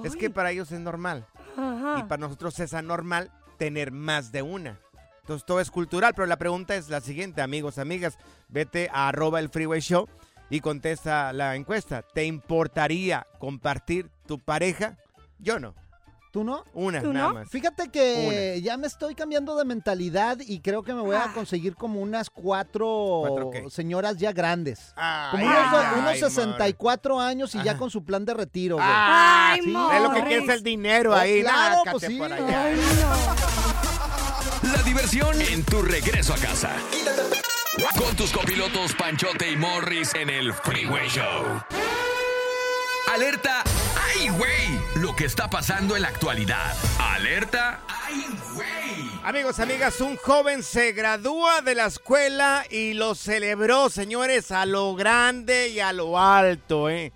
Es 0.03 0.17
que 0.17 0.31
para 0.31 0.51
ellos 0.51 0.73
es 0.73 0.81
normal. 0.81 1.27
Ajá. 1.57 2.01
Y 2.01 2.03
para 2.05 2.21
nosotros 2.21 2.59
es 2.59 2.75
anormal 2.75 3.31
tener 3.59 3.93
más 3.93 4.33
de 4.33 4.43
una. 4.43 4.81
Entonces 5.21 5.47
todo 5.47 5.61
es 5.61 5.71
cultural, 5.71 6.15
pero 6.15 6.27
la 6.27 6.37
pregunta 6.37 6.75
es 6.75 6.89
la 6.89 7.01
siguiente, 7.01 7.43
amigos, 7.43 7.79
amigas. 7.79 8.19
Vete 8.49 8.91
a 8.93 9.09
arroba 9.09 9.41
el 9.41 9.51
freeway 9.51 9.81
show 9.81 10.09
y 10.55 10.61
contesta 10.61 11.33
la 11.33 11.57
encuesta. 11.57 12.03
¿Te 12.03 12.25
importaría 12.27 13.27
compartir 13.41 14.09
tu 14.27 14.39
pareja? 14.39 14.97
Yo 15.41 15.59
no. 15.59 15.75
¿Tú 16.33 16.43
no? 16.45 16.65
Una, 16.75 17.01
¿Tú 17.01 17.13
nada 17.13 17.29
no? 17.29 17.35
más. 17.35 17.49
Fíjate 17.49 17.89
que 17.91 18.61
ya 18.63 18.77
me 18.77 18.87
estoy 18.89 19.15
cambiando 19.17 19.57
de 19.57 19.65
mentalidad 19.65 20.39
y 20.41 20.61
creo 20.61 20.83
que 20.83 20.93
me 20.95 21.01
voy 21.01 21.15
Ah. 21.17 21.27
a 21.31 21.33
conseguir 21.33 21.75
como 21.77 22.01
unas 22.01 22.29
cuatro, 22.31 23.51
señoras 23.69 24.17
ya 24.19 24.33
grandes. 24.33 24.93
como 25.31 25.43
Ay, 25.43 25.45
unos, 25.45 25.57
ay, 25.73 25.99
unos 25.99 26.11
ay, 26.11 26.19
64 26.21 27.21
años 27.21 27.55
y 27.55 27.63
ya 27.63 27.77
con 27.77 27.91
su 27.91 28.05
plan 28.05 28.25
de 28.25 28.35
retiro, 28.35 28.77
güey. 28.77 28.87
Ah, 28.89 29.55
Sí. 29.63 29.75
es 29.95 30.03
lo 30.03 30.11
que 30.13 30.23
quieres 30.25 30.49
el 30.49 30.63
dinero 30.63 31.13
Oh, 31.13 31.15
ahí. 31.17 31.41
claro, 31.43 31.83
pues 31.91 32.05
sí. 32.05 32.17
por 32.17 32.33
allá. 32.33 32.71
La 34.73 34.83
diversión 34.83 35.41
en 35.41 35.65
tu 35.65 35.83
regreso 35.83 36.35
a 36.35 36.37
casa. 36.39 36.71
Con 37.77 38.15
tus 38.15 38.31
copilotos 38.33 38.95
Panchote 38.95 39.51
y 39.51 39.57
Morris 39.57 40.15
en 40.15 40.31
el 40.31 40.53
Freeway 40.53 41.09
Show. 41.09 41.61
Alerta. 43.13 43.65
¡Ay, 43.97 44.29
güey! 44.29 44.79
Lo 44.97 45.15
que 45.17 45.25
está 45.25 45.51
pasando 45.51 45.97
en 45.97 46.03
la 46.03 46.09
actualidad. 46.09 46.77
Alerta. 47.01 47.81
¡Ay, 47.89 48.27
güey! 48.55 49.11
Amigos, 49.25 49.59
amigas, 49.59 50.01
un 50.01 50.17
joven 50.17 50.63
se 50.63 50.93
gradúa 50.93 51.63
de 51.63 51.75
la 51.75 51.87
escuela 51.87 52.65
y 52.71 52.95
lo 52.95 53.17
celebró, 53.17 53.91
señores, 53.91 54.53
a 54.53 54.67
lo 54.67 54.95
grande 54.95 55.69
y 55.69 55.81
a 55.81 55.93
lo 55.93 56.19
alto, 56.19 56.89
¿eh? 56.89 57.13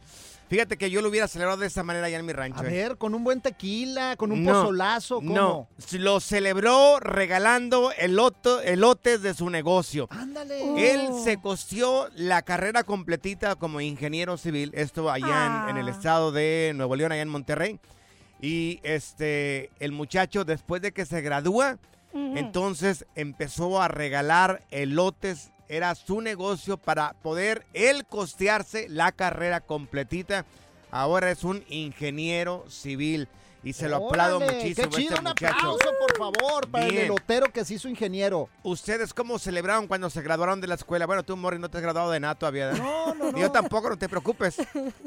Fíjate 0.48 0.78
que 0.78 0.90
yo 0.90 1.02
lo 1.02 1.08
hubiera 1.10 1.28
celebrado 1.28 1.58
de 1.60 1.66
esta 1.66 1.82
manera 1.82 2.06
allá 2.06 2.18
en 2.18 2.24
mi 2.26 2.32
rancho. 2.32 2.60
A 2.60 2.66
¿eh? 2.66 2.70
ver, 2.70 2.96
con 2.96 3.14
un 3.14 3.22
buen 3.22 3.40
tequila, 3.42 4.16
con 4.16 4.32
un 4.32 4.44
No, 4.44 4.52
pozolazo, 4.52 5.16
¿cómo? 5.16 5.34
No, 5.34 5.68
lo 5.98 6.20
celebró 6.20 7.00
regalando 7.00 7.92
eloto- 7.92 8.62
elotes 8.64 9.20
de 9.20 9.34
su 9.34 9.50
negocio. 9.50 10.08
Ándale. 10.10 10.92
Él 10.92 11.08
se 11.22 11.38
costeó 11.38 12.08
la 12.14 12.40
carrera 12.42 12.82
completita 12.82 13.56
como 13.56 13.80
ingeniero 13.82 14.38
civil, 14.38 14.70
esto 14.74 15.10
allá 15.10 15.64
en, 15.68 15.70
en 15.70 15.76
el 15.76 15.88
estado 15.88 16.32
de 16.32 16.72
Nuevo 16.74 16.96
León, 16.96 17.12
allá 17.12 17.22
en 17.22 17.28
Monterrey. 17.28 17.78
Y 18.40 18.80
este, 18.84 19.70
el 19.80 19.92
muchacho 19.92 20.44
después 20.44 20.80
de 20.80 20.92
que 20.92 21.04
se 21.04 21.20
gradúa, 21.20 21.76
entonces 22.14 23.04
empezó 23.14 23.82
a 23.82 23.88
regalar 23.88 24.64
elotes. 24.70 25.50
Era 25.68 25.94
su 25.94 26.20
negocio 26.20 26.76
para 26.76 27.12
poder 27.14 27.66
él 27.74 28.06
costearse 28.06 28.88
la 28.88 29.12
carrera 29.12 29.60
completita. 29.60 30.44
Ahora 30.90 31.30
es 31.30 31.44
un 31.44 31.64
ingeniero 31.68 32.64
civil 32.68 33.28
y 33.62 33.72
se 33.72 33.88
lo 33.88 33.96
aplaudo 34.08 34.36
Órale, 34.38 34.54
muchísimo. 34.56 34.88
Qué 34.88 34.96
a 34.96 34.98
chido, 34.98 35.14
este 35.14 35.20
un 35.20 35.28
muchacho. 35.28 35.54
aplauso, 35.56 35.88
por 36.00 36.16
favor, 36.18 36.68
para 36.68 36.86
el 36.86 36.96
elotero 36.98 37.52
que 37.52 37.64
se 37.64 37.74
hizo 37.74 37.88
ingeniero. 37.88 38.48
¿Ustedes 38.62 39.12
cómo 39.12 39.38
celebraron 39.38 39.86
cuando 39.86 40.08
se 40.10 40.22
graduaron 40.22 40.60
de 40.60 40.66
la 40.68 40.74
escuela? 40.74 41.06
Bueno, 41.06 41.22
tú, 41.24 41.36
Morris, 41.36 41.60
no 41.60 41.68
te 41.68 41.78
has 41.78 41.82
graduado 41.82 42.10
de 42.10 42.20
nada 42.20 42.34
todavía. 42.34 42.66
¿verdad? 42.68 42.82
No, 42.82 43.14
no, 43.14 43.38
Yo 43.38 43.50
tampoco, 43.50 43.88
no 43.90 43.98
te 43.98 44.08
preocupes. 44.08 44.56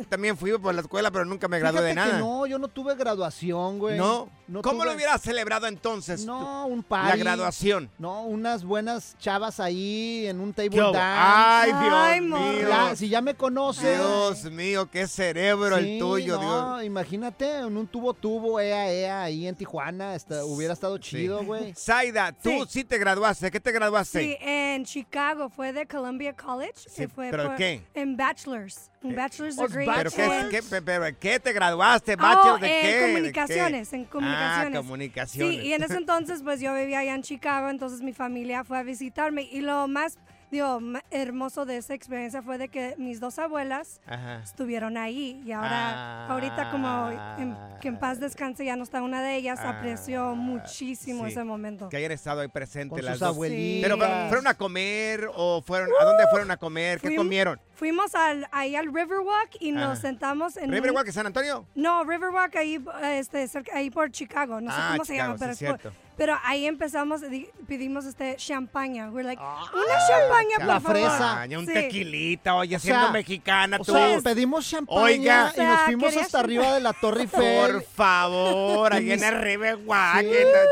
También 0.10 0.38
fui 0.38 0.58
por 0.58 0.74
la 0.76 0.82
escuela, 0.82 1.12
pero 1.12 1.26
nunca 1.26 1.47
me 1.47 1.60
gradué 1.60 1.82
de 1.82 1.91
Fíjate 1.91 2.10
que 2.10 2.14
nada. 2.18 2.20
no, 2.20 2.45
yo 2.45 2.58
no 2.60 2.68
tuve 2.68 2.95
graduación, 2.95 3.80
güey. 3.80 3.97
No. 3.97 4.30
¿Cómo 4.62 4.62
tuve- 4.84 4.86
lo 4.86 4.93
hubieras 4.95 5.22
celebrado 5.22 5.68
entonces? 5.68 6.26
No, 6.26 6.66
un 6.68 6.84
party. 6.84 7.10
La 7.10 7.16
graduación. 7.16 7.89
No, 7.97 8.24
unas 8.24 8.66
buenas 8.66 9.16
chavas 9.18 9.60
ahí 9.62 10.26
en 10.28 10.41
un 10.41 10.54
table 10.54 10.78
dance. 10.91 10.99
Ay, 11.02 11.72
Dios 12.20 12.30
mío. 12.39 12.68
La- 12.70 12.95
si 12.95 13.08
ya 13.08 13.22
me 13.22 13.34
conoces. 13.36 13.97
Dios 13.97 14.43
mío, 14.52 14.89
qué 14.91 15.08
cerebro 15.08 15.78
el 15.78 15.99
tuyo, 15.99 16.38
no, 16.41 16.76
Dios. 16.80 16.86
imagínate, 16.86 17.60
en 17.60 17.78
un 17.78 17.88
tubo 17.88 18.14
tubo, 18.14 18.41
ea, 18.60 18.92
ea, 18.92 19.24
ahí 19.24 19.48
en 19.48 19.56
Tijuana, 19.56 20.16
está- 20.16 20.44
hubiera 20.46 20.74
estado 20.74 20.98
chido, 20.98 21.44
güey. 21.44 21.74
Zaida, 21.76 22.32
tú 22.32 22.50
sí. 22.68 22.80
Sí. 22.80 22.84
te 22.84 22.98
graduaste. 22.98 23.52
¿Qué 23.52 23.60
te 23.60 23.72
graduaste? 23.72 24.20
Sí, 24.22 24.38
en 24.42 24.84
Chicago 24.86 25.50
fue 25.50 25.74
de 25.74 25.86
Columbia 25.86 26.34
College. 26.34 26.74
Sí, 26.88 27.04
y 27.04 27.08
fue 27.08 27.30
¿pero 27.32 27.48
por- 27.48 27.56
qué? 27.56 27.82
En 27.94 28.18
bachelor's. 28.18 28.89
Un 29.04 29.16
bachelor's 29.16 29.58
Oh, 29.58 29.68
degree. 29.68 29.88
¿Pero 29.96 30.12
qué, 30.12 30.62
pero 30.86 31.06
¿qué 31.20 31.39
te 31.39 31.54
graduaste? 31.54 32.14
Oh, 32.14 32.18
¿Bachelor 32.18 32.60
de 32.60 32.68
en 32.68 32.82
qué? 32.86 32.98
¿De 32.98 33.08
comunicaciones, 33.14 33.89
qué? 33.89 33.96
en 33.96 34.06
comunicaciones. 34.06 34.76
Ah, 34.76 34.82
comunicaciones. 34.82 35.56
Sí, 35.62 35.68
y 35.68 35.74
en 35.74 35.84
ese 35.84 35.96
entonces 35.98 36.42
pues 36.44 36.60
yo 36.60 36.74
vivía 36.76 37.00
allá 37.00 37.16
en 37.16 37.24
Chicago, 37.24 37.70
entonces 37.70 38.02
mi 38.02 38.14
familia 38.14 38.64
fue 38.64 38.78
a 38.78 38.84
visitarme 38.84 39.44
y 39.44 39.62
lo 39.62 39.88
más, 39.88 40.18
digo, 40.52 40.80
hermoso 41.10 41.66
de 41.66 41.78
esa 41.78 41.93
experiencia 41.93 42.41
fue 42.41 42.58
de 42.58 42.68
que 42.68 42.95
mis 42.97 43.20
dos 43.20 43.39
abuelas 43.39 44.02
Ajá. 44.06 44.41
estuvieron 44.43 44.97
ahí 44.97 45.41
y 45.45 45.52
ahora, 45.54 46.28
ahorita 46.28 46.70
como 46.72 47.10
en- 47.39 47.56
que 47.80 47.88
en 47.88 47.97
paz 47.97 48.20
descanse 48.20 48.66
ya 48.66 48.76
no 48.76 48.84
está 48.84 49.02
una 49.02 49.22
de 49.24 49.36
ellas, 49.38 49.60
Ah, 49.64 49.70
apreció 49.80 50.36
muchísimo 50.36 51.26
sí. 51.26 51.32
ese 51.32 51.43
momento. 51.43 51.89
Que 51.89 51.97
hayan 51.97 52.12
estado 52.12 52.41
ahí 52.41 52.47
presentes 52.49 52.97
Con 52.97 53.06
las 53.06 53.14
sus 53.16 53.20
dos. 53.22 53.30
abuelitas. 53.30 53.89
Pero 53.89 54.28
¿fueron 54.28 54.47
a 54.47 54.54
comer 54.54 55.30
o 55.34 55.62
fueron 55.62 55.89
a 55.99 56.06
dónde 56.06 56.24
fueron 56.30 56.52
a 56.52 56.58
comer? 56.58 56.99
¿Qué 56.99 57.16
comieron? 57.16 57.60
Fuimos 57.76 58.14
al, 58.14 58.47
ahí 58.52 58.76
al 58.76 58.88
Riverwalk 58.93 59.56
y 59.60 59.72
nos 59.72 59.84
Ajá. 59.84 59.95
sentamos 59.95 60.56
en 60.58 60.66
un- 60.70 60.76
¿Riverwalk 60.76 61.08
en 61.08 61.14
San 61.14 61.26
Antonio? 61.26 61.66
No, 61.74 62.04
Riverwalk 62.04 62.56
ahí, 62.58 62.84
este, 63.04 63.47
cerca, 63.47 63.76
ahí 63.76 63.89
por 63.89 64.12
Chicago, 64.12 64.62
no 64.62 64.70
sé 64.70 64.78
Ah, 64.80 64.89
cómo 64.91 65.06
se 65.06 65.16
llama, 65.16 65.34
sí, 65.34 65.39
pero, 65.39 65.52
es 65.76 65.82
por-. 65.82 65.93
Pero 66.18 66.38
ahí 66.43 66.66
empezamos, 66.66 67.22
di- 67.30 67.49
pedimos 67.68 68.05
este 68.05 68.36
champaña. 68.36 69.09
We're 69.09 69.24
like, 69.28 69.41
una 69.41 70.07
champaña, 70.07 70.57
por 70.57 70.66
La 70.66 70.80
favor. 70.80 70.97
fresa. 70.97 71.45
Un 71.57 71.66
Sí. 71.66 71.74
tequilita, 71.74 72.55
oye, 72.55 72.76
O 72.76 72.80
siendo 72.80 73.01
sea, 73.03 73.12
mexicana 73.12 73.78
O 73.80 73.84
tú. 73.86 73.91
sea, 73.93 74.20
pedimos 74.24 74.70
champaña 74.70 75.01
Oiga. 75.01 75.45
y 75.47 75.49
O 75.49 75.53
sea, 75.53 75.70
nos 75.70 75.82
fuimos 75.86 76.18
hasta 76.18 76.39
arriba 76.39 76.74
de 76.74 76.80
la 76.82 76.93
Torre 76.93 77.22
Eiffel. 77.22 77.72
Por 77.72 77.84
favor, 77.84 78.93
ahí 78.93 79.12
en 79.12 79.24
el 79.24 79.41
Riverwalk. 79.41 80.22
Sí. 80.22 80.32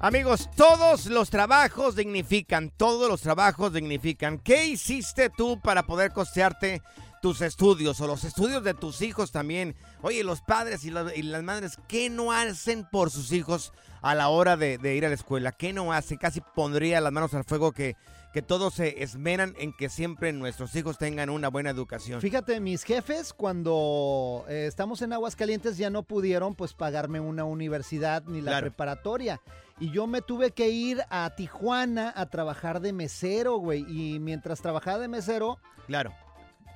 Amigos, 0.01 0.49
todos 0.55 1.07
los 1.07 1.29
trabajos 1.29 1.95
dignifican, 1.95 2.71
todos 2.77 3.09
los 3.09 3.19
trabajos 3.21 3.73
dignifican. 3.73 4.39
¿Qué 4.39 4.65
hiciste 4.65 5.29
tú 5.29 5.59
para 5.59 5.83
poder 5.83 6.13
costearte 6.13 6.81
tus 7.21 7.41
estudios 7.41 7.99
o 7.99 8.07
los 8.07 8.23
estudios 8.23 8.63
de 8.63 8.73
tus 8.73 9.01
hijos 9.01 9.33
también? 9.33 9.75
Oye, 10.01 10.23
los 10.23 10.39
padres 10.41 10.85
y, 10.85 10.89
los- 10.89 11.15
y 11.17 11.23
las 11.23 11.43
madres, 11.43 11.77
¿qué 11.89 12.09
no 12.09 12.31
hacen 12.31 12.87
por 12.89 13.11
sus 13.11 13.33
hijos 13.33 13.73
a 14.01 14.15
la 14.15 14.29
hora 14.29 14.55
de, 14.55 14.77
de 14.77 14.95
ir 14.95 15.05
a 15.05 15.09
la 15.09 15.15
escuela? 15.15 15.51
¿Qué 15.51 15.73
no 15.73 15.91
hacen? 15.91 16.17
Casi 16.17 16.39
pondría 16.55 17.01
las 17.01 17.11
manos 17.11 17.33
al 17.33 17.43
fuego 17.43 17.73
que, 17.73 17.97
que 18.31 18.41
todos 18.41 18.75
se 18.75 19.03
esmeran 19.03 19.53
en 19.59 19.73
que 19.75 19.89
siempre 19.89 20.31
nuestros 20.31 20.73
hijos 20.75 20.97
tengan 20.97 21.29
una 21.29 21.49
buena 21.49 21.71
educación. 21.71 22.21
Fíjate, 22.21 22.61
mis 22.61 22.83
jefes 22.83 23.33
cuando 23.33 24.45
eh, 24.47 24.63
estamos 24.65 25.01
en 25.01 25.11
Aguascalientes 25.11 25.77
ya 25.77 25.89
no 25.89 26.03
pudieron 26.03 26.55
pues 26.55 26.73
pagarme 26.73 27.19
una 27.19 27.43
universidad 27.43 28.23
ni 28.27 28.39
la 28.39 28.51
Claro. 28.51 28.67
preparatoria. 28.67 29.41
Y 29.79 29.91
yo 29.91 30.07
me 30.07 30.21
tuve 30.21 30.51
que 30.51 30.69
ir 30.69 31.01
a 31.09 31.29
Tijuana 31.35 32.13
a 32.15 32.25
trabajar 32.27 32.81
de 32.81 32.91
mesero, 32.93 33.57
güey. 33.57 33.85
Y 33.87 34.19
mientras 34.19 34.61
trabajaba 34.61 34.99
de 34.99 35.07
mesero, 35.07 35.57
Claro. 35.87 36.13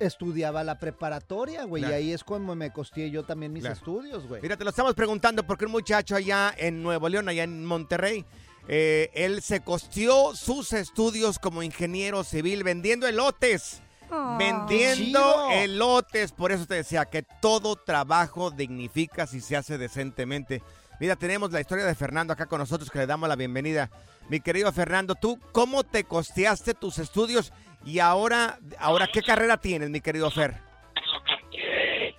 estudiaba 0.00 0.64
la 0.64 0.78
preparatoria, 0.78 1.64
güey. 1.64 1.82
Claro. 1.82 1.94
Y 1.94 1.98
ahí 1.98 2.12
es 2.12 2.24
como 2.24 2.54
me 2.54 2.72
costeé 2.72 3.10
yo 3.10 3.22
también 3.24 3.52
mis 3.52 3.62
Claro. 3.62 3.76
estudios, 3.76 4.26
güey. 4.26 4.40
Mira, 4.42 4.56
te 4.56 4.64
lo 4.64 4.70
estamos 4.70 4.94
preguntando 4.94 5.46
porque 5.46 5.66
un 5.66 5.72
muchacho 5.72 6.16
allá 6.16 6.52
en 6.56 6.82
Nuevo 6.82 7.08
León, 7.08 7.28
allá 7.28 7.44
en 7.44 7.64
Monterrey, 7.64 8.24
eh, 8.68 9.10
él 9.14 9.42
se 9.42 9.60
costeó 9.60 10.34
sus 10.34 10.72
estudios 10.72 11.38
como 11.38 11.62
ingeniero 11.62 12.24
civil 12.24 12.64
vendiendo 12.64 13.06
elotes. 13.06 13.80
Oh. 14.10 14.36
vendiendo 14.38 15.50
elotes. 15.50 16.32
Por 16.32 16.52
eso 16.52 16.66
te 16.66 16.74
decía 16.74 17.06
que 17.06 17.22
todo 17.22 17.74
trabajo 17.74 18.50
dignifica 18.50 19.26
si 19.26 19.40
se 19.40 19.56
hace 19.56 19.78
decentemente. 19.78 20.62
Mira, 21.00 21.16
tenemos 21.16 21.50
la 21.52 21.60
historia 21.60 21.84
de 21.84 21.94
Fernando 21.94 22.32
acá 22.32 22.46
con 22.46 22.58
nosotros 22.58 22.90
que 22.90 22.98
le 22.98 23.06
damos 23.06 23.28
la 23.28 23.36
bienvenida. 23.36 23.90
Mi 24.28 24.40
querido 24.40 24.70
Fernando, 24.72 25.14
¿tú 25.14 25.38
cómo 25.52 25.82
te 25.82 26.04
costeaste 26.04 26.72
tus 26.74 26.98
estudios 26.98 27.52
Y 27.84 27.98
ahora, 27.98 28.58
ahora 28.78 29.08
¿qué 29.12 29.20
carrera 29.20 29.58
tienes, 29.58 29.90
mi 29.90 30.00
querido 30.00 30.30
Fer? 30.30 30.54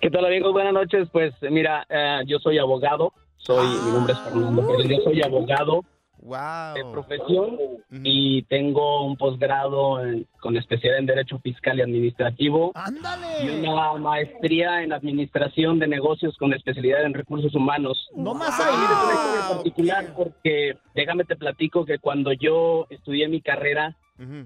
¿Qué 0.00 0.10
tal, 0.10 0.24
amigos? 0.24 0.52
Buenas 0.52 0.74
noches. 0.74 1.08
Pues 1.10 1.34
mira, 1.50 1.84
eh, 1.88 2.20
yo 2.26 2.38
soy 2.38 2.58
abogado. 2.58 3.12
Soy, 3.38 3.66
mi 3.66 3.92
nombre 3.92 4.12
es 4.12 4.20
Fernando 4.20 4.66
Pérez. 4.66 4.88
Yo 4.88 5.02
soy 5.02 5.22
abogado 5.22 5.82
de 6.18 6.84
profesión 6.92 7.58
y 8.02 8.42
tengo 8.44 9.04
un 9.04 9.16
posgrado 9.16 10.00
con 10.40 10.56
especialidad 10.56 10.98
en 10.98 11.06
Derecho 11.06 11.38
Fiscal 11.38 11.78
y 11.78 11.82
Administrativo. 11.82 12.72
Y 13.42 13.48
una 13.48 13.92
maestría 13.94 14.82
en 14.82 14.92
Administración 14.92 15.78
de 15.78 15.86
Negocios 15.86 16.36
con 16.36 16.52
especialidad 16.52 17.04
en 17.04 17.14
Recursos 17.14 17.54
Humanos. 17.54 18.08
No 18.14 18.34
más 18.34 18.58
ahí. 18.60 18.74
Historia 18.74 19.34
en 19.34 19.56
particular 19.56 20.14
porque 20.16 20.78
déjame 20.94 21.24
te 21.24 21.36
platico 21.36 21.84
que 21.84 21.98
cuando 21.98 22.32
yo 22.32 22.86
estudié 22.90 23.28
mi 23.28 23.40
carrera, 23.40 23.96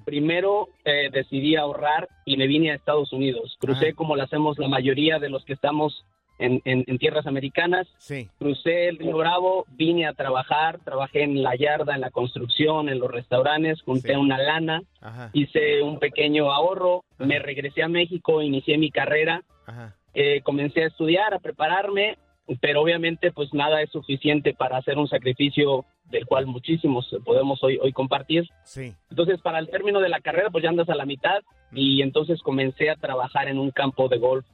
primero 0.04 0.68
eh, 0.84 1.10
decidí 1.12 1.56
ahorrar 1.56 2.08
y 2.24 2.36
me 2.36 2.46
vine 2.46 2.72
a 2.72 2.74
Estados 2.74 3.12
Unidos. 3.12 3.56
Crucé 3.60 3.94
como 3.94 4.16
lo 4.16 4.22
hacemos 4.22 4.58
la 4.58 4.68
mayoría 4.68 5.18
de 5.18 5.30
los 5.30 5.44
que 5.44 5.52
estamos 5.52 6.04
en, 6.40 6.60
en- 6.64 6.84
en 6.86 6.98
tierras 6.98 7.26
americanas. 7.26 7.86
Sí. 7.98 8.28
Crucé 8.38 8.88
el 8.88 8.98
Río 8.98 9.16
Bravo, 9.16 9.64
vine 9.70 10.06
a 10.06 10.14
trabajar, 10.14 10.78
trabajé 10.84 11.22
en 11.22 11.42
la 11.42 11.54
yarda, 11.54 11.94
en 11.94 12.00
la 12.00 12.10
construcción, 12.10 12.88
en 12.88 12.98
los 12.98 13.10
restaurantes, 13.10 13.82
junté 13.82 14.16
una 14.16 14.38
lana, 14.38 14.82
Ajá. 15.00 15.30
hice 15.32 15.82
un 15.82 15.98
pequeño 15.98 16.50
ahorro, 16.52 17.04
me 17.18 17.38
regresé 17.38 17.82
a 17.82 17.88
México, 17.88 18.42
inicié 18.42 18.78
mi 18.78 18.90
carrera, 18.90 19.42
Ajá. 19.66 19.94
eh, 20.14 20.40
comencé 20.42 20.82
a 20.82 20.86
estudiar, 20.88 21.34
a 21.34 21.38
prepararme, 21.38 22.18
pero 22.60 22.80
obviamente 22.82 23.30
pues 23.30 23.54
nada 23.54 23.80
es 23.82 23.90
suficiente 23.90 24.54
para 24.54 24.78
hacer 24.78 24.98
un 24.98 25.06
sacrificio 25.06 25.84
del 26.06 26.26
cual 26.26 26.46
muchísimos 26.46 27.08
podemos 27.24 27.62
hoy, 27.62 27.78
hoy 27.80 27.92
compartir. 27.92 28.48
Sí. 28.64 28.92
Entonces, 29.10 29.40
para 29.40 29.60
el 29.60 29.68
término 29.70 30.00
de 30.00 30.08
la 30.08 30.20
carrera, 30.20 30.50
pues 30.50 30.64
ya 30.64 30.70
andas 30.70 30.88
a 30.88 30.96
la 30.96 31.04
mitad 31.06 31.38
y 31.70 32.02
entonces 32.02 32.42
comencé 32.42 32.90
a 32.90 32.96
trabajar 32.96 33.46
en 33.46 33.60
un 33.60 33.70
campo 33.70 34.08
de 34.08 34.18
golf. 34.18 34.44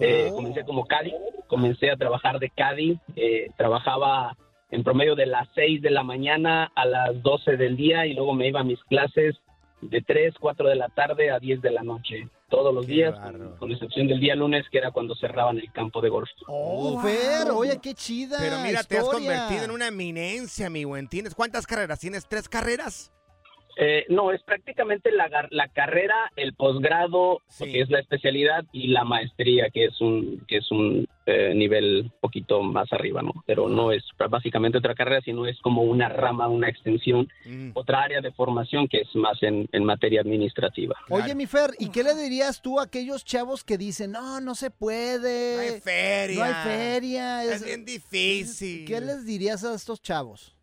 Eh, 0.00 0.30
comencé 0.32 0.64
como 0.64 0.86
caddy, 0.86 1.12
comencé 1.48 1.90
a 1.90 1.96
trabajar 1.96 2.38
de 2.38 2.50
caddy, 2.50 2.98
eh, 3.16 3.50
trabajaba 3.56 4.36
en 4.70 4.84
promedio 4.84 5.16
de 5.16 5.26
las 5.26 5.48
6 5.54 5.82
de 5.82 5.90
la 5.90 6.02
mañana 6.04 6.70
a 6.74 6.86
las 6.86 7.22
12 7.22 7.56
del 7.56 7.76
día 7.76 8.06
y 8.06 8.14
luego 8.14 8.34
me 8.34 8.48
iba 8.48 8.60
a 8.60 8.64
mis 8.64 8.82
clases 8.84 9.34
de 9.80 10.00
3, 10.02 10.34
4 10.38 10.68
de 10.68 10.76
la 10.76 10.88
tarde 10.88 11.30
a 11.30 11.38
10 11.38 11.62
de 11.62 11.70
la 11.70 11.82
noche, 11.82 12.28
todos 12.48 12.72
los 12.74 12.86
días, 12.86 13.18
con, 13.18 13.56
con 13.56 13.72
excepción 13.72 14.06
del 14.06 14.20
día 14.20 14.34
lunes, 14.34 14.66
que 14.70 14.78
era 14.78 14.90
cuando 14.90 15.14
cerraban 15.14 15.58
el 15.58 15.72
campo 15.72 16.00
de 16.00 16.10
golf. 16.10 16.28
Oh, 16.46 17.00
Fer, 17.00 17.50
oye, 17.50 17.78
qué 17.82 17.94
chida. 17.94 18.36
Pero 18.38 18.58
mira, 18.58 18.84
te 18.84 18.98
has 18.98 19.08
convertido 19.08 19.64
en 19.64 19.70
una 19.70 19.88
eminencia, 19.88 20.68
mi 20.70 20.84
buen. 20.84 21.08
¿Tienes 21.08 21.34
cuántas 21.34 21.66
carreras? 21.66 21.98
¿Tienes 21.98 22.26
tres 22.28 22.48
carreras? 22.48 23.10
Eh, 23.82 24.04
no, 24.10 24.30
es 24.30 24.42
prácticamente 24.42 25.10
la, 25.10 25.30
gar- 25.30 25.48
la 25.50 25.68
carrera, 25.68 26.14
el 26.36 26.52
posgrado, 26.52 27.40
que 27.58 27.80
es 27.80 27.88
la 27.88 27.98
especialidad, 28.00 28.64
y 28.72 28.88
la 28.88 29.04
maestría, 29.04 29.70
que 29.70 29.86
es 29.86 29.98
un, 30.02 30.44
que 30.46 30.58
es 30.58 30.70
un 30.70 31.08
eh, 31.24 31.54
nivel 31.54 32.12
poquito 32.20 32.62
más 32.62 32.92
arriba, 32.92 33.22
¿no? 33.22 33.32
Pero 33.46 33.70
no 33.70 33.90
es 33.90 34.02
básicamente 34.28 34.76
otra 34.76 34.94
carrera, 34.94 35.22
sino 35.24 35.46
es 35.46 35.58
como 35.60 35.82
una 35.82 36.10
rama, 36.10 36.46
una 36.48 36.68
extensión, 36.68 37.26
otra 37.72 38.02
área 38.02 38.20
de 38.20 38.32
formación 38.32 38.86
que 38.86 38.98
es 38.98 39.14
más 39.14 39.42
en, 39.42 39.66
en 39.72 39.84
materia 39.84 40.20
administrativa. 40.20 40.94
Oye, 41.08 41.34
mi 41.34 41.46
Fer, 41.46 41.70
¿y 41.78 41.88
qué 41.90 42.02
le 42.02 42.14
dirías 42.14 42.60
tú 42.60 42.80
a 42.80 42.82
aquellos 42.82 43.24
chavos 43.24 43.64
que 43.64 43.78
dicen, 43.78 44.12
no, 44.12 44.42
no 44.42 44.54
se 44.54 44.70
puede? 44.70 45.54
No 45.56 45.60
hay 45.74 45.80
feria. 45.80 46.36
No 46.38 46.44
hay 46.44 46.54
feria. 46.64 47.44
Es 47.44 47.64
bien 47.64 47.86
difícil. 47.86 48.84
¿Qué 48.86 49.00
les 49.00 49.24
dirías 49.24 49.64
a 49.64 49.74
estos 49.74 50.02
chavos? 50.02 50.54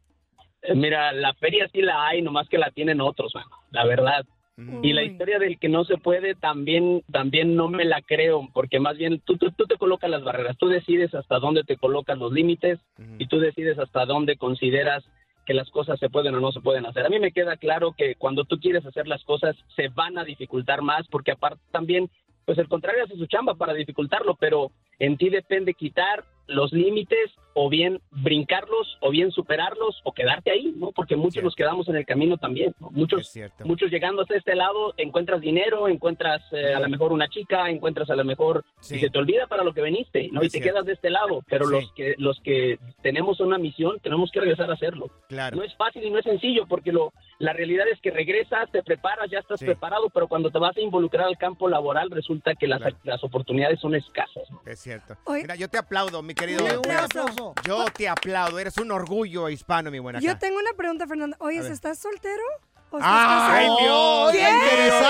Mira, 0.76 1.12
la 1.12 1.34
feria 1.34 1.68
sí 1.72 1.82
la 1.82 2.08
hay, 2.08 2.22
nomás 2.22 2.50
que 2.50 2.58
la 2.58 2.72
tienen 2.72 3.02
otros, 3.02 3.34
mano, 3.36 3.50
la 3.72 3.86
verdad. 3.86 4.26
Y 4.82 4.92
la 4.94 5.04
historia 5.04 5.38
del 5.38 5.60
que 5.60 5.70
no 5.70 5.86
se 5.86 5.98
puede 5.98 6.34
también 6.34 7.04
también 7.12 7.56
no 7.56 7.68
me 7.68 7.86
la 7.86 8.02
creo, 8.02 8.50
porque 8.54 8.80
más 8.80 8.98
bien 8.98 9.22
tú, 9.24 9.38
tú, 9.38 9.52
tú 9.52 9.66
te 9.66 9.78
colocas 9.78 10.10
las 10.10 10.24
barreras, 10.24 10.58
tú 10.58 10.68
decides 10.68 11.14
hasta 11.14 11.38
dónde 11.38 11.64
te 11.64 11.78
colocas 11.78 12.18
los 12.18 12.34
límites 12.34 12.80
y 13.20 13.28
tú 13.28 13.40
decides 13.40 13.78
hasta 13.78 14.08
dónde 14.08 14.36
consideras 14.36 15.04
que 15.46 15.54
las 15.54 15.70
cosas 15.70 16.00
se 16.00 16.10
pueden 16.10 16.34
o 16.34 16.40
no 16.40 16.52
se 16.52 16.60
pueden 16.60 16.88
hacer. 16.88 17.06
A 17.06 17.10
mí 17.10 17.20
me 17.20 17.32
queda 17.32 17.56
claro 17.56 17.94
que 17.96 18.16
cuando 18.16 18.46
tú 18.46 18.60
quieres 18.60 18.84
hacer 18.84 19.08
las 19.08 19.24
cosas 19.24 19.56
se 19.76 19.90
van 19.90 20.18
a 20.18 20.24
dificultar 20.24 20.82
más, 20.82 21.08
porque 21.08 21.32
aparte 21.32 21.62
también, 21.72 22.10
pues 22.44 22.58
el 22.58 22.68
contrario 22.68 23.04
hace 23.04 23.16
su 23.16 23.28
chamba 23.28 23.54
para 23.54 23.76
dificultarlo, 23.76 24.36
pero 24.40 24.72
en 24.98 25.18
ti 25.18 25.30
depende 25.30 25.76
quitar 25.76 26.24
los 26.48 26.72
límites 26.74 27.32
o 27.60 27.70
bien 27.70 28.00
brincarlos 28.12 28.98
o 29.02 29.10
bien 29.10 29.32
superarlos 29.32 30.00
o 30.04 30.12
quedarte 30.12 30.52
ahí, 30.52 30.74
¿no? 30.78 30.92
Porque 30.92 31.16
muchos 31.16 31.44
nos 31.44 31.56
quedamos 31.56 31.88
en 31.90 31.96
el 31.96 32.06
camino 32.06 32.38
también, 32.38 32.76
¿no? 32.80 32.92
Muchos, 32.92 33.34
muchos 33.64 33.90
llegando 33.90 34.22
hasta 34.22 34.36
este 34.36 34.54
lado 34.56 34.94
encuentras 34.98 35.42
dinero, 35.42 35.88
encuentras 35.88 36.42
eh, 36.52 36.76
a 36.76 36.80
lo 36.80 36.88
mejor 36.88 37.12
una 37.14 37.28
chica, 37.30 37.70
encuentras 37.70 38.10
a 38.12 38.16
lo 38.16 38.24
mejor 38.24 38.64
y 38.92 39.00
se 39.00 39.10
te 39.10 39.18
olvida 39.18 39.48
para 39.48 39.64
lo 39.64 39.74
que 39.74 39.82
veniste, 39.82 40.30
¿no? 40.32 40.42
Es 40.42 40.48
y 40.48 40.50
te 40.52 40.58
cierto. 40.60 40.74
quedas 40.76 40.86
de 40.86 40.94
este 40.94 41.10
lado, 41.10 41.44
pero 41.50 41.66
Sí. 41.68 41.72
los 41.74 41.92
que 41.94 42.16
los 42.20 42.40
que 42.42 42.78
tenemos 43.02 43.40
una 43.40 43.58
misión 43.58 44.00
tenemos 44.02 44.30
que 44.32 44.40
regresar 44.40 44.70
a 44.70 44.74
hacerlo. 44.76 45.10
Claro. 45.28 45.58
No 45.58 45.64
es 45.64 45.76
fácil 45.76 46.04
y 46.04 46.12
no 46.12 46.20
es 46.20 46.26
sencillo 46.26 46.68
porque 46.68 46.92
lo 46.92 47.12
la 47.40 47.54
realidad 47.54 47.88
es 47.92 48.00
que 48.02 48.12
regresas, 48.12 48.70
te 48.72 48.84
preparas, 48.84 49.30
ya 49.32 49.40
estás 49.40 49.60
preparado, 49.60 50.10
pero 50.12 50.28
cuando 50.28 50.50
te 50.52 50.60
vas 50.60 50.78
a 50.78 50.82
involucrar 50.82 51.26
al 51.28 51.38
campo 51.38 51.68
laboral 51.68 52.10
resulta 52.12 52.54
que 52.56 52.68
las, 52.68 52.82
las 53.04 53.24
oportunidades 53.24 53.80
son 53.80 53.96
escasas. 53.96 54.44
¿no? 54.52 54.62
Es 54.66 54.80
cierto. 54.80 55.16
Mira, 55.28 55.56
yo 55.56 55.68
te 55.70 55.78
aplaudo, 55.80 56.22
mi 56.22 56.34
querido. 56.38 56.66
Fer. 56.66 56.80
Yo 57.66 57.86
te 57.94 58.08
aplaudo. 58.08 58.60
Eres 58.60 58.78
un 58.78 58.92
orgullo 58.92 59.50
hispano, 59.50 59.92
mi 59.92 60.00
buena. 60.00 60.20
Yo 60.20 60.38
tengo 60.38 60.58
una 60.60 60.74
pregunta, 60.74 61.08
Fernando. 61.08 61.36
Oye, 61.40 61.60
¿estás 61.68 62.00
soltero? 62.00 62.44
¿O 62.90 63.00
estás 63.00 63.12
¡Ay, 63.14 63.68
casado? 63.68 63.78
Dios! 63.80 64.32
¿Qué? 64.32 64.40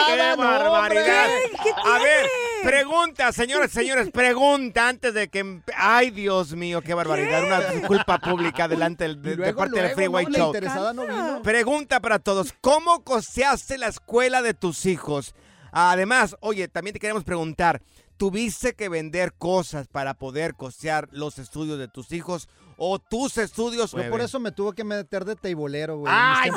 ¡Qué 0.07 0.35
barbaridad! 0.35 1.27
¿Qué? 1.51 1.57
¿Qué 1.63 1.69
A 1.85 1.99
ver, 1.99 2.25
pregunta, 2.63 3.31
señores, 3.31 3.71
señores, 3.71 4.09
pregunta 4.09 4.87
antes 4.87 5.13
de 5.13 5.27
que... 5.27 5.61
¡Ay, 5.75 6.09
Dios 6.09 6.53
mío, 6.53 6.81
qué 6.81 6.95
barbaridad! 6.95 7.43
Una 7.43 7.59
disculpa 7.69 8.17
pública 8.17 8.67
delante 8.67 9.03
del- 9.03 9.21
de, 9.21 9.29
de 9.29 9.35
luego, 9.35 9.59
parte 9.59 9.75
del 9.75 9.83
luego, 9.83 9.95
Freeway 9.95 10.25
¿no? 10.25 10.31
La 10.31 10.37
Show. 10.39 10.47
interesada 10.47 10.93
no 10.93 11.03
vino. 11.03 11.41
Pregunta 11.43 11.99
para 11.99 12.17
todos. 12.17 12.51
¿Cómo 12.61 13.03
costeaste 13.03 13.77
la 13.77 13.87
escuela 13.89 14.41
de 14.41 14.55
tus 14.55 14.87
hijos? 14.87 15.35
Además, 15.71 16.35
oye, 16.39 16.67
también 16.67 16.93
te 16.93 16.99
queremos 16.99 17.23
preguntar, 17.23 17.79
¿tuviste 18.17 18.73
que 18.73 18.89
vender 18.89 19.33
cosas 19.33 19.87
para 19.87 20.15
poder 20.15 20.55
costear 20.55 21.07
los 21.11 21.39
estudios 21.39 21.79
de 21.79 21.87
tus 21.87 22.11
hijos 22.11 22.49
o 22.77 22.99
tus 22.99 23.37
estudios? 23.37 23.91
Yo 23.91 24.09
por 24.09 24.21
eso 24.21 24.39
me 24.39 24.51
tuve 24.51 24.75
que 24.75 24.83
meter 24.83 25.23
de 25.25 25.35
teibolero, 25.35 25.99
güey. 25.99 26.13
¡Ah, 26.15 26.45
ya! 26.45 26.53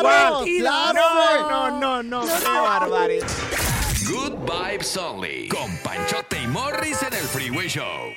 ¡Claro, 0.00 0.44
claro! 0.44 1.00
No, 1.48 1.70
no, 1.80 2.02
no, 2.02 2.02
no, 2.02 2.26
qué 2.26 2.44
barbaridad. 2.44 3.26
Good 4.08 4.32
Vibes 4.40 4.96
Only. 4.96 5.48
Con 5.48 5.76
Panchote 5.78 6.42
y 6.42 6.46
Morris 6.46 7.02
en 7.02 7.14
el 7.14 7.24
Freeway 7.24 7.68
Show. 7.68 8.10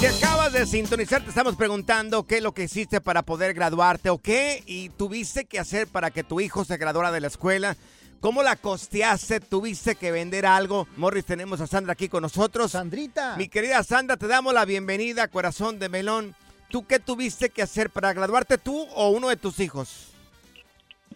Si 0.00 0.06
acabas 0.06 0.52
de 0.52 0.66
sintonizar, 0.66 1.22
te 1.22 1.28
estamos 1.28 1.56
preguntando 1.56 2.26
qué 2.26 2.38
es 2.38 2.42
lo 2.42 2.52
que 2.52 2.64
hiciste 2.64 3.00
para 3.00 3.22
poder 3.22 3.54
graduarte 3.54 4.10
o 4.10 4.18
qué 4.18 4.62
y 4.66 4.90
tuviste 4.90 5.46
que 5.46 5.58
hacer 5.58 5.86
para 5.86 6.10
que 6.10 6.24
tu 6.24 6.40
hijo 6.40 6.64
se 6.64 6.76
graduara 6.76 7.10
de 7.10 7.20
la 7.20 7.28
escuela. 7.28 7.76
¿Cómo 8.20 8.42
la 8.42 8.56
costeaste? 8.56 9.40
¿Tuviste 9.40 9.96
que 9.96 10.10
vender 10.10 10.46
algo? 10.46 10.86
Morris, 10.96 11.26
tenemos 11.26 11.60
a 11.60 11.66
Sandra 11.66 11.92
aquí 11.92 12.08
con 12.08 12.22
nosotros. 12.22 12.72
Sandrita. 12.72 13.36
Mi 13.36 13.48
querida 13.48 13.82
Sandra, 13.82 14.16
te 14.16 14.26
damos 14.26 14.54
la 14.54 14.64
bienvenida, 14.64 15.28
corazón 15.28 15.78
de 15.78 15.88
melón. 15.88 16.34
¿Tú 16.70 16.86
qué 16.86 16.98
tuviste 16.98 17.50
que 17.50 17.62
hacer 17.62 17.90
para 17.90 18.12
graduarte 18.12 18.58
tú 18.58 18.86
o 18.96 19.10
uno 19.10 19.28
de 19.28 19.36
tus 19.36 19.60
hijos? 19.60 20.12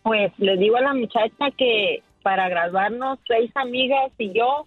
Pues 0.03 0.33
le 0.39 0.57
digo 0.57 0.77
a 0.77 0.83
la 0.83 0.95
muchacha 0.95 1.51
que 1.57 2.03
para 2.23 2.49
graduarnos, 2.49 3.19
seis 3.27 3.51
amigas 3.55 4.13
y 4.19 4.33
yo, 4.33 4.65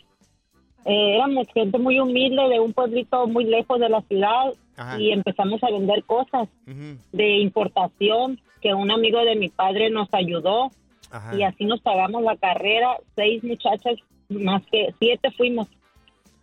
eh, 0.86 1.16
éramos 1.16 1.48
gente 1.54 1.78
muy 1.78 2.00
humilde 2.00 2.42
de 2.50 2.60
un 2.60 2.74
pueblito 2.74 3.28
muy 3.28 3.46
lejos 3.46 3.80
de 3.80 3.90
la 3.90 4.02
ciudad 4.02 4.54
Ajá. 4.76 5.00
y 5.00 5.12
empezamos 5.12 5.64
a 5.64 5.70
vender 5.70 6.04
cosas 6.06 6.50
de 7.12 7.38
importación 7.38 8.42
que 8.62 8.74
un 8.74 8.90
amigo 8.92 9.20
de 9.24 9.36
mi 9.36 9.50
padre 9.50 9.90
nos 9.90 10.12
ayudó 10.14 10.72
Ajá. 11.12 11.36
y 11.36 11.44
así 11.44 11.66
nos 11.66 11.82
pagamos 11.82 12.24
la 12.24 12.36
carrera, 12.38 12.98
seis 13.16 13.44
muchachas, 13.44 13.96
más 14.30 14.64
que 14.72 14.94
siete 15.00 15.30
fuimos 15.32 15.68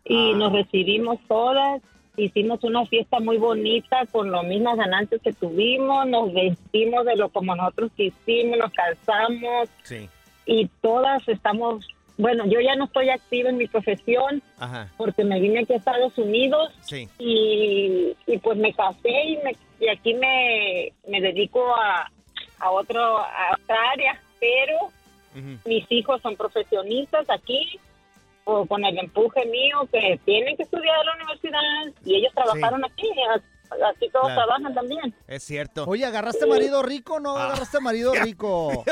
y 0.04 0.34
nos 0.34 0.52
recibimos 0.52 1.18
todas, 1.28 1.82
hicimos 2.16 2.62
una 2.64 2.84
fiesta 2.86 3.20
muy 3.20 3.36
bonita 3.38 4.04
con 4.10 4.30
las 4.30 4.44
mismas 4.44 4.76
ganancias 4.76 5.20
que 5.22 5.32
tuvimos, 5.32 6.06
nos 6.06 6.32
vestimos 6.32 7.04
de 7.04 7.16
lo 7.16 7.28
como 7.30 7.54
nosotros 7.54 7.90
quisimos, 7.96 8.58
nos 8.58 8.72
calzamos 8.72 9.68
Sí. 9.82 10.08
y 10.46 10.66
todas 10.80 11.26
estamos, 11.28 11.86
bueno, 12.16 12.44
yo 12.46 12.60
ya 12.60 12.74
no 12.76 12.86
estoy 12.86 13.10
activa 13.10 13.50
en 13.50 13.58
mi 13.58 13.66
profesión 13.68 14.42
Ajá. 14.58 14.90
porque 14.96 15.24
me 15.24 15.38
vine 15.40 15.60
aquí 15.60 15.74
a 15.74 15.76
Estados 15.76 16.16
Unidos 16.18 16.72
Sí. 16.82 17.08
y, 17.18 18.14
y 18.26 18.38
pues 18.38 18.56
me 18.58 18.72
casé 18.72 19.10
y, 19.26 19.36
me- 19.38 19.56
y 19.80 19.88
aquí 19.88 20.14
me, 20.14 20.92
me 21.06 21.20
dedico 21.20 21.74
a, 21.76 22.10
a, 22.58 22.70
otro, 22.72 23.00
a 23.18 23.56
otra 23.62 23.76
área, 23.92 24.20
pero 24.40 24.90
mis 25.64 25.84
hijos 25.90 26.20
son 26.22 26.36
profesionistas 26.36 27.28
aquí 27.30 27.78
o 28.44 28.64
con 28.66 28.84
el 28.84 28.98
empuje 28.98 29.44
mío 29.46 29.86
que 29.92 30.18
tienen 30.24 30.56
que 30.56 30.62
estudiar 30.62 30.96
a 31.00 31.04
la 31.04 31.14
universidad 31.16 32.02
y 32.04 32.16
ellos 32.16 32.32
trabajaron 32.34 32.84
aquí. 32.84 33.06
Aquí 33.70 34.08
todos 34.10 34.28
Claro. 34.28 34.46
trabajan 34.46 34.74
también. 34.74 35.14
Es 35.26 35.42
cierto. 35.44 35.84
Oye, 35.86 36.02
¿agarraste 36.06 36.46
marido 36.46 36.82
rico 36.82 37.16
o 37.16 37.20
no 37.20 37.36
Ah. 37.36 37.44
agarraste 37.48 37.78
marido 37.80 38.14
rico? 38.24 38.82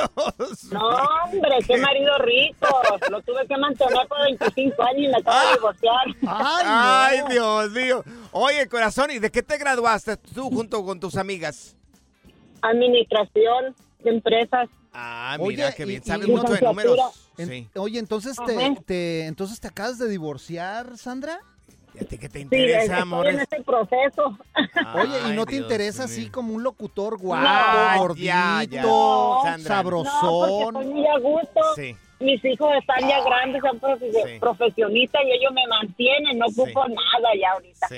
No, 0.71 0.89
hombre, 1.25 1.57
qué 1.67 1.79
marido 1.79 2.19
rico. 2.19 2.69
Lo 3.11 3.23
tuve 3.23 3.47
que 3.47 3.57
mantener 3.57 4.07
por 4.07 4.19
25 4.23 4.83
años 4.83 5.03
y 5.05 5.09
me 5.09 5.17
acabo 5.17 5.49
de 5.49 5.55
divorciar. 5.55 6.07
Ay, 6.29 7.21
Dios 7.31 7.71
mío. 7.71 8.05
Oye, 8.33 8.69
corazón, 8.69 9.11
¿y 9.13 9.19
de 9.19 9.31
qué 9.31 9.43
te 9.43 9.57
graduaste 9.57 10.19
tú 10.19 10.51
junto 10.51 10.85
con 10.85 11.01
tus 11.01 11.17
amigas? 11.17 11.75
Administración 12.61 13.75
de 14.07 14.13
empresas. 14.17 14.69
Ah, 14.93 15.37
mira, 15.41 15.73
qué 15.73 15.85
bien. 15.85 16.03
Sabes 16.03 16.27
y- 16.29 16.31
mucho 16.31 16.53
de 16.53 16.61
números. 16.61 16.99
En- 17.39 17.49
Sí. 17.49 17.69
Oye, 17.77 17.99
entonces 17.99 18.37
te, 18.87 19.27
entonces 19.27 19.61
te 19.61 19.69
acabas 19.69 19.99
de 19.99 20.09
divorciar, 20.09 20.97
Sandra? 20.97 21.39
¿Y 21.95 22.05
a 22.05 22.07
ti 22.09 22.19
qué 22.19 22.29
te 22.29 22.39
Sí, 22.39 22.43
interesa, 22.45 22.81
estoy 22.83 22.99
amor? 23.01 23.27
en 23.27 23.41
este 23.41 23.63
proceso. 23.63 24.39
Oye, 24.95 25.33
¿y 25.33 25.37
no 25.37 25.45
te 25.47 25.53
Dios 25.53 25.63
interesa 25.65 26.05
mío. 26.07 26.13
así 26.13 26.31
como 26.31 26.55
un 26.55 26.63
locutor 26.63 27.19
guapo, 27.19 27.43
No, 27.95 27.99
gordito, 28.01 28.25
ya, 28.25 28.65
ya. 28.69 29.59
Sabrosón? 29.59 30.75
No, 30.75 30.81
muy 30.83 31.07
a 31.07 31.19
gusto. 31.19 31.61
Sí. 31.75 31.95
Mis 32.21 32.43
hijos 32.45 32.69
están 32.79 33.01
ya 33.09 33.23
grandes, 33.23 33.61
son 33.63 33.79
profe- 33.79 34.41
profesionistas 34.41 35.21
y 35.27 35.33
ellos 35.33 35.53
me 35.53 35.67
mantienen. 35.69 36.39
No 36.39 36.47
ocupo 36.47 36.87
nada 36.89 37.29
ya 37.41 37.53
ahorita. 37.53 37.89
Sí. 37.89 37.97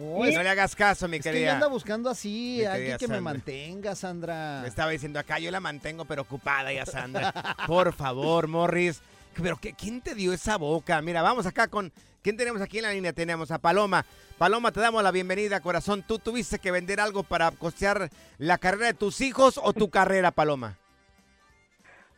No 0.00 0.42
le 0.42 0.48
hagas 0.48 0.74
caso, 0.74 1.06
mi 1.08 1.18
Es 1.18 1.22
que 1.22 1.28
ella 1.30 1.36
querida. 1.38 1.54
anda 1.54 1.66
buscando 1.68 2.10
así, 2.10 2.56
Mi 2.60 2.64
alguien 2.64 2.82
querida 2.82 2.98
que 2.98 3.08
me 3.08 3.20
mantenga, 3.20 3.94
Sandra. 3.94 4.60
Me 4.62 4.68
estaba 4.68 4.90
diciendo 4.90 5.18
acá, 5.18 5.38
yo 5.38 5.50
la 5.50 5.60
mantengo 5.60 6.04
pero 6.04 6.22
ocupada 6.22 6.72
ya, 6.72 6.86
Sandra. 6.86 7.32
Por 7.66 7.92
favor, 7.92 8.48
Morris. 8.48 9.02
Pero 9.40 9.56
¿qué- 9.58 9.74
¿quién 9.74 10.00
te 10.00 10.14
dio 10.14 10.32
esa 10.32 10.56
boca? 10.56 11.00
Mira, 11.02 11.22
vamos 11.22 11.46
acá 11.46 11.68
con... 11.68 11.92
¿Quién 12.22 12.36
tenemos 12.36 12.60
aquí 12.60 12.78
en 12.78 12.82
la 12.82 12.92
línea? 12.92 13.12
Tenemos 13.14 13.50
a 13.50 13.58
Paloma. 13.58 14.04
Paloma, 14.36 14.72
te 14.72 14.80
damos 14.80 15.02
la 15.02 15.10
bienvenida, 15.10 15.60
corazón. 15.60 16.02
¿Tú 16.06 16.18
tuviste 16.18 16.58
que 16.58 16.70
vender 16.70 17.00
algo 17.00 17.22
para 17.22 17.50
costear 17.52 18.10
la 18.38 18.58
carrera 18.58 18.86
de 18.88 18.94
tus 18.94 19.20
hijos 19.22 19.58
o 19.62 19.72
tu 19.72 19.88
carrera, 19.88 20.30
Paloma? 20.30 20.76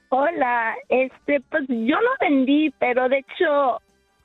Hola, 0.08 0.74
este, 0.88 1.40
pues 1.50 1.62
yo 1.68 1.96
no 1.96 2.10
vendí, 2.20 2.70
pero 2.78 3.08
de 3.08 3.18
hecho, 3.18 3.80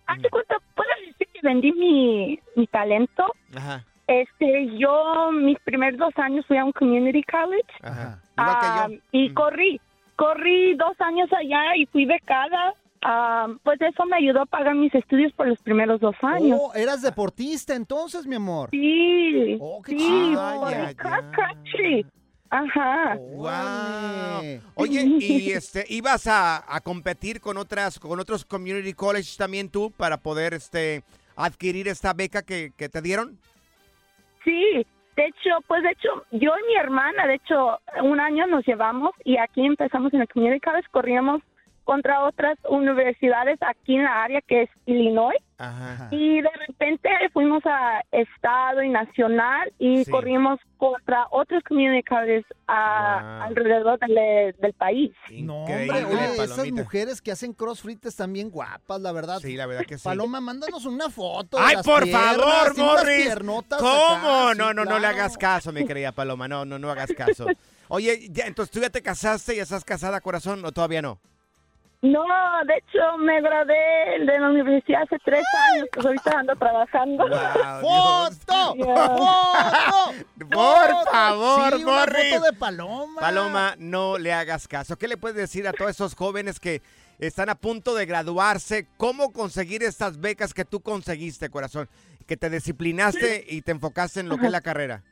¿hace 0.08 0.30
cuánto 0.30 0.56
puedo 0.76 0.90
decir 1.08 1.27
que 1.42 1.48
vendí 1.48 1.72
mi, 1.74 2.40
mi 2.56 2.68
talento? 2.68 3.26
Ajá, 3.56 3.84
Este, 4.08 4.70
yo 4.78 5.32
mis 5.34 5.58
primeros 5.60 6.00
dos 6.00 6.14
años 6.18 6.46
fui 6.48 6.58
a 6.58 6.64
un 6.66 6.72
community 6.72 7.24
college 7.24 7.68
ajá. 7.82 8.22
ah, 8.38 8.88
y 9.12 9.34
corrí, 9.34 9.80
corrí 10.16 10.76
dos 10.76 11.00
años 11.00 11.30
allá 11.34 11.76
y 11.76 11.86
fui 11.88 12.06
becada. 12.06 12.74
Ah, 13.04 13.48
pues 13.64 13.80
eso 13.82 14.06
me 14.06 14.18
ayudó 14.18 14.42
a 14.42 14.46
pagar 14.48 14.74
mis 14.76 14.94
estudios 14.96 15.32
por 15.34 15.48
los 15.48 15.62
primeros 15.62 16.00
dos 16.00 16.16
años. 16.24 16.58
Oh, 16.62 16.74
eras 16.74 17.02
deportista 17.04 17.76
entonces, 17.76 18.26
mi 18.26 18.36
amor. 18.36 18.70
Sí, 18.72 19.58
Oh, 19.62 19.82
qué 19.84 19.92
sí, 19.92 19.98
chido. 19.98 20.60
corrí 20.62 20.96
country. 20.96 22.06
Ajá. 22.50 23.18
Wow. 23.18 24.62
Oye, 24.76 25.04
¿y 25.20 25.52
este 25.52 25.86
ibas 25.90 26.28
a, 26.28 26.64
a 26.74 26.80
competir 26.82 27.42
con 27.42 27.58
otras 27.58 28.00
con 28.00 28.20
otros 28.20 28.46
community 28.46 28.94
colleges 28.94 29.36
también 29.38 29.70
tú 29.70 29.92
para 29.92 30.18
poder 30.18 30.54
este 30.54 31.04
adquirir 31.38 31.88
esta 31.88 32.14
beca 32.14 32.42
que, 32.42 32.72
que 32.78 32.90
te 32.90 33.02
dieron? 33.02 33.40
Sí, 34.44 34.86
de 35.16 35.26
hecho, 35.26 35.50
pues 35.68 35.84
de 35.84 35.92
hecho, 35.92 36.26
yo 36.32 36.52
y 36.58 36.68
mi 36.68 36.76
hermana, 36.76 37.26
de 37.28 37.36
hecho, 37.36 37.80
un 38.04 38.20
año 38.20 38.46
nos 38.48 38.66
llevamos 38.66 39.12
y 39.24 39.38
aquí 39.38 39.66
empezamos 39.66 40.14
en 40.14 40.22
el 40.22 40.28
Community 40.28 40.60
College, 40.60 40.88
corríamos 40.92 41.42
contra 41.88 42.26
otras 42.26 42.58
universidades 42.70 43.58
aquí 43.62 43.96
en 43.96 44.04
la 44.04 44.24
área 44.26 44.42
que 44.42 44.64
es 44.64 44.70
Illinois 44.86 45.38
Ajá. 45.58 46.10
y 46.12 46.42
de 46.42 46.50
repente 46.68 47.10
fuimos 47.32 47.64
a 47.66 48.02
estado 48.12 48.84
y 48.84 48.90
nacional 48.90 49.72
y 49.80 50.04
Sí. 50.04 50.12
corrimos 50.12 50.60
contra 50.78 51.28
otros 51.32 51.64
community 51.64 52.04
colleges 52.04 52.44
a- 52.68 53.46
alrededor 53.46 53.98
del, 54.00 54.54
del 54.60 54.74
país. 54.74 55.12
No, 55.42 55.64
hombre, 55.64 56.04
oye, 56.06 56.44
esas 56.44 56.70
mujeres 56.72 57.22
que 57.22 57.32
hacen 57.32 57.54
crossfit 57.54 58.06
están 58.06 58.34
bien 58.34 58.50
guapas, 58.50 59.00
la 59.00 59.14
verdad. 59.14 59.40
Sí, 59.40 59.56
la 59.56 59.66
verdad 59.66 59.86
que 59.86 59.98
sí. 59.98 60.04
Paloma, 60.04 60.42
mándanos 60.42 60.86
una 60.86 61.10
foto. 61.10 61.56
de 61.58 61.64
Ay, 61.64 61.76
las 61.78 61.86
por 61.86 62.04
piernas, 62.04 62.36
favor, 62.36 62.74
y 62.76 62.80
Morris. 62.82 63.36
¿Cómo? 63.80 64.50
acá, 64.50 64.54
no, 64.56 64.74
no, 64.74 64.84
no 64.84 65.00
le 65.00 65.08
hagas 65.08 65.38
caso, 65.38 65.72
mi 65.72 65.86
querida 65.86 66.12
Paloma. 66.12 66.50
No, 66.50 66.66
no, 66.66 66.78
no 66.78 66.92
hagas 66.92 67.14
caso. 67.14 67.46
Oye, 67.88 68.28
ya, 68.30 68.46
entonces 68.46 68.72
tú 68.72 68.82
ya 68.82 68.90
te 68.90 69.02
casaste, 69.02 69.56
ya 69.56 69.64
estás 69.64 69.86
casada, 69.86 70.20
corazón, 70.20 70.66
o 70.66 70.72
todavía 70.74 71.02
no. 71.02 71.20
No, 72.02 72.24
de 72.68 72.76
hecho 72.76 73.18
me 73.18 73.42
gradué 73.42 74.20
de 74.20 74.40
la 74.40 74.50
universidad 74.50 75.02
hace 75.02 75.18
tres 75.26 75.44
años, 75.74 75.88
pues 75.92 76.06
ahorita 76.06 76.40
ando 76.40 76.56
trabajando. 76.56 77.28
¡Foto! 77.82 78.76
¡Foto! 78.86 80.14
Por 80.52 81.12
favor, 81.12 81.76
Sí, 81.76 81.84
una 81.84 82.06
foto 82.06 82.46
de 82.46 82.54
Paloma. 82.60 83.20
Paloma, 83.20 83.76
no 83.80 84.20
le 84.20 84.32
hagas 84.32 84.68
caso. 84.68 84.96
¿Qué 84.98 85.08
le 85.08 85.18
puedes 85.18 85.38
decir 85.38 85.68
a 85.68 85.74
todos 85.74 85.92
esos 85.92 86.14
jóvenes 86.16 86.60
que 86.60 86.84
están 87.18 87.50
a 87.50 87.56
punto 87.56 87.96
de 87.96 88.06
graduarse? 88.06 88.88
¿Cómo 88.98 89.32
conseguir 89.34 89.82
estas 89.82 90.20
becas 90.20 90.54
que 90.54 90.66
tú 90.66 90.82
conseguiste, 90.82 91.50
corazón? 91.50 91.90
Que 92.28 92.38
te 92.38 92.52
disciplinaste 92.52 93.44
y 93.48 93.64
te 93.64 93.72
enfocaste 93.72 94.20
en 94.20 94.30
lo 94.30 94.38
que 94.38 94.46
es 94.46 94.52
la 94.52 94.62
carrera. 94.62 95.04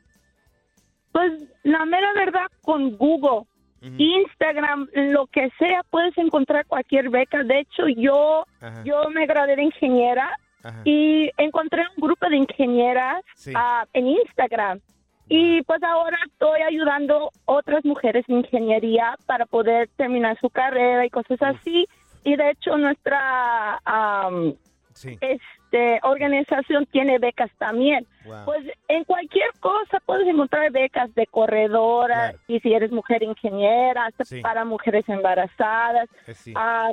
Pues 1.10 1.32
la 1.64 1.84
mera 1.84 2.12
verdad 2.14 2.46
con 2.62 2.96
Google, 2.96 3.48
Instagram, 3.82 4.88
lo 4.94 5.26
que 5.26 5.50
sea, 5.58 5.82
puedes 5.90 6.16
encontrar 6.18 6.66
cualquier 6.66 7.10
beca. 7.10 7.42
De 7.44 7.60
hecho, 7.60 7.88
yo 7.88 8.44
Ajá. 8.60 8.82
yo 8.84 9.08
me 9.10 9.26
gradué 9.26 9.56
de 9.56 9.62
ingeniera 9.64 10.30
Ajá. 10.62 10.80
y 10.84 11.30
encontré 11.36 11.82
un 11.96 12.02
grupo 12.06 12.28
de 12.28 12.36
ingenieras 12.36 13.22
Sí. 13.34 13.52
ah, 13.54 13.84
en 13.92 14.08
Instagram. 14.08 14.80
Y 15.28 15.62
pues 15.62 15.82
ahora 15.82 16.16
estoy 16.30 16.60
ayudando 16.62 17.30
otras 17.46 17.84
mujeres 17.84 18.24
en 18.28 18.38
ingeniería 18.38 19.16
para 19.26 19.44
poder 19.46 19.88
terminar 19.96 20.38
su 20.40 20.50
carrera 20.50 21.04
y 21.04 21.10
cosas 21.10 21.40
así. 21.42 21.86
Y 22.24 22.36
de 22.36 22.50
hecho 22.50 22.76
nuestra 22.76 23.80
am, 23.84 24.54
Sí. 24.94 25.18
Este 25.66 25.98
organización 26.02 26.86
tiene 26.86 27.18
becas 27.18 27.50
también. 27.58 28.06
Wow. 28.24 28.44
Pues 28.44 28.64
en 28.88 29.04
cualquier 29.04 29.50
cosa 29.60 30.00
puedes 30.04 30.26
encontrar 30.26 30.70
becas 30.70 31.14
de 31.14 31.26
corredora 31.26 32.34
y 32.48 32.60
si 32.60 32.72
eres 32.72 32.90
mujer 32.92 33.22
ingeniera, 33.22 34.06
hasta 34.06 34.24
Sí. 34.24 34.40
para 34.40 34.64
mujeres 34.64 35.08
embarazadas, 35.08 36.08
Eh, 36.26 36.34
sí. 36.34 36.52
ah, 36.56 36.90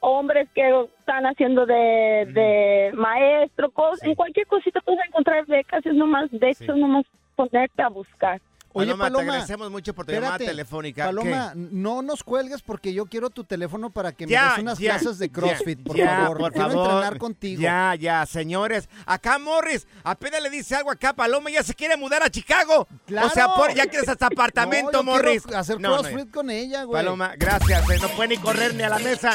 hombres 0.00 0.48
que 0.54 0.68
están 0.98 1.26
haciendo 1.26 1.64
de, 1.64 2.26
de 2.32 2.90
maestro, 2.94 3.70
cos- 3.70 4.02
en 4.02 4.14
cualquier 4.16 4.46
cosita 4.48 4.80
puedes 4.80 5.00
encontrar 5.06 5.46
becas, 5.46 5.84
es 5.86 5.94
nomás, 5.94 6.28
de 6.32 6.50
hecho, 6.50 6.74
nomás 6.74 7.04
ponerte 7.36 7.82
a 7.82 7.88
buscar. 7.88 8.40
Oye, 8.74 8.86
Paloma, 8.86 9.04
te 9.04 9.10
Paloma, 9.12 9.32
agradecemos 9.32 9.70
mucho 9.70 9.94
por 9.94 10.06
tu 10.06 10.12
llamada 10.12 10.38
telefónica. 10.38 11.04
Paloma, 11.06 11.52
¿Qué? 11.54 11.68
no 11.72 12.02
nos 12.02 12.22
cuelgues 12.24 12.62
porque 12.62 12.92
yo 12.94 13.06
quiero 13.06 13.30
tu 13.30 13.44
teléfono 13.44 13.90
para 13.90 14.12
que 14.12 14.26
me 14.26 14.32
des 14.32 14.58
unas 14.58 14.78
ya, 14.78 14.98
clases 14.98 15.18
de 15.18 15.26
ya, 15.28 15.32
CrossFit, 15.32 15.82
por 15.82 15.96
ya, 15.96 16.16
favor. 16.22 16.38
por 16.38 16.52
quiero 16.52 16.68
favor. 16.70 16.86
entrenar 16.86 17.18
contigo. 17.18 17.60
Ya, 17.62 17.94
ya, 17.94 18.26
señores. 18.26 18.88
Acá 19.06 19.38
Morris 19.38 19.86
apenas 20.04 20.42
le 20.42 20.50
dice 20.50 20.74
algo 20.74 20.90
acá 20.90 21.10
a 21.10 21.14
Paloma 21.16 21.50
y 21.50 21.54
ya 21.54 21.62
se 21.62 21.74
quiere 21.74 21.96
mudar 21.96 22.22
a 22.22 22.30
Chicago. 22.30 22.86
¡Claro! 23.06 23.26
O 23.28 23.30
sea, 23.30 23.48
por, 23.54 23.74
ya 23.74 23.86
quieres 23.86 24.08
hasta 24.08 24.26
apartamento, 24.32 24.90
No, 24.92 25.02
Morris. 25.02 25.44
hacer 25.54 25.80
No, 25.80 25.90
no, 25.96 26.02
CrossFit 26.02 26.30
con 26.30 26.50
ella, 26.50 26.84
güey. 26.84 27.02
Paloma, 27.02 27.34
gracias. 27.36 27.88
eh, 27.90 27.98
No 28.00 28.08
puede 28.10 28.28
ni 28.30 28.36
correr 28.38 28.74
ni 28.74 28.82
a 28.82 28.88
la 28.88 28.98
mesa. 28.98 29.32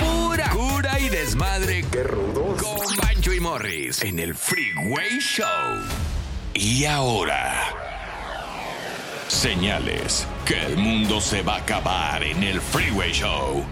Pura 0.00 0.50
cura 0.50 0.98
y 1.00 1.08
desmadre. 1.08 1.84
¡Qué 1.90 2.02
rudos! 2.02 2.62
Con 2.62 2.96
Bancho 2.98 3.32
y 3.32 3.40
Morris 3.40 4.02
en 4.02 4.18
el 4.18 4.34
Freeway 4.34 5.18
Show. 5.20 5.46
Y 6.54 6.84
ahora. 6.84 7.52
Señales 9.28 10.26
que 10.44 10.66
el 10.66 10.76
mundo 10.76 11.20
se 11.20 11.42
va 11.42 11.54
a 11.54 11.58
acabar 11.58 12.22
en 12.22 12.42
el 12.42 12.60
Freeway 12.60 13.10
Show. 13.12 13.64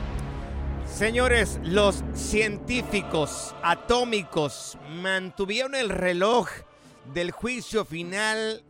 Señores, 0.86 1.60
los 1.62 2.02
científicos 2.14 3.54
atómicos 3.62 4.78
mantuvieron 5.02 5.74
el 5.74 5.90
reloj 5.90 6.48
del 7.12 7.32
juicio 7.32 7.84
final 7.84 8.62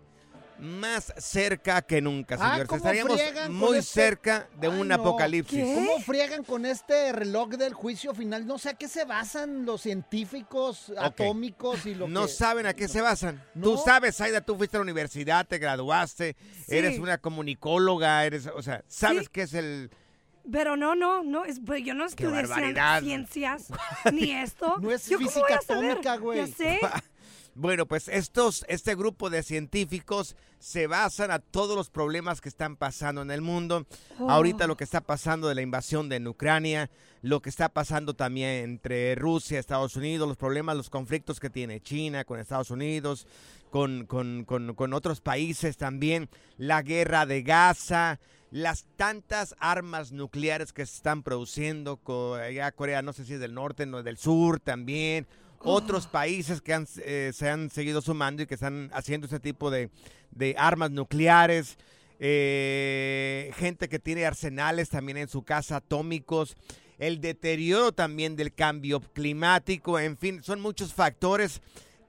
más 0.63 1.13
cerca 1.19 1.83
que 1.83 2.01
nunca, 2.01 2.37
Ah, 2.37 2.51
señores. 2.53 2.69
¿cómo 2.69 2.77
Estaríamos 2.77 3.19
muy 3.51 3.79
este- 3.79 3.93
cerca 3.93 4.49
de 4.61 4.69
Ay, 4.69 4.81
un 4.81 4.89
no. 4.89 4.95
apocalipsis. 4.95 5.65
¿Cómo 5.75 5.99
friegan 6.01 6.45
con 6.45 6.65
este 6.65 7.11
reloj 7.13 7.49
del 7.51 7.75
juicio 7.75 8.15
final? 8.15 8.47
No 8.47 8.59
sé 8.59 8.71
a 8.71 8.75
qué 8.75 8.87
se 8.87 9.05
basan 9.05 9.67
los 9.67 9.83
científicos 9.83 10.93
atómicos 10.97 11.85
y 11.87 11.95
lo 11.97 12.07
No 12.07 12.27
que... 12.27 12.33
saben 12.33 12.67
a 12.67 12.75
qué 12.75 12.87
se 12.87 13.01
basan. 13.01 13.43
Tú 13.61 13.77
sabes, 13.85 14.21
Aida, 14.21 14.41
tú 14.41 14.57
fuiste 14.57 14.77
a 14.77 14.81
la 14.81 14.83
universidad, 14.85 15.47
te 15.47 15.59
graduaste, 15.59 16.37
Sí. 16.67 16.77
eres 16.77 16.99
una 17.01 17.19
comunicóloga, 17.19 18.25
eres, 18.25 18.47
o 18.47 18.63
sea, 18.63 18.85
sabes 18.87 19.23
Sí. 19.25 19.29
qué 19.33 19.43
es 19.43 19.55
el... 19.55 19.91
Pero 20.51 20.77
no, 20.77 20.95
no, 20.97 21.23
no, 21.23 21.45
es, 21.45 21.61
pues 21.65 21.85
yo 21.85 21.95
no 21.95 22.05
estudié 22.05 22.45
ciencias, 23.01 23.67
ni 24.13 24.31
esto. 24.33 24.77
No 24.81 24.91
es 24.91 25.07
¿Yo 25.09 25.19
cómo 25.19 25.29
física 25.29 25.55
atómica, 25.57 26.17
güey. 26.17 26.39
Ya 26.39 26.47
sé. 26.57 26.81
Bueno, 27.55 27.85
pues 27.87 28.09
estos, 28.09 28.65
este 28.67 28.95
grupo 28.95 29.29
de 29.29 29.43
científicos 29.43 30.37
se 30.59 30.87
basan 30.87 31.31
a 31.31 31.39
todos 31.39 31.77
los 31.77 31.91
problemas 31.91 32.41
que 32.41 32.49
están 32.49 32.77
pasando 32.77 33.21
en 33.21 33.31
el 33.31 33.43
mundo. 33.43 33.87
Ahorita 34.27 34.67
lo 34.67 34.77
que 34.77 34.85
está 34.85 35.03
pasando 35.03 35.49
de 35.49 35.55
la 35.55 35.61
invasión 35.61 36.09
de 36.09 36.27
Ucrania, 36.27 36.91
lo 37.21 37.43
que 37.43 37.51
está 37.51 37.69
pasando 37.69 38.15
también 38.15 38.65
entre 38.65 39.15
Rusia 39.17 39.57
y 39.57 39.59
Estados 39.59 39.97
Unidos, 39.97 40.27
los 40.27 40.39
problemas, 40.39 40.77
los 40.77 40.89
conflictos 40.89 41.41
que 41.41 41.51
tiene 41.51 41.81
China 41.81 42.25
con 42.25 42.41
Estados 42.41 42.71
Unidos, 42.71 43.27
con, 43.71 44.07
con, 44.07 44.45
con, 44.45 44.75
con 44.75 44.95
otros 44.95 45.21
países 45.21 45.77
también, 45.77 46.31
la 46.57 46.81
guerra 46.81 47.27
de 47.27 47.43
Gaza, 47.43 48.19
las 48.51 48.87
tantas 48.97 49.55
armas 49.59 50.13
nucleares 50.13 50.73
que 50.73 50.87
se 50.87 50.97
están 50.97 51.23
produciendo, 51.23 52.01
allá 52.41 52.73
Corea, 52.73 53.03
no 53.03 53.13
sé 53.13 53.25
si 53.25 53.35
es 53.35 53.41
del 53.41 53.55
norte, 53.55 53.85
no 53.85 54.03
del 54.03 54.19
sur 54.19 54.61
también, 54.61 55.27
otros 55.65 56.07
países 56.07 56.61
que 56.61 56.75
han, 56.75 56.87
eh, 57.05 57.33
se 57.35 57.49
han 57.49 57.71
seguido 57.71 58.01
sumando 58.01 58.43
y 58.43 58.47
que 58.47 58.55
están 58.55 58.91
haciendo 58.93 59.27
ese 59.27 59.41
tipo 59.41 59.71
de, 59.71 59.91
de 60.31 60.55
armas 60.59 60.91
nucleares, 60.91 61.77
eh, 62.19 63.51
gente 63.57 63.89
que 63.89 63.99
tiene 63.99 64.25
arsenales 64.27 64.89
también 64.89 65.19
en 65.19 65.29
su 65.29 65.43
casa 65.43 65.77
atómicos, 65.77 66.57
el 66.99 67.21
deterioro 67.21 67.93
también 67.93 68.37
del 68.37 68.55
cambio 68.55 69.01
climático, 69.01 69.99
en 69.99 70.17
fin, 70.17 70.43
son 70.43 70.61
muchos 70.61 70.95
factores 70.95 71.61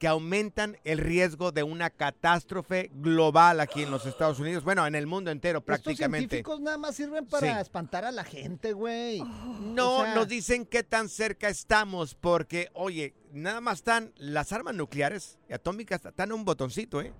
que 0.04 0.10
aumentan 0.10 0.78
el 0.84 0.98
riesgo 0.98 1.54
de 1.54 1.64
una 1.64 1.90
catástrofe 1.90 2.92
global 2.96 3.62
aquí 3.62 3.84
en 3.84 3.90
los 3.90 4.06
Estados 4.06 4.38
Unidos, 4.38 4.66
bueno, 4.66 4.86
en 4.86 4.96
el 4.96 5.08
mundo 5.08 5.32
entero 5.32 5.60
Estos 5.60 5.66
prácticamente. 5.66 6.28
científicos 6.36 6.60
nada 6.60 6.78
más 6.78 6.94
sirven 6.98 7.26
para 7.26 7.54
Sí. 7.56 7.62
espantar 7.62 8.04
a 8.04 8.12
la 8.12 8.26
gente, 8.26 8.74
güey. 8.74 9.22
No 9.62 10.00
O 10.00 10.04
sea- 10.04 10.14
nos 10.14 10.28
dicen 10.28 10.66
qué 10.66 10.84
tan 10.84 11.08
cerca 11.08 11.48
estamos, 11.48 12.16
porque, 12.16 12.68
oye, 12.74 13.14
nada 13.32 13.62
más 13.62 13.76
están 13.76 14.12
las 14.18 14.52
armas 14.52 14.76
nucleares 14.76 15.40
y 15.48 15.54
atómicas, 15.54 16.04
están 16.04 16.32
en 16.32 16.34
un 16.34 16.44
botoncito, 16.44 17.00
¿eh? 17.00 17.14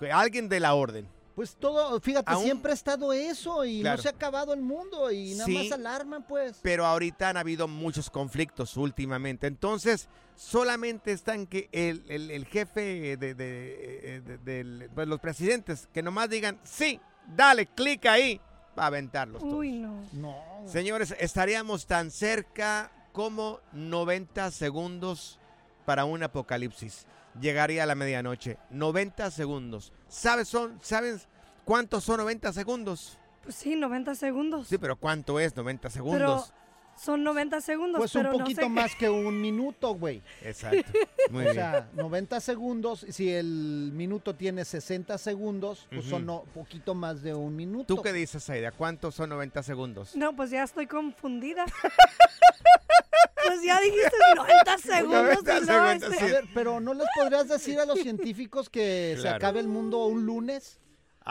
Que 0.00 0.10
alguien 0.10 0.48
de 0.48 0.58
la 0.58 0.74
orden. 0.74 1.06
Pues 1.40 1.56
todo, 1.56 1.98
fíjate, 2.02 2.30
Aún- 2.30 2.44
siempre 2.44 2.70
ha 2.70 2.74
estado 2.74 3.14
eso 3.14 3.64
y 3.64 3.80
Claro. 3.80 3.96
no 3.96 4.02
se 4.02 4.08
ha 4.08 4.12
acabado 4.12 4.52
el 4.52 4.60
mundo 4.60 5.10
y 5.10 5.32
nada 5.32 5.46
Sí. 5.46 5.54
más 5.54 5.72
alarman, 5.72 6.22
pues. 6.28 6.58
Pero 6.60 6.84
ahorita 6.84 7.30
han 7.30 7.38
habido 7.38 7.66
muchos 7.66 8.10
conflictos 8.10 8.76
últimamente. 8.76 9.46
Entonces, 9.46 10.10
solamente 10.36 11.12
están 11.12 11.46
que 11.46 11.70
el, 11.72 12.04
el- 12.08 12.30
el 12.30 12.44
jefe 12.44 13.16
de, 13.16 13.34
de- 13.34 14.16
eh, 14.16 14.20
de- 14.44 14.90
pues, 14.94 15.08
los 15.08 15.18
presidentes 15.18 15.88
que 15.94 16.02
nomás 16.02 16.28
digan, 16.28 16.60
sí, 16.62 17.00
dale, 17.34 17.64
clic 17.64 18.04
ahí, 18.04 18.38
para 18.74 18.88
aventarlos 18.88 19.40
todos. 19.40 19.54
Uy, 19.54 19.72
no. 19.72 20.04
No. 20.12 20.36
Señores, 20.66 21.14
estaríamos 21.20 21.86
tan 21.86 22.10
cerca 22.10 22.92
como 23.14 23.60
90 23.72 24.50
segundos 24.50 25.38
para 25.86 26.04
un 26.04 26.22
apocalipsis. 26.22 27.06
Llegaría 27.38 27.84
a 27.84 27.86
la 27.86 27.94
medianoche. 27.94 28.58
90 28.70 29.30
segundos. 29.30 29.92
¿Sabes, 30.08 30.48
son, 30.48 30.78
¿Sabes 30.82 31.28
cuántos 31.64 32.04
son 32.04 32.18
90 32.18 32.52
segundos? 32.52 33.18
Pues 33.42 33.54
sí, 33.54 33.76
90 33.76 34.14
segundos. 34.14 34.68
Sí, 34.68 34.78
pero 34.78 34.96
¿cuánto 34.96 35.38
es 35.38 35.54
90 35.56 35.82
pero 35.82 35.92
segundos? 35.92 36.52
Son 37.00 37.24
90 37.24 37.60
segundos, 37.62 37.98
Pues 37.98 38.14
un 38.14 38.24
no 38.24 38.32
poquito 38.32 38.62
sé 38.62 38.68
más 38.68 38.94
que 38.94 39.08
un 39.08 39.40
minuto, 39.40 39.94
güey. 39.94 40.22
Exacto. 40.42 40.92
Muy 41.30 41.42
o 41.42 41.44
bien. 41.44 41.54
sea, 41.54 41.88
90 41.94 42.40
segundos, 42.40 43.06
si 43.08 43.30
el 43.30 43.90
minuto 43.94 44.34
tiene 44.34 44.64
60 44.64 45.16
segundos, 45.16 45.86
pues 45.90 46.04
son 46.04 46.26
no, 46.26 46.44
poquito 46.54 46.94
más 46.94 47.22
de 47.22 47.34
un 47.34 47.56
minuto. 47.56 47.94
¿Tú 47.94 48.02
qué 48.02 48.12
dices, 48.12 48.48
Aida? 48.50 48.70
¿Cuántos 48.72 49.14
son 49.14 49.30
90 49.30 49.62
segundos? 49.62 50.14
No, 50.16 50.36
pues 50.36 50.50
ya 50.50 50.62
estoy 50.62 50.86
confundida. 50.86 51.64
pues 53.46 53.62
ya 53.62 53.80
dijiste 53.80 54.16
90 54.36 54.78
segundos. 54.78 55.22
90 55.22 55.56
y 55.56 55.60
no, 55.60 55.66
segundos, 55.66 56.12
este- 56.12 56.24
A 56.24 56.28
ver, 56.28 56.44
pero 56.54 56.80
¿no 56.80 56.94
les 56.94 57.06
podrías 57.16 57.48
decir 57.48 57.78
a 57.80 57.86
los 57.86 57.98
científicos 58.00 58.68
que 58.68 59.16
se 59.20 59.28
acabe 59.28 59.60
el 59.60 59.68
mundo 59.68 60.04
un 60.06 60.26
lunes? 60.26 60.78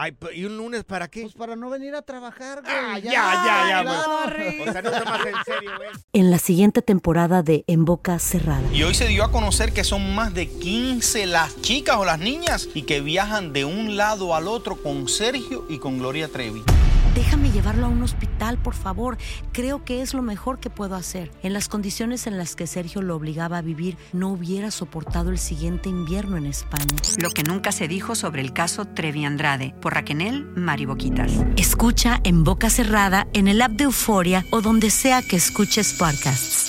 Ay, 0.02 0.16
¿y 0.34 0.46
un 0.46 0.56
lunes 0.56 0.86
para 0.86 1.10
qué? 1.10 1.24
Pues 1.24 1.34
para 1.34 1.58
no 1.58 1.70
venir 1.70 1.94
a 1.94 2.02
trabajar, 2.02 2.62
güey. 2.62 2.74
Ah, 2.74 2.98
ya, 3.00 3.12
ya, 3.12 3.66
ya, 3.70 3.84
güey. 3.84 4.62
O 4.62 4.72
sea, 4.72 4.82
no 4.82 4.92
tomas 4.92 5.26
en 5.26 5.36
serio, 5.44 5.72
güey. 5.76 5.90
En 6.14 6.32
la 6.32 6.40
siguiente 6.40 6.82
temporada 6.82 7.44
de 7.44 7.66
En 7.68 7.84
Boca 7.84 8.18
Cerrada. 8.18 8.64
Y 8.72 8.84
hoy 8.84 8.96
se 8.96 9.10
dio 9.10 9.26
a 9.26 9.32
conocer 9.34 9.74
que 9.74 9.84
son 9.84 10.16
más 10.16 10.34
de 10.34 10.48
15 10.48 11.26
las 11.26 11.62
chicas 11.62 11.98
o 11.98 12.06
las 12.06 12.18
niñas 12.18 12.70
y 12.74 12.84
que 12.84 13.02
viajan 13.02 13.52
de 13.52 13.66
un 13.66 13.98
lado 13.98 14.36
al 14.36 14.48
otro 14.48 14.82
con 14.82 15.10
Sergio 15.10 15.66
y 15.68 15.80
con 15.80 16.00
Gloria 16.00 16.30
Trevi. 16.30 16.64
Déjame 17.16 17.52
llevarlo 17.52 17.86
a 17.86 17.90
un 17.90 18.04
hospital, 18.04 18.58
por 18.58 18.76
favor. 18.76 19.18
Creo 19.52 19.84
que 19.84 20.02
es 20.02 20.14
lo 20.14 20.22
mejor 20.22 20.60
que 20.60 20.70
puedo 20.70 20.96
hacer. 20.96 21.32
En 21.42 21.54
las 21.54 21.68
condiciones 21.68 22.28
en 22.28 22.38
las 22.38 22.56
que 22.56 22.68
Sergio 22.68 23.02
lo 23.02 23.16
obligaba 23.16 23.58
a 23.58 23.62
vivir, 23.62 23.98
no 24.14 24.30
hubiera 24.30 24.72
soportado 24.72 25.30
el 25.30 25.40
siguiente 25.40 25.90
invierno 25.90 26.38
en 26.38 26.46
España. 26.46 26.86
Lo 27.22 27.30
que 27.30 27.44
nunca 27.44 27.72
se 27.72 27.88
dijo 27.88 28.16
sobre 28.16 28.42
el 28.42 28.54
caso 28.54 28.86
Trevi 28.86 29.26
Andrade 29.26 29.74
por 29.82 29.94
Raquel 29.94 30.10
Mariboquitas. 30.56 31.32
Escucha 31.56 32.20
en 32.24 32.44
boca 32.44 32.70
cerrada, 32.70 33.28
en 33.34 33.48
el 33.48 33.62
app 33.62 33.72
de 33.72 33.86
Euforia 33.86 34.46
o 34.52 34.62
donde 34.62 34.90
sea 34.90 35.22
que 35.22 35.36
escuches 35.36 35.94
podcasts. 35.94 36.69